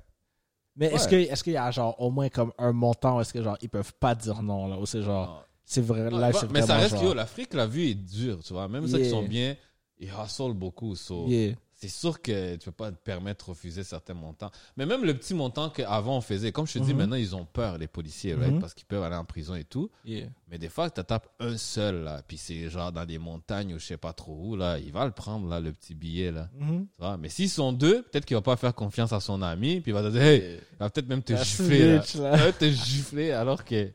Mais 0.75 0.87
est-ce 0.87 1.07
que 1.07 1.15
est-ce 1.15 1.45
qu'il 1.45 1.53
y 1.53 1.57
a 1.57 1.71
genre 1.71 1.95
au 2.01 2.11
moins 2.11 2.29
comme 2.29 2.53
un 2.59 2.73
montant 2.73 3.19
où 3.19 3.21
est-ce 3.21 3.33
que 3.33 3.43
genre 3.43 3.57
ils 3.63 3.69
peuvent 3.69 3.93
pas 4.01 4.15
dire 4.15 4.43
non 4.43 4.67
là 4.69 4.79
ou 4.79 4.87
c'est 4.87 5.03
genre 5.03 5.45
c'est 5.73 5.81
vrai 5.83 6.11
là 6.11 6.33
c'est 6.33 6.51
mais 6.51 6.63
ça 6.63 6.77
reste 6.77 6.99
que, 7.01 7.13
l'Afrique, 7.13 7.55
la 7.55 7.67
vie 7.69 7.91
est 7.91 7.95
dure, 7.95 8.43
tu 8.43 8.53
vois. 8.53 8.67
Même 8.67 8.89
ceux 8.89 8.99
qui 8.99 9.09
sont 9.11 9.23
bien, 9.23 9.55
ils 10.01 10.09
hustlent 10.11 10.55
beaucoup. 10.55 10.97
So, 10.97 11.29
Yeah. 11.29 11.55
c'est 11.75 11.89
sûr 11.89 12.21
que 12.21 12.57
tu 12.57 12.65
peux 12.67 12.73
pas 12.73 12.91
te 12.91 12.97
permettre 12.97 13.45
de 13.47 13.51
refuser 13.53 13.85
certains 13.85 14.15
montants. 14.15 14.51
Mais 14.77 14.85
même 14.85 15.05
le 15.05 15.15
petit 15.15 15.33
montant 15.33 15.71
qu'avant 15.71 16.17
on 16.17 16.21
faisait, 16.21 16.51
comme 16.53 16.67
je 16.67 16.75
te 16.75 16.79
dis, 16.81 16.91
Mhm. 16.93 16.99
maintenant 16.99 17.17
ils 17.17 17.37
ont 17.37 17.45
peur, 17.47 17.79
les 17.79 17.87
policiers, 17.87 18.35
right? 18.35 18.53
Mhm. 18.53 18.61
parce 18.61 18.75
qu'ils 18.75 18.87
peuvent 18.87 19.03
aller 19.03 19.15
en 19.17 19.25
prison 19.25 19.55
et 19.55 19.65
tout. 19.65 19.91
Yeah. 20.05 20.27
Mais 20.49 20.59
des 20.59 20.69
fois, 20.69 20.91
tu 20.91 21.03
tapes 21.05 21.29
un 21.39 21.57
seul, 21.57 22.03
là, 22.03 22.21
puis 22.27 22.37
c'est 22.37 22.69
genre 22.69 22.91
dans 22.93 23.05
des 23.07 23.19
montagnes 23.19 23.75
ou 23.75 23.79
je 23.79 23.85
sais 23.87 23.97
pas 23.97 24.13
trop 24.13 24.37
où, 24.39 24.57
là, 24.57 24.79
il 24.79 24.91
va 24.93 25.05
le 25.05 25.13
prendre, 25.13 25.49
là, 25.49 25.61
le 25.61 25.73
petit 25.73 25.95
billet, 25.95 26.33
là. 26.33 26.49
Mhm. 26.59 26.87
Tu 26.93 26.99
vois? 26.99 27.17
Mais 27.17 27.29
s'ils 27.29 27.49
sont 27.51 27.73
deux, 27.73 28.03
peut-être 28.03 28.25
qu'il 28.27 28.37
va 28.37 28.43
pas 28.43 28.57
faire 28.57 28.75
confiance 28.75 29.13
à 29.13 29.21
son 29.21 29.41
ami, 29.41 29.81
puis 29.81 29.93
il 29.93 29.95
va 29.95 30.03
te 30.03 30.09
dire, 30.09 30.23
hey, 30.23 30.59
il 30.73 30.79
va 30.79 30.91
peut-être 30.91 31.09
même 31.09 31.23
te 31.23 31.33
La 31.35 31.43
gifler, 31.45 31.95
là. 31.97 32.03
snitch, 32.03 32.21
là. 32.23 32.37
Il 32.37 32.43
va 32.43 32.53
te 32.53 32.65
gifler 32.71 33.31
alors 33.31 33.65
que, 33.65 33.91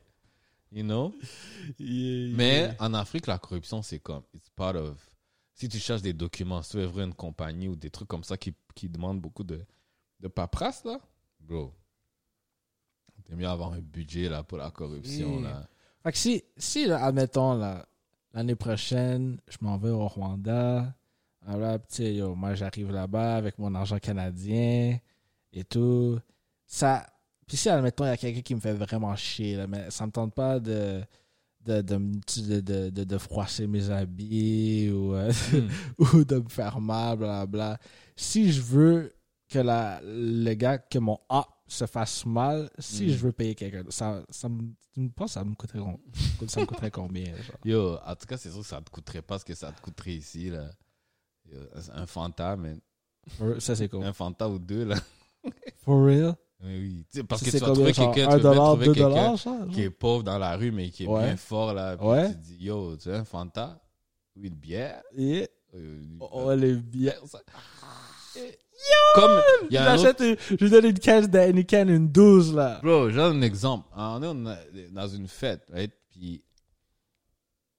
you 0.76 0.84
know? 0.84 1.12
Yeah, 1.80 2.36
Mais 2.36 2.76
en 2.80 2.94
Afrique, 2.94 3.26
la 3.26 3.40
corruption, 3.40 3.82
c'est 3.82 4.00
comme, 4.00 4.22
it's 4.34 4.50
part 4.50 4.76
of. 4.76 4.98
Si 5.56 5.70
tu 5.70 5.80
cherches 5.80 6.02
des 6.02 6.14
documents, 6.14 6.62
si 6.62 6.72
tu 6.72 6.78
veux 6.78 6.86
ouvrir 6.88 7.06
une 7.08 7.14
compagnie 7.14 7.70
ou 7.70 7.76
des 7.78 7.90
trucs 7.90 8.10
comme 8.10 8.26
ça 8.26 8.36
qui, 8.38 8.54
qui 8.76 8.90
demandent 8.90 9.22
beaucoup 9.22 9.44
de, 9.46 9.66
de 10.20 10.28
paperasse, 10.28 10.84
là, 10.84 11.00
bro, 11.40 11.74
t'es 13.24 13.36
mieux 13.36 13.48
avoir 13.48 13.72
un 13.74 13.80
budget, 13.80 14.28
là, 14.30 14.44
pour 14.44 14.58
la 14.58 14.70
corruption, 14.70 15.40
Yeah. 15.40 15.50
là. 15.50 15.68
Fait 16.04 16.12
que 16.12 16.18
si, 16.18 16.44
si 16.58 16.86
là, 16.86 17.04
admettons, 17.06 17.56
là, 17.56 17.88
l'année 18.34 18.56
prochaine, 18.56 19.40
je 19.48 19.58
m'en 19.62 19.78
vais 19.78 19.90
au 19.90 20.08
Rwanda, 20.08 20.94
alors, 21.48 21.80
tu 21.88 21.96
sais, 21.96 22.16
yo, 22.16 22.36
moi, 22.36 22.54
j'arrive 22.56 22.92
là-bas 22.92 23.38
avec 23.38 23.58
mon 23.58 23.74
argent 23.76 23.98
canadien 24.00 25.00
et 25.54 25.64
tout, 25.64 26.20
ça... 26.66 27.08
Puis 27.48 27.58
si, 27.58 27.70
admettons, 27.70 28.06
il 28.06 28.08
y 28.08 28.12
a 28.12 28.18
quelqu'un 28.18 28.42
qui 28.42 28.56
me 28.56 28.60
fait 28.60 28.74
vraiment 28.74 29.16
chier, 29.16 29.56
là, 29.56 29.68
mais 29.68 29.90
ça 29.92 30.06
me 30.06 30.12
tente 30.12 30.34
pas 30.34 30.60
de... 30.60 31.02
De, 31.62 31.82
de, 31.82 31.98
de, 31.98 32.60
de, 32.62 32.90
de, 32.92 33.04
de 33.06 33.18
froisser 33.18 33.66
mes 33.66 33.90
habits 33.90 34.92
ou, 34.92 35.16
euh, 35.16 35.32
Hmm. 35.52 35.68
ou 36.14 36.24
de 36.24 36.36
me 36.36 36.48
faire 36.50 36.80
mal, 36.80 37.18
blablabla. 37.18 37.80
Si 38.16 38.52
je 38.52 38.62
veux 38.62 39.12
que 39.50 39.58
la, 39.58 40.00
le 40.04 40.54
gars, 40.54 40.78
que 40.78 41.00
mon 41.00 41.20
A 41.28 41.48
se 41.68 41.88
fasse 41.88 42.24
mal, 42.28 42.70
si 42.78 43.06
Mm. 43.06 43.10
je 43.10 43.16
veux 43.18 43.32
payer 43.32 43.56
quelqu'un, 43.56 43.84
ça, 43.90 44.24
ça 44.30 44.48
me, 44.48 44.62
tu 44.94 45.10
penses, 45.10 45.32
ça 45.32 45.44
me 45.44 45.56
coûterait, 45.56 45.80
ça 46.48 46.60
me 46.62 46.66
coûterait 46.68 46.92
combien, 46.92 47.26
genre? 47.36 47.58
Yo, 47.66 47.98
en 48.06 48.16
tout 48.16 48.28
cas, 48.28 48.38
c'est 48.38 48.52
sûr 48.52 48.60
que 48.62 48.68
ça 48.68 48.80
te 48.82 48.92
coûterait 48.92 49.24
pas 49.24 49.40
ce 49.40 49.46
que 49.46 49.56
ça 49.56 49.72
te 49.72 49.82
coûterait 49.82 50.14
ici, 50.14 50.52
là. 50.52 50.70
Yo, 51.52 51.58
un 51.96 52.06
Fanta, 52.06 52.56
mais 52.58 52.76
Ça, 53.58 53.76
c'est 53.76 53.90
quoi? 53.90 54.06
un 54.06 54.14
Fanta 54.14 54.48
ou 54.48 54.60
deux, 54.60 54.86
là. 54.86 54.98
For 55.78 56.06
real? 56.06 56.36
Oui, 56.64 57.06
parce 57.28 57.42
Ça, 57.44 57.52
que 57.52 57.58
tu 57.58 57.64
vas 57.64 57.72
trouver 57.74 57.92
quelqu'un, 57.94 58.30
un 58.30 58.38
tu 58.38 58.44
vas 58.44 58.56
trouver 58.56 58.92
quelqu'un 58.94 59.36
qui 59.72 59.82
est 59.84 59.90
pauvre 59.90 60.24
dans 60.24 60.38
la 60.38 60.56
rue, 60.56 60.72
mais 60.72 60.90
qui 60.90 61.04
est 61.04 61.08
Ouais. 61.08 61.26
bien 61.26 61.38
fort, 61.38 61.74
là. 61.74 61.98
Puis 61.98 62.08
Ouais. 62.08 62.32
tu 62.32 62.38
dis, 62.40 62.58
yo, 62.66 62.96
tu 62.98 63.10
veux 63.10 63.16
un 63.16 63.26
Fanta? 63.26 63.80
Oui, 64.36 64.48
une 64.48 64.56
bière? 64.56 65.02
Yeah. 65.16 65.48
Euh, 65.76 66.00
Oh, 66.20 66.50
elle 66.52 66.64
est 66.64 66.74
bien. 66.76 67.14
ça. 67.26 67.40
Comme, 69.16 69.42
il 69.70 69.74
y 69.74 69.78
a 69.78 69.96
autre 69.96 70.22
une- 70.24 70.36
je 70.60 70.64
lui 70.64 70.70
donne 70.70 70.86
une 70.86 71.00
caisse 71.00 71.30
d'Heineken, 71.30 71.90
une 71.90 72.10
12, 72.12 72.54
là. 72.54 72.80
Bro, 72.84 73.10
j'ai 73.10 73.22
un 73.22 73.42
exemple. 73.42 73.88
On 73.96 74.22
est 74.76 74.90
dans 74.92 75.08
une 75.08 75.28
fête, 75.28 75.66
right? 75.72 75.92
Puis 76.12 76.44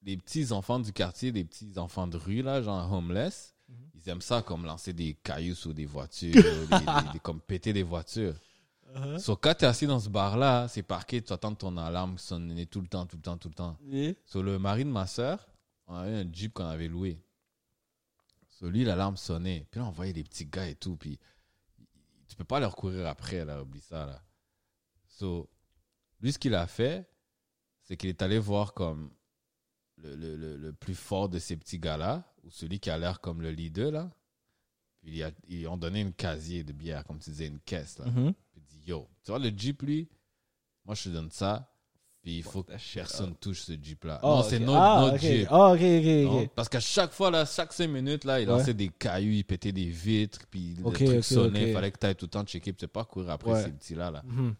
les 0.03 0.17
petits 0.17 0.53
enfants 0.53 0.79
du 0.81 0.93
quartier, 0.93 1.33
les 1.33 1.45
petits 1.45 1.73
enfants 1.79 2.07
de 2.07 2.17
rue, 2.17 2.43
là, 2.43 2.63
genre 2.63 2.91
homeless, 2.93 3.55
Mhm. 3.69 3.77
ils 3.95 4.09
aiment 4.11 4.21
ça 4.23 4.41
comme 4.43 4.65
lancer 4.65 4.93
des 4.93 5.15
cailloux 5.23 5.55
sur 5.55 5.75
des 5.75 5.85
voitures, 5.87 6.33
des- 6.71 6.77
des- 6.77 7.13
des- 7.15 7.19
comme 7.21 7.41
péter 7.41 7.73
des 7.73 7.83
voitures. 7.83 8.35
Uh-huh. 8.95 9.19
So, 9.19 9.37
quand 9.37 9.55
t'es 9.55 9.67
assis 9.67 9.87
dans 9.87 10.01
ce 10.01 10.09
bar-là, 10.09 10.69
c'est 10.69 10.83
parqué, 10.83 11.23
tu 11.23 11.33
attends 11.33 11.55
ton 11.55 11.77
alarme 11.77 12.19
sonner 12.19 12.67
tout 12.67 12.81
le 12.81 12.87
temps, 12.87 13.05
tout 13.07 13.17
le 13.17 13.23
temps, 13.23 13.37
tout 13.37 13.49
le 13.49 13.55
temps. 13.55 13.77
Yeah. 13.85 14.15
Sur 14.25 14.43
le 14.43 14.59
mari 14.59 14.85
de 14.85 14.91
ma 14.91 15.07
soeur, 15.07 15.47
on 15.87 15.95
avait 15.97 16.15
un 16.25 16.33
Jeep 16.33 16.53
qu'on 16.55 16.65
avait 16.67 16.89
loué. 16.89 17.21
Sur 18.49 18.69
lui, 18.69 18.85
l'alarme 18.85 19.17
sonnait. 19.17 19.67
Puis 19.71 19.81
là, 19.81 19.87
on 19.87 19.91
voyait 19.91 20.13
des 20.15 20.25
petits 20.25 20.47
gars 20.47 20.67
et 20.67 20.75
tout. 20.77 20.97
Puis 20.97 21.19
tu 22.29 22.37
peux 22.37 22.45
pas 22.45 22.59
leur 22.61 22.75
courir 22.75 23.07
après, 23.07 23.45
là, 23.45 23.63
oublie 23.63 23.81
ça, 23.81 24.07
là. 24.07 24.23
So, 25.09 25.51
lui, 26.21 26.33
ce 26.33 26.39
qu'il 26.39 26.55
a 26.55 26.67
fait, 26.67 27.09
c'est 27.83 27.97
qu'il 27.97 28.09
est 28.09 28.23
allé 28.23 28.39
voir 28.39 28.73
comme 28.73 29.11
le, 29.99 30.15
le, 30.17 30.37
le, 30.37 30.57
le 30.57 30.73
plus 30.73 30.95
fort 30.95 31.29
de 31.29 31.39
ces 31.39 31.57
petits 31.57 31.79
gars-là, 31.79 32.25
ou 32.45 32.51
celui 32.51 32.81
qui 32.81 32.89
a 32.91 32.99
l'air 32.99 33.21
comme 33.21 33.43
le 33.43 33.51
leader, 33.51 33.91
là. 33.93 34.11
Puis 35.03 35.13
il 35.19 35.23
a- 35.23 35.31
ils 35.49 35.67
ont 35.69 35.77
donné 35.77 36.01
une 36.01 36.13
casier 36.13 36.65
de 36.65 36.73
bière, 36.73 37.05
comme 37.05 37.19
tu 37.19 37.31
disais, 37.31 37.47
une 37.47 37.61
caisse, 37.61 37.99
là. 37.99 38.07
Mhm. 38.07 38.33
Yo, 38.87 39.09
tu 39.25 39.31
vois 39.33 39.39
le 39.41 39.51
Jeep, 39.51 39.83
lui, 39.83 40.09
moi, 40.85 40.95
je 40.95 41.05
te 41.05 41.09
donne 41.11 41.31
ça. 41.31 41.73
Puis 42.23 42.39
il 42.39 42.43
faut 42.43 42.65
que 42.65 42.73
personne 42.95 43.37
touche 43.37 43.63
ce 43.63 43.73
Jeep-là. 43.81 44.19
Oh, 44.25 44.27
non, 44.39 44.43
c'est 44.43 44.59
notre, 44.59 44.79
ah, 44.81 45.01
notre 45.01 45.15
ok. 45.15 45.21
Jeep. 45.21 45.47
Ah, 45.51 45.73
ok, 45.73 45.81
ok, 45.81 46.33
Non. 46.43 46.49
Parce 46.57 46.69
qu'à 46.69 46.81
chaque 46.81 47.13
fois, 47.13 47.31
là, 47.31 47.45
chaque 47.47 47.73
5 47.73 47.87
minutes, 47.89 48.25
là, 48.25 48.41
il 48.41 48.49
Ouais. 48.49 48.59
lançait 48.59 48.75
des 48.75 48.89
cailloux, 48.89 49.31
il 49.31 49.45
pétait 49.45 49.71
des 49.71 49.87
vitres, 49.87 50.41
puis 50.51 50.75
Ok, 50.83 50.99
le 51.01 51.07
truc 51.07 51.19
ok, 51.19 51.25
sonnait. 51.25 51.63
ok. 51.63 51.69
Il 51.69 51.73
fallait 51.73 51.93
que 51.93 51.99
tu 51.99 52.07
ailles 52.07 52.17
tout 52.17 52.25
le 52.27 52.31
temps 52.31 52.45
checker, 52.45 52.73
puis 52.73 52.79
tu 52.79 52.85
sais 52.85 52.89
pas 52.89 53.05
courir 53.05 53.31
après 53.31 53.53
Ouais. 53.53 53.63
ces 53.65 53.71
petits-là. 53.71 54.11
Là. 54.11 54.23
Mhm. 54.25 54.55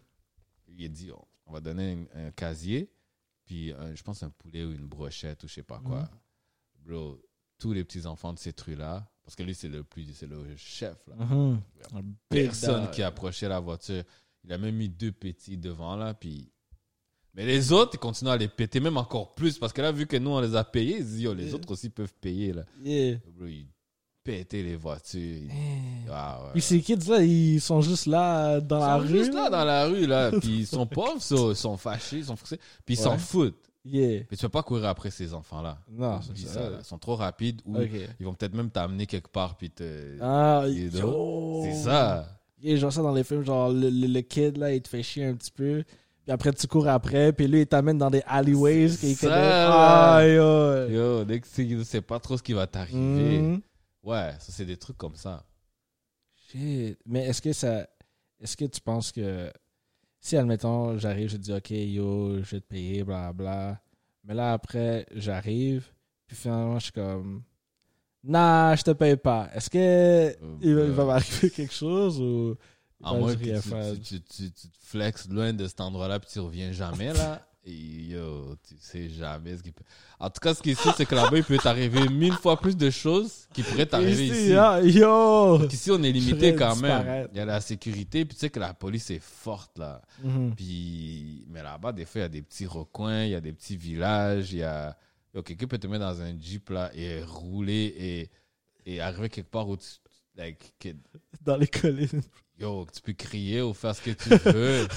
Il 0.69 0.85
a 0.85 0.87
dit, 0.87 1.11
on- 1.11 1.25
on 1.47 1.51
va 1.53 1.59
donner 1.59 1.97
un, 2.15 2.27
un 2.27 2.31
casier, 2.31 2.89
puis 3.45 3.73
un- 3.73 3.93
je 3.95 4.03
pense 4.03 4.23
un 4.23 4.29
poulet 4.29 4.63
ou 4.63 4.71
une 4.71 4.87
brochette 4.87 5.43
ou 5.43 5.47
je 5.49 5.55
sais 5.55 5.63
pas 5.63 5.79
quoi. 5.79 6.01
Mhm. 6.03 6.07
Bro, 6.85 7.21
tous 7.57 7.73
les 7.73 7.83
petits-enfants 7.83 8.31
de 8.33 8.39
ces 8.39 8.53
trucs-là, 8.53 9.09
parce 9.27 9.35
que 9.35 9.43
lui, 9.43 9.53
c'est 9.53 9.67
le 9.67 9.83
plus, 9.83 10.05
c'est 10.13 10.25
le 10.25 10.37
chef, 10.55 10.95
là. 11.05 11.15
Mhm. 11.25 11.59
Personne 12.29 12.89
qui 12.91 13.03
approchait 13.03 13.49
la 13.49 13.59
voiture. 13.59 14.03
Il 14.45 14.53
a 14.53 14.57
même 14.57 14.73
mis 14.75 14.87
deux 14.87 15.11
petits 15.11 15.57
devant, 15.57 15.97
là, 15.97 16.13
puis... 16.13 16.49
Mais 17.33 17.45
les 17.45 17.73
autres, 17.73 17.91
ils 17.95 17.99
continuent 17.99 18.29
à 18.29 18.37
les 18.37 18.47
péter, 18.47 18.79
même 18.79 18.95
encore 18.95 19.35
plus, 19.35 19.59
parce 19.59 19.73
que 19.73 19.81
là, 19.81 19.91
vu 19.91 20.07
que 20.07 20.15
nous, 20.15 20.29
on 20.31 20.39
les 20.39 20.55
a 20.55 20.63
payés, 20.63 20.99
ils 20.99 21.03
se 21.03 21.09
disent, 21.09 21.21
yo, 21.23 21.33
les 21.33 21.47
Yeah. 21.47 21.55
autres 21.55 21.71
aussi 21.73 21.89
peuvent 21.89 22.13
payer, 22.21 22.53
là. 22.53 22.63
Yeah. 22.81 23.17
Ils 23.41 23.67
pétaient 24.23 24.63
les 24.63 24.77
voitures. 24.77 25.19
Ils-. 25.19 25.51
Ah, 26.09 26.45
ouais. 26.45 26.51
Puis 26.53 26.61
ces 26.61 26.81
kids-là, 26.81 27.21
ils 27.21 27.59
sont 27.59 27.81
juste 27.81 28.05
là 28.05 28.61
dans 28.61 28.77
Ils 28.77 28.79
la 28.79 28.95
sont 28.95 29.01
rue. 29.13 29.17
juste 29.19 29.33
là 29.33 29.49
dans 29.49 29.65
la 29.65 29.85
rue, 29.87 30.07
là. 30.07 30.31
Puis 30.39 30.59
ils 30.59 30.67
sont 30.67 30.87
pauvres, 30.87 31.17
ils 31.51 31.55
sont 31.55 31.75
fâchés, 31.77 32.19
ils 32.19 32.25
sont 32.25 32.37
frustrés. 32.37 32.59
Puis 32.85 32.95
ils 32.95 32.97
s'en 32.97 33.11
Ouais. 33.11 33.17
foutent. 33.19 33.66
Yeah. 33.89 34.23
Mais 34.29 34.37
tu 34.37 34.41
peux 34.43 34.49
pas 34.49 34.63
courir 34.63 34.85
après 34.85 35.11
ces 35.11 35.33
enfants-là. 35.33 35.77
Non, 35.89 36.19
ça. 36.21 36.31
Ils 36.79 36.83
sont 36.83 36.97
trop 36.97 37.15
rapides 37.15 37.61
ou 37.65 37.77
ils 38.19 38.25
vont 38.25 38.33
peut-être 38.33 38.53
même 38.53 38.69
t'amener 38.69 39.05
quelque 39.05 39.29
part 39.29 39.55
puis 39.55 39.69
te... 39.69 40.17
Ah, 40.21 40.65
You 40.67 40.89
know? 40.89 40.99
yo. 40.99 41.61
C'est 41.63 41.83
ça. 41.83 42.27
Yeah, 42.59 42.75
genre 42.77 42.91
ça 42.91 43.01
dans 43.01 43.13
les 43.13 43.23
films, 43.23 43.43
genre 43.43 43.69
le, 43.71 43.89
le, 43.89 44.07
le 44.07 44.21
kid 44.21 44.57
là, 44.57 44.73
il 44.73 44.81
te 44.81 44.89
fait 44.89 45.03
chier 45.03 45.25
un 45.25 45.35
petit 45.35 45.51
peu. 45.51 45.83
Puis 46.23 46.33
après, 46.33 46.51
tu 46.51 46.67
cours 46.67 46.87
après, 46.89 47.31
puis 47.31 47.47
lui, 47.47 47.61
il 47.61 47.67
t'amène 47.67 47.97
dans 47.97 48.09
des 48.09 48.21
alleyways 48.25 48.89
C'est 48.89 49.13
ça. 49.13 50.17
Ah, 50.17 50.27
yo. 50.27 50.87
Yo, 50.89 51.23
dès 51.23 51.39
que 51.39 51.47
tu 51.47 51.83
sais 51.85 52.01
pas 52.01 52.19
trop 52.19 52.35
ce 52.35 52.43
qui 52.43 52.53
va 52.53 52.67
t'arriver. 52.67 53.39
Mhm. 53.39 53.61
Ouais, 54.03 54.33
ça 54.39 54.51
c'est 54.51 54.65
des 54.65 54.75
trucs 54.77 54.97
comme 54.97 55.15
ça. 55.15 55.45
Shit. 56.49 56.97
Mais 57.05 57.25
est-ce 57.27 57.41
que 57.41 57.53
ça. 57.53 57.87
Est-ce 58.41 58.57
que 58.57 58.65
tu 58.65 58.81
penses 58.81 59.11
que. 59.11 59.51
Si, 60.19 60.35
admettons, 60.35 60.97
j'arrive, 60.97 61.29
je 61.29 61.37
dis, 61.37 61.53
OK, 61.53 61.69
yo, 61.71 62.37
je 62.43 62.55
vais 62.55 62.59
te 62.61 62.67
payer, 62.67 63.03
bla 63.03 63.31
bla. 63.33 63.79
Mais 64.23 64.33
là, 64.33 64.53
après, 64.53 65.05
j'arrive, 65.15 65.87
puis 66.25 66.35
finalement, 66.35 66.79
je 66.79 66.83
suis 66.85 66.91
comme. 66.93 67.43
Nah, 68.23 68.75
je 68.75 68.83
te 68.83 68.91
paye 68.91 69.15
pas. 69.15 69.49
Est-ce 69.53 69.69
que. 69.69 70.35
il 70.61 70.75
va, 70.75 70.83
il 70.85 70.91
va 70.91 71.05
m'arriver 71.05 71.49
quelque 71.49 71.73
chose 71.73 72.19
ou. 72.19 72.55
À 73.03 73.13
moins 73.19 73.35
que 73.35 73.95
tu, 73.95 74.19
tu- 74.21 74.51
tu 74.51 74.69
te 74.69 74.77
flexes 74.81 75.29
loin 75.29 75.53
de 75.53 75.67
cet 75.67 75.79
endroit-là 75.81 76.19
puis 76.19 76.29
tu 76.33 76.39
reviens 76.39 76.71
jamais 76.71 77.13
là. 77.13 77.46
Et 77.69 78.11
yo, 78.13 78.55
tu 78.65 78.75
sais 78.79 79.09
jamais 79.09 79.57
ce 79.57 79.61
qui 79.61 79.71
peut. 79.73 79.83
En 80.19 80.29
tout 80.29 80.39
cas, 80.39 80.53
ce 80.53 80.61
qui 80.61 80.71
est 80.71 80.81
sûr, 80.81 80.93
c'est 80.95 81.05
que 81.05 81.15
là-bas, 81.15 81.35
il 81.37 81.43
peut 81.43 81.57
t'arriver 81.57 82.07
mille 82.07 82.31
fois 82.33 82.57
plus 82.57 82.77
de 82.77 82.89
choses 82.89 83.45
qui 83.53 83.61
pourraient 83.61 83.85
t'arriver 83.85 84.27
ici. 84.27 84.53
ah, 84.53 84.79
yo! 84.81 85.67
Ici, 85.67 85.91
on 85.91 86.01
est 86.01 86.11
limité 86.13 86.55
quand 86.55 86.75
même. 86.77 87.27
Il 87.33 87.37
y 87.37 87.41
a 87.41 87.45
la 87.45 87.59
sécurité, 87.59 88.23
puis 88.23 88.35
tu 88.35 88.39
sais 88.39 88.49
que 88.49 88.59
la 88.61 88.73
police 88.73 89.09
est 89.11 89.21
forte 89.21 89.77
là. 89.79 90.01
Mhm. 90.23 90.53
Puis, 90.55 91.45
mais 91.49 91.61
là-bas, 91.61 91.91
des 91.91 92.05
fois, 92.05 92.19
il 92.19 92.23
y 92.23 92.25
a 92.25 92.29
des 92.29 92.41
petits 92.41 92.65
recoins, 92.65 93.25
il 93.25 93.31
y 93.31 93.35
a 93.35 93.41
des 93.41 93.51
petits 93.53 93.75
villages, 93.75 94.53
il 94.53 94.59
y 94.59 94.63
a. 94.63 94.97
Quelqu'un 95.45 95.67
peut 95.67 95.77
te 95.77 95.87
mettre 95.87 96.05
dans 96.05 96.21
un 96.21 96.39
jeep 96.39 96.69
là 96.69 96.89
et 96.95 97.21
rouler 97.21 97.93
et, 98.85 98.91
et 98.91 99.01
arriver 99.01 99.27
quelque 99.29 99.51
part 99.51 99.67
où 99.67 99.75
tu. 99.77 99.85
Like, 100.37 100.73
que- 100.79 100.89
Dans 101.41 101.57
les 101.57 101.67
collines. 101.67 102.21
Yo, 102.59 102.87
tu 102.93 103.01
peux 103.01 103.13
crier 103.13 103.61
ou 103.61 103.73
faire 103.73 103.95
ce 103.95 104.01
que 104.01 104.11
tu 104.11 104.29
veux. 104.29 104.87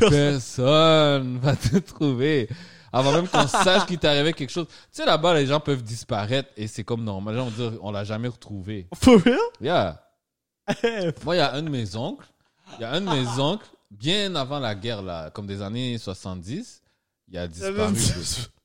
Personne 0.08 1.38
va 1.38 1.56
te 1.56 1.78
trouver. 1.78 2.48
Avant 2.92 3.12
même 3.12 3.28
qu'on 3.28 3.46
sache 3.46 3.86
qu'il 3.86 3.98
t'est 3.98 4.08
arrivé 4.08 4.32
quelque 4.32 4.50
chose. 4.50 4.66
Tu 4.68 4.74
sais, 4.90 5.04
là-bas, 5.04 5.34
les 5.34 5.46
gens 5.46 5.60
peuvent 5.60 5.82
disparaître 5.82 6.50
et 6.56 6.66
c'est 6.66 6.84
comme 6.84 7.04
normal. 7.04 7.34
Les 7.34 7.40
gens 7.40 7.48
vont 7.48 7.70
dire, 7.70 7.78
on 7.82 7.90
l'a 7.90 8.04
jamais 8.04 8.28
retrouvé. 8.28 8.86
For 8.94 9.20
real? 9.22 9.38
Yeah. 9.60 10.02
Moi, 11.24 11.36
il 11.36 11.38
y 11.38 11.42
a 11.42 11.52
un 11.52 11.62
de 11.62 11.68
mes 11.68 11.96
oncles. 11.96 12.26
Il 12.78 12.82
y 12.82 12.84
a 12.84 12.92
un 12.92 13.00
de 13.00 13.08
mes 13.08 13.40
oncles, 13.40 13.66
bien 13.90 14.34
avant 14.34 14.58
la 14.58 14.74
guerre, 14.74 15.02
là, 15.02 15.30
comme 15.30 15.46
des 15.46 15.62
années 15.62 15.96
70. 15.98 16.82
Il 17.30 17.36
a 17.38 17.46
disparu. 17.46 17.94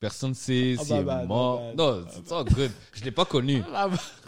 Personne 0.00 0.30
ne 0.30 0.34
sait 0.34 0.76
Ah, 0.78 0.84
s'il 0.84 0.96
est 0.96 1.02
bad, 1.02 1.26
mort. 1.28 1.60
my 1.60 1.66
bad. 1.68 1.76
Non, 1.76 2.06
c'est 2.10 2.32
all 2.32 2.44
good. 2.44 2.70
Je 2.94 3.04
l'ai 3.04 3.10
pas 3.10 3.24
connu. 3.26 3.62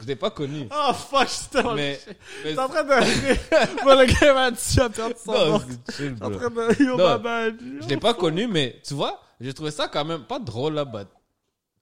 Je 0.01 0.07
l'ai 0.07 0.17
pas 0.17 0.31
connu. 0.31 0.69
Oh 0.71 0.93
fuck, 0.93 1.27
j'étais 1.29 1.67
en 1.67 1.75
Mais, 1.75 1.99
mais 2.45 2.53
T'es 2.55 2.59
en 2.59 2.69
train 2.69 2.85
de. 2.85 3.83
Moi, 3.83 4.05
le 4.05 4.13
gars 4.21 4.35
m'a 4.35 4.51
dit, 4.51 4.59
tu 4.73 4.79
vas 4.79 4.91
perdre 4.91 5.17
son 5.17 5.33
non, 5.33 5.61
chill, 5.97 6.17
en 6.21 6.31
train 6.31 6.51
de. 6.51 6.83
Yo, 6.83 6.97
Non. 6.97 7.81
Je 7.83 7.89
l'ai 7.89 7.97
pas 7.97 8.13
connu, 8.15 8.47
mais 8.47 8.81
tu 8.85 8.95
vois, 8.95 9.21
j'ai 9.41 9.55
trouvé 9.55 9.71
ça 9.71 9.89
quand 9.89 10.05
même 10.05 10.25
pas 10.25 10.39
drôle, 10.39 10.75
là, 10.75 10.85
but 10.85 11.09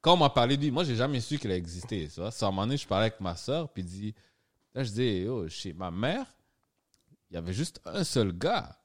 quand 0.01 0.13
on 0.13 0.19
m'a 0.19 0.29
parlé 0.29 0.59
de 0.59 0.63
lui, 0.63 0.71
moi, 0.71 0.85
j'ai 0.85 0.97
jamais 0.97 1.19
su 1.21 1.39
qu'il 1.39 1.51
a 1.51 1.57
existé, 1.57 2.09
tu 2.13 2.21
vois. 2.21 2.29
À 2.29 2.45
un 2.45 2.51
moment 2.51 2.63
donné, 2.67 2.77
je 2.77 2.87
parlais 2.87 3.07
avec 3.07 3.21
ma 3.21 3.35
soeur, 3.37 3.71
puis 3.71 3.83
dit, 3.83 4.15
Là, 4.75 4.83
je 4.83 4.91
dis, 4.91 5.27
oh, 5.29 5.49
chez 5.49 5.73
ma 5.73 5.91
mère, 5.91 6.27
il 7.31 7.35
y 7.35 7.37
avait 7.37 7.53
juste 7.53 7.81
un 7.85 8.03
seul 8.05 8.33
gars. 8.33 8.77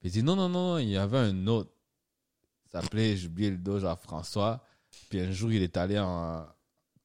Puis 0.00 0.08
il 0.08 0.12
dit, 0.12 0.22
non, 0.22 0.34
non, 0.36 0.48
non, 0.48 0.78
il 0.78 0.88
y 0.88 0.96
avait 0.96 1.18
un 1.18 1.46
autre. 1.46 1.70
S'appelait, 2.72 3.16
j'ai 3.16 3.26
oublié 3.28 3.50
le 3.50 3.56
dos, 3.56 3.78
Jean-François. 3.78 4.60
Puis 5.10 5.20
un 5.20 5.30
jour, 5.32 5.50
il 5.52 5.62
est 5.62 5.76
allé 5.76 5.98
en, 5.98 6.44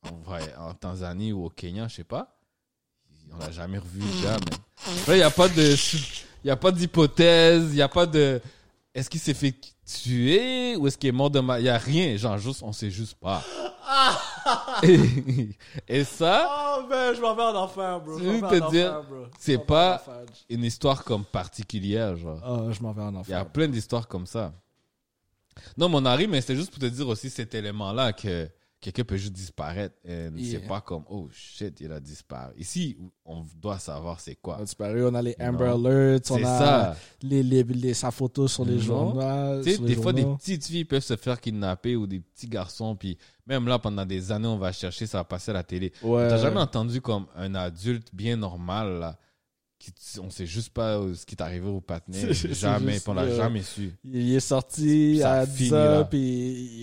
en, 0.03 0.59
en 0.59 0.73
Tanzanie 0.73 1.31
ou 1.31 1.45
au 1.45 1.49
Kenya, 1.49 1.87
je 1.87 1.95
sais 1.95 2.03
pas. 2.03 2.35
On 3.33 3.37
l'a 3.37 3.51
jamais 3.51 3.77
revu, 3.79 3.99
le 4.01 4.23
gars, 4.23 4.37
mais. 4.45 4.57
Là, 5.07 5.13
il 5.15 5.17
n'y 5.17 5.23
a 5.23 5.31
pas 5.31 5.47
de. 5.47 5.75
Il 6.43 6.47
y 6.47 6.51
a 6.51 6.55
pas 6.57 6.71
d'hypothèse, 6.71 7.63
il 7.71 7.75
n'y 7.75 7.81
a 7.81 7.87
pas 7.87 8.05
de. 8.05 8.41
Est-ce 8.93 9.09
qu'il 9.09 9.19
s'est 9.19 9.33
fait 9.33 9.55
tuer 9.85 10.75
ou 10.75 10.85
est-ce 10.87 10.97
qu'il 10.97 11.09
est 11.09 11.13
mort 11.13 11.29
de 11.31 11.39
mal? 11.39 11.59
Il 11.61 11.63
n'y 11.63 11.69
a 11.69 11.77
rien, 11.77 12.15
genre, 12.17 12.37
juste, 12.37 12.61
on 12.61 12.71
sait 12.73 12.91
juste 12.91 13.15
pas. 13.15 13.41
et, 14.83 15.49
et 15.87 16.03
ça, 16.03 16.47
Oh, 16.77 16.83
ben, 16.89 17.13
je 17.13 17.21
m'en 17.21 17.33
vais 17.35 17.43
en 17.43 17.55
enfer, 17.55 17.99
bro. 18.01 18.19
Je 18.19 18.23
te 18.39 18.71
dire, 18.71 19.01
c'est 19.39 19.57
pas- 19.57 20.03
une 20.49 20.63
histoire 20.63 21.03
comme 21.03 21.23
particulière, 21.23 22.15
genre. 22.17 22.39
Oh, 22.47 22.71
je 22.71 22.81
m'en 22.81 22.91
vais 22.91 23.01
en 23.03 23.21
Il 23.23 23.29
y 23.31 23.33
a 23.33 23.45
plein 23.45 23.67
d'histoires 23.67 24.07
comme 24.07 24.25
ça. 24.27 24.53
Non, 25.77 25.89
mon 25.89 26.05
Harry, 26.05 26.27
mais 26.27 26.41
c'était 26.41 26.55
juste 26.55 26.69
pour 26.71 26.79
te 26.79 26.85
dire 26.85 27.07
aussi 27.07 27.29
cet 27.29 27.53
élément-là 27.55 28.13
que 28.13 28.49
quelqu'un 28.81 29.03
peut 29.05 29.15
juste 29.15 29.31
disparaître. 29.33 29.95
Et 30.03 30.29
Yeah. 30.35 30.59
c'est 30.59 30.67
pas 30.67 30.81
comme, 30.81 31.03
oh 31.09 31.29
shit, 31.31 31.79
il 31.79 31.89
a 31.91 32.01
disparu. 32.01 32.53
Ici, 32.57 32.97
on 33.23 33.45
doit 33.61 33.79
savoir 33.79 34.19
c'est 34.19 34.35
quoi. 34.35 34.57
On 34.59 34.61
a 34.61 34.65
disparu, 34.65 35.05
on 35.05 35.13
a 35.15 35.21
les 35.21 35.35
Amber. 35.39 35.63
Alerts, 35.65 36.19
on 36.31 36.43
a 36.43 36.59
ça. 36.59 36.97
Les, 37.21 37.43
les, 37.43 37.63
les- 37.63 37.93
sa 37.93 38.11
photo 38.11 38.45
sur 38.49 38.65
les 38.65 38.79
journaux. 38.79 39.61
Tu 39.63 39.71
sais, 39.71 39.77
des 39.77 39.95
fois, 39.95 40.11
des 40.11 40.25
petites 40.25 40.65
filles 40.65 40.83
peuvent 40.85 41.01
se 41.03 41.15
faire 41.15 41.39
kidnapper 41.39 41.95
ou 41.95 42.07
des 42.07 42.19
petits 42.19 42.47
garçons, 42.49 42.93
puis 42.95 43.17
même 43.47 43.67
là, 43.69 43.79
pendant 43.79 44.05
des 44.05 44.31
années, 44.33 44.47
on 44.49 44.57
va 44.57 44.73
chercher, 44.73 45.05
ça 45.07 45.19
va 45.19 45.23
passer 45.23 45.51
à 45.51 45.53
la 45.53 45.63
télé. 45.63 45.93
Ouais. 46.01 46.27
T'as 46.27 46.37
jamais 46.37 46.59
entendu 46.59 46.99
comme 46.99 47.25
un 47.37 47.55
adulte 47.55 48.09
bien 48.13 48.35
normal, 48.35 48.99
là, 48.99 49.17
on 50.21 50.29
sait 50.29 50.45
juste 50.45 50.69
pas 50.73 50.97
euh, 50.97 51.13
ce 51.13 51.25
qui 51.25 51.35
t'est 51.35 51.43
arrivé 51.43 51.67
au 51.67 51.83
c'est 52.11 52.53
Jamais, 52.53 52.99
on 53.07 53.13
l'a 53.13 53.35
jamais 53.35 53.61
su. 53.63 53.91
Il 54.03 54.33
est 54.33 54.39
sorti 54.39 55.19
Ça 55.19 55.33
à 55.41 55.45
finit 55.45 55.69
10 55.69 55.73
heures, 55.73 56.09
puis 56.09 56.19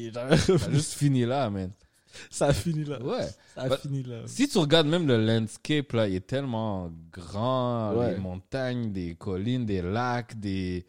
il- 0.07 0.12
Ça 0.12 0.26
a 0.26 0.70
juste 0.70 0.94
fini 0.94 1.24
là, 1.24 1.48
man. 1.51 1.70
ça 2.30 2.46
a 2.48 2.53
fini 2.53 2.84
là. 2.84 3.01
Ouais. 3.03 3.26
Ça 3.55 3.62
a 3.62 3.68
Bah, 3.68 3.76
fini 3.78 4.03
là. 4.03 4.22
Si 4.26 4.48
tu 4.48 4.59
regardes 4.59 4.86
même 4.88 5.07
le 5.07 5.24
landscape, 5.24 5.92
là, 5.92 6.09
il 6.09 6.16
est 6.16 6.26
tellement 6.26 6.90
grand. 7.12 7.94
Ouais. 7.96 8.14
Des 8.14 8.20
montagnes, 8.20 8.92
des 8.92 9.14
collines, 9.14 9.64
des 9.64 9.82
lacs, 9.82 10.38
des... 10.38 10.84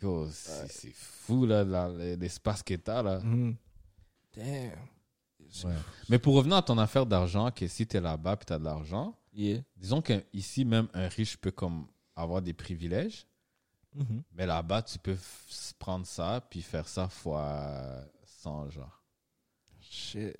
C'est 0.00 0.92
fou, 0.94 1.44
là, 1.46 1.64
l'espace 2.16 2.62
que 2.62 2.74
t'as, 2.74 3.02
là. 3.02 3.18
Mhm. 3.20 3.56
Damn. 4.36 4.70
Ouais. 5.64 5.72
Mais 6.08 6.18
pour 6.18 6.34
revenir 6.34 6.56
à 6.58 6.62
ton 6.62 6.78
affaire 6.78 7.06
d'argent, 7.06 7.50
que 7.50 7.66
si 7.66 7.86
t'es 7.86 8.00
là-bas 8.00 8.36
puis 8.36 8.46
t'as 8.46 8.58
de 8.58 8.64
l'argent, 8.64 9.16
Yeah. 9.40 9.62
disons 9.76 10.02
qu'ici, 10.02 10.64
même 10.64 10.88
un 10.94 11.06
riche 11.08 11.36
peut 11.36 11.52
comme 11.52 11.86
avoir 12.16 12.42
des 12.42 12.52
privilèges, 12.54 13.26
Mhm. 13.94 14.22
mais 14.32 14.46
là-bas, 14.46 14.82
tu 14.82 14.98
peux 14.98 15.16
prendre 15.78 16.04
ça 16.06 16.44
puis 16.50 16.60
faire 16.60 16.88
ça 16.88 17.08
fois 17.08 18.04
100, 18.24 18.68
genre. 18.70 19.02
Shit. 19.80 20.36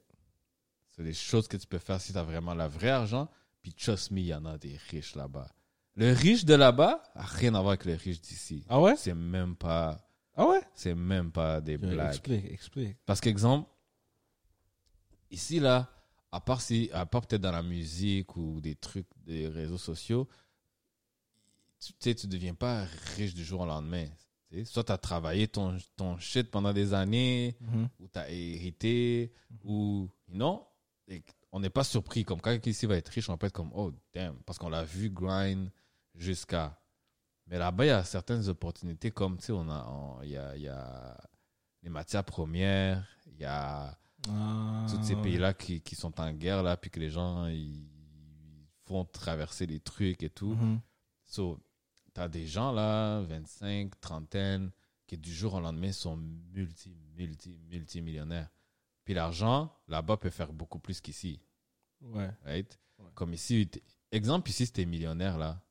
C'est 0.89 1.05
des 1.05 1.15
choses 1.15 1.47
que 1.47 1.57
tu 1.57 1.67
peux 1.67 1.79
faire 1.79 2.01
si 2.01 2.13
tu 2.13 2.19
as 2.19 2.25
vraiment 2.25 2.55
le 2.55 2.65
vrai 2.67 2.91
argent. 2.91 3.29
Puis 3.63 3.73
trust 3.73 4.11
me, 4.11 4.19
il 4.19 4.27
y 4.27 4.35
en 4.35 4.45
a 4.45 4.59
des 4.59 4.77
riches 4.91 5.15
là-bas. 5.15 5.49
Le 5.95 6.13
riche 6.13 6.45
de 6.45 6.55
là-bas 6.55 7.03
a 7.15 7.23
rien 7.25 7.55
à 7.55 7.61
voir 7.61 7.71
avec 7.71 7.85
le 7.85 7.95
riche 7.95 8.21
d'ici. 8.21 8.65
Ah 8.69 8.81
ouais? 8.81 8.97
C'est 8.97 9.15
même 9.15 9.55
pas, 9.57 9.99
Ah 10.35 10.47
ouais? 10.47 10.61
c'est 10.75 10.95
même 10.95 11.31
pas 11.33 11.61
des 11.61 11.73
Yo, 11.75 11.79
blagues. 11.89 12.09
Explique, 12.09 12.45
explique. 12.51 12.97
Parce 13.07 13.21
qu'exemple, 13.21 13.69
ici 15.31 15.61
là, 15.61 15.89
à 16.33 16.41
part 16.41 16.61
si, 16.61 16.91
à 16.93 17.07
part 17.07 17.27
peut-être 17.27 17.43
dans 17.43 17.53
la 17.53 17.63
musique 17.63 18.37
ou 18.37 18.61
des 18.61 18.75
trucs 18.75 19.07
des 19.25 19.49
réseaux 19.49 19.79
sociaux, 19.79 20.29
tu 21.81 21.93
sais, 22.01 22.15
tu 22.15 22.27
deviens 22.27 22.55
pas 22.55 22.85
riche 23.17 23.35
du 23.35 23.45
jour 23.45 23.61
au 23.61 23.67
lendemain. 23.67 24.07
Tu 24.51 24.59
sais, 24.59 24.65
Soit 24.65 24.85
tu 24.85 24.93
as 24.93 24.99
travaillé 24.99 25.47
ton, 25.49 25.77
ton 25.97 26.19
shit 26.19 26.51
pendant 26.51 26.73
des 26.73 26.93
années, 26.93 27.57
Mhm. 27.61 27.89
ou 28.01 28.09
tu 28.09 28.19
as 28.19 28.29
hérité, 28.31 29.33
ou 29.65 30.09
non. 30.29 30.67
Et 31.07 31.23
on 31.53 31.61
n'est 31.61 31.71
pas 31.71 31.85
surpris. 31.85 32.25
Comme 32.25 32.41
quand 32.41 32.51
quelqu'un 32.51 32.71
ici 32.71 32.87
va 32.87 32.97
être 32.97 33.09
riche, 33.09 33.29
on 33.31 33.39
peut 33.39 33.47
être 33.47 33.53
comme, 33.53 33.71
oh 33.75 33.93
damn, 34.13 34.37
parce 34.45 34.59
qu'on 34.59 34.69
l'a 34.71 34.85
vu 34.85 35.11
grind 35.11 35.71
jusqu'à. 36.15 36.79
Mais 37.47 37.59
là-bas, 37.59 37.85
il 37.85 37.89
y 37.89 37.91
a 37.91 38.05
certaines 38.05 38.47
opportunités, 38.49 39.11
comme, 39.11 39.39
tu 39.39 39.47
sais, 39.47 39.53
on 39.53 39.69
a, 39.71 39.87
on- 39.89 40.23
il 40.23 40.31
y, 40.31 40.37
a, 40.37 40.57
il 40.57 40.63
y 40.63 40.69
a 40.69 41.17
les 41.83 41.89
matières 41.91 42.25
premières, 42.25 43.07
il 43.27 43.39
y 43.39 43.45
a 43.45 43.97
Ah, 44.29 44.87
tous 44.91 45.03
ces 45.03 45.15
ouais. 45.15 45.23
pays-là 45.23 45.55
qui, 45.55 45.81
qui 45.81 45.95
sont 45.95 46.21
en 46.21 46.33
guerre, 46.33 46.63
là, 46.63 46.77
puis 46.77 46.91
que 46.91 47.01
les 47.01 47.11
gens, 47.11 47.47
ils 47.47 47.87
font 48.87 49.05
traverser 49.05 49.67
des 49.67 49.81
trucs 49.81 50.23
et 50.23 50.31
tout. 50.31 50.55
Mhm. 50.55 50.81
So, 51.25 51.61
tu 52.15 52.21
as 52.21 52.29
des 52.29 52.47
gens 52.47 52.73
là, 52.73 53.21
25, 53.23 54.01
trentaine, 54.01 54.71
qui 55.07 55.17
du 55.17 55.33
jour 55.33 55.55
au 55.55 55.61
lendemain 55.61 55.93
sont 55.93 56.17
multi, 56.17 56.97
multi, 57.17 57.59
multimillionnaires. 57.69 58.51
Puis 59.05 59.15
l'argent, 59.15 59.73
là-bas, 59.89 60.17
peut 60.17 60.31
faire 60.31 60.53
beaucoup 60.53 60.79
plus 60.79 61.01
qu'ici. 61.01 61.41
Ouais. 62.01 62.31
Right? 62.45 62.79
Ouais. 62.99 63.11
Comme 63.15 63.33
ici, 63.33 63.71
exemple, 64.13 64.51
ici, 64.51 64.67
si 64.67 64.73
t'es 64.73 64.85
millionnaire 64.85 65.39
là, 65.39 65.63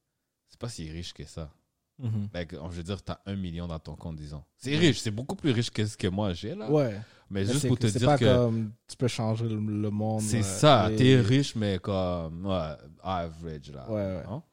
c'est 0.48 0.60
pas 0.60 0.70
si 0.70 0.90
riche 0.90 1.14
que 1.14 1.26
ça. 1.26 1.54
Mhm. 2.00 2.30
Like, 2.34 2.52
je 2.54 2.58
veux 2.78 2.84
dire, 2.84 3.02
t'as 3.04 3.20
un 3.26 3.36
million 3.36 3.68
dans 3.68 3.80
ton 3.80 3.96
compte, 3.96 4.18
disons. 4.18 4.44
C'est 4.58 4.76
riche, 4.78 5.00
c'est 5.00 5.12
beaucoup 5.12 5.36
plus 5.36 5.52
riche 5.52 5.72
que 5.72 5.86
ce 5.86 5.98
que 5.98 6.08
moi 6.08 6.34
j'ai 6.34 6.54
là. 6.54 6.70
Ouais. 6.72 6.94
Mais 7.30 7.44
Mais 7.44 7.46
juste 7.52 7.68
pour 7.68 7.78
te 7.80 7.88
c'est 7.88 8.00
dire 8.00 8.08
pas 8.08 8.18
que 8.18 8.26
comme 8.26 8.72
tu 8.88 8.96
peux 8.96 9.08
changer 9.08 9.48
le, 9.50 9.56
le 9.56 9.90
monde. 9.90 10.22
c'est 10.22 10.40
euh, 10.40 10.44
ça, 10.44 10.92
et- 10.92 10.96
t'es 10.96 11.20
riche, 11.20 11.56
mais 11.56 11.80
comme 11.80 12.46
ouais, 12.46 12.74
average 13.04 13.72
là. 13.72 13.90
Ouais, 13.90 13.96
ouais. 13.96 14.24
Hein? 14.30 14.44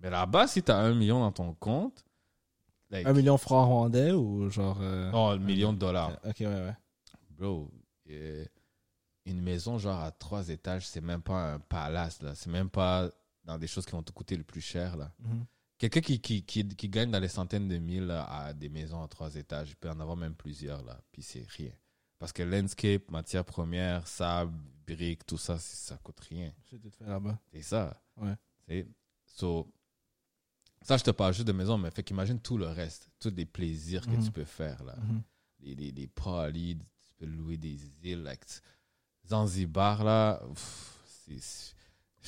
Mais 0.00 0.10
là-bas, 0.10 0.46
si 0.48 0.62
t'as 0.62 0.78
un 0.78 0.94
million 0.94 1.20
dans 1.20 1.32
ton 1.32 1.54
compte, 1.54 2.04
like, 2.90 3.06
Un 3.06 3.12
million 3.12 3.38
francs 3.38 3.66
rwandais 3.68 4.12
ou 4.12 4.50
genre. 4.50 4.78
euh, 4.80 5.10
non, 5.12 5.28
un 5.30 5.38
million 5.38 5.72
de 5.72 5.78
dollars. 5.78 6.18
Ok, 6.24 6.36
ouais, 6.40 6.46
ouais. 6.46 6.76
Bro, 7.30 7.70
euh, 8.10 8.44
une 9.26 9.40
maison 9.40 9.78
genre 9.78 10.00
à 10.00 10.10
trois 10.10 10.48
étages, 10.48 10.88
c'est 10.88 11.00
même 11.00 11.22
pas 11.22 11.52
un 11.54 11.58
palace, 11.60 12.20
là. 12.20 12.34
C'est 12.34 12.50
même 12.50 12.68
pas 12.68 13.08
dans 13.44 13.56
des 13.58 13.66
choses 13.68 13.86
qui 13.86 13.92
vont 13.92 14.02
te 14.02 14.12
coûter 14.12 14.36
le 14.36 14.42
plus 14.44 14.60
cher, 14.60 14.96
là. 14.96 15.12
Mhm. 15.20 15.44
Quelqu'un 15.80 16.00
qui, 16.02 16.20
qui, 16.20 16.42
qui, 16.44 16.68
qui 16.68 16.88
gagne 16.90 17.10
dans 17.10 17.18
les 17.18 17.28
centaines 17.28 17.66
de 17.66 17.78
mille 17.78 18.04
là, 18.06 18.24
à 18.24 18.52
des 18.52 18.68
maisons 18.68 19.02
à 19.02 19.08
trois 19.08 19.34
étages, 19.34 19.70
il 19.70 19.76
peut 19.76 19.88
en 19.90 19.98
avoir 19.98 20.14
même 20.16 20.34
plusieurs, 20.34 20.82
là. 20.84 21.00
Puis 21.10 21.22
c'est 21.22 21.46
rien. 21.56 21.72
Parce 22.18 22.32
que 22.34 22.42
landscape, 22.42 23.10
matières 23.10 23.46
premières, 23.46 24.06
sable, 24.06 24.52
briques, 24.86 25.24
tout 25.24 25.38
ça, 25.38 25.58
ça 25.58 25.96
coûte 25.96 26.20
rien. 26.20 26.52
C'est 26.68 26.78
tout 26.78 26.90
fait 26.90 27.06
là-bas. 27.06 27.40
C'est 27.50 27.62
ça. 27.62 27.98
Ouais. 28.18 28.34
C'est 28.68 28.86
so, 29.24 29.72
ça, 30.82 30.98
je 30.98 31.04
te 31.04 31.10
parle 31.12 31.32
juste 31.32 31.46
de 31.48 31.52
maison, 31.52 31.78
mais 31.78 31.90
fait 31.90 32.02
qu'imagine 32.02 32.38
tout 32.40 32.58
le 32.58 32.66
reste, 32.68 33.08
tous 33.18 33.30
les 33.34 33.46
plaisirs 33.46 34.04
que 34.06 34.10
Mhm. 34.10 34.24
tu 34.24 34.30
peux 34.30 34.44
faire, 34.44 34.84
là 34.84 34.96
Mhm. 34.96 35.22
les, 35.60 35.74
les, 35.74 35.90
les 35.92 36.06
tu 36.08 37.14
peux 37.16 37.26
louer 37.26 37.56
des 37.56 37.78
îles. 38.02 38.22
Like, 38.22 38.42
Zanzibar, 39.26 40.04
là, 40.04 40.42
c'est- 41.06 41.74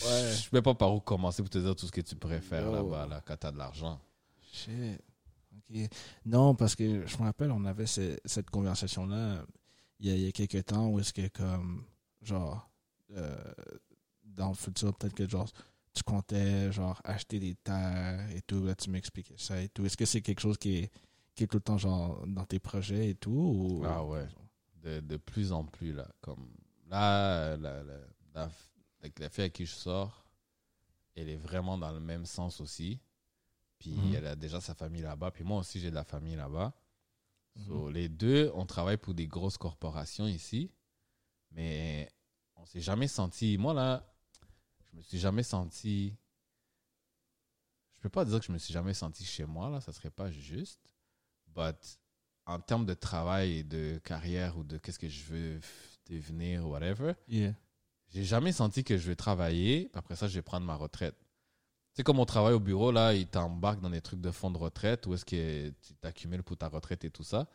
Ouais. 0.04 0.32
je 0.32 0.48
sais 0.50 0.62
pas 0.62 0.74
par 0.74 0.94
où 0.94 1.00
commencer 1.00 1.42
pour 1.42 1.50
te 1.50 1.58
dire 1.58 1.76
tout 1.76 1.86
ce 1.86 1.92
que 1.92 2.00
tu 2.00 2.16
pourrais 2.16 2.40
faire 2.40 2.64
Yo. 2.64 2.72
là-bas, 2.72 3.06
là, 3.06 3.22
quand 3.24 3.36
t'as 3.36 3.52
de 3.52 3.58
l'argent. 3.58 4.00
Shit. 4.52 5.00
Non, 6.26 6.54
parce 6.54 6.74
que 6.74 7.06
je 7.06 7.16
me 7.18 7.22
rappelle, 7.24 7.50
on 7.50 7.64
avait 7.64 7.86
ce- 7.86 8.18
cette 8.24 8.50
conversation-là 8.50 9.44
il 10.00 10.08
y, 10.08 10.10
a, 10.10 10.14
il 10.16 10.22
y 10.22 10.28
a 10.28 10.32
quelques 10.32 10.64
temps 10.66 10.88
où 10.88 10.98
est-ce 10.98 11.12
que, 11.12 11.28
comme, 11.28 11.84
genre, 12.22 12.68
euh, 13.12 13.36
dans 14.24 14.48
le 14.48 14.54
futur, 14.54 14.94
peut-être 14.96 15.14
que, 15.14 15.28
genre, 15.28 15.48
tu 15.94 16.02
comptais, 16.02 16.72
genre, 16.72 17.00
acheter 17.04 17.38
des 17.38 17.54
terres 17.54 18.28
et 18.34 18.42
tout. 18.42 18.64
Là, 18.64 18.74
tu 18.74 18.90
m'expliquais 18.90 19.36
ça 19.38 19.60
et 19.62 19.68
tout. 19.68 19.84
Est-ce 19.86 19.96
que 19.96 20.04
c'est 20.04 20.20
quelque 20.20 20.40
chose 20.40 20.58
qui 20.58 20.76
est, 20.78 20.90
qui 21.34 21.44
est 21.44 21.46
tout 21.46 21.58
le 21.58 21.62
temps, 21.62 21.78
genre, 21.78 22.26
dans 22.26 22.44
tes 22.44 22.58
projets 22.58 23.10
et 23.10 23.14
tout 23.14 23.30
ou... 23.30 23.82
Ah 23.86 24.04
ouais. 24.04 24.26
De, 24.82 25.00
de 25.00 25.16
plus 25.16 25.52
en 25.52 25.64
plus, 25.64 25.92
là. 25.92 26.08
Comme, 26.20 26.48
là, 26.90 27.56
la, 27.56 27.82
la, 27.84 27.98
la, 28.34 28.50
avec 29.02 29.18
la 29.18 29.28
fille 29.28 29.42
avec 29.42 29.52
qui 29.54 29.66
je 29.66 29.74
sors, 29.74 30.24
elle 31.14 31.28
est 31.28 31.36
vraiment 31.36 31.76
dans 31.76 31.92
le 31.92 32.00
même 32.00 32.24
sens 32.24 32.60
aussi. 32.60 33.00
Puis 33.78 33.90
Mhm. 33.90 34.14
elle 34.14 34.26
a 34.28 34.36
déjà 34.36 34.60
sa 34.60 34.74
famille 34.74 35.02
là-bas. 35.02 35.30
Puis 35.32 35.44
moi 35.44 35.58
aussi, 35.58 35.80
j'ai 35.80 35.90
de 35.90 35.94
la 35.94 36.04
famille 36.04 36.36
là-bas. 36.36 36.72
So, 37.66 37.88
Mhm. 37.88 37.92
les 37.92 38.08
deux, 38.08 38.50
on 38.54 38.64
travaille 38.64 38.96
pour 38.96 39.12
des 39.12 39.26
grosses 39.26 39.58
corporations 39.58 40.26
ici, 40.26 40.70
mais 41.50 42.10
on 42.56 42.64
s'est 42.64 42.80
jamais 42.80 43.08
senti. 43.08 43.58
Moi, 43.58 43.74
là, 43.74 44.06
je 44.90 44.96
me 44.96 45.02
suis 45.02 45.18
jamais 45.18 45.42
senti. 45.42 46.16
Je 47.94 48.00
peux 48.00 48.08
pas 48.08 48.24
dire 48.24 48.40
que 48.40 48.46
je 48.46 48.52
me 48.52 48.58
suis 48.58 48.72
jamais 48.72 48.94
senti 48.94 49.24
chez 49.24 49.44
moi, 49.44 49.68
là, 49.68 49.80
ça 49.80 49.92
serait 49.92 50.10
pas 50.10 50.30
juste. 50.30 50.80
But 51.48 51.98
en 52.46 52.58
termes 52.60 52.86
de 52.86 52.94
travail 52.94 53.58
et 53.58 53.64
de 53.64 54.00
carrière 54.02 54.56
ou 54.56 54.64
de 54.64 54.78
qu'est-ce 54.78 54.98
que 54.98 55.08
je 55.08 55.24
veux 55.24 55.60
devenir, 56.06 56.66
whatever, 56.66 57.14
Yeah. 57.28 57.54
J'ai 58.12 58.24
jamais 58.24 58.52
senti 58.52 58.84
que 58.84 58.96
je 58.98 59.06
vais 59.06 59.16
travailler, 59.16 59.90
après 59.94 60.16
ça, 60.16 60.28
je 60.28 60.34
vais 60.34 60.42
prendre 60.42 60.66
ma 60.66 60.74
retraite. 60.76 61.16
Tu 61.18 61.96
sais, 61.98 62.02
comme 62.02 62.18
on 62.18 62.24
travaille 62.24 62.54
au 62.54 62.60
bureau, 62.60 62.90
là, 62.92 63.12
ils 63.14 63.26
t'embarquent 63.26 63.80
dans 63.80 63.90
des 63.90 64.00
trucs 64.00 64.20
de 64.20 64.30
fonds 64.30 64.50
de 64.50 64.58
retraite, 64.58 65.06
où 65.06 65.14
est-ce 65.14 65.24
que 65.24 65.70
tu 65.82 65.94
t'accumules 66.00 66.42
pour 66.42 66.56
ta 66.56 66.68
retraite 66.68 67.04
et 67.04 67.10
tout 67.10 67.24
ça. 67.24 67.48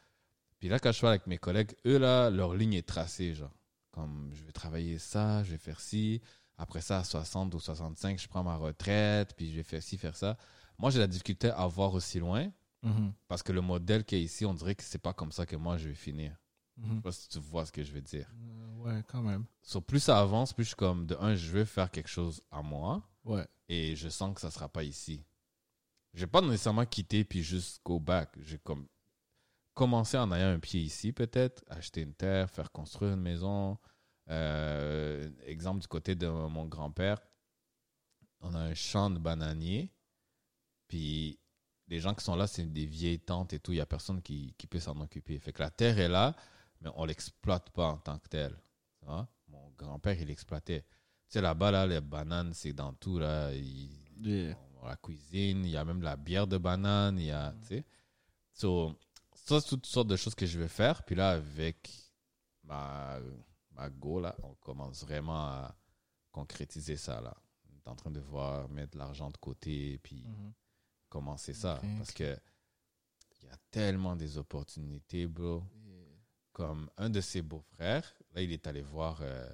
Puis 0.59 0.69
là, 0.69 0.79
quand 0.79 0.91
je 0.91 1.01
parle 1.01 1.13
avec 1.13 1.27
mes 1.27 1.37
collègues, 1.37 1.73
eux, 1.85 1.97
là, 1.97 2.29
leur 2.29 2.53
ligne 2.55 2.73
est 2.73 2.87
tracée, 2.87 3.33
genre. 3.33 3.51
Comme, 3.91 4.29
je 4.33 4.43
vais 4.43 4.51
travailler 4.51 4.99
ça, 4.99 5.43
je 5.43 5.51
vais 5.51 5.57
faire 5.57 5.79
ci. 5.79 6.21
après 6.59 6.81
ça, 6.81 6.99
à 6.99 7.03
60 7.03 7.53
ou 7.53 7.59
65, 7.59 8.19
je 8.19 8.27
prends 8.27 8.43
ma 8.43 8.55
retraite, 8.57 9.35
puis 9.35 9.51
je 9.51 9.57
vais 9.57 9.63
faire 9.63 9.81
ci, 9.83 9.97
faire 9.97 10.15
ça. 10.15 10.37
Moi, 10.79 10.89
j'ai 10.91 10.97
la 10.99 11.07
difficulté 11.07 11.49
à 11.51 11.65
voir 11.67 11.93
aussi 11.93 12.19
loin 12.19 12.51
Mhm. 12.83 13.11
parce 13.27 13.41
que 13.41 13.51
le 13.51 13.61
modèle 13.61 14.03
qui 14.05 14.15
est 14.15 14.21
ici, 14.21 14.45
on 14.45 14.53
dirait 14.53 14.75
que 14.75 14.83
c'est 14.83 14.97
pas 14.99 15.13
comme 15.13 15.31
ça 15.31 15.45
que 15.47 15.55
moi 15.55 15.77
je 15.77 15.87
vais 15.89 15.95
finir. 15.95 16.35
Je 16.77 16.85
Mhm. 16.87 16.95
sais 16.97 17.01
pas 17.01 17.11
si 17.11 17.29
tu 17.29 17.39
vois 17.39 17.65
ce 17.65 17.71
que 17.71 17.83
je 17.83 17.91
veux 17.91 18.01
dire. 18.01 18.29
Euh, 18.33 18.63
Ouais, 18.77 19.03
quand 19.07 19.21
même. 19.21 19.43
So, 19.63 19.81
plus 19.81 19.99
ça 19.99 20.19
avance, 20.19 20.53
plus 20.53 20.63
je 20.63 20.67
suis 20.69 20.75
comme, 20.75 21.07
de 21.07 21.15
un, 21.19 21.35
je 21.35 21.49
veux 21.51 21.65
faire 21.65 21.89
quelque 21.91 22.07
chose 22.07 22.41
à 22.51 22.61
moi 22.61 23.03
Ouais. 23.25 23.45
et 23.67 23.95
je 23.95 24.07
sens 24.07 24.33
que 24.35 24.39
ça 24.39 24.51
sera 24.51 24.69
pas 24.69 24.83
ici. 24.83 25.25
Je 26.13 26.21
vais 26.21 26.27
pas 26.31 26.41
nécessairement 26.41 26.85
quitter 26.85 27.25
puis 27.25 27.41
juste 27.43 27.81
go 27.83 27.99
back. 27.99 28.29
J'ai 28.41 28.59
comme 28.59 28.87
commencé 29.73 30.17
en 30.17 30.31
ayant 30.31 30.47
un 30.55 30.59
pied 30.59 30.79
ici, 30.81 31.11
peut-être, 31.11 31.63
acheter 31.67 32.01
une 32.01 32.13
terre, 32.13 32.49
faire 32.49 32.71
construire 32.71 33.13
une 33.13 33.21
maison. 33.21 33.77
Euh, 34.29 35.29
exemple 35.45 35.81
du 35.81 35.87
côté 35.87 36.15
de 36.15 36.27
mon 36.27 36.65
grand-père, 36.65 37.19
on 38.39 38.53
a 38.55 38.59
un 38.59 38.73
champ 38.73 39.09
de 39.09 39.19
bananiers, 39.19 39.91
puis 40.87 41.39
les 41.87 41.99
gens 41.99 42.13
qui 42.13 42.23
sont 42.23 42.35
là, 42.35 42.47
c'est 42.47 42.65
des 42.71 42.85
vieilles 42.85 43.19
tantes 43.19 43.53
et 43.53 43.59
tout. 43.59 43.71
Il 43.73 43.77
y 43.77 43.81
a 43.81 43.85
personne 43.85 44.21
qui, 44.21 44.53
qui 44.57 44.67
peut 44.67 44.79
s'en 44.79 44.99
occuper. 45.01 45.39
Fait 45.39 45.51
que 45.53 45.61
la 45.61 45.69
terre 45.71 45.97
est 45.99 46.09
là, 46.09 46.35
mais 46.81 46.89
on 46.95 47.05
l'exploite 47.05 47.69
pas 47.71 47.87
en 47.87 47.97
tant 47.97 48.19
que. 48.19 48.27
Tu 48.29 48.55
vois? 49.05 49.27
Mon 49.47 49.69
grand-père, 49.77 50.19
il 50.19 50.27
l'exploitait. 50.27 50.81
Tu 50.81 50.87
sais, 51.33 51.41
là-bas, 51.41 51.71
là, 51.71 51.85
les 51.87 52.01
bananes, 52.01 52.53
c'est 52.53 52.73
dans 52.73 52.93
tout. 52.93 53.19
Là. 53.19 53.51
Il- 53.53 53.89
Yeah. 54.19 54.57
on- 54.81 54.87
la 54.87 54.95
cuisine, 54.95 55.63
il 55.65 55.71
y 55.71 55.77
a 55.77 55.85
même 55.85 56.01
la 56.01 56.15
bière 56.17 56.47
de 56.47 56.57
banane, 56.57 57.19
il 57.19 57.25
y 57.27 57.31
a, 57.31 57.53
tu 57.61 57.67
sais. 57.67 57.85
So, 58.53 58.95
ça, 59.35 59.61
c'est 59.61 59.67
toutes 59.69 59.85
sortes 59.85 60.07
de 60.07 60.15
choses 60.15 60.33
que 60.33 60.45
je 60.47 60.57
vais 60.57 60.67
faire. 60.67 61.03
Puis 61.03 61.13
là, 61.15 61.31
avec 61.31 61.89
ma, 62.63 63.19
ma 63.71 63.89
go, 63.89 64.19
là, 64.19 64.35
on 64.43 64.55
commence 64.55 65.03
vraiment 65.03 65.39
à 65.49 65.75
concrétiser 66.31 66.97
ça, 66.97 67.21
là. 67.21 67.35
On 67.71 67.75
est 67.77 67.87
en 67.87 67.95
train 67.95 68.09
de 68.11 68.19
voir, 68.19 68.69
mettre 68.69 68.93
de 68.93 68.97
l'argent 68.97 69.29
de 69.29 69.37
côté, 69.37 69.99
puis 69.99 70.23
Mhm. 70.25 70.53
commencer 71.09 71.53
ça. 71.53 71.79
Parce 71.97 72.11
que 72.11 72.37
il 73.41 73.45
y 73.47 73.49
a 73.51 73.57
tellement 73.69 74.15
des 74.15 74.37
opportunités, 74.39 75.27
bro. 75.27 75.63
Comme 76.57 76.89
un 76.97 77.11
de 77.11 77.21
ses 77.21 77.43
beaux-frères, 77.43 78.11
là, 78.33 78.41
il 78.41 78.51
est 78.51 78.65
allé 78.65 78.81
voir 78.81 79.19
euh, 79.21 79.47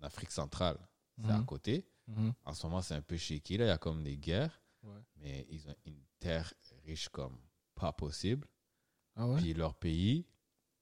en 0.00 0.02
Afrique 0.02 0.32
centrale. 0.32 0.76
C'est 1.22 1.30
à 1.30 1.38
Mhm. 1.38 1.46
côté. 1.46 1.86
Mhm. 2.08 2.34
En 2.44 2.52
ce 2.52 2.66
moment, 2.66 2.82
c'est 2.82 2.94
un 2.96 3.00
peu 3.00 3.16
shaky. 3.16 3.58
Là, 3.58 3.64
il 3.66 3.68
y 3.68 3.70
a 3.70 3.78
comme 3.78 4.02
des 4.02 4.16
guerres. 4.16 4.60
Ouais. 4.82 4.98
Mais 5.18 5.46
ils 5.50 5.68
ont 5.68 5.76
une 5.84 6.02
terre 6.18 6.52
riche 6.84 7.08
comme 7.10 7.38
pas 7.76 7.92
possible. 7.92 8.48
Ah 9.14 9.28
ouais? 9.28 9.40
Puis 9.40 9.54
leur 9.54 9.76
pays 9.76 10.26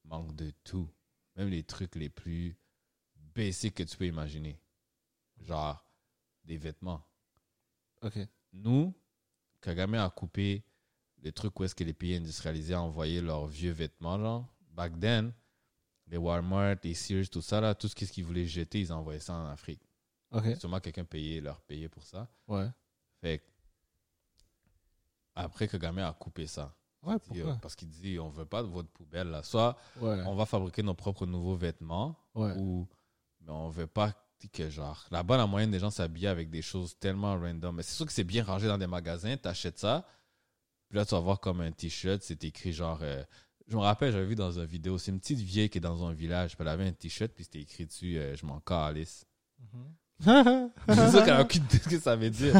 manque 0.03 0.35
de 0.35 0.49
tout. 0.63 0.89
Même 1.35 1.49
les 1.49 1.63
trucs 1.63 1.93
les 1.93 2.09
plus 2.09 2.57
basiques 3.35 3.75
que 3.75 3.83
tu 3.83 3.97
peux 3.97 4.07
imaginer. 4.07 4.59
Genre 5.41 5.85
des 6.43 6.57
vêtements. 6.57 7.03
Ok. 8.01 8.17
Nous, 8.53 8.95
Kagame 9.61 9.93
a 9.93 10.09
coupé 10.09 10.63
les 11.19 11.31
trucs 11.31 11.59
où 11.59 11.63
est-ce 11.65 11.75
que 11.75 11.83
les 11.83 11.93
pays 11.93 12.15
industrialisés 12.15 12.73
envoyaient 12.75 13.21
leurs 13.21 13.45
vieux 13.45 13.73
vêtements. 13.73 14.17
Genre. 14.17 14.47
Back 14.77 14.99
then, 14.99 15.33
les 16.05 16.17
Walmart, 16.17 16.75
les 16.83 16.93
Sears, 16.93 17.27
tout 17.29 17.41
ça, 17.41 17.59
là, 17.59 17.73
tout 17.73 17.87
ce 17.87 17.95
qu'ils 17.95 18.23
voulaient 18.23 18.45
jeter, 18.45 18.79
ils 18.79 18.93
envoyaient 18.93 19.19
ça 19.19 19.33
en 19.33 19.47
Afrique. 19.47 19.81
Ok. 20.31 20.55
Sûrement 20.59 20.79
quelqu'un 20.79 21.03
payait, 21.03 21.41
leur 21.41 21.59
payait 21.61 21.89
pour 21.89 22.03
ça. 22.03 22.29
Ouais. 22.47 22.69
Fait 23.19 23.39
que, 23.39 23.43
après, 25.35 25.67
Kagame 25.67 25.97
a 25.99 26.13
coupé 26.13 26.47
ça. 26.47 26.73
Ouais, 27.03 27.15
dit, 27.31 27.39
euh, 27.39 27.43
pourquoi? 27.43 27.59
Parce 27.61 27.75
qu'il 27.75 27.89
dit, 27.89 28.19
on 28.19 28.29
veut 28.29 28.45
pas 28.45 28.61
de 28.63 28.67
votre 28.67 28.89
poubelle 28.89 29.29
là. 29.29 29.41
Soit 29.43 29.77
Ouais. 29.99 30.21
on 30.25 30.35
va 30.35 30.45
fabriquer 30.45 30.83
nos 30.83 30.93
propres 30.95 31.25
nouveaux 31.25 31.55
vêtements, 31.55 32.15
Ouais. 32.35 32.53
ou 32.57 32.87
mais 33.41 33.51
on 33.51 33.69
veut 33.69 33.87
pas 33.87 34.13
que 34.53 34.69
genre. 34.69 35.03
Là-bas, 35.09 35.37
la 35.37 35.47
moyenne 35.47 35.71
des 35.71 35.79
gens 35.79 35.89
s'habillent 35.89 36.27
avec 36.27 36.51
des 36.51 36.61
choses 36.61 36.97
tellement 36.99 37.35
random. 37.39 37.75
Mais 37.75 37.81
c'est 37.83 37.95
sûr 37.95 38.05
que 38.05 38.11
c'est 38.11 38.23
bien 38.23 38.43
rangé 38.43 38.67
dans 38.67 38.77
des 38.77 38.85
magasins, 38.87 39.35
t'achètes 39.37 39.79
ça, 39.79 40.05
puis 40.89 40.97
là, 40.97 41.05
tu 41.05 41.15
vas 41.15 41.19
voir 41.21 41.39
comme 41.39 41.61
un 41.61 41.71
t-shirt, 41.71 42.21
c'est 42.21 42.43
écrit 42.43 42.71
genre. 42.73 42.99
euh, 43.01 43.23
je 43.67 43.75
me 43.75 43.81
rappelle, 43.81 44.11
j'avais 44.11 44.25
vu 44.25 44.35
dans 44.35 44.51
une 44.59 44.65
vidéo, 44.65 44.97
c'est 44.97 45.11
une 45.11 45.19
petite 45.19 45.39
vieille 45.39 45.69
qui 45.69 45.77
est 45.77 45.81
dans 45.81 46.05
un 46.05 46.13
village, 46.13 46.55
puis 46.55 46.61
elle 46.61 46.69
avait 46.69 46.87
un 46.87 46.91
t-shirt, 46.93 47.31
puis 47.33 47.43
c'était 47.43 47.59
écrit 47.61 47.85
dessus, 47.85 48.17
euh, 48.17 48.35
je 48.35 48.45
m'en 48.45 48.59
calisse. 48.59 49.25
Mhm. 49.59 49.93
C'est 50.89 51.11
sûr 51.11 51.23
qu'elle 51.23 51.33
a 51.35 51.41
aucune 51.43 51.63
idée 51.63 51.77
de 51.77 51.83
ce 51.83 51.89
que 51.89 51.99
ça 51.99 52.15
veut 52.15 52.29
dire. 52.31 52.53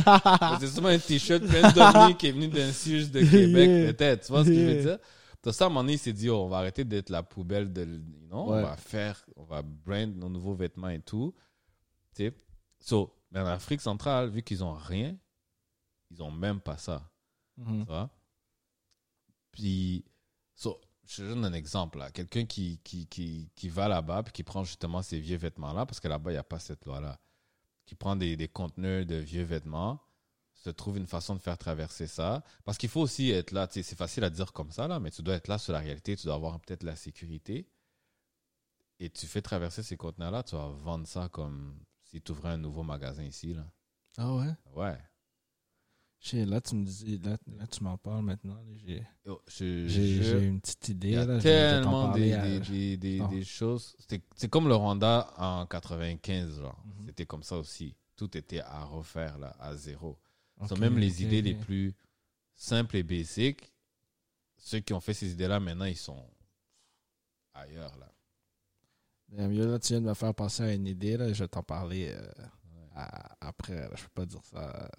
C'est 0.60 0.68
sûrement 0.68 0.90
un 0.90 1.00
t-shirt 1.00 1.44
plein 1.44 1.62
de 1.72 2.14
qui 2.14 2.28
est 2.28 2.32
venu 2.32 2.48
d'un 2.50 2.72
siège 2.72 3.10
de 3.10 3.20
Québec, 3.22 3.68
Yeah. 3.70 3.94
peut-être. 3.94 4.26
Tu 4.26 4.32
vois 4.32 4.44
ce 4.44 4.50
que 4.50 4.56
je 4.56 4.60
veux 4.60 4.82
dire? 4.82 5.00
Tout 5.42 5.52
ça, 5.52 5.64
à 5.64 5.68
un 5.68 5.70
moment 5.70 5.82
donné, 5.82 5.94
il 5.94 6.00
s'est 6.00 6.14
dit, 6.14 6.30
oh, 6.30 6.44
on 6.44 6.50
va 6.50 6.58
arrêter 6.58 6.84
d'être 6.84 7.10
la 7.10 7.24
poubelle 7.24 7.72
de. 7.74 7.86
Non, 8.30 8.50
Ouais. 8.50 8.60
on 8.60 8.62
va 8.62 8.78
faire, 8.78 9.26
on 9.38 9.44
va 9.44 9.62
brand 9.64 10.16
nos 10.16 10.30
nouveaux 10.30 10.54
vêtements 10.54 10.90
et 10.90 11.00
tout. 11.02 11.34
Tu 12.16 12.26
sais? 12.28 12.34
So, 12.80 13.16
mais 13.32 13.40
en 13.40 13.46
Afrique 13.48 13.82
centrale, 13.82 14.30
vu 14.30 14.44
qu'ils 14.44 14.64
ont 14.64 14.74
rien, 14.74 15.18
ils 16.12 16.22
ont 16.22 16.32
même 16.32 16.60
pas 16.60 16.78
ça. 16.78 17.10
Mhm. 17.58 17.80
Tu 17.80 17.86
vois? 17.86 18.10
Puis, 19.52 20.06
so, 20.54 20.80
je 21.08 21.24
donne 21.24 21.46
un 21.46 21.54
exemple. 21.54 21.98
là. 22.00 22.12
Quelqu'un 22.12 22.46
qui, 22.46 22.80
qui, 22.84 23.08
qui, 23.08 23.50
qui 23.56 23.70
va 23.70 23.88
là-bas 23.88 24.24
puis 24.24 24.34
qui 24.34 24.44
prend 24.44 24.64
justement 24.64 25.02
ces 25.02 25.20
vieux 25.20 25.38
vêtements-là, 25.38 25.86
parce 25.86 26.00
que 26.00 26.08
là-bas, 26.08 26.32
il 26.32 26.36
n'y 26.36 26.40
a 26.40 26.44
pas 26.44 26.60
cette 26.60 26.86
loi-là, 26.86 27.20
qui 27.86 27.96
prend 27.96 28.16
des, 28.16 28.36
des 28.36 28.48
conteneurs 28.48 29.06
de 29.06 29.16
vieux 29.16 29.44
vêtements, 29.44 30.02
se 30.54 30.70
trouve 30.70 30.98
une 30.98 31.08
façon 31.08 31.36
de 31.36 31.40
faire 31.40 31.58
traverser 31.58 32.08
ça. 32.08 32.44
Parce 32.66 32.78
qu'il 32.78 32.90
faut 32.90 33.02
aussi 33.02 33.32
être 33.32 33.52
là. 33.52 33.68
C'est 33.72 33.84
facile 33.96 34.24
à 34.24 34.30
dire 34.30 34.54
comme 34.54 34.72
ça, 34.72 34.88
là, 34.88 35.00
mais 35.00 35.12
tu 35.12 35.22
dois 35.22 35.36
être 35.36 35.48
là 35.48 35.58
sur 35.58 35.74
la 35.74 35.80
réalité. 35.80 36.16
Tu 36.16 36.26
dois 36.26 36.36
avoir 36.36 36.60
peut-être 36.60 36.84
la 36.84 36.96
sécurité. 36.96 37.70
Et 39.00 39.10
tu 39.10 39.28
fais 39.28 39.42
traverser 39.42 39.84
ces 39.84 39.96
conteneurs-là, 39.96 40.42
tu 40.44 40.56
vas 40.56 40.70
vendre 40.70 41.08
ça 41.08 41.30
comme 41.30 41.80
si 42.02 42.20
tu 42.22 42.32
ouvrais 42.32 42.50
un 42.50 42.58
nouveau 42.58 42.82
magasin 42.82 43.24
ici. 43.24 43.54
Là. 43.54 43.64
Ah 44.18 44.34
ouais? 44.34 44.54
Ouais. 44.74 44.98
Là, 46.34 46.60
tu 46.62 46.76
me 46.76 46.84
dis, 46.86 47.20
là, 47.20 47.38
là 47.58 47.68
tu 47.68 47.84
m'en 47.84 47.98
parles 47.98 48.24
maintenant. 48.24 48.60
J'ai 49.48 49.88
j'ai 49.88 50.46
une 50.48 50.60
petite 50.60 50.90
idée. 50.90 51.08
Il 51.10 51.14
y 51.14 51.18
a 51.18 51.26
là, 51.26 51.40
tellement 51.40 52.12
des, 52.12 52.34
à- 52.34 52.42
des, 52.48 52.60
des, 52.60 52.98
des, 52.98 53.28
des 53.28 53.44
choses. 53.44 53.96
C'est 54.36 54.50
comme 54.50 54.68
le 54.68 54.76
Rwanda 54.76 55.32
en 55.38 55.66
95, 55.66 56.60
genre. 56.60 56.84
Mhm. 56.86 57.06
C'était 57.08 57.26
comme 57.26 57.44
ça 57.44 57.58
aussi. 57.58 57.96
Tout 58.16 58.36
était 58.36 58.62
à 58.62 58.84
refaire, 58.84 59.38
là, 59.38 59.56
à 59.60 59.76
zéro. 59.76 60.18
Ok, 60.60 60.70
So, 60.70 60.76
même 60.78 60.98
les 60.98 61.22
idées 61.24 61.42
les 61.44 61.54
plus 61.54 61.94
simples 62.56 62.98
et 62.98 63.04
basiques, 63.04 63.72
ceux 64.58 64.80
qui 64.80 64.94
ont 64.94 65.00
fait 65.00 65.14
ces 65.14 65.32
idées-là, 65.32 65.60
maintenant, 65.60 65.86
ils 65.86 65.96
sont 65.96 66.26
ailleurs, 67.54 67.96
là. 67.98 68.12
Là, 69.30 69.80
tu 69.80 69.94
viens 69.94 70.02
de 70.02 70.08
me 70.08 70.14
faire 70.14 70.34
penser 70.34 70.64
à 70.64 70.74
une 70.74 70.88
idée. 70.88 71.16
Là, 71.18 71.32
je 71.32 71.44
vais 71.44 71.48
t'en 71.48 71.62
parler 71.64 72.08
euh, 72.10 72.28
à- 72.96 73.36
après. 73.48 73.76
là, 73.76 73.90
je 73.96 74.04
peux 74.04 74.10
pas 74.16 74.26
dire 74.26 74.44
ça. 74.46 74.90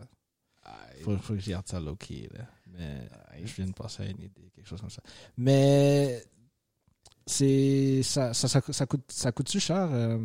Faut, 1.03 1.17
faut 1.19 1.35
que 1.35 1.39
j'y 1.41 1.51
garde 1.51 1.67
ça 1.69 1.79
low-key. 1.81 2.29
Mais 2.77 3.09
je 3.45 3.55
viens 3.55 3.67
de 3.67 3.73
penser 3.73 4.03
à 4.03 4.07
une 4.07 4.21
idée, 4.23 4.51
quelque 4.55 4.67
chose 4.69 4.81
comme 4.81 4.91
ça. 4.91 5.03
Mais 5.37 6.23
c'est 7.27 8.03
ça, 8.03 8.33
ça, 8.35 8.49
ça, 8.49 8.61
ça 8.73 8.87
coûte 8.87 9.05
ça 9.09 9.33
coûte-tu 9.33 9.61
cher 9.61 9.89
euh, 9.93 10.19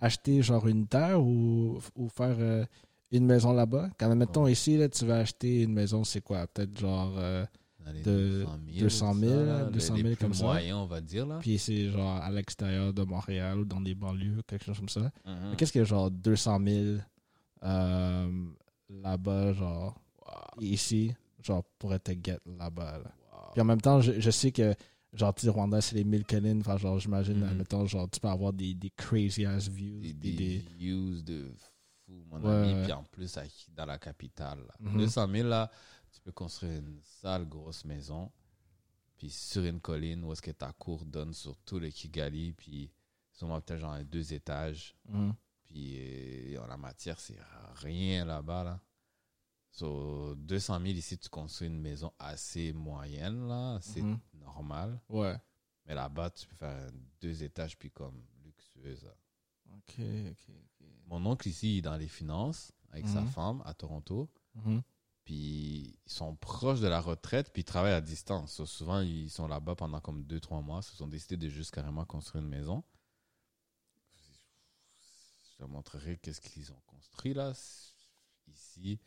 acheter 0.00 0.42
genre 0.42 0.66
une 0.68 0.86
terre 0.86 1.22
ou, 1.22 1.78
ou 1.94 2.08
faire 2.08 2.36
euh, 2.38 2.64
une 3.10 3.26
maison 3.26 3.52
là-bas? 3.52 3.90
Quand 3.98 4.14
mettons 4.14 4.44
Ouais. 4.44 4.52
ici, 4.52 4.76
là, 4.76 4.88
tu 4.88 5.04
vas 5.04 5.18
acheter 5.18 5.62
une 5.62 5.72
maison, 5.72 6.02
c'est 6.04 6.20
quoi? 6.22 6.46
Peut-être 6.46 6.78
genre 6.78 7.12
euh, 7.18 7.44
de 8.04 8.46
200 8.78 9.14
000, 9.14 9.30
tout 9.32 9.46
ça, 9.46 9.46
là, 9.46 9.64
200 9.64 9.94
les 9.94 10.02
000 10.02 10.14
plus 10.14 10.16
comme 10.24 10.34
ça. 10.34 10.44
moyens, 10.44 10.78
on 10.78 10.86
va 10.86 11.00
dire, 11.00 11.26
là. 11.26 11.38
puis 11.40 11.58
c'est 11.58 11.90
genre 11.90 12.16
à 12.22 12.30
l'extérieur 12.30 12.92
de 12.94 13.02
Montréal 13.02 13.58
ou 13.60 13.64
dans 13.64 13.80
des 13.80 13.94
banlieues, 13.94 14.40
quelque 14.46 14.64
chose 14.64 14.78
comme 14.78 14.88
ça. 14.88 15.00
Mhm. 15.26 15.50
Mais 15.50 15.56
Qu'est-ce 15.56 15.72
que 15.72 15.84
genre 15.84 16.10
200 16.10 16.58
000 16.64 16.84
euh, 17.64 18.30
là-bas, 18.90 19.52
genre 19.52 20.00
ici, 20.60 21.14
genre 21.42 21.64
pourrait 21.78 21.98
te 21.98 22.12
get 22.12 22.38
là-bas. 22.46 22.98
Là. 22.98 23.12
Wow. 23.32 23.52
Puis 23.52 23.60
en 23.60 23.64
même 23.64 23.80
temps, 23.80 24.00
je, 24.00 24.20
je 24.20 24.30
sais 24.30 24.52
que 24.52 24.74
genre, 25.12 25.34
tu 25.34 25.48
Rwanda, 25.48 25.80
c'est 25.80 25.96
les 25.96 26.04
mille 26.04 26.24
collines. 26.24 26.60
Enfin, 26.60 26.76
genre, 26.76 26.98
j'imagine, 26.98 27.38
Mhm. 27.38 27.56
mettons, 27.56 27.86
genre, 27.86 28.08
tu 28.10 28.20
peux 28.20 28.28
avoir 28.28 28.52
des, 28.52 28.74
des 28.74 28.90
crazy 28.90 29.44
ass 29.46 29.68
views. 29.68 30.00
des, 30.00 30.12
Des, 30.12 30.32
des 30.32 30.58
des- 30.58 30.58
views 30.76 31.22
de 31.22 31.52
fou, 32.06 32.24
mon 32.28 32.40
Ouais, 32.42 32.50
ami. 32.54 32.74
ouais. 32.74 32.82
Puis 32.84 32.92
en 32.92 33.04
plus, 33.04 33.38
dans 33.74 33.86
la 33.86 33.98
capitale. 33.98 34.58
là. 34.60 34.74
Mhm. 34.80 34.98
200 34.98 35.28
000, 35.28 35.48
là, 35.48 35.70
tu 36.12 36.20
peux 36.20 36.32
construire 36.32 36.78
une 36.78 37.00
sale 37.02 37.48
grosse 37.48 37.84
maison. 37.84 38.30
Puis 39.16 39.30
sur 39.30 39.64
une 39.64 39.80
colline 39.80 40.24
où 40.24 40.32
est-ce 40.32 40.40
que 40.42 40.50
ta 40.50 40.72
cour 40.72 41.04
donne 41.04 41.34
sur 41.34 41.56
tout 41.58 41.78
le 41.78 41.90
Kigali. 41.90 42.52
Puis 42.52 42.90
sûrement 43.32 43.60
peut-être 43.60 43.80
genre 43.80 43.98
deux 44.04 44.32
étages. 44.32 44.94
Mhm. 45.08 45.34
Puis 45.70 46.56
euh, 46.56 46.66
la 46.66 46.76
matière, 46.76 47.18
c'est 47.20 47.38
rien 47.76 48.24
là-bas. 48.24 48.64
Là. 48.64 48.80
So, 49.70 50.34
200 50.34 50.80
000 50.80 50.84
ici, 50.94 51.16
tu 51.16 51.28
construis 51.28 51.68
une 51.68 51.80
maison 51.80 52.12
assez 52.18 52.72
moyenne, 52.72 53.46
là. 53.46 53.78
C'est 53.80 54.02
Mhm. 54.02 54.18
normal. 54.34 55.00
Ouais. 55.08 55.36
Mais 55.86 55.94
là-bas, 55.94 56.30
tu 56.30 56.46
peux 56.48 56.56
faire 56.56 56.90
deux 57.20 57.42
étages, 57.44 57.78
puis 57.78 57.90
comme 57.90 58.24
luxueuse. 58.44 59.04
là. 59.04 59.14
Ok, 59.76 59.94
ok, 60.00 60.54
ok. 60.80 60.86
Mon 61.06 61.24
oncle 61.26 61.48
ici, 61.48 61.74
il 61.74 61.78
est 61.78 61.82
dans 61.82 61.96
les 61.96 62.08
finances 62.08 62.72
avec 62.90 63.06
sa 63.08 63.20
Mhm. 63.20 63.28
femme 63.28 63.62
à 63.64 63.72
Toronto. 63.74 64.28
Mhm. 64.56 64.82
Puis 65.24 65.98
ils 66.04 66.12
sont 66.12 66.34
proches 66.34 66.80
de 66.80 66.88
la 66.88 67.00
retraite, 67.00 67.52
puis 67.52 67.62
ils 67.62 67.64
travaillent 67.64 67.92
à 67.94 68.00
distance. 68.00 68.54
So, 68.54 68.66
souvent, 68.66 69.00
ils 69.00 69.30
sont 69.30 69.46
là-bas 69.46 69.76
pendant 69.76 70.00
comme 70.00 70.24
deux, 70.24 70.40
trois 70.40 70.60
mois. 70.60 70.80
Ils 70.80 70.86
se 70.90 70.96
sont 70.96 71.06
décidés 71.06 71.36
de 71.36 71.48
juste 71.48 71.72
carrément 71.72 72.04
construire 72.04 72.42
une 72.42 72.50
maison. 72.50 72.82
Je 75.60 75.66
te 75.66 75.70
montrerai 75.70 76.16
qu'est-ce 76.16 76.40
qu'ils 76.40 76.72
ont 76.72 76.80
construit 76.86 77.34
là. 77.34 77.52
Ici, 78.46 78.98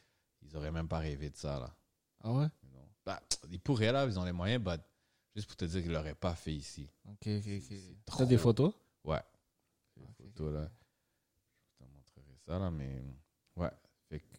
ils 0.44 0.56
auraient 0.56 0.72
même 0.72 0.88
pas 0.88 1.00
rêvé 1.00 1.32
de 1.32 1.36
ça 1.36 1.60
là. 1.60 1.76
Ah 2.22 2.32
ouais? 2.32 2.46
Non. 2.72 2.88
Bah, 3.04 3.20
ils 3.50 3.60
pourraient 3.60 3.92
là, 3.92 4.06
ils 4.06 4.20
ont 4.20 4.24
les 4.24 4.32
moyens, 4.32 4.64
but 4.64 4.80
juste 5.36 5.48
pour 5.48 5.56
te 5.56 5.66
dire 5.66 5.82
qu'ils 5.82 5.92
l'auraient 5.92 6.14
pas 6.14 6.36
fait 6.36 6.54
ici. 6.54 6.88
Ok, 7.06 7.26
ok, 7.28 7.48
ok. 7.58 7.78
T'as 8.06 8.12
trop- 8.12 8.26
des 8.28 8.38
photos? 8.38 8.72
Ouais. 9.04 9.22
Ok, 10.00 10.10
photos 10.16 10.54
là. 10.54 10.72
Je 11.72 11.86
te 11.86 11.92
montrerai 11.92 12.36
ça 12.46 12.60
là, 12.60 12.70
mais 12.70 13.04
ouais. 13.56 13.72
Fait 14.10 14.20
que- 14.20 14.38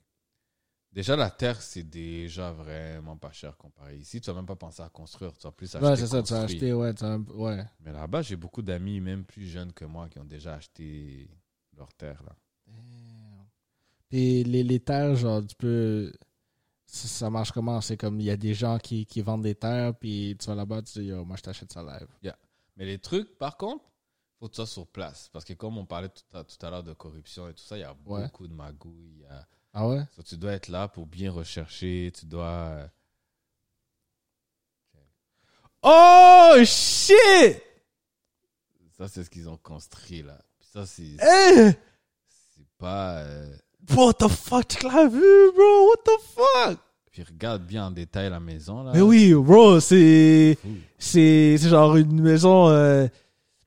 Déjà, 0.92 1.16
la 1.16 1.30
terre, 1.32 1.60
c'est 1.60 1.82
déjà 1.82 2.52
vraiment 2.52 3.16
pas 3.16 3.32
cher 3.32 3.56
comparé 3.56 3.96
ici. 3.96 4.20
Tu 4.20 4.30
vas 4.30 4.36
même 4.36 4.46
pas 4.46 4.54
penser 4.54 4.82
à 4.82 4.88
construire, 4.88 5.36
tu 5.36 5.42
vas 5.42 5.50
plus 5.50 5.74
acheter. 5.74 5.84
Ouais, 5.84 5.96
c'est 5.96 6.06
ça, 6.06 6.22
tu 6.22 6.32
as 6.32 6.42
acheté, 6.42 6.72
ouais, 6.72 7.02
as- 7.02 7.16
ouais. 7.18 7.64
Mais 7.80 7.92
là-bas, 7.92 8.22
j'ai 8.22 8.36
beaucoup 8.36 8.62
d'amis, 8.62 9.00
même 9.00 9.24
plus 9.24 9.46
jeunes 9.48 9.72
que 9.72 9.84
moi, 9.84 10.08
qui 10.08 10.20
ont 10.20 10.24
déjà 10.24 10.54
acheté 10.54 11.28
leur 11.76 11.92
terre 11.94 12.22
là. 12.24 12.34
Puis 14.08 14.44
les, 14.44 14.62
les 14.62 14.80
terres, 14.80 15.16
genre, 15.16 15.44
tu 15.46 15.54
peux. 15.56 16.12
Ça, 16.86 17.08
ça 17.08 17.30
marche 17.30 17.50
comment? 17.50 17.80
C'est 17.80 17.96
comme 17.96 18.20
il 18.20 18.26
y 18.26 18.30
a 18.30 18.36
des 18.36 18.54
gens 18.54 18.78
qui, 18.78 19.06
qui 19.06 19.20
vendent 19.22 19.42
des 19.42 19.54
terres, 19.56 19.94
puis 19.98 20.36
tu 20.38 20.46
vas 20.46 20.54
là-bas, 20.54 20.82
tu 20.82 21.00
dis, 21.00 21.06
yo, 21.06 21.24
moi 21.24 21.36
je 21.36 21.42
t'achète 21.42 21.72
ça 21.72 21.82
live. 21.82 22.06
Mais 22.76 22.84
les 22.84 22.98
trucs, 22.98 23.36
par 23.38 23.56
contre, 23.56 23.84
faut 24.38 24.46
que 24.46 24.52
tu 24.52 24.56
sois 24.56 24.66
sur 24.66 24.86
place. 24.86 25.28
Parce 25.32 25.44
que 25.44 25.54
comme 25.54 25.78
on 25.78 25.86
parlait 25.86 26.08
tout 26.10 26.36
à, 26.36 26.44
tout 26.44 26.64
à 26.66 26.70
l'heure 26.70 26.82
de 26.84 26.92
corruption 26.92 27.48
et 27.48 27.54
tout 27.54 27.62
ça, 27.64 27.76
il 27.76 27.80
y 27.80 27.84
a 27.84 27.96
Ouais. 28.04 28.22
beaucoup 28.22 28.46
de 28.46 28.52
magouilles. 28.52 29.14
il 29.16 29.20
y 29.22 29.26
a- 29.26 29.48
Ah 29.72 29.88
ouais? 29.88 30.04
So, 30.14 30.22
tu 30.22 30.36
dois 30.36 30.52
être 30.52 30.68
là 30.68 30.86
pour 30.88 31.06
bien 31.06 31.32
rechercher. 31.32 32.12
Tu 32.14 32.26
dois. 32.26 32.44
euh, 32.46 32.86
Oh 35.82 36.54
shit! 36.64 37.62
Ça, 38.96 39.08
c'est 39.08 39.24
ce 39.24 39.30
qu'ils 39.30 39.48
ont 39.48 39.56
construit 39.58 40.22
là. 40.22 40.40
Ça, 40.74 40.84
c'est 40.86 41.02
Hey! 41.20 41.72
c'est 42.56 42.66
pas. 42.78 43.18
euh, 43.18 43.46
What 43.94 44.14
the 44.14 44.28
fuck? 44.28 44.66
Tu 44.66 44.84
l'as 44.86 45.06
vu, 45.06 45.20
bro? 45.54 45.88
What 45.88 46.02
the 46.04 46.20
fuck? 46.34 46.78
Puis 47.12 47.22
regarde 47.22 47.62
bien 47.64 47.86
en 47.86 47.90
détail 47.92 48.28
la 48.30 48.40
maison 48.40 48.82
là. 48.82 48.90
Mais 48.94 49.00
oui, 49.00 49.32
bro, 49.34 49.78
c'est. 49.78 50.58
C'est 50.98 51.56
c'est 51.58 51.68
genre 51.68 51.94
une 51.96 52.20
maison. 52.20 52.68
euh, 52.70 53.06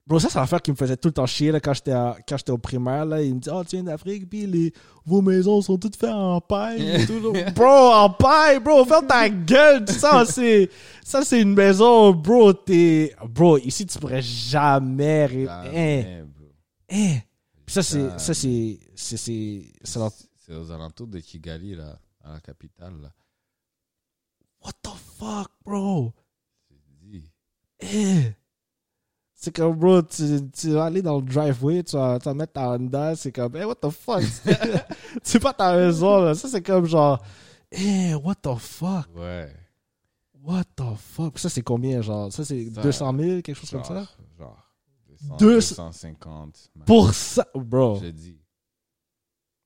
Bro, 0.06 0.20
ça, 0.20 0.30
c'est 0.30 0.40
l'affaire 0.40 0.62
qui 0.62 0.72
me 0.72 0.76
faisait 0.78 0.96
tout 0.96 1.10
le 1.10 1.14
temps 1.14 1.26
chier 1.26 1.52
là, 1.52 1.60
quand 1.60 1.74
j'étais 1.74 1.92
à- 1.92 2.16
quand 2.28 2.38
j'étais 2.38 2.52
au 2.52 2.58
primaire. 2.58 3.06
Là. 3.06 3.22
Il 3.22 3.36
me 3.36 3.40
dit 3.40 3.50
Oh, 3.52 3.62
tu 3.64 3.76
viens 3.76 3.84
d'Afrique, 3.84 4.30
puis 4.30 4.46
les... 4.48 4.74
vos 5.06 5.22
maisons 5.22 5.62
sont 5.62 5.78
toutes 5.78 5.96
faites 5.98 6.10
en 6.10 6.40
paille. 6.42 7.02
et 7.02 7.06
tout, 7.06 7.20
là. 7.34 7.52
bro, 7.56 7.66
en 7.94 8.10
paille, 8.10 8.60
bro, 8.60 8.84
ferme 8.86 9.06
ta 9.08 9.30
gueule. 9.30 9.88
Ça, 9.90 10.24
c'est 10.26 10.70
ça 11.04 11.24
c'est 11.24 11.42
une 11.42 11.54
maison, 11.54 12.12
bro. 12.14 12.52
T'es... 12.54 13.14
Bro, 13.30 13.58
ici, 13.60 13.86
tu 13.86 13.98
pourrais 14.00 14.22
jamais. 14.22 15.46
Hein, 15.50 16.26
Hein. 16.90 17.18
Puis 17.66 17.74
ça, 17.74 17.84
c'est. 17.84 18.18
Ça, 18.20 18.34
c'est. 18.34 18.80
C'est. 18.96 20.56
Aux 20.56 20.72
alentours 20.72 21.08
de 21.08 21.20
Kigali 21.20 21.76
là, 21.76 22.00
à 22.24 22.34
la 22.34 22.40
capitale 22.40 23.02
là. 23.02 23.12
What 24.64 24.74
the 24.82 24.96
fuck, 25.18 25.52
bro? 25.66 26.14
Eh. 27.80 28.34
C'est 29.34 29.56
comme, 29.56 29.76
bro, 29.76 30.02
tu, 30.02 30.40
tu 30.52 30.72
vas 30.72 30.86
aller 30.86 31.02
dans 31.04 31.18
le 31.18 31.22
driveway, 31.22 31.84
tu 31.84 31.96
vas, 31.96 32.18
tu 32.18 32.26
vas 32.26 32.34
mettre 32.34 32.54
ta 32.54 32.72
Honda, 32.72 33.16
c'est 33.16 33.32
comme, 33.32 33.56
hey, 33.56 33.66
what 33.66 33.76
the 33.76 33.90
fuck? 33.90 34.24
c'est 35.24 35.40
pas 35.40 35.54
ta 35.54 35.76
maison, 35.76 36.22
là. 36.22 36.34
Ça, 36.34 36.48
c'est 36.48 36.64
comme 36.64 36.86
genre, 36.86 37.24
eh, 37.72 38.16
what 38.16 38.36
the 38.36 38.56
fuck? 38.58 39.08
Ouais. 39.16 39.54
What 40.42 40.64
the 40.76 40.96
fuck? 40.98 41.38
Ça, 41.38 41.50
c'est 41.50 41.62
combien, 41.62 42.02
genre? 42.02 42.34
Ça, 42.34 42.44
c'est 42.44 42.72
Ça, 42.74 42.82
200 42.82 43.18
000, 43.18 43.42
quelque 43.42 43.54
chose 43.54 43.70
comme 43.70 43.84
ça? 43.84 44.08
Genre 45.26 45.38
200, 45.38 45.38
Deux- 45.38 45.56
250. 45.56 46.70
max. 46.76 46.86
Pour 46.88 47.14
ça, 47.14 47.48
bro. 47.56 48.00
Je 48.02 48.08
dis. 48.08 48.40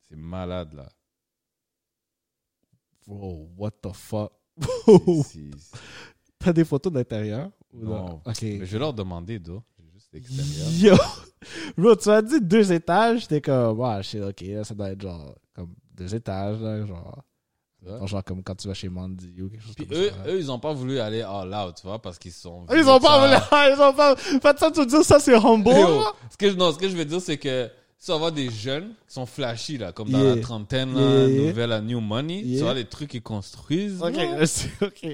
C'est 0.07 0.15
malade 0.17 0.73
là. 0.73 0.89
Bro, 3.07 3.49
what 3.57 3.71
the 3.81 3.91
fuck? 3.93 4.31
T'as 6.39 6.53
des 6.53 6.63
photos 6.65 6.91
d'intérieur? 6.93 7.51
Non. 7.73 8.21
Ok. 8.25 8.41
Mais 8.41 8.65
je 8.65 8.71
vais 8.73 8.79
leur 8.79 8.93
demander, 8.93 9.39
d'où? 9.39 9.61
Juste. 9.93 10.09
Yo! 10.81 10.95
Bro, 11.77 11.95
tu 11.95 12.09
m'as 12.09 12.21
dit 12.21 12.39
deux 12.41 12.71
étages, 12.71 13.27
t'es 13.27 13.41
comme, 13.41 13.79
ouais, 13.79 14.03
je 14.03 14.09
sais, 14.09 14.21
ok, 14.21 14.41
là, 14.41 14.63
ça 14.63 14.73
doit 14.75 14.91
être 14.91 15.01
genre, 15.01 15.35
comme 15.53 15.73
deux 15.93 16.13
étages, 16.13 16.59
là, 16.61 16.85
genre. 16.85 17.23
Genre 18.05 18.23
comme 18.23 18.43
quand 18.43 18.55
tu 18.55 18.67
vas 18.67 18.73
chez 18.75 18.89
Mandy 18.89 19.33
ou 19.41 19.49
quelque 19.49 19.63
chose 19.63 19.73
Puis 19.75 19.87
comme 19.87 19.97
eux, 19.97 20.09
ça. 20.11 20.29
eux, 20.29 20.39
ils 20.39 20.51
ont 20.51 20.59
pas 20.59 20.71
voulu 20.73 20.99
aller 20.99 21.21
all 21.23 21.51
out, 21.53 21.75
tu 21.81 21.87
vois, 21.87 21.99
parce 21.99 22.19
qu'ils 22.19 22.31
sont. 22.31 22.65
Ils 22.75 22.87
ont 22.87 22.99
pas 22.99 23.25
voulu, 23.27 23.39
ils 23.75 23.81
ont 23.81 23.93
pas, 23.93 24.15
pas 24.41 24.53
de 24.53 24.59
ça, 24.59 24.69
tu 24.71 24.85
dire 24.85 25.03
ça 25.03 25.19
c'est 25.19 25.35
humble. 25.35 25.69
Yo, 25.69 26.03
ce 26.29 26.37
que, 26.37 26.45
non, 26.53 26.71
ce 26.71 26.77
que 26.77 26.87
je 26.87 26.95
veux 26.95 27.05
dire, 27.05 27.19
c'est 27.21 27.37
que 27.37 27.69
si 27.97 28.11
on 28.11 28.19
voit 28.19 28.29
des 28.31 28.49
jeunes 28.51 28.89
qui 29.07 29.13
sont 29.15 29.25
flashy, 29.25 29.77
là, 29.79 29.91
comme 29.91 30.09
dans 30.09 30.19
Yeah. 30.21 30.35
la 30.35 30.41
trentaine, 30.41 30.93
là, 30.93 31.27
Yeah, 31.27 31.47
nouvelle 31.49 31.71
à 31.71 31.81
New 31.81 31.99
Money, 32.01 32.41
Yeah. 32.41 32.57
tu 32.59 32.63
vois 32.65 32.73
les 32.75 32.85
trucs 32.85 33.09
qu'ils 33.09 33.21
construisent, 33.23 34.01
Ok, 34.01 34.15
ok. 34.81 35.07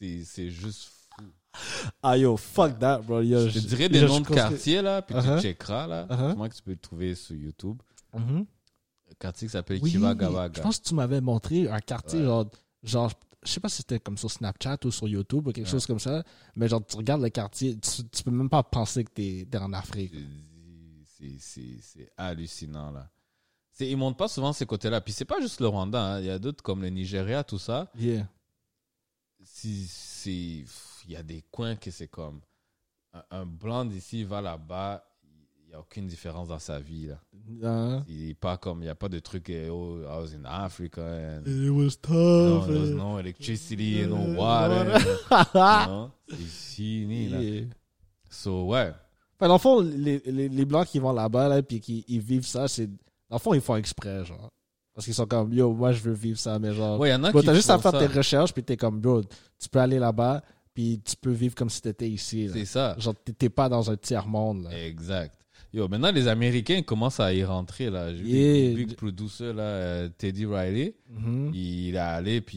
c'est 0.00 0.50
juste 0.50 0.88
fou. 1.16 1.24
Ah 2.02 2.16
yo, 2.16 2.36
fuck 2.36 2.78
that, 2.78 2.98
bro. 2.98 3.20
Yo, 3.22 3.48
Je 3.48 3.60
te 3.60 3.66
dirais 3.66 3.88
des 3.88 4.00
noms 4.02 4.20
de 4.20 4.26
quartiers, 4.28 4.82
là, 4.82 5.02
puis 5.02 5.14
Uh-huh. 5.14 5.36
tu 5.36 5.42
checkeras, 5.42 5.86
là. 5.86 6.06
Uh-huh. 6.10 6.30
Sûrement 6.30 6.48
que 6.48 6.54
tu 6.54 6.62
peux 6.62 6.70
le 6.72 6.76
trouver 6.78 7.14
sur 7.14 7.34
YouTube. 7.36 7.76
Mhm. 8.14 8.20
Un 8.40 8.46
quartier 9.14 9.48
qui 9.48 9.52
s'appelle 9.52 9.78
Oui, 9.82 9.90
je 9.90 10.60
pense 10.60 10.78
que 10.78 10.84
tu 10.88 10.94
m'avais 10.94 11.20
montré 11.20 11.68
un 11.68 11.80
quartier, 11.80 12.18
Ouais. 12.20 12.24
genre, 12.26 12.46
genre, 12.82 13.12
je 13.42 13.50
sais 13.52 13.60
pas 13.60 13.68
si 13.68 13.76
c'était 13.78 14.00
comme 14.00 14.18
sur 14.18 14.30
Snapchat 14.30 14.78
ou 14.84 14.90
sur 14.90 15.06
YouTube 15.08 15.46
ou 15.48 15.52
quelque 15.52 15.66
Ouais. 15.66 15.70
chose 15.70 15.86
comme 15.86 15.98
ça, 16.00 16.24
mais 16.56 16.68
genre, 16.68 16.84
tu 16.84 16.96
regardes 16.96 17.22
le 17.22 17.30
quartier, 17.30 17.78
tu, 17.78 18.04
tu 18.08 18.22
peux 18.22 18.30
même 18.30 18.50
pas 18.50 18.62
penser 18.62 19.04
que 19.04 19.10
t'es 19.10 19.46
es 19.50 19.56
en 19.58 19.72
Afrique. 19.72 20.14
C'est- 21.38 22.12
hallucinant 22.16 22.90
là. 22.90 23.10
Ils 23.80 23.96
montrent 23.96 24.16
pas 24.16 24.28
souvent 24.28 24.52
ces 24.52 24.64
côtés-là. 24.66 25.00
Puis 25.02 25.12
c'est 25.12 25.24
pas 25.26 25.40
juste 25.40 25.60
le 25.60 25.66
Rwanda, 25.68 26.00
hein. 26.14 26.20
il 26.20 26.26
y 26.26 26.30
a 26.30 26.38
d'autres 26.38 26.62
comme 26.62 26.82
le 26.82 26.88
Nigeria, 26.88 27.44
tout 27.44 27.58
ça. 27.58 27.90
Yeah. 27.94 28.26
Il 29.64 30.66
y 31.08 31.16
a 31.16 31.22
des 31.22 31.42
coins 31.50 31.76
que 31.76 31.90
c'est 31.90 32.08
comme 32.08 32.40
un, 33.12 33.22
un 33.30 33.46
blanc 33.46 33.84
d'ici 33.84 34.24
va 34.24 34.40
là-bas, 34.40 35.04
a 35.76 35.80
aucune 35.80 36.06
différence 36.06 36.48
dans 36.48 36.58
sa 36.58 36.78
vie. 36.80 37.06
Là. 37.06 37.18
Hein? 37.62 38.04
Il 38.08 38.30
est 38.30 38.34
pas 38.34 38.56
comme, 38.56 38.80
il 38.80 38.84
n'y 38.84 38.88
a 38.88 38.94
pas 38.94 39.08
de 39.08 39.18
truc, 39.18 39.48
eh, 39.50 39.68
oh, 39.70 40.00
I 40.00 40.20
was 40.20 40.34
in 40.34 40.44
Africa 40.44 41.02
and 41.02 41.42
It 41.46 41.70
was 41.70 41.96
tough. 42.00 42.66
there 42.66 42.78
was 42.80 42.90
eh. 42.90 42.94
no 42.94 43.18
electricity 43.18 44.02
and 44.04 44.08
no 44.08 44.40
water. 44.40 44.98
voilà. 45.30 45.86
Non, 45.88 46.10
c'est 46.28 46.36
fini 46.36 47.28
là. 47.28 47.40
Yeah. 47.42 47.64
So 48.30 48.66
ouais. 48.66 48.92
Enfin, 49.38 49.48
dans 49.48 49.54
le 49.54 49.60
fond, 49.60 49.80
les, 49.80 50.22
les, 50.24 50.48
les 50.48 50.64
blancs 50.64 50.86
qui 50.86 50.98
vont 50.98 51.12
là-bas, 51.12 51.48
là, 51.48 51.62
puis 51.62 51.80
qui 51.80 52.04
ils 52.08 52.20
vivent 52.20 52.46
ça, 52.46 52.68
c'est. 52.68 52.86
Dans 53.28 53.36
le 53.36 53.38
fond, 53.38 53.54
ils 53.54 53.60
font 53.60 53.76
exprès, 53.76 54.24
genre. 54.24 54.50
Parce 54.94 55.04
qu'ils 55.04 55.14
sont 55.14 55.26
comme, 55.26 55.52
yo, 55.52 55.74
moi, 55.74 55.92
je 55.92 56.00
veux 56.00 56.14
vivre 56.14 56.38
ça, 56.38 56.58
mais 56.58 56.72
genre. 56.72 56.98
Ouais, 56.98 57.10
y 57.10 57.14
en 57.14 57.22
a 57.24 57.30
Bro, 57.30 57.40
qui 57.40 57.46
t'as 57.46 57.54
juste 57.54 57.68
à 57.68 57.78
faire 57.78 57.90
ça. 57.92 57.98
tes 57.98 58.06
recherches, 58.06 58.54
puis 58.54 58.62
t'es 58.62 58.78
comme, 58.78 58.98
bro, 58.98 59.20
tu 59.58 59.68
peux 59.68 59.78
aller 59.78 59.98
là-bas, 59.98 60.42
puis 60.72 61.02
tu 61.04 61.14
peux 61.16 61.32
vivre 61.32 61.54
comme 61.54 61.68
si 61.68 61.82
t'étais 61.82 62.08
ici. 62.08 62.48
C'est 62.50 62.64
ça. 62.64 62.96
Genre, 62.98 63.14
t'es- 63.14 63.34
t'es 63.34 63.50
pas 63.50 63.68
dans 63.68 63.90
un 63.90 63.96
tiers-monde, 63.96 64.64
là. 64.64 64.86
Exact. 64.86 65.34
Yo, 65.76 65.88
maintenant, 65.88 66.10
les 66.10 66.26
Américains 66.26 66.80
commencent 66.80 67.20
à 67.20 67.34
y 67.34 67.44
rentrer, 67.44 67.90
là. 67.90 68.10
J'ai 68.14 68.22
vu 68.22 68.28
Yeah. 68.30 68.70
le 68.70 68.76
big 68.76 68.96
producer, 68.96 69.52
là, 69.52 69.62
euh, 69.62 70.08
Teddy 70.16 70.46
Riley. 70.46 70.94
Mhm. 71.10 71.50
Il 71.52 71.94
est 71.94 71.98
allé, 71.98 72.40
puis 72.40 72.56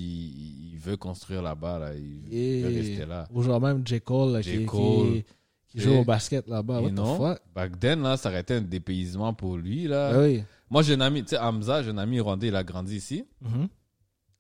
il 0.72 0.78
veut 0.80 0.96
construire 0.96 1.42
là-bas, 1.42 1.80
là. 1.80 1.96
Il 1.96 2.02
veut 2.32 2.34
Yeah. 2.34 2.68
rester 2.70 3.06
là. 3.06 3.28
Ou 3.34 3.42
genre 3.42 3.60
même 3.60 3.86
J. 3.86 4.00
Cole, 4.00 4.32
là, 4.32 4.42
J. 4.42 4.60
qui, 4.60 4.66
Cole. 4.66 5.08
qui, 5.12 5.26
qui 5.68 5.80
joue 5.82 5.92
Et- 5.96 5.98
au 5.98 6.06
basket 6.06 6.48
là-bas. 6.48 6.80
Et 6.80 6.84
What 6.86 6.90
the 6.92 6.94
non, 6.94 7.18
fuck? 7.18 7.42
back 7.54 7.78
then, 7.78 8.02
là, 8.04 8.16
ça 8.16 8.30
aurait 8.30 8.40
été 8.40 8.54
un 8.54 8.62
dépaysement 8.62 9.34
pour 9.34 9.58
lui, 9.58 9.86
là. 9.90 10.12
Ah 10.14 10.20
oui. 10.22 10.42
Moi, 10.70 10.82
j'ai 10.84 10.94
un 10.94 11.02
ami, 11.02 11.22
tu 11.24 11.32
sais, 11.32 11.38
Hamza, 11.40 11.84
j'ai 11.84 11.90
un 11.90 11.98
ami 11.98 12.22
rwandais, 12.22 12.48
il 12.48 12.56
a 12.56 12.64
grandi 12.64 12.96
ici. 12.96 13.26
Mhm. 13.42 13.68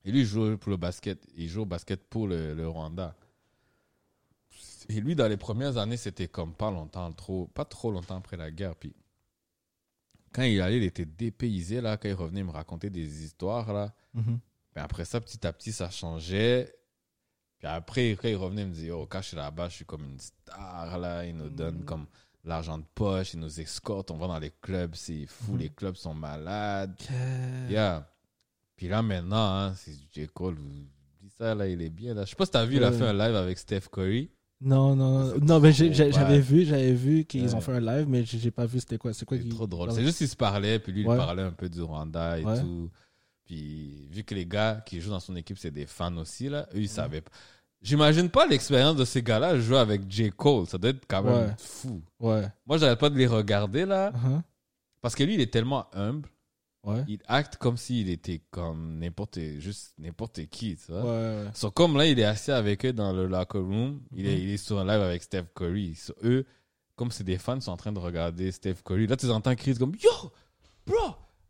Et 0.06 0.12
lui, 0.14 0.20
il 0.22 0.26
joue 0.26 0.56
pour 0.58 0.72
le 0.72 0.78
basket. 0.78 1.20
Il 1.36 1.50
joue 1.50 1.64
au 1.64 1.66
basket 1.66 2.00
pour 2.10 2.28
le, 2.30 2.54
le 2.54 2.66
Rwanda. 2.70 3.14
Et 4.90 4.99
lui, 5.02 5.16
dans 5.16 5.28
les 5.28 5.38
premières 5.38 5.78
années, 5.78 5.98
c'était 5.98 6.28
comme 6.28 6.53
pas 6.53 6.72
longtemps, 6.72 7.11
trop, 7.14 7.45
pas 7.48 7.64
trop 7.66 7.91
longtemps 7.91 8.18
après 8.18 8.38
la 8.38 8.49
guerre. 8.52 8.76
Puis 8.76 8.94
quand 10.34 10.44
il 10.44 10.60
allait, 10.61 10.78
il 10.78 10.84
était 10.84 11.06
dépaysé, 11.06 11.80
là, 11.82 11.98
quand 11.98 12.10
il 12.10 12.14
revenait 12.16 12.44
me 12.44 12.52
raconter 12.52 12.90
des 12.90 13.24
histoires, 13.24 13.72
là. 13.72 13.94
Puis 14.16 14.84
après 14.84 15.06
ça, 15.06 15.22
petit 15.22 15.45
à 15.45 15.53
petit, 15.53 15.72
ça 15.72 15.90
changeait. 15.90 16.76
Puis 17.60 17.68
après, 17.68 18.11
quand 18.11 18.28
il 18.28 18.36
revenait, 18.36 18.61
il 18.64 18.68
me 18.70 18.74
disait, 18.74 18.91
oh, 18.91 19.06
quand 19.07 19.22
je 19.22 19.28
suis 19.30 19.38
là-bas, 19.38 19.70
je 19.70 19.76
suis 19.76 19.86
comme 19.86 20.06
une 20.06 20.20
star, 20.20 20.98
là. 20.98 21.26
Il 21.26 21.36
nous 21.36 21.49
donne 21.49 21.80
Mhm. 21.80 21.86
comme 21.86 22.07
l'argent 22.44 22.78
de 22.78 22.86
poche, 22.95 23.34
il 23.34 23.40
nous 23.41 23.60
escorte, 23.60 24.11
on 24.11 24.18
va 24.18 24.28
dans 24.28 24.40
les 24.40 24.52
clubs, 24.61 24.95
c'est 24.95 25.26
fou, 25.28 25.53
Mhm. 25.53 25.57
les 25.60 25.70
clubs 25.70 25.95
sont 25.95 26.14
malades. 26.14 26.95
Yeah. 27.70 28.10
Puis 28.76 28.88
là, 28.88 29.02
maintenant, 29.02 29.53
hein, 29.56 29.76
c'est 29.76 29.94
J. 30.14 30.28
Cole. 30.34 30.57
Dis 31.22 31.30
ça, 31.38 31.53
là, 31.53 31.68
il 31.68 31.82
est 31.82 31.90
bien. 31.90 32.14
Là. 32.14 32.24
Je 32.24 32.30
sais 32.30 32.36
pas 32.36 32.45
si 32.45 32.52
t'as 32.52 32.66
vu, 32.66 32.78
il 32.78 32.84
a 32.84 32.90
Ouais. 32.91 32.98
fait 32.98 33.06
un 33.06 33.14
live 33.14 33.36
avec 33.36 33.57
Steph 33.57 33.82
Curry. 33.91 34.32
Non, 34.61 34.95
non, 34.95 35.38
non. 35.40 35.60
Mais 35.60 35.72
j'avais 35.72 36.40
vu, 36.40 36.65
j'avais 36.65 36.91
vu 36.94 37.23
qu'ils 37.26 37.45
Ouais. 37.48 37.53
ont 37.56 37.61
fait 37.61 37.73
un 37.73 37.80
live, 37.80 38.07
mais 38.10 38.23
j'ai 38.26 38.52
pas 38.52 38.65
vu 38.65 38.80
c'était 38.80 38.98
quoi. 38.98 39.14
C'est 39.14 39.26
quoi 39.26 39.38
qui- 39.38 39.48
trop 39.49 39.68
drôle. 39.68 39.91
C'est 39.94 40.03
juste 40.03 40.18
qu'il 40.18 40.27
se 40.27 40.36
parlait, 40.36 40.80
puis 40.80 40.91
lui, 40.91 41.06
Ouais. 41.06 41.15
il 41.15 41.18
parlait 41.18 41.44
un 41.44 41.52
peu 41.52 41.69
du 41.69 41.81
Rwanda 41.81 42.38
et 42.40 42.44
tout. 42.44 42.90
Puis 43.45 44.07
vu 44.11 44.23
que 44.23 44.36
les 44.36 44.45
gars 44.45 44.84
qui 44.86 44.99
jouent 45.02 45.10
dans 45.11 45.19
son 45.19 45.36
équipe, 45.36 45.57
c'est 45.57 45.72
des 45.72 45.86
fans 45.86 46.15
aussi, 46.18 46.49
là, 46.49 46.68
eux, 46.76 46.80
ils 46.81 46.90
savaient 46.90 47.22
pas. 47.22 47.31
J'imagine 47.81 48.30
pas 48.30 48.45
l'expérience 48.45 48.98
de 48.98 49.06
ces 49.06 49.23
gars-là 49.23 49.57
jouer 49.60 49.77
avec 49.77 50.02
J. 50.11 50.30
Cole. 50.36 50.68
Ça 50.68 50.77
doit 50.77 50.90
être 50.91 51.06
quand 51.07 51.23
même 51.23 51.56
fou. 51.57 52.02
Ouais. 52.19 52.44
Moi, 52.68 52.77
j'arrête 52.77 52.99
pas 52.99 53.10
de 53.10 53.18
les 53.18 53.26
regarder, 53.27 53.86
là. 53.86 54.11
Uh-huh. 54.11 54.41
Parce 55.02 55.15
que 55.15 55.23
lui, 55.23 55.36
il 55.36 55.41
est 55.41 55.52
tellement 55.52 55.86
humble. 55.94 56.27
Ouais. 56.84 57.04
Il 57.08 57.20
acte 57.28 57.58
comme 57.58 57.76
s'il 57.76 58.10
était 58.10 58.42
comme 58.52 59.00
n'importe, 59.00 59.38
juste 59.60 59.94
n'importe 59.98 60.46
qui, 60.46 60.78
tu 60.78 60.92
vois. 60.92 61.02
Ouais, 61.04 61.44
ouais. 61.44 61.52
So, 61.54 61.72
comme 61.72 61.98
là, 61.98 62.06
il 62.06 62.18
est 62.20 62.24
assis 62.24 62.52
avec 62.52 62.86
eux 62.86 62.94
dans 62.94 63.12
le 63.12 63.28
locker 63.28 63.60
room, 63.60 64.02
il, 64.16 64.26
est, 64.28 64.40
il 64.40 64.50
est 64.50 64.58
sur 64.58 64.80
un 64.80 64.86
live 64.86 65.02
avec 65.02 65.22
Steph 65.22 65.48
Curry. 65.56 65.96
So, 65.96 66.14
eux, 66.24 66.46
comme 66.96 67.12
c'est 67.12 67.26
des 67.26 67.38
fans, 67.38 67.60
sont 67.60 67.72
en 67.72 67.78
train 67.78 67.92
de 67.92 68.00
regarder 68.00 68.52
Steph 68.52 68.76
Curry. 68.86 69.08
Là, 69.08 69.18
tu 69.18 69.26
les 69.26 69.32
entends 69.32 69.54
crier 69.56 69.76
comme 69.76 69.94
Yo, 70.02 70.32
bro, 70.88 70.98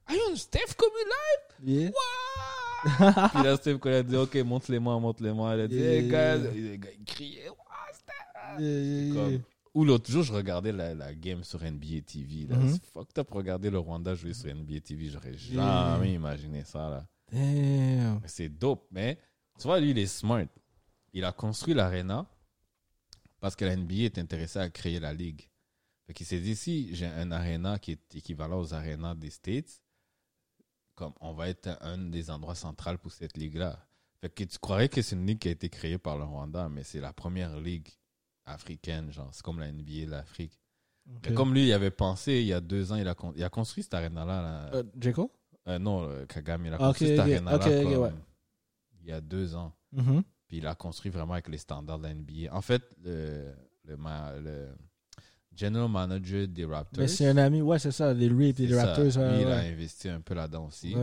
are 0.08 0.16
you 0.16 0.22
on 0.32 0.36
Steph 0.36 0.76
Curry 0.76 1.06
live? 1.06 1.82
Yeah. 1.82 1.90
Wow! 1.90 3.30
Puis 3.34 3.44
là, 3.44 3.56
Steph 3.58 3.78
Curry 3.78 3.96
a 3.96 4.04
dit 4.04 4.16
Ok, 4.16 4.36
montre-les-moi, 4.38 5.00
montre-les-moi. 5.00 5.56
Il 5.56 5.62
a 5.62 5.68
dit 5.68 5.76
Yeah, 5.76 5.92
Hey, 5.92 6.04
guys, 6.04 6.12
yeah. 6.12 6.38
Les 6.52 6.80
ils 7.00 7.06
criaient. 7.06 7.50
Wow, 7.50 7.56
Steph! 7.94 9.14
Comme-. 9.14 9.42
Ou 9.74 9.86
l'autre 9.86 10.10
jour, 10.10 10.24
je 10.24 10.34
regardais 10.34 10.72
la, 10.72 10.96
la 10.96 11.14
game 11.14 11.44
sur 11.44 11.64
NBA 11.64 12.02
TV. 12.06 12.48
Là. 12.48 12.58
Mhm. 12.58 12.74
C'est 12.74 12.86
fucked 12.86 13.18
up 13.20 13.32
regarder 13.32 13.70
le 13.70 13.80
Rwanda 13.80 14.16
jouer 14.16 14.34
sur 14.34 14.54
NBA 14.54 14.80
TV. 14.82 15.10
J'aurais 15.10 15.38
jamais 15.38 16.14
imaginé 16.14 16.64
ça. 16.64 16.90
Là. 16.90 17.08
C'est 18.26 18.50
dope. 18.50 18.88
Mais 18.91 19.20
tu 19.60 19.64
vois, 19.64 19.80
lui, 19.80 19.91
il 19.91 19.98
est 19.98 20.08
smart. 20.08 20.48
Il 21.14 21.24
a 21.26 21.32
construit 21.32 21.74
l'arena 21.74 22.28
parce 23.40 23.56
que 23.56 23.66
la 23.66 23.76
NBA 23.76 24.04
est 24.04 24.18
intéressée 24.18 24.60
à 24.60 24.70
créer 24.70 25.00
la 25.00 25.14
ligue. 25.14 25.50
Fait 26.08 26.14
qu'il 26.14 26.26
s'est 26.26 26.40
dit, 26.40 26.56
si 26.56 26.96
j'ai 26.96 27.06
un 27.06 27.32
arena 27.32 27.78
qui 27.78 27.91
est 27.91 28.16
équivalent 28.16 28.60
aux 28.60 28.74
arénas 28.74 29.16
des 29.16 29.30
States, 29.30 29.82
comme 30.96 31.14
on 31.22 31.34
va 31.34 31.48
être 31.50 31.78
un 31.82 31.98
des 31.98 32.30
endroits 32.30 32.56
centraux 32.56 32.98
pour 32.98 33.12
cette 33.12 33.38
ligue-là. 33.38 33.86
Fait 34.20 34.30
que 34.30 34.44
tu 34.44 34.58
croirais 34.60 34.90
que 34.90 35.02
c'est 35.02 35.16
une 35.16 35.26
ligue 35.26 35.40
qui 35.40 35.48
a 35.48 35.52
été 35.52 35.70
créée 35.70 35.98
par 35.98 36.18
le 36.18 36.26
Rwanda, 36.26 36.68
mais 36.68 36.84
c'est 36.84 37.00
la 37.00 37.14
première 37.14 37.58
ligue 37.58 37.88
africaine, 38.50 39.12
genre. 39.12 39.30
C'est 39.32 39.44
comme 39.44 39.60
la 39.60 39.72
NBA, 39.72 40.08
l'Afrique. 40.08 40.60
Mais 41.06 41.30
Ok. 41.30 41.34
comme 41.34 41.54
lui, 41.54 41.68
il 41.68 41.74
avait 41.74 41.90
pensé 41.92 42.34
il 42.42 42.46
y 42.48 42.54
a 42.54 42.62
deux 42.62 42.92
ans, 42.92 42.96
il 42.96 43.08
a, 43.08 43.16
con- 43.16 43.34
il 43.36 43.44
a 43.44 43.50
construit 43.50 43.84
cet 43.84 43.94
aréna-là. 43.96 44.42
là. 44.42 44.70
Euh? 44.76 44.84
Euh, 45.68 45.80
non, 45.80 46.04
euh, 46.04 46.26
Kagame, 46.26 46.66
il 46.68 46.74
a 46.74 46.76
Ah, 46.76 46.88
construit 46.88 47.10
ok, 47.10 47.16
cet 47.16 47.20
ok. 47.20 47.32
aréna-là 47.32 47.56
Ok, 47.58 47.62
ok, 47.66 47.94
comme 47.94 48.04
ouais. 48.04 48.12
il 49.02 49.08
y 49.08 49.12
a 49.12 49.22
deux 49.22 49.56
ans. 49.56 49.74
Mhm. 49.92 50.24
Puis 50.48 50.58
il 50.58 50.68
a 50.68 50.76
construit 50.76 51.12
vraiment 51.12 51.34
avec 51.34 51.48
les 51.48 51.58
standards 51.58 52.00
de 52.00 52.04
la 52.04 52.14
NBA. 52.14 52.52
En 52.56 52.62
fait, 52.62 52.84
le, 53.04 53.54
le, 53.86 53.96
le 54.44 54.68
general 55.56 55.90
manager 55.90 56.48
des 56.48 56.66
Raptors, 56.66 57.02
Mais 57.02 57.08
c'est 57.08 57.28
un 57.28 57.38
ami, 57.38 57.62
ouais, 57.62 57.80
c'est 57.80 57.92
ça, 57.92 58.14
les 58.14 58.30
Reed 58.30 58.60
et 58.60 58.68
les 58.68 58.74
ça. 58.76 58.86
Raptors. 58.86 59.06
lui, 59.06 59.12
ouais, 59.38 59.42
il 59.42 59.48
a 59.48 59.58
investi 59.60 60.10
un 60.10 60.22
peu 60.22 60.34
là-dedans 60.36 60.68
aussi. 60.68 60.96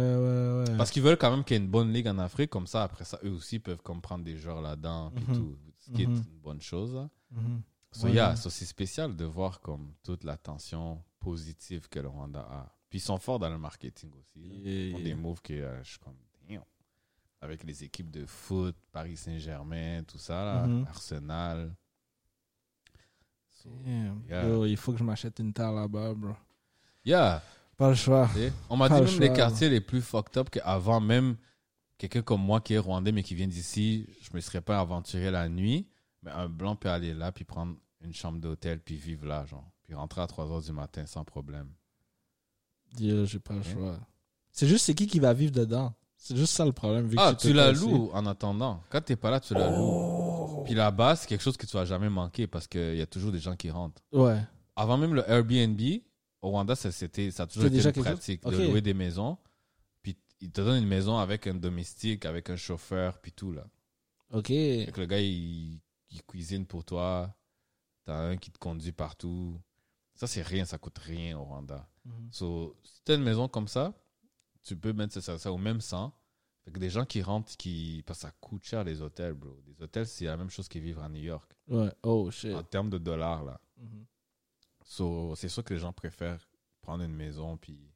Parce 0.76 0.90
qu'ils 0.90 1.02
veulent 1.02 1.18
quand 1.18 1.30
même 1.30 1.44
qu'il 1.44 1.56
y 1.56 1.60
ait 1.60 1.62
une 1.64 1.70
bonne 1.70 1.92
ligue 1.92 2.08
en 2.08 2.18
Afrique. 2.18 2.50
Comme 2.50 2.66
ça, 2.66 2.84
après 2.84 3.04
ça, 3.04 3.18
eux 3.24 3.30
aussi 3.30 3.58
peuvent 3.58 3.82
comprendre 3.82 4.24
des 4.24 4.36
joueurs 4.36 4.60
là-dedans. 4.62 5.12
Tout. 5.34 5.56
Ce 5.78 5.90
qui 5.92 6.02
est 6.02 6.06
Mhm. 6.06 6.16
une 6.16 6.40
bonne 6.42 6.60
chose. 6.60 6.94
là. 6.94 7.08
So, 7.92 8.06
Ouais. 8.06 8.12
yeah, 8.14 8.36
so, 8.36 8.50
c'est 8.50 8.64
spécial 8.66 9.16
de 9.16 9.24
voir 9.24 9.60
comme 9.60 9.92
toute 10.02 10.24
l'attention 10.24 11.02
positive 11.18 11.88
que 11.88 11.98
le 12.00 12.08
Rwanda 12.08 12.40
a. 12.40 12.72
Puis 12.90 12.98
ils 12.98 13.02
sont 13.02 13.18
forts 13.18 13.38
dans 13.38 13.48
le 13.50 13.58
marketing 13.58 14.10
aussi. 14.18 14.40
Yeah, 14.40 14.72
Ils 14.86 14.92
font 14.92 14.98
yeah. 14.98 15.04
des 15.04 15.14
moves 15.14 15.40
que 15.42 15.52
euh, 15.54 15.82
je 15.82 15.90
suis 15.90 15.98
comme, 15.98 16.14
damn. 16.48 16.62
Avec 17.40 17.64
les 17.64 17.84
équipes 17.84 18.10
de 18.10 18.26
foot, 18.26 18.76
Paris 18.92 19.16
Saint-Germain, 19.16 20.02
tout 20.04 20.18
ça, 20.18 20.44
là, 20.44 20.66
Mhm. 20.66 20.86
Arsenal. 20.88 21.74
So. 23.52 23.68
Yo, 24.28 24.66
il 24.66 24.76
faut 24.76 24.92
que 24.92 24.98
je 24.98 25.04
m'achète 25.04 25.38
une 25.38 25.52
terre 25.52 25.72
là-bas, 25.72 26.14
bro. 26.14 26.34
yeah, 27.04 27.42
Pas 27.76 27.88
le 27.90 27.94
choix. 27.94 28.28
on 28.68 28.76
m'a 28.76 28.88
dit 28.88 28.94
même 28.94 29.20
les 29.20 29.32
quartiers 29.32 29.68
les 29.68 29.80
plus 29.80 30.00
fucked 30.02 30.36
up 30.36 30.50
qu'avant 30.50 31.00
même 31.00 31.36
quelqu'un 31.98 32.22
comme 32.22 32.42
moi 32.42 32.60
qui 32.60 32.74
est 32.74 32.78
rwandais 32.78 33.12
mais 33.12 33.22
qui 33.22 33.34
vient 33.34 33.46
d'ici, 33.48 34.06
je 34.20 34.28
me 34.34 34.40
serais 34.40 34.60
pas 34.60 34.78
aventuré 34.80 35.30
la 35.30 35.48
nuit. 35.48 35.86
Mais 36.26 36.32
un 36.32 36.48
blanc 36.48 36.74
peut 36.74 36.90
aller 36.90 37.14
là 37.14 37.30
puis 37.30 37.44
prendre 37.44 37.76
une 38.00 38.12
chambre 38.12 38.40
d'hôtel 38.40 38.80
puis 38.80 38.96
vivre 38.96 39.26
là, 39.26 39.46
genre. 39.46 39.70
Puis 39.84 39.94
rentrer 39.94 40.20
à 40.20 40.26
3 40.26 40.50
heures 40.50 40.60
du 40.60 40.72
matin 40.72 41.06
sans 41.06 41.24
problème. 41.24 41.70
Yo, 42.98 43.24
j'ai 43.24 43.38
pas 43.38 43.54
le 43.54 43.62
choix. 43.62 43.96
C'est 44.50 44.66
juste, 44.66 44.86
c'est 44.86 44.94
qui 44.94 45.06
qui 45.06 45.20
va 45.20 45.32
vivre 45.32 45.52
dedans? 45.52 45.94
C'est 46.16 46.36
juste 46.36 46.52
ça 46.54 46.64
le 46.64 46.72
problème. 46.72 47.06
vu 47.06 47.16
Ah, 47.20 47.34
tu 47.34 47.52
la 47.52 47.70
loues 47.70 48.10
en 48.12 48.26
attendant. 48.26 48.82
Quand 48.90 49.00
t'es 49.00 49.14
pas 49.14 49.30
là, 49.30 49.38
tu 49.38 49.54
la 49.54 49.70
loues. 49.70 49.76
Oh. 49.78 50.62
Puis 50.64 50.74
là-bas, 50.74 51.14
c'est 51.14 51.28
quelque 51.28 51.42
chose 51.42 51.56
que 51.56 51.66
tu 51.66 51.76
vas 51.76 51.84
jamais 51.84 52.08
manquer 52.08 52.48
parce 52.48 52.66
qu'il 52.66 52.96
y 52.96 53.02
a 53.02 53.06
toujours 53.06 53.30
des 53.30 53.38
gens 53.38 53.54
qui 53.54 53.70
rentrent. 53.70 54.02
Ouais. 54.10 54.40
Avant 54.74 54.98
même 54.98 55.14
le 55.14 55.30
Airbnb, 55.30 55.80
au 56.42 56.50
Rwanda, 56.50 56.74
ça, 56.74 56.90
c'était, 56.90 57.30
ça 57.30 57.44
a 57.44 57.46
toujours 57.46 57.66
été 57.66 57.80
une 57.80 57.92
pratique 58.02 58.44
de 58.44 58.56
louer 58.56 58.80
des 58.80 58.94
maisons. 58.94 59.38
Puis 60.02 60.16
ils 60.40 60.50
te 60.50 60.60
donnent 60.60 60.82
une 60.82 60.88
maison 60.88 61.18
avec 61.18 61.46
un 61.46 61.54
domestique, 61.54 62.24
avec 62.24 62.50
un 62.50 62.56
chauffeur, 62.56 63.20
puis 63.20 63.30
tout 63.30 63.52
là. 63.52 63.64
Ok. 64.32 64.48
Que 64.48 65.00
le 65.00 65.06
gars, 65.06 65.20
il, 65.20 65.75
il 66.10 66.22
cuisine 66.22 66.66
pour 66.66 66.84
toi. 66.84 67.34
T'as 68.04 68.16
un 68.16 68.36
qui 68.36 68.50
te 68.50 68.58
conduit 68.58 68.92
partout. 68.92 69.60
Ça, 70.14 70.26
c'est 70.26 70.42
rien, 70.42 70.64
ça 70.64 70.78
coûte 70.78 70.98
rien 70.98 71.36
au 71.38 71.44
Rwanda. 71.44 71.88
Mhm. 72.04 72.28
So, 72.32 72.76
si 72.84 73.02
t'as 73.04 73.16
une 73.16 73.22
maison 73.22 73.48
comme 73.48 73.68
ça, 73.68 73.92
tu 74.62 74.76
peux 74.76 74.92
mettre 74.92 75.20
ça, 75.20 75.38
ça 75.38 75.52
au 75.52 75.58
même 75.58 75.80
sang. 75.80 76.12
Fait 76.64 76.72
que 76.72 76.78
des 76.78 76.90
gens 76.90 77.04
qui 77.04 77.22
rentrent, 77.22 77.56
qui. 77.56 78.02
Parce 78.06 78.20
que 78.20 78.22
ça 78.26 78.32
coûte 78.40 78.64
cher 78.64 78.82
les 78.84 79.00
hôtels, 79.00 79.34
bro. 79.34 79.60
Les 79.66 79.80
hôtels, 79.82 80.06
c'est 80.06 80.24
la 80.24 80.36
même 80.36 80.50
chose 80.50 80.68
que 80.68 80.78
vivre 80.78 81.02
à 81.02 81.08
New 81.08 81.22
York. 81.22 81.52
Ouais. 81.68 81.92
Oh, 82.02 82.30
shit. 82.30 82.54
En 82.54 82.62
termes 82.62 82.90
de 82.90 82.98
dollars, 82.98 83.44
là. 83.44 83.60
Mhm. 83.76 84.06
So, 84.84 85.34
c'est 85.36 85.48
sûr 85.48 85.64
que 85.64 85.74
les 85.74 85.80
gens 85.80 85.92
préfèrent 85.92 86.48
prendre 86.80 87.04
une 87.04 87.14
maison, 87.14 87.56
puis. 87.56 87.92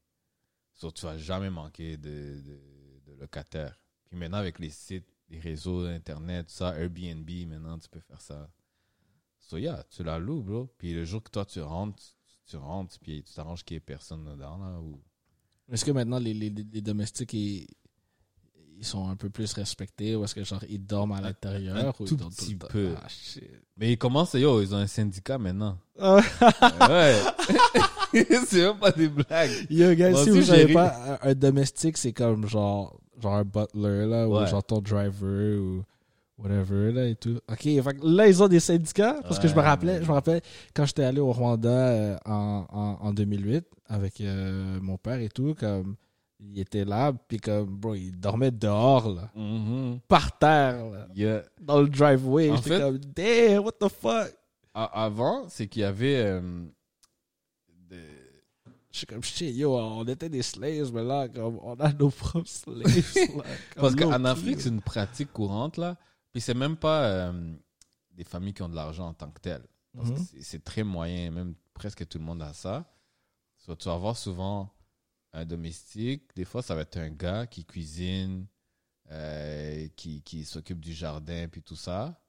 So, 0.75 0.91
tu 0.91 1.05
vas 1.05 1.19
jamais 1.19 1.51
manquer 1.51 1.97
de, 1.97 2.41
de, 2.41 2.61
de 3.07 3.13
locataires. 3.15 3.79
Puis 4.09 4.19
maintenant, 4.19 4.39
avec 4.39 4.59
les 4.59 4.71
sites, 4.71 5.09
les 5.31 5.39
réseaux 5.39 5.87
Internet, 5.87 6.47
tout 6.49 6.55
ça, 6.55 6.77
Airbnb, 6.79 7.29
maintenant, 7.49 7.79
tu 7.79 7.89
peux 7.89 8.01
faire 8.01 8.21
ça. 8.21 8.51
So, 9.39 9.57
yeah, 9.57 9.85
tu 9.91 10.03
la 10.03 10.19
loues, 10.19 10.43
bro. 10.43 10.69
Puis 10.79 10.93
le 10.93 11.05
jour 11.05 11.23
que 11.23 11.31
toi, 11.31 11.45
tu 11.45 11.61
rentres, 11.61 12.03
tu 12.47 12.57
rentres, 12.57 12.99
puis 13.01 13.23
tu 13.23 13.33
t'arranges 13.33 13.65
qu'il 13.65 13.77
n'y 13.77 13.79
ait 13.79 13.81
personne 13.81 14.25
dedans, 14.25 14.59
là. 14.59 14.81
Ou... 14.81 15.01
Est-ce 15.73 15.85
que 15.85 15.93
maintenant 15.93 16.19
les, 16.19 16.35
les, 16.35 16.51
les 16.51 16.81
domestiques 16.81 17.33
ils, 17.33 17.69
ils 18.81 18.87
sont 18.87 19.09
un 19.09 19.15
peu 19.15 19.29
plus 19.29 19.53
respectés 19.53 20.17
ou 20.17 20.25
est-ce 20.25 20.35
que 20.35 20.43
genre 20.43 20.65
ils 20.69 20.85
dorment 20.85 21.13
à 21.13 21.21
l'intérieur 21.21 21.95
tout 21.95 22.17
dorment 22.17 22.33
petit 22.33 22.57
peu. 22.57 22.95
Ah. 22.97 23.07
Mais 23.77 23.93
ils 23.93 23.99
commencent, 23.99 24.33
yo, 24.33 24.63
ils 24.63 24.75
ont 24.75 24.79
un 24.79 24.87
syndicat 24.87 25.37
maintenant. 25.37 25.79
Ah 25.99 26.21
ouais. 26.89 27.23
c'est 28.47 28.63
même 28.63 28.79
pas 28.79 28.91
des 28.91 29.09
blagues. 29.09 29.67
Yo 29.69 29.95
si 30.25 30.31
vous 30.31 30.43
savez 30.43 30.73
pas, 30.73 31.19
un, 31.23 31.31
un 31.31 31.35
domestique 31.35 31.99
c'est 31.99 32.15
comme 32.15 32.47
genre 32.47 32.99
genre 33.21 33.35
un 33.35 33.45
butler 33.45 34.07
là 34.07 34.29
ou 34.29 34.47
genre 34.47 34.65
ton 34.65 34.81
driver 34.81 35.59
ou 35.59 35.83
whatever 36.39 36.93
là 36.93 37.07
et 37.07 37.15
tout. 37.17 37.39
Ok, 37.51 37.63
fait 37.63 37.97
là 38.03 38.27
ils 38.29 38.43
ont 38.43 38.49
des 38.49 38.61
syndicats 38.61 39.21
parce 39.23 39.39
que 39.39 39.47
je 39.49 39.55
me 39.55 39.61
rappelais, 39.61 40.03
je 40.03 40.09
me 40.09 40.13
rappelais 40.13 40.41
quand 40.75 40.87
j'étais 40.87 41.05
allé 41.05 41.21
au 41.21 41.33
Rwanda 41.33 41.69
euh, 41.69 42.17
en, 42.25 42.67
en, 42.71 43.07
en 43.07 43.13
2008 43.13 43.65
avec 43.87 44.21
euh, 44.21 44.79
mon 44.81 44.97
père 44.97 45.19
et 45.21 45.29
tout 45.29 45.55
comme 45.59 45.97
il 46.43 46.59
était 46.61 46.87
là 46.87 47.13
puis 47.29 47.37
comme 47.39 47.67
bro 47.77 47.95
il 47.95 48.13
dormait 48.19 48.51
dehors 48.51 49.11
là 49.11 49.31
Mhm. 49.37 49.99
par 50.09 50.39
terre 50.39 50.87
là. 50.91 51.07
Yeah. 51.15 51.43
dans 51.61 51.83
le 51.83 51.89
driveway. 51.89 52.51
J'étais 52.57 52.81
comme, 52.81 52.99
damn, 52.99 53.63
what 53.65 53.73
the 53.79 53.89
fuck? 53.89 54.33
Avant, 54.73 55.45
c'est 55.49 55.67
qu'il 55.67 55.83
y 55.83 55.85
avait. 55.85 56.17
euh, 56.25 56.41
Je 58.93 58.99
suis 58.99 59.07
comme, 59.07 59.23
shit, 59.23 59.55
yo, 59.55 59.77
on 59.79 60.05
était 60.07 60.29
des 60.29 60.43
slaves, 60.43 60.93
mais 60.93 61.05
là, 61.05 61.29
comme, 61.29 61.59
on 61.63 61.75
a 61.79 61.93
nos 61.93 62.11
propres 62.11 62.49
slaves. 62.49 63.37
là, 63.37 63.45
Parce 63.77 63.95
qu'en 63.95 64.25
Afrique, 64.25 64.61
c'est 64.61 64.69
une 64.69 64.81
pratique 64.83 65.33
courante, 65.33 65.77
là. 65.77 65.97
Puis 66.33 66.41
c'est 66.41 66.55
même 66.55 66.77
pas 66.77 67.05
euh, 67.05 67.55
des 68.11 68.25
familles 68.25 68.55
qui 68.55 68.63
ont 68.63 68.69
de 68.69 68.75
l'argent 68.75 69.09
en 69.09 69.15
tant 69.15 69.31
que 69.31 69.41
tel. 69.41 69.63
Parce 69.97 70.11
que 70.11 70.15
Mhm. 70.19 70.25
c'est- 70.25 70.43
c'est 70.43 70.65
très 70.65 70.83
moyen, 70.85 71.31
même 71.31 71.55
presque 71.75 72.07
tout 72.09 72.19
le 72.19 72.25
monde 72.25 72.43
a 72.43 72.53
ça. 72.53 72.93
So, 73.59 73.75
tu 73.77 73.89
vas 73.89 73.97
voir 73.97 74.17
souvent 74.17 74.73
un 75.33 75.45
domestique. 75.45 76.35
Des 76.35 76.45
fois, 76.45 76.63
ça 76.63 76.75
va 76.75 76.81
être 76.83 76.97
un 76.97 77.11
gars 77.11 77.47
qui 77.47 77.65
cuisine, 77.65 78.47
euh, 79.11 79.89
qui, 79.97 80.23
qui 80.23 80.45
s'occupe 80.45 80.81
du 80.81 80.93
jardin, 80.93 81.47
puis 81.49 81.63
tout 81.63 81.77
ça. 81.77 82.21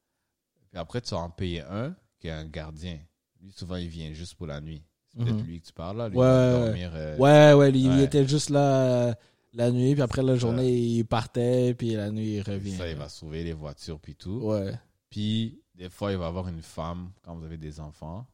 Puis 0.69 0.77
après, 0.79 1.01
tu 1.01 1.11
vas 1.15 1.21
en 1.21 1.29
payer 1.29 1.61
un 1.61 1.95
qui 2.19 2.27
est 2.27 2.31
un 2.31 2.45
gardien. 2.45 2.99
Lui, 3.39 3.51
souvent, 3.51 3.75
il 3.77 3.88
vient 3.88 4.13
juste 4.13 4.35
pour 4.35 4.47
la 4.47 4.61
nuit. 4.61 4.83
C'est 5.13 5.23
peut-être 5.25 5.35
Mhm. 5.38 5.45
lui 5.45 5.59
que 5.61 5.65
tu 5.67 5.73
parles, 5.73 5.97
là. 5.97 6.09
Lui, 6.09 6.17
Ouais, 6.17 6.25
va 6.25 6.31
ouais, 6.53 6.59
ouais. 6.59 6.65
dormir, 6.67 6.91
euh, 6.95 7.17
Ouais, 7.17 7.53
ouais, 7.53 7.71
lui, 7.71 7.81
il 7.83 7.99
était 8.01 8.25
juste 8.27 8.49
là 8.49 9.07
euh, 9.09 9.13
la 9.53 9.69
nuit, 9.71 9.93
puis 9.93 10.01
après 10.01 10.23
la 10.23 10.35
journée, 10.38 10.71
il 10.71 11.03
partait, 11.05 11.73
puis 11.73 11.91
la 11.95 12.09
nuit, 12.11 12.35
il 12.35 12.41
revient. 12.41 12.77
Ça, 12.77 12.89
il 12.89 12.95
va 12.95 13.09
sauver 13.09 13.43
les 13.43 13.53
voitures, 13.53 13.99
puis 13.99 14.15
tout. 14.15 14.39
Ouais. 14.43 14.73
Puis, 15.09 15.61
des 15.75 15.89
fois, 15.89 16.11
il 16.13 16.17
va 16.17 16.27
avoir 16.27 16.47
une 16.47 16.61
femme 16.61 17.11
quand 17.23 17.35
vous 17.35 17.43
avez 17.43 17.57
des 17.57 17.79
enfants. 17.81 18.25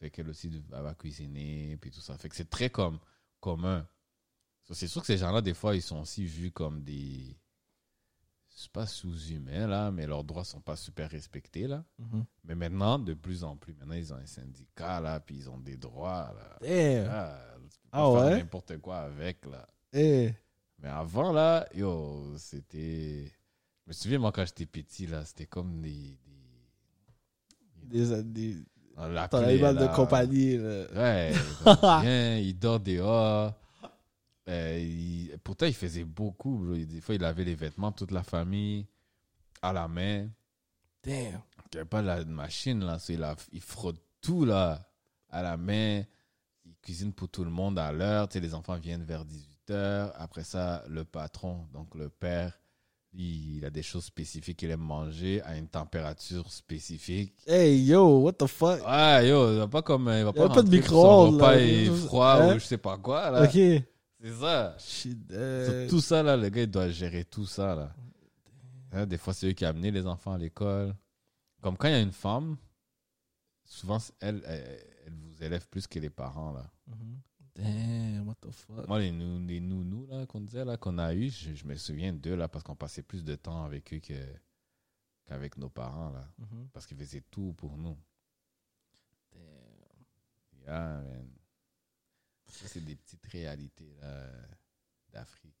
Fait 0.00 0.10
qu'elle 0.10 0.28
aussi 0.30 0.50
elle 0.72 0.82
va 0.82 0.94
cuisiner, 0.94 1.76
puis 1.80 1.90
tout 1.90 2.00
ça. 2.00 2.16
Fait 2.16 2.28
que 2.28 2.34
c'est 2.34 2.48
très 2.50 2.70
comme, 2.70 2.98
commun. 3.38 3.86
So, 4.66 4.74
c'est 4.74 4.88
sûr 4.88 5.00
que 5.02 5.06
ces 5.06 5.18
gens-là, 5.18 5.42
des 5.42 5.54
fois, 5.54 5.76
ils 5.76 5.82
sont 5.82 6.00
aussi 6.00 6.24
vus 6.24 6.50
comme 6.50 6.82
des. 6.82 7.36
C'est 8.62 8.70
pas 8.70 8.86
sous-humains, 8.86 9.66
là, 9.66 9.90
mais 9.90 10.06
leurs 10.06 10.22
droits 10.22 10.44
sont 10.44 10.60
pas 10.60 10.76
super 10.76 11.10
respectés, 11.10 11.66
là. 11.66 11.82
Mhm. 11.98 12.24
Mais 12.44 12.54
maintenant, 12.54 12.96
de 12.98 13.12
plus 13.14 13.42
en 13.42 13.56
plus, 13.56 13.74
maintenant, 13.74 13.96
ils 13.96 14.12
ont 14.12 14.16
un 14.16 14.26
syndicat, 14.26 15.00
là, 15.00 15.18
puis 15.18 15.34
ils 15.36 15.50
ont 15.50 15.58
des 15.58 15.76
droits, 15.76 16.32
là. 16.36 16.58
Ah, 17.10 17.38
tu 17.58 17.78
peux 17.80 17.88
Ah 17.90 17.98
faire 17.98 18.12
ouais? 18.12 18.36
n'importe 18.38 18.78
quoi 18.78 18.98
avec, 18.98 19.44
là. 19.46 19.66
Eh. 19.92 20.32
Mais 20.78 20.88
avant, 20.88 21.32
là, 21.32 21.66
yo, 21.74 22.34
c'était. 22.38 23.24
Je 23.84 23.88
me 23.88 23.92
souviens, 23.92 24.18
moi, 24.20 24.30
quand 24.30 24.44
j'étais 24.46 24.66
petit, 24.66 25.08
là, 25.08 25.24
c'était 25.24 25.46
comme 25.46 25.80
des. 25.80 26.16
des- 27.82 28.06
Des, 28.06 28.22
des, 28.22 28.56
l'appelait, 28.96 29.44
animal 29.44 29.74
de 29.74 29.80
là. 29.86 29.88
compagnie. 29.88 30.56
là. 30.56 30.84
Ouais, 30.94 31.32
bien, 32.02 32.36
il 32.38 32.56
dort 32.56 32.78
dehors. 32.80 33.54
Euh, 34.48 34.78
il- 34.80 35.36
pourtant, 35.44 35.66
il 35.66 35.74
faisait 35.74 36.04
beaucoup. 36.04 36.56
bro. 36.58 36.74
Des 36.76 37.00
fois, 37.00 37.14
il 37.14 37.20
lavait 37.20 37.44
les 37.44 37.54
vêtements 37.54 37.92
toute 37.92 38.10
la 38.10 38.22
famille 38.22 38.86
à 39.60 39.72
la 39.72 39.86
main. 39.88 40.28
Damn. 41.04 41.40
Il 41.72 41.76
n'y 41.76 41.80
avait 41.80 41.84
pas 41.88 42.02
la 42.02 42.24
machine, 42.24 42.84
là. 42.84 42.98
il, 43.08 43.22
a- 43.22 43.36
il 43.52 43.60
frotte 43.60 44.00
tout, 44.20 44.44
là, 44.44 44.80
à 45.30 45.42
la 45.42 45.56
main. 45.56 46.02
Il 46.64 46.74
cuisine 46.82 47.12
pour 47.12 47.28
tout 47.28 47.44
le 47.44 47.50
monde 47.50 47.78
à 47.78 47.90
l'heure. 47.92 48.28
Tu 48.28 48.34
sais, 48.34 48.40
les 48.40 48.54
enfants 48.54 48.76
viennent 48.78 49.04
vers 49.04 49.24
18h. 49.24 50.12
Après 50.16 50.44
ça, 50.44 50.84
le 50.88 51.04
patron, 51.04 51.66
donc 51.72 51.94
le 51.94 52.08
père, 52.08 52.58
lui, 53.14 53.56
il 53.58 53.64
a 53.64 53.70
des 53.70 53.82
choses 53.82 54.04
spécifiques 54.04 54.56
qu'il 54.58 54.70
aime 54.70 54.80
manger 54.80 55.40
à 55.42 55.56
une 55.56 55.68
température 55.68 56.50
spécifique. 56.52 57.34
Hey, 57.46 57.84
yo, 57.84 58.20
what 58.20 58.32
the 58.34 58.46
fuck? 58.46 58.80
Ouais, 58.86 59.28
yo, 59.28 59.52
il 59.52 59.58
va 59.58 59.68
pas 59.68 59.82
comme. 59.82 60.02
Il 60.08 60.24
va 60.24 60.30
Y 60.30 60.32
pas, 60.34 60.44
a 60.44 60.48
pas 60.48 60.62
de 60.62 60.70
micro-ondes, 60.70 61.40
là. 61.40 61.58
est 61.60 61.84
froid 62.06 62.34
Hein? 62.42 62.56
ou 62.56 62.58
je 62.58 62.64
sais 62.64 62.78
pas 62.78 62.96
quoi, 62.98 63.30
là. 63.30 63.44
Ok. 63.44 63.82
C'est 64.22 64.34
ça. 64.34 64.74
Sur 64.78 65.12
euh, 65.32 65.88
Tout 65.88 66.00
ça, 66.00 66.22
là, 66.22 66.36
le 66.36 66.48
gars, 66.48 66.62
il 66.62 66.70
doit 66.70 66.88
gérer 66.90 67.24
tout 67.24 67.44
ça, 67.46 67.74
là. 67.74 67.94
Hein, 68.92 69.06
des 69.06 69.18
fois, 69.18 69.34
c'est 69.34 69.48
eux 69.48 69.52
qui 69.52 69.64
amenent 69.64 69.82
les 69.90 70.06
enfants 70.06 70.34
à 70.34 70.38
l'école. 70.38 70.94
Comme 71.60 71.76
quand 71.76 71.88
il 71.88 71.92
y 71.92 71.94
a 71.94 72.00
une 72.00 72.12
femme, 72.12 72.56
souvent, 73.64 73.98
elle, 74.20 74.42
elle, 74.46 74.78
elle 75.06 75.12
vous 75.14 75.42
élève 75.42 75.66
plus 75.68 75.86
que 75.86 75.98
les 75.98 76.10
parents, 76.10 76.52
là. 76.52 76.70
mhm. 76.86 77.20
Damn, 77.54 78.28
what 78.28 78.36
the 78.40 78.50
fuck? 78.50 78.88
Moi, 78.88 79.00
les, 79.00 79.10
nou- 79.12 79.44
les 79.46 79.60
nounous, 79.60 80.06
là, 80.08 80.24
qu'on 80.26 80.40
disait, 80.40 80.64
là, 80.64 80.76
qu'on 80.78 80.96
a 80.98 81.12
eu, 81.14 81.28
je, 81.28 81.54
je 81.54 81.64
me 81.66 81.74
souviens 81.76 82.12
d'eux, 82.12 82.34
là, 82.34 82.48
parce 82.48 82.62
qu'on 82.64 82.76
passait 82.76 83.02
plus 83.02 83.24
de 83.24 83.34
temps 83.34 83.64
avec 83.64 83.92
eux 83.92 83.98
que, 83.98 84.14
qu'avec 85.26 85.56
nos 85.58 85.68
parents, 85.68 86.10
là. 86.10 86.26
Mhm. 86.38 86.68
Parce 86.72 86.86
qu'ils 86.86 86.96
faisaient 86.96 87.24
tout 87.30 87.52
pour 87.54 87.76
nous. 87.76 87.98
Damn. 89.32 90.64
Yeah, 90.64 91.02
man. 91.02 91.28
Ça, 92.52 92.68
c'est 92.68 92.80
des 92.84 92.94
petites 92.96 93.24
réalités, 93.26 93.96
d'Afrique. 95.10 95.56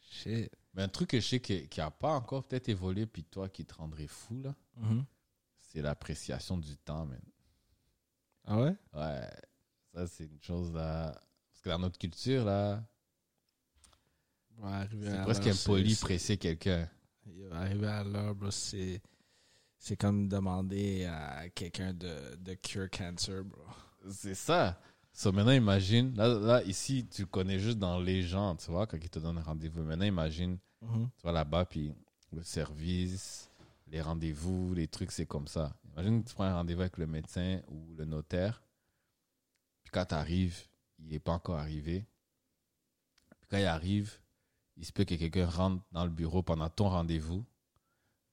Shit. 0.00 0.50
Mais 0.74 0.82
un 0.82 0.88
truc 0.88 1.10
que 1.10 1.20
je 1.20 1.26
sais 1.26 1.40
qui 1.40 1.68
n'a 1.78 1.90
pas 1.90 2.12
encore 2.12 2.44
peut-être 2.44 2.68
évolué, 2.68 3.04
puis 3.06 3.24
toi 3.24 3.48
qui 3.48 3.64
te 3.64 3.74
rendrais 3.74 4.06
fou, 4.06 4.40
là, 4.42 4.54
Mhm. 4.76 5.04
c'est 5.60 5.82
l'appréciation 5.82 6.56
du 6.58 6.76
temps, 6.76 7.04
man. 7.06 7.20
Ah 8.44 8.60
ouais? 8.60 8.76
Ouais, 8.92 9.28
ça 9.92 10.06
c'est 10.06 10.24
une 10.26 10.40
chose 10.42 10.72
là. 10.72 11.12
Parce 11.50 11.60
que 11.62 11.68
dans 11.70 11.78
notre 11.78 11.98
culture, 11.98 12.44
là, 12.44 12.84
Ouais, 14.58 14.86
c'est 15.02 15.22
presque 15.22 15.46
impoli 15.48 15.96
presser 15.96 16.36
quelqu'un. 16.38 16.88
Arriver 17.50 17.88
à 17.88 18.04
l'heure, 18.04 18.34
bro, 18.34 18.50
c'est. 18.52 19.02
C'est 19.78 19.96
comme 19.96 20.28
demander 20.28 21.04
à 21.06 21.48
quelqu'un 21.50 21.92
de, 21.92 22.36
de 22.36 22.54
cure 22.54 22.88
cancer, 22.88 23.44
bro. 23.44 23.60
C'est 24.10 24.34
ça. 24.34 24.80
So, 25.16 25.30
maintenant, 25.30 25.52
imagine, 25.52 26.12
là, 26.16 26.26
là, 26.26 26.62
ici, 26.64 27.06
tu 27.06 27.24
connais 27.24 27.60
juste 27.60 27.78
dans 27.78 28.00
les 28.00 28.22
gens, 28.24 28.56
tu 28.56 28.68
vois, 28.70 28.84
quand 28.86 28.96
ils 29.00 29.08
te 29.08 29.20
donnent 29.20 29.38
un 29.38 29.42
rendez-vous. 29.42 29.82
Maintenant, 29.84 30.04
imagine, 30.04 30.58
Mhm. 30.82 31.08
tu 31.16 31.22
vas 31.22 31.30
là-bas, 31.32 31.64
puis 31.66 31.94
le 32.32 32.42
service, 32.42 33.48
les 33.86 34.00
rendez-vous, 34.02 34.74
les 34.74 34.88
trucs, 34.88 35.12
c'est 35.12 35.24
comme 35.26 35.46
ça. 35.46 35.72
Imagine 35.92 36.24
que 36.24 36.28
tu 36.28 36.34
prends 36.34 36.44
un 36.44 36.54
rendez-vous 36.54 36.80
avec 36.80 36.98
le 36.98 37.06
médecin 37.06 37.60
ou 37.68 37.94
le 37.96 38.04
notaire, 38.04 38.60
puis 39.84 39.92
quand 39.92 40.04
tu 40.06 40.14
arrives, 40.14 40.58
il 40.98 41.06
n'est 41.06 41.20
pas 41.20 41.32
encore 41.34 41.58
arrivé. 41.58 42.04
Puis 43.40 43.48
quand 43.50 43.58
il 43.58 43.66
arrive, 43.66 44.18
il 44.76 44.84
se 44.84 44.90
peut 44.92 45.04
que 45.04 45.14
quelqu'un 45.14 45.46
rentre 45.46 45.80
dans 45.92 46.04
le 46.04 46.10
bureau 46.10 46.42
pendant 46.42 46.68
ton 46.68 46.88
rendez-vous, 46.88 47.44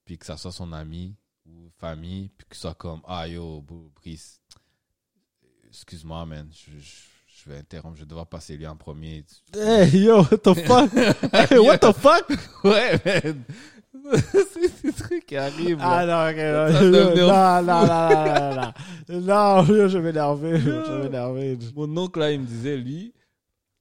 puis 0.04 0.18
que 0.18 0.26
ça 0.26 0.36
soit 0.36 0.52
son 0.52 0.74
ami 0.74 1.16
ou 1.46 1.70
famille, 1.78 2.30
puis 2.30 2.48
que 2.50 2.56
soit 2.56 2.74
comme 2.74 3.02
Ah 3.06 3.28
yo, 3.28 3.62
Brice, 3.96 4.42
excuse-moi, 5.72 6.26
man, 6.26 6.48
je, 6.52 6.72
je- 6.80 7.08
je 7.44 7.50
vais 7.50 7.58
interrompre, 7.58 7.96
je 7.96 8.02
vais 8.02 8.08
devoir 8.08 8.28
passer 8.28 8.56
lui 8.56 8.68
en 8.68 8.76
premier. 8.76 9.26
Hey, 9.56 9.90
yo, 10.04 10.18
what 10.22 10.38
the 10.38 10.54
fuck? 10.66 10.94
hey, 10.94 11.58
what 11.58 11.80
the 11.80 11.92
fuck? 11.94 12.28
Ouais, 12.64 13.00
man. 13.04 13.44
c'est 14.54 14.84
des 14.84 14.94
trucs 14.94 15.26
qui 15.26 15.36
arrivent. 15.38 15.80
Ah 15.82 16.06
non, 16.06 16.30
ok, 16.30 16.38
non, 16.38 16.92
non, 16.92 17.62
non, 17.64 17.64
non, 17.64 18.72
non, 19.10 19.22
non, 19.22 19.64
je 19.66 19.98
vais 19.98 20.02
m'énerver, 20.04 20.60
je 20.60 20.70
vais 20.70 21.04
m'énerver. 21.04 21.58
Mon 21.76 21.98
oncle, 21.98 22.20
là, 22.20 22.32
il 22.32 22.40
me 22.42 22.46
disait, 22.46 22.78
lui, 22.78 23.14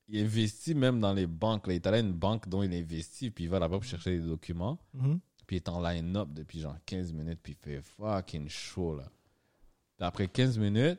il 0.08 0.24
investit 0.24 0.74
même 0.74 0.98
dans 1.00 1.12
les 1.12 1.26
banques. 1.26 1.66
Là. 1.66 1.74
Il 1.74 1.76
est 1.76 1.86
allé 1.86 1.98
à 1.98 2.00
une 2.00 2.12
banque 2.12 2.48
dont 2.48 2.62
il 2.62 2.74
investit, 2.74 3.30
puis 3.30 3.44
il 3.44 3.50
va 3.50 3.58
là-bas 3.58 3.76
pour 3.76 3.84
chercher 3.84 4.18
des 4.18 4.26
documents. 4.26 4.78
Mhm. 4.94 5.20
Puis 5.46 5.56
il 5.56 5.58
est 5.58 5.68
en 5.68 5.80
line-up 5.82 6.28
depuis 6.32 6.60
genre 6.60 6.76
15 6.86 7.12
minutes, 7.12 7.40
puis 7.42 7.56
il 7.64 7.70
fait 7.72 7.82
fucking 7.82 8.48
chaud, 8.48 8.96
là. 8.96 9.04
Après 10.00 10.26
15 10.28 10.58
minutes, 10.58 10.98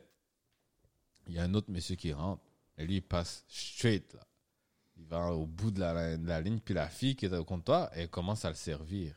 il 1.28 1.34
y 1.34 1.38
a 1.38 1.42
un 1.44 1.54
autre 1.54 1.70
monsieur 1.70 1.96
qui 1.96 2.12
rentre. 2.12 2.42
Et 2.78 2.86
lui, 2.86 2.96
il 2.96 3.02
passe 3.02 3.44
straight, 3.48 4.12
là. 4.14 4.20
Il 4.96 5.04
va 5.06 5.32
au 5.32 5.46
bout 5.46 5.70
de 5.70 5.80
la, 5.80 6.16
de 6.16 6.26
la 6.26 6.40
ligne, 6.40 6.58
puis 6.60 6.74
la 6.74 6.88
fille 6.88 7.16
qui 7.16 7.26
est 7.26 7.32
au 7.34 7.44
comptoir, 7.44 7.90
elle 7.92 8.08
commence 8.08 8.44
à 8.44 8.48
le 8.50 8.54
servir. 8.54 9.14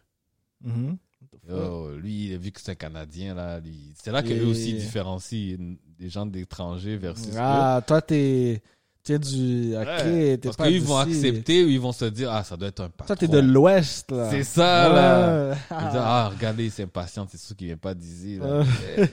Yo, 1.47 1.97
lui, 1.97 2.35
vu 2.37 2.51
que 2.51 2.59
c'est 2.61 2.71
un 2.71 2.75
Canadien, 2.75 3.33
là. 3.35 3.59
lui- 3.59 3.93
C'est 4.01 4.11
là 4.11 4.23
qu'eux 4.23 4.37
Et- 4.37 4.41
aussi 4.43 4.73
différencient 4.73 5.57
des 5.97 6.09
gens 6.09 6.25
d'étrangers 6.25 6.97
versus 6.97 7.27
eux. 7.33 7.37
Ah, 7.39 7.81
toi, 7.85 8.01
t'es. 8.01 8.61
T'es 9.05 9.19
du. 9.19 9.75
Ok, 9.75 9.85
Ouais, 9.85 10.37
t'es 10.37 10.37
Parce 10.39 10.57
pas 10.57 10.67
qu'ils 10.67 10.81
vont 10.81 10.97
accepter 10.97 11.63
ou 11.63 11.67
ils 11.69 11.79
vont 11.79 11.91
se 11.91 12.05
dire, 12.05 12.31
ah, 12.31 12.43
ça 12.43 12.57
doit 12.57 12.69
être 12.69 12.79
un 12.79 12.89
patron. 12.89 13.05
Toi, 13.05 13.15
t'es 13.15 13.27
de 13.27 13.37
l'Ouest, 13.37 14.09
là. 14.09 14.31
C'est 14.31 14.43
ça, 14.43 14.89
là. 14.89 15.51
Ouais. 15.51 15.57
Ils 15.69 15.87
disent, 15.89 16.01
ah, 16.01 16.29
regardez, 16.33 16.69
c'est 16.71 16.83
impatient, 16.83 17.27
c'est 17.29 17.37
sûr 17.37 17.55
qu'il 17.55 17.67
vient 17.67 17.77
pas 17.77 17.93
d'ici. 17.93 18.39
Là. 18.39 18.63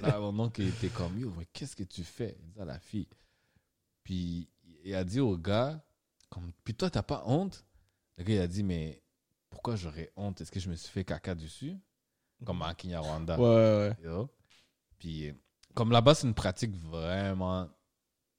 Là, 0.03 0.19
mon 0.19 0.45
oncle 0.45 0.63
était 0.63 0.89
comme, 0.89 1.19
yo, 1.19 1.31
mais 1.39 1.47
qu'est-ce 1.53 1.77
que 1.77 1.83
tu 1.83 2.05
fais? 2.05 2.39
Il 2.43 2.53
dit 2.53 2.61
à 2.61 2.65
la 2.65 2.79
fille. 2.79 3.07
Puis 4.03 4.49
il 4.83 4.95
a 4.95 5.05
dit 5.05 5.21
au 5.21 5.37
gars, 5.37 5.79
comme, 6.31 6.51
puis 6.65 6.75
toi, 6.75 6.89
t'as 6.89 7.03
pas 7.03 7.23
honte? 7.27 7.63
Le 8.17 8.25
gars, 8.25 8.35
il 8.35 8.41
a 8.41 8.47
dit, 8.47 8.63
mais 8.63 9.03
pourquoi 9.51 9.77
j'aurais 9.77 10.11
honte? 10.17 10.41
Est-ce 10.41 10.51
que 10.51 10.59
je 10.59 10.71
me 10.71 10.75
suis 10.75 10.91
fait 10.91 11.05
caca 11.05 11.35
dessus? 11.35 11.77
Comme 12.47 12.63
à 12.63 12.73
Kinyarwanda. 12.75 13.39
Ouais, 13.39 13.95
ouais. 14.03 14.25
Puis, 14.99 15.35
comme 15.75 15.93
là-bas, 15.93 16.15
c'est 16.15 16.27
une 16.27 16.35
pratique 16.35 16.75
vraiment 16.77 17.69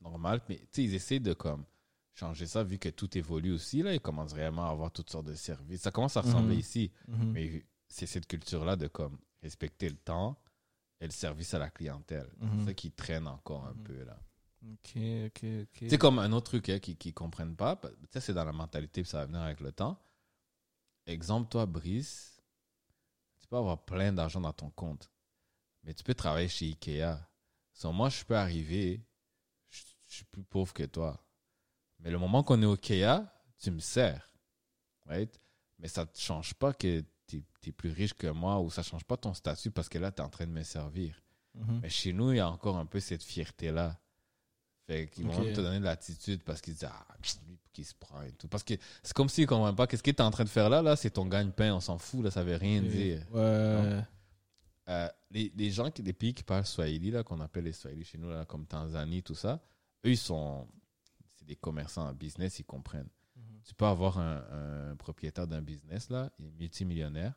normale, 0.03 0.41
mais 0.49 0.57
tu 0.57 0.67
sais, 0.71 0.83
ils 0.83 0.93
essaient 0.93 1.19
de 1.19 1.33
comme 1.33 1.65
changer 2.13 2.45
ça 2.45 2.63
vu 2.63 2.77
que 2.77 2.89
tout 2.89 3.17
évolue 3.17 3.51
aussi. 3.53 3.81
Là, 3.81 3.93
ils 3.93 3.99
commencent 3.99 4.31
vraiment 4.33 4.67
à 4.67 4.69
avoir 4.71 4.91
toutes 4.91 5.09
sortes 5.09 5.25
de 5.27 5.33
services. 5.33 5.81
Ça 5.81 5.91
commence 5.91 6.15
à 6.17 6.21
ressembler 6.21 6.55
Mhm. 6.55 6.59
ici, 6.59 6.91
Mhm. 7.07 7.31
mais 7.31 7.65
c'est 7.87 8.05
cette 8.05 8.27
culture-là 8.27 8.75
de 8.75 8.87
comme 8.87 9.17
respecter 9.41 9.89
le 9.89 9.95
temps 9.97 10.37
et 10.99 11.05
le 11.05 11.11
service 11.11 11.53
à 11.53 11.59
la 11.59 11.69
clientèle. 11.69 12.29
Mhm. 12.37 12.59
C'est 12.59 12.65
ça 12.65 12.73
qui 12.73 12.91
traîne 12.91 13.27
encore 13.27 13.65
un 13.65 13.73
Mhm. 13.73 13.83
peu 13.83 14.03
là. 14.03 14.19
Ok, 14.65 14.95
ok, 15.25 15.43
ok. 15.63 15.85
C'est 15.89 15.97
comme 15.97 16.19
un 16.19 16.31
autre 16.31 16.45
truc 16.51 16.69
hein, 16.69 16.79
qu'ils 16.79 16.97
ne 17.07 17.11
comprennent 17.11 17.55
pas. 17.55 17.79
Sais, 18.11 18.21
c'est 18.21 18.33
dans 18.33 18.45
la 18.45 18.53
mentalité, 18.53 19.01
puis 19.01 19.09
ça 19.09 19.19
va 19.19 19.25
venir 19.25 19.41
avec 19.41 19.59
le 19.59 19.71
temps. 19.71 19.99
Exemple, 21.05 21.49
toi, 21.49 21.65
Brice, 21.65 22.39
tu 23.41 23.47
peux 23.47 23.57
avoir 23.57 23.83
plein 23.83 24.13
d'argent 24.13 24.39
dans 24.39 24.53
ton 24.53 24.69
compte, 24.69 25.11
mais 25.83 25.93
tu 25.93 26.03
peux 26.03 26.13
travailler 26.13 26.47
chez 26.47 26.67
Ikea. 26.67 27.17
So, 27.73 27.91
moi, 27.91 28.07
je 28.09 28.23
peux 28.23 28.37
arriver, 28.37 29.01
je, 30.13 30.17
suis 30.17 30.25
plus 30.25 30.43
pauvre 30.43 30.73
que 30.73 30.83
toi. 30.83 31.19
Mais 31.99 32.11
le 32.11 32.19
moment 32.19 32.43
qu'on 32.43 32.61
est 32.61 32.65
au 32.65 32.73
Ikea, 32.73 33.25
tu 33.57 33.71
me 33.71 33.79
sers. 33.79 34.29
Right? 35.05 35.39
Mais 35.79 35.87
ça 35.87 36.01
ne 36.01 36.07
te 36.07 36.19
change 36.19 36.53
pas 36.53 36.73
que 36.73 37.03
tu 37.27 37.43
es, 37.65 37.71
plus 37.71 37.91
riche 37.91 38.13
que 38.13 38.27
moi 38.27 38.59
ou 38.59 38.69
ça 38.69 38.81
ne 38.81 38.85
change 38.85 39.03
pas 39.05 39.17
ton 39.17 39.33
statut 39.33 39.71
parce 39.71 39.89
que 39.89 39.97
là, 39.97 40.11
tu 40.11 40.21
es 40.21 40.25
en 40.25 40.29
train 40.29 40.45
de 40.45 40.51
me 40.51 40.63
servir. 40.63 41.21
Mhm. 41.55 41.79
Mais 41.81 41.89
chez 41.89 42.13
nous, 42.13 42.31
il 42.31 42.37
y 42.37 42.39
a 42.39 42.49
encore 42.49 42.77
un 42.77 42.85
peu 42.85 42.99
cette 42.99 43.23
fierté-là. 43.23 43.99
Fait 44.85 45.07
qu'ils 45.07 45.25
vont 45.25 45.43
te 45.43 45.61
donner 45.61 45.79
de 45.79 45.85
l'attitude 45.85 46.43
parce 46.43 46.61
qu'ils 46.61 46.73
disent 46.73 46.89
Ah, 46.91 47.05
lui, 47.47 47.57
qui 47.71 47.83
se 47.83 47.95
prend 47.95 48.21
et 48.21 48.31
tout. 48.33 48.47
Parce 48.47 48.63
que 48.63 48.73
c'est 49.01 49.13
comme 49.13 49.29
s'ils 49.29 49.43
ne 49.43 49.47
comprennent 49.47 49.75
pas 49.75 49.87
qu'est-ce 49.87 50.03
que 50.03 50.11
tu 50.11 50.17
es 50.17 50.21
en 50.21 50.31
train 50.31 50.43
de 50.43 50.49
faire 50.49 50.69
là, 50.69 50.81
là, 50.81 50.95
c'est 50.95 51.11
ton 51.11 51.25
gagne-pain, 51.25 51.73
on 51.73 51.79
s'en 51.79 51.97
fout, 51.97 52.23
là, 52.23 52.31
ça 52.31 52.43
veut 52.43 52.55
rien 52.55 52.81
dire. 52.81 53.25
Ouais. 53.31 54.03
Euh, 54.89 55.07
les, 55.31 55.51
les 55.55 55.71
gens, 55.71 55.89
qui, 55.89 56.01
les 56.01 56.13
pays 56.13 56.33
qui 56.33 56.43
parlent 56.43 56.65
Swahili, 56.65 57.11
là, 57.11 57.23
qu'on 57.23 57.39
appelle 57.39 57.63
les 57.63 57.73
Swahili 57.73 58.03
chez 58.03 58.17
nous, 58.17 58.29
là, 58.29 58.45
comme 58.45 58.65
Tanzanie, 58.65 59.23
tout 59.23 59.35
ça, 59.35 59.61
eux, 60.05 60.11
ils 60.11 60.17
sont. 60.17 60.67
C'est 61.35 61.45
des 61.45 61.55
commerçants 61.55 62.07
en 62.07 62.13
business, 62.13 62.59
ils 62.59 62.65
comprennent. 62.65 63.09
Mhm. 63.35 63.61
Tu 63.63 63.73
peux 63.73 63.85
avoir 63.85 64.19
un, 64.19 64.91
un 64.91 64.95
propriétaire 64.95 65.47
d'un 65.47 65.61
business, 65.61 66.09
là, 66.09 66.31
il 66.39 66.45
est 66.45 66.51
multimillionnaire. 66.51 67.33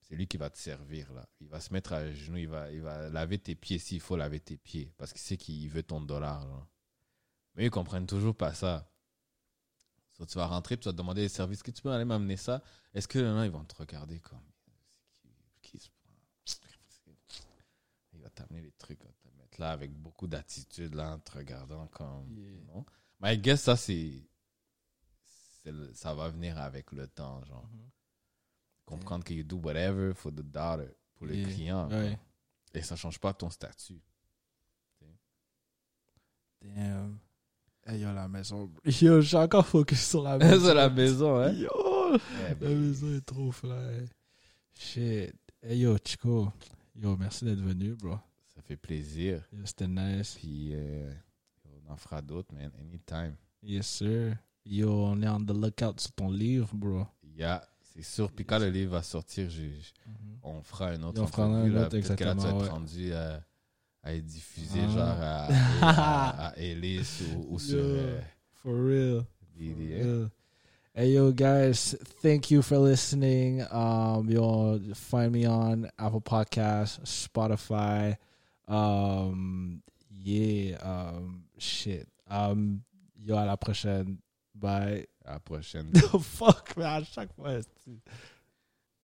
C'est 0.00 0.14
lui 0.14 0.28
qui 0.28 0.36
va 0.36 0.50
te 0.50 0.58
servir, 0.58 1.12
là. 1.12 1.28
Il 1.40 1.48
va 1.48 1.58
se 1.58 1.72
mettre 1.72 1.92
à 1.92 2.12
genoux, 2.12 2.36
il 2.36 2.48
va, 2.48 2.70
il 2.70 2.80
va 2.80 3.08
laver 3.10 3.38
tes 3.38 3.56
pieds 3.56 3.78
s'il 3.78 4.00
faut 4.00 4.16
laver 4.16 4.38
tes 4.38 4.56
pieds. 4.56 4.92
Parce 4.96 5.12
qu'il 5.12 5.20
sait 5.20 5.36
qu'il 5.36 5.68
veut 5.68 5.82
ton 5.82 6.00
dollar, 6.00 6.46
là. 6.46 6.68
Mais 7.56 7.66
ils 7.66 7.70
comprennent 7.70 8.06
toujours 8.06 8.36
pas 8.36 8.54
ça. 8.54 8.88
So, 10.12 10.24
tu 10.24 10.38
vas 10.38 10.46
rentrer, 10.46 10.76
tu 10.78 10.84
vas 10.84 10.92
te 10.92 10.96
demander 10.96 11.22
des 11.22 11.28
services. 11.28 11.58
Est-ce 11.58 11.64
que 11.64 11.70
tu 11.72 11.82
peux 11.82 11.90
aller 11.90 12.04
m'amener 12.04 12.36
ça? 12.36 12.62
Est-ce 12.94 13.08
que 13.08 13.18
là, 13.18 13.44
ils 13.44 13.50
vont 13.50 13.64
te 13.64 13.74
regarder 13.74 14.20
comme. 14.20 14.46
Il 18.12 18.20
va 18.20 18.30
t'amener 18.30 18.62
les 18.62 18.72
trucs, 18.72 19.00
là 19.58 19.70
avec 19.70 19.92
beaucoup 19.92 20.26
d'attitude, 20.26 20.94
là, 20.94 21.12
en 21.14 21.18
te 21.18 21.32
regardant 21.36 21.86
comme. 21.88 22.36
Yeah. 22.36 22.60
Non? 22.74 22.84
Mais 23.20 23.34
I 23.34 23.38
guess 23.38 23.62
ça, 23.62 23.76
c'est. 23.76 24.28
Ça 25.94 26.14
va 26.14 26.28
venir 26.28 26.58
avec 26.58 26.92
le 26.92 27.08
temps, 27.08 27.42
genre. 27.44 27.68
Mhm. 27.72 27.90
Comprendre 28.84 29.24
que 29.24 29.34
you 29.34 29.42
do 29.42 29.56
whatever 29.56 30.14
for 30.14 30.30
the 30.32 30.42
daughter, 30.42 30.88
pour 31.16 31.26
le 31.26 31.34
Yeah. 31.34 31.48
client. 31.48 31.90
Ouais. 31.90 32.18
Et 32.74 32.82
ça 32.82 32.94
change 32.94 33.18
pas 33.18 33.32
ton 33.34 33.50
statut. 33.50 34.00
Damn. 36.62 37.18
Hey, 37.84 38.00
yo, 38.00 38.12
la 38.12 38.28
maison. 38.28 38.70
Yo, 39.00 39.22
suis 39.22 39.36
encore 39.36 39.66
focus 39.66 40.08
sur 40.08 40.22
la 40.22 40.38
maison. 40.38 40.74
La 40.74 40.88
maison, 40.90 41.36
hein. 41.40 41.52
Yo, 41.52 41.70
Eh 42.14 42.48
la 42.48 42.54
ben, 42.54 42.80
maison 42.80 43.14
est 43.14 43.24
trop 43.24 43.52
fly. 43.52 44.06
Shit. 44.74 45.34
Hey, 45.62 45.78
yo, 45.80 45.96
Chico. 46.04 46.52
Yo, 46.96 47.16
merci 47.16 47.44
d'être 47.44 47.60
venu, 47.60 47.94
bro. 47.94 48.18
Ça 48.56 48.62
fait 48.62 48.76
plaisir. 48.76 49.42
C'était 49.64 49.86
nice. 49.86 50.34
Puis 50.38 50.70
euh, 50.72 51.12
on 51.86 51.92
en 51.92 51.96
fera 51.96 52.20
d'autres, 52.22 52.52
man. 52.54 52.70
Anytime. 52.80 53.36
Yes, 53.62 53.86
sir. 53.86 54.36
Yo, 54.64 54.90
on 54.90 55.22
est 55.22 55.28
on 55.28 55.40
the 55.44 55.50
lookout 55.52 56.00
sur 56.00 56.12
ton 56.12 56.30
livre, 56.30 56.70
bro. 56.74 57.06
Yeah, 57.36 57.62
c'est 57.94 58.02
sûr. 58.02 58.32
Puis 58.32 58.44
quand 58.44 58.58
le 58.58 58.70
livre 58.70 58.92
va 58.92 59.02
sortir, 59.02 59.48
j'ai- 59.50 59.70
j'ai- 59.70 59.92
on 60.42 60.62
fera 60.62 60.88
un 60.88 61.02
autre 61.02 61.18
Et 61.20 61.22
on 61.22 61.26
fera 61.26 61.44
un 61.44 61.70
autre, 61.76 61.88
Peut-être 61.90 61.90
que 61.90 61.96
là, 61.96 62.16
tu 62.16 62.24
vas 62.24 62.32
exactement, 62.32 62.48
être 62.58 62.62
ouais. 62.64 62.68
rendu 62.70 63.12
à, 63.12 63.42
à 64.02 64.14
être 64.14 64.24
diffusé, 64.26 64.80
Ah. 64.82 64.88
genre 64.88 65.20
à, 65.20 65.46
à, 65.82 66.46
à 66.48 66.56
Ellis 66.56 67.22
ou, 67.36 67.54
ou 67.54 67.58
sur 67.58 67.78
euh, 67.78 68.20
For 68.54 68.72
real. 68.74 69.24
For. 69.58 70.30
Hey 70.98 71.12
yo 71.12 71.30
guys, 71.32 71.94
thank 72.22 72.50
you 72.50 72.62
for 72.62 72.78
listening. 72.78 73.62
Um 73.70 74.30
yo 74.30 74.80
find 74.94 75.30
me 75.32 75.46
on 75.46 75.86
Apple 75.98 76.20
Podcasts, 76.22 77.00
Spotify. 77.04 78.16
Um 78.68 79.82
yeah, 80.10 80.76
um 80.82 81.44
shit. 81.58 82.06
Um 82.28 82.82
yo 83.16 83.36
à 83.36 83.44
la 83.46 83.56
prochaine. 83.56 84.18
Bye. 84.54 85.06
À 85.24 85.32
la 85.34 85.40
prochaine. 85.40 85.92
Fuck 86.20 86.76
man, 86.76 87.02
à 87.02 87.04
chaque 87.04 87.32
fois. 87.34 87.60
c'est- 87.62 88.00